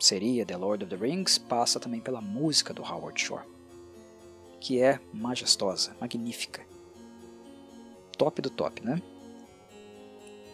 seria 0.00 0.46
The 0.46 0.56
Lord 0.56 0.84
of 0.84 0.96
the 0.96 0.96
Rings, 0.96 1.36
passa 1.36 1.78
também 1.78 2.00
pela 2.00 2.22
música 2.22 2.72
do 2.72 2.82
Howard 2.82 3.20
Shore, 3.20 3.44
que 4.58 4.80
é 4.80 4.98
majestosa, 5.12 5.94
magnífica. 6.00 6.66
Top 8.16 8.40
do 8.40 8.48
top, 8.48 8.82
né? 8.82 9.02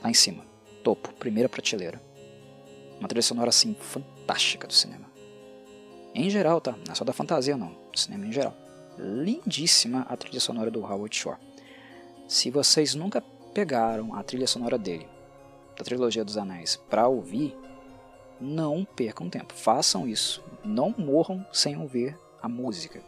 Lá 0.03 0.11
em 0.11 0.15
cima, 0.15 0.45
topo, 0.83 1.13
primeira 1.13 1.49
prateleira. 1.49 2.03
Uma 2.99 3.07
trilha 3.07 3.23
sonora 3.23 3.51
assim 3.51 3.75
fantástica 3.75 4.67
do 4.67 4.73
cinema. 4.73 5.09
Em 6.13 6.29
geral, 6.29 6.61
tá? 6.61 6.73
Não 6.73 6.91
é 6.91 6.95
só 6.97 7.05
da 7.05 7.13
fantasia, 7.13 7.57
não. 7.57 7.77
Do 7.93 8.01
cinema 8.01 8.27
em 8.27 8.33
geral. 8.33 8.57
Lindíssima 8.99 10.01
a 10.09 10.17
trilha 10.17 10.41
sonora 10.41 10.69
do 10.69 10.81
Howard 10.81 11.15
Shore. 11.15 11.39
Se 12.27 12.51
vocês 12.51 12.97
nunca 12.97 13.23
pegaram 13.55 14.15
a 14.15 14.23
trilha 14.23 14.47
sonora 14.47 14.77
dele, 14.77 15.09
da 15.79 15.85
trilogia 15.85 16.25
dos 16.25 16.37
Anéis, 16.37 16.77
para 16.77 17.07
ouvir, 17.07 17.57
não 18.41 18.85
percam 18.85 19.31
tempo. 19.31 19.55
Façam 19.55 20.09
isso. 20.09 20.43
Não 20.65 20.95
morram 20.99 21.47
sem 21.53 21.81
ouvir 21.81 22.19
a 22.43 22.49
música 22.49 23.01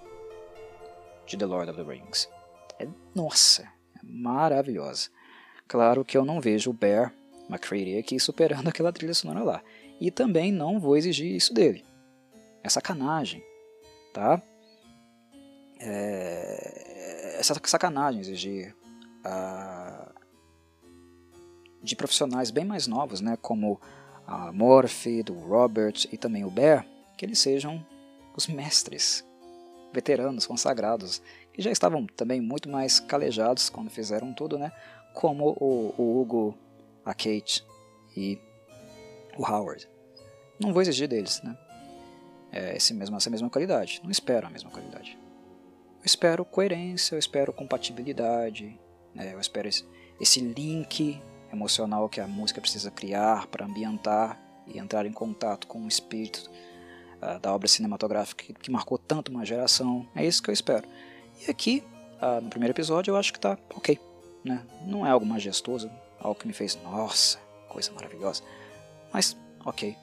de 1.27 1.36
The 1.36 1.44
Lord 1.44 1.70
of 1.70 1.82
the 1.82 1.93
Rings. 1.93 2.28
É, 2.78 2.86
nossa, 3.14 3.62
é 3.62 4.01
maravilhosa. 4.02 5.10
Claro 5.66 6.05
que 6.05 6.16
eu 6.16 6.24
não 6.24 6.40
vejo 6.40 6.70
o 6.70 6.73
Bear 6.73 7.12
McCready 7.51 7.98
aqui 7.98 8.20
superando 8.20 8.68
aquela 8.70 8.93
trilha 8.93 9.14
sonora 9.14 9.43
lá. 9.43 9.62
E 10.01 10.10
também 10.10 10.52
não 10.52 10.78
vou 10.78 10.97
exigir 10.97 11.35
isso 11.35 11.52
dele. 11.52 11.85
É 12.62 12.68
sacanagem, 12.68 13.43
tá? 14.12 14.40
É, 15.81 17.39
é 17.39 17.43
sacanagem 17.43 18.20
exigir 18.20 18.74
uh, 19.24 20.06
de 21.86 21.96
profissionais 21.96 22.50
bem 22.50 22.64
mais 22.64 22.86
novos, 22.86 23.20
né, 23.20 23.38
como 23.40 23.80
a 24.26 24.52
Morphe, 24.52 25.22
do 25.22 25.34
Robert 25.34 25.94
e 26.12 26.16
também 26.16 26.44
o 26.44 26.50
Bear, 26.50 26.86
que 27.16 27.24
eles 27.24 27.38
sejam 27.38 27.84
os 28.36 28.46
mestres, 28.46 29.24
veteranos, 29.92 30.46
consagrados, 30.46 31.22
que 31.52 31.62
já 31.62 31.70
estavam 31.70 32.06
também 32.06 32.40
muito 32.40 32.68
mais 32.68 33.00
calejados 33.00 33.70
quando 33.70 33.88
fizeram 33.88 34.32
tudo, 34.32 34.58
né, 34.58 34.72
como 35.14 35.56
o, 35.58 35.94
o 35.96 36.20
Hugo, 36.20 36.58
a 37.04 37.14
Kate 37.14 37.64
e 38.16 38.38
o 39.38 39.42
Howard. 39.42 39.88
Não 40.60 40.72
vou 40.72 40.82
exigir 40.82 41.08
deles, 41.08 41.40
né? 41.42 41.56
é, 42.56 42.76
esse 42.76 42.94
mesmo, 42.94 43.16
essa 43.16 43.28
mesma 43.28 43.50
qualidade. 43.50 44.00
Não 44.02 44.10
espero 44.10 44.46
a 44.46 44.50
mesma 44.50 44.70
qualidade. 44.70 45.18
Eu 45.98 46.06
espero 46.06 46.44
coerência, 46.44 47.14
eu 47.14 47.18
espero 47.18 47.52
compatibilidade, 47.52 48.78
né? 49.14 49.34
eu 49.34 49.40
espero 49.40 49.68
esse, 49.68 49.84
esse 50.20 50.40
link 50.40 51.20
emocional 51.57 52.09
que 52.09 52.20
a 52.20 52.27
música 52.27 52.61
precisa 52.61 52.91
criar 52.91 53.47
para 53.47 53.65
ambientar 53.65 54.39
e 54.66 54.78
entrar 54.78 55.07
em 55.07 55.12
contato 55.12 55.66
com 55.66 55.83
o 55.83 55.89
espírito 55.89 56.51
uh, 57.23 57.39
da 57.41 57.55
obra 57.55 57.66
cinematográfica 57.66 58.45
que, 58.45 58.55
que, 58.55 58.70
marcou 58.70 58.99
tanto 58.99 59.31
uma 59.31 59.45
geração. 59.45 60.07
É 60.15 60.24
isso 60.24 60.43
que 60.43 60.51
eu 60.51 60.55
espero. 60.55 60.87
E 61.47 61.51
aqui, 61.51 61.83
uh, 62.20 62.41
no 62.41 62.51
primeiro 62.51 62.73
episódio, 62.73 63.12
eu 63.12 63.16
acho 63.16 63.33
que 63.33 63.39
está 63.39 63.59
ok. 63.74 63.99
Né? 64.45 64.62
Não 64.87 65.07
é 65.07 65.11
algo 65.11 65.24
majestoso, 65.24 65.91
algo 66.20 66.39
que 66.39 66.47
me 66.47 66.53
fez, 66.53 66.78
nossa, 66.83 67.39
coisa 67.69 67.91
maravilhosa. 67.93 68.43
Mas, 69.12 69.37
ok. 69.65 69.97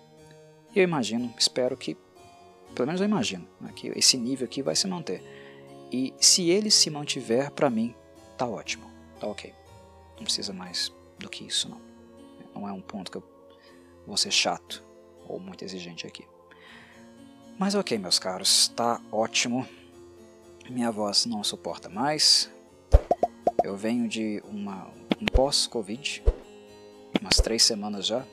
E 0.76 0.80
eu 0.80 0.84
imagino, 0.84 1.34
espero 1.38 1.78
que 1.78 1.96
pelo 2.74 2.88
menos 2.88 3.02
eu 3.02 3.08
imagino 3.08 3.48
né, 3.62 3.72
que 3.76 3.88
esse 3.90 4.18
nível 4.18 4.46
aqui 4.46 4.62
vai 4.62 4.76
se 4.76 4.88
manter. 4.88 5.24
E 5.92 6.14
se 6.20 6.50
ele 6.50 6.72
se 6.72 6.90
mantiver, 6.90 7.52
para 7.52 7.70
mim, 7.70 7.94
tá 8.36 8.48
ótimo, 8.48 8.90
tá 9.20 9.28
ok. 9.28 9.54
Não 10.18 10.24
precisa 10.24 10.52
mais 10.52 10.92
do 11.20 11.30
que 11.30 11.46
isso, 11.46 11.70
não. 11.70 11.82
Não 12.54 12.68
é 12.68 12.72
um 12.72 12.82
ponto 12.82 13.12
que 13.12 13.18
eu 13.18 13.24
vou 14.06 14.18
ser 14.18 14.32
chato 14.32 14.84
ou 15.28 15.40
muito 15.40 15.64
exigente 15.64 16.06
aqui. 16.06 16.26
Mas 17.58 17.76
ok, 17.76 17.98
meus 17.98 18.20
caros, 18.20 18.68
tá 18.70 19.02
ótimo. 19.12 19.68
Minha 20.70 20.92
voz 20.92 21.26
não 21.26 21.44
suporta 21.44 21.90
mais. 21.90 22.52
Eu 23.64 23.78
venho 23.78 24.08
de 24.08 24.42
uma, 24.46 24.88
um 25.22 25.26
pós-Covid, 25.26 26.24
umas 27.22 27.38
três 27.38 27.64
semanas 27.64 28.06
já, 28.06 28.26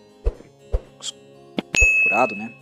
curado, 2.10 2.34
né? 2.34 2.52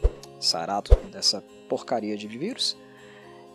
Sarado 0.41 0.95
dessa 1.11 1.43
porcaria 1.69 2.17
de 2.17 2.29
vírus. 2.29 2.77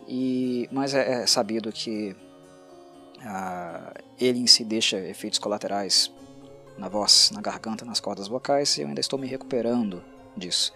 E, 0.08 0.68
mas 0.72 0.92
é, 0.92 1.22
é 1.22 1.26
sabido 1.26 1.72
que 1.72 2.14
ah, 3.22 3.94
ele 4.20 4.40
em 4.40 4.46
si 4.46 4.64
deixa 4.64 4.98
efeitos 4.98 5.38
colaterais 5.38 6.12
na 6.76 6.88
voz, 6.88 7.30
na 7.32 7.40
garganta, 7.40 7.84
nas 7.84 8.00
cordas 8.00 8.28
vocais, 8.28 8.76
e 8.76 8.82
eu 8.82 8.88
ainda 8.88 9.00
estou 9.00 9.18
me 9.18 9.26
recuperando 9.26 10.02
disso. 10.36 10.72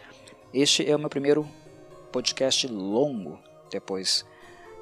Este 0.52 0.88
é 0.88 0.94
o 0.94 0.98
meu 0.98 1.08
primeiro 1.10 1.48
podcast 2.12 2.66
longo 2.66 3.38
depois 3.70 4.24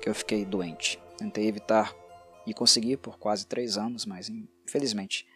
que 0.01 0.09
eu 0.09 0.15
fiquei 0.15 0.45
doente. 0.45 1.01
Tentei 1.19 1.49
evitar 1.49 1.95
e 2.47 2.55
consegui 2.55 2.97
por 2.97 3.19
quase 3.19 3.47
três 3.47 3.77
anos, 3.77 4.07
mas 4.07 4.29
infelizmente 4.29 5.27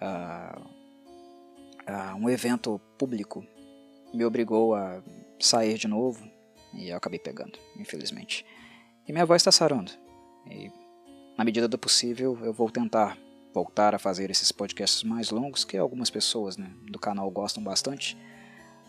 uh, 0.00 0.60
uh, 0.60 2.16
um 2.16 2.28
evento 2.28 2.80
público 2.98 3.46
me 4.12 4.24
obrigou 4.24 4.74
a 4.74 5.02
sair 5.38 5.78
de 5.78 5.86
novo 5.86 6.28
e 6.72 6.88
eu 6.88 6.96
acabei 6.96 7.18
pegando, 7.18 7.58
infelizmente. 7.76 8.44
E 9.06 9.12
minha 9.12 9.26
voz 9.26 9.40
está 9.40 9.52
sarando. 9.52 9.92
E 10.50 10.70
na 11.36 11.44
medida 11.44 11.68
do 11.68 11.78
possível 11.78 12.38
eu 12.42 12.52
vou 12.52 12.70
tentar 12.70 13.16
voltar 13.54 13.94
a 13.94 13.98
fazer 13.98 14.30
esses 14.32 14.50
podcasts 14.50 15.04
mais 15.04 15.30
longos 15.30 15.64
que 15.64 15.78
algumas 15.78 16.10
pessoas 16.10 16.56
né, 16.56 16.68
do 16.90 16.98
canal 16.98 17.30
gostam 17.30 17.62
bastante. 17.62 18.18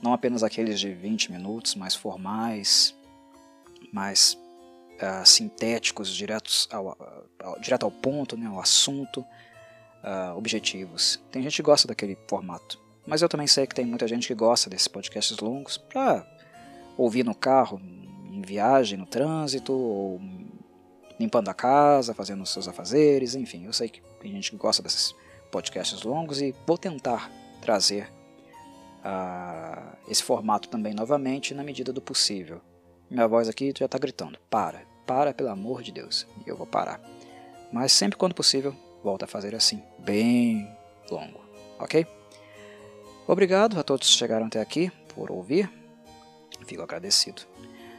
Não 0.02 0.12
apenas 0.12 0.42
aqueles 0.42 0.80
de 0.80 0.92
20 0.92 1.32
minutos, 1.32 1.76
mais 1.76 1.94
formais, 1.94 2.96
mais 3.94 4.36
uh, 4.96 5.26
sintéticos, 5.26 6.14
diretos 6.14 6.68
ao, 6.72 6.98
ao, 7.40 7.60
direto 7.60 7.84
ao 7.84 7.92
ponto, 7.92 8.36
né, 8.36 8.48
ao 8.48 8.60
assunto, 8.60 9.20
uh, 9.22 10.36
objetivos. 10.36 11.22
Tem 11.32 11.44
gente 11.44 11.58
que 11.58 11.62
gosta 11.62 11.88
daquele 11.88 12.18
formato. 12.28 12.84
Mas 13.06 13.22
eu 13.22 13.30
também 13.30 13.46
sei 13.46 13.68
que 13.68 13.76
tem 13.76 13.86
muita 13.86 14.08
gente 14.08 14.26
que 14.28 14.34
gosta 14.34 14.68
desses 14.68 14.88
podcasts 14.88 15.38
longos 15.38 15.78
para 15.78 16.26
ouvir 16.98 17.24
no 17.24 17.36
carro, 17.36 17.80
em 18.32 18.42
viagem, 18.42 18.98
no 18.98 19.06
trânsito, 19.06 19.72
ou 19.72 20.20
limpando 21.20 21.50
a 21.50 21.54
casa, 21.54 22.14
fazendo 22.14 22.44
os 22.44 22.50
seus 22.50 22.68
afazeres, 22.68 23.36
enfim, 23.36 23.66
eu 23.66 23.74
sei 23.74 23.90
que 23.90 24.02
tem 24.20 24.32
gente 24.32 24.52
que 24.52 24.58
gosta 24.58 24.84
desses 24.84 25.16
podcasts 25.52 26.04
longos 26.04 26.42
e 26.42 26.54
vou 26.66 26.78
tentar 26.78 27.32
trazer 27.62 28.12
uh, 29.00 29.96
esse 30.08 30.24
formato 30.24 30.68
também 30.68 30.94
novamente 30.94 31.54
na 31.54 31.64
medida 31.64 31.94
do 31.94 32.02
possível. 32.02 32.62
Minha 33.10 33.28
voz 33.28 33.48
aqui 33.48 33.74
já 33.78 33.86
está 33.86 33.98
gritando: 33.98 34.38
para, 34.50 34.82
para 35.06 35.34
pelo 35.34 35.50
amor 35.50 35.82
de 35.82 35.92
Deus, 35.92 36.28
eu 36.46 36.58
vou 36.58 36.68
parar. 36.68 37.00
Mas 37.72 37.92
sempre 37.92 38.18
quando 38.18 38.34
possível, 38.34 38.76
volto 39.04 39.24
a 39.24 39.28
fazer 39.28 39.56
assim, 39.56 39.82
bem 40.00 40.70
longo, 41.10 41.40
ok? 41.80 42.06
Obrigado 43.28 43.80
a 43.80 43.84
todos 43.84 44.08
que 44.08 44.18
chegaram 44.18 44.48
até 44.48 44.62
aqui 44.62 44.92
por 45.14 45.32
ouvir, 45.32 45.72
fico 46.66 46.82
agradecido. 46.82 47.44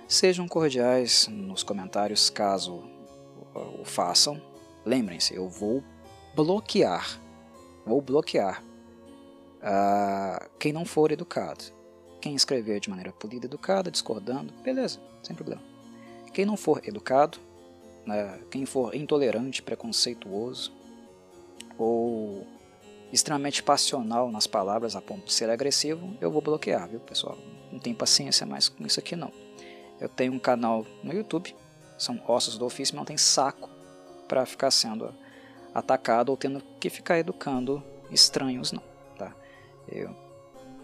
Sejam 0.09 0.47
cordiais 0.47 1.27
nos 1.29 1.65
comentários 1.65 2.31
caso 2.31 2.85
o 3.57 3.85
façam. 3.85 4.41
Lembrem-se, 4.85 5.35
eu 5.35 5.49
vou 5.49 5.83
bloquear, 6.35 7.21
vou 7.85 8.01
bloquear 8.01 8.63
uh, 9.63 10.49
quem 10.59 10.73
não 10.73 10.85
for 10.85 11.11
educado. 11.11 11.65
Quem 12.21 12.35
escrever 12.35 12.81
de 12.81 12.91
maneira 12.91 13.13
polida, 13.13 13.47
educada, 13.47 13.91
discordando, 13.91 14.53
beleza, 14.63 15.01
sem 15.23 15.35
problema. 15.35 15.63
Quem 16.33 16.45
não 16.45 16.57
for 16.57 16.81
educado, 16.85 17.39
né, 18.05 18.41
quem 18.51 18.67
for 18.67 18.95
intolerante, 18.95 19.63
preconceituoso 19.63 20.73
ou 21.79 22.47
extremamente 23.13 23.63
passional 23.63 24.31
nas 24.31 24.47
palavras 24.47 24.97
a 24.97 25.01
ponto 25.01 25.27
de 25.27 25.33
ser 25.33 25.49
agressivo, 25.51 26.17
eu 26.21 26.31
vou 26.31 26.43
bloquear, 26.43 26.89
viu, 26.89 27.01
pessoal? 27.01 27.39
Não 27.71 27.79
tenho 27.79 27.97
paciência 27.97 28.47
mais 28.47 28.69
com 28.69 28.85
isso 28.87 28.99
aqui 28.99 29.15
não. 29.15 29.33
Eu 30.01 30.09
tenho 30.09 30.33
um 30.33 30.39
canal 30.39 30.85
no 31.03 31.13
YouTube, 31.13 31.55
são 31.99 32.21
ossos 32.27 32.59
do 32.59 32.65
ofício, 32.65 32.95
mas 32.95 33.01
não 33.01 33.07
tem 33.07 33.17
saco 33.17 33.69
para 34.29 34.45
ficar 34.45 34.71
sendo 34.71 35.15
atacado 35.75 36.31
ou 36.31 36.37
tendo 36.37 36.63
que 36.81 36.91
ficar 36.91 37.19
educando 37.19 37.83
estranhos 38.11 38.73
não, 38.73 38.83
tá? 39.17 39.35
Eu 39.89 40.15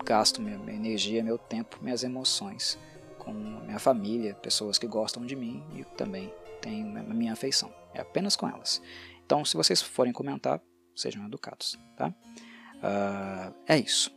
gasto 0.05 0.41
minha, 0.41 0.59
minha 0.59 0.77
energia, 0.77 1.23
meu 1.23 1.39
tempo, 1.39 1.79
minhas 1.81 2.03
emoções 2.03 2.79
com 3.19 3.33
minha 3.33 3.79
família, 3.79 4.35
pessoas 4.35 4.79
que 4.79 4.87
gostam 4.87 5.25
de 5.25 5.37
mim 5.37 5.63
e 5.75 5.85
também 5.97 6.33
tenho 6.61 6.99
a 6.99 7.03
minha 7.03 7.33
afeição. 7.33 7.73
É 7.95 8.01
apenas 8.01 8.35
com 8.35 8.49
elas. 8.49 8.83
Então, 9.25 9.45
se 9.45 9.57
vocês 9.57 9.81
forem 9.81 10.13
comentar, 10.13 10.61
sejam 10.95 11.25
educados, 11.25 11.79
tá? 11.97 12.09
Uh, 12.09 13.55
é 13.67 13.79
isso. 13.79 14.11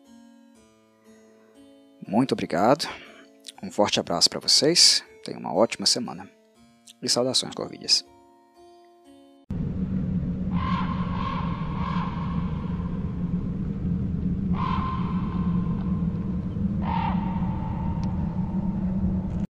Muito 2.07 2.33
obrigado. 2.33 2.87
Um 3.61 3.71
forte 3.71 3.99
abraço 3.99 4.29
para 4.29 4.39
vocês. 4.39 5.03
Tenham 5.23 5.39
uma 5.39 5.53
ótima 5.53 5.85
semana. 5.85 6.34
E 7.05 7.09
saudações, 7.09 7.53
Corvides. 7.53 8.03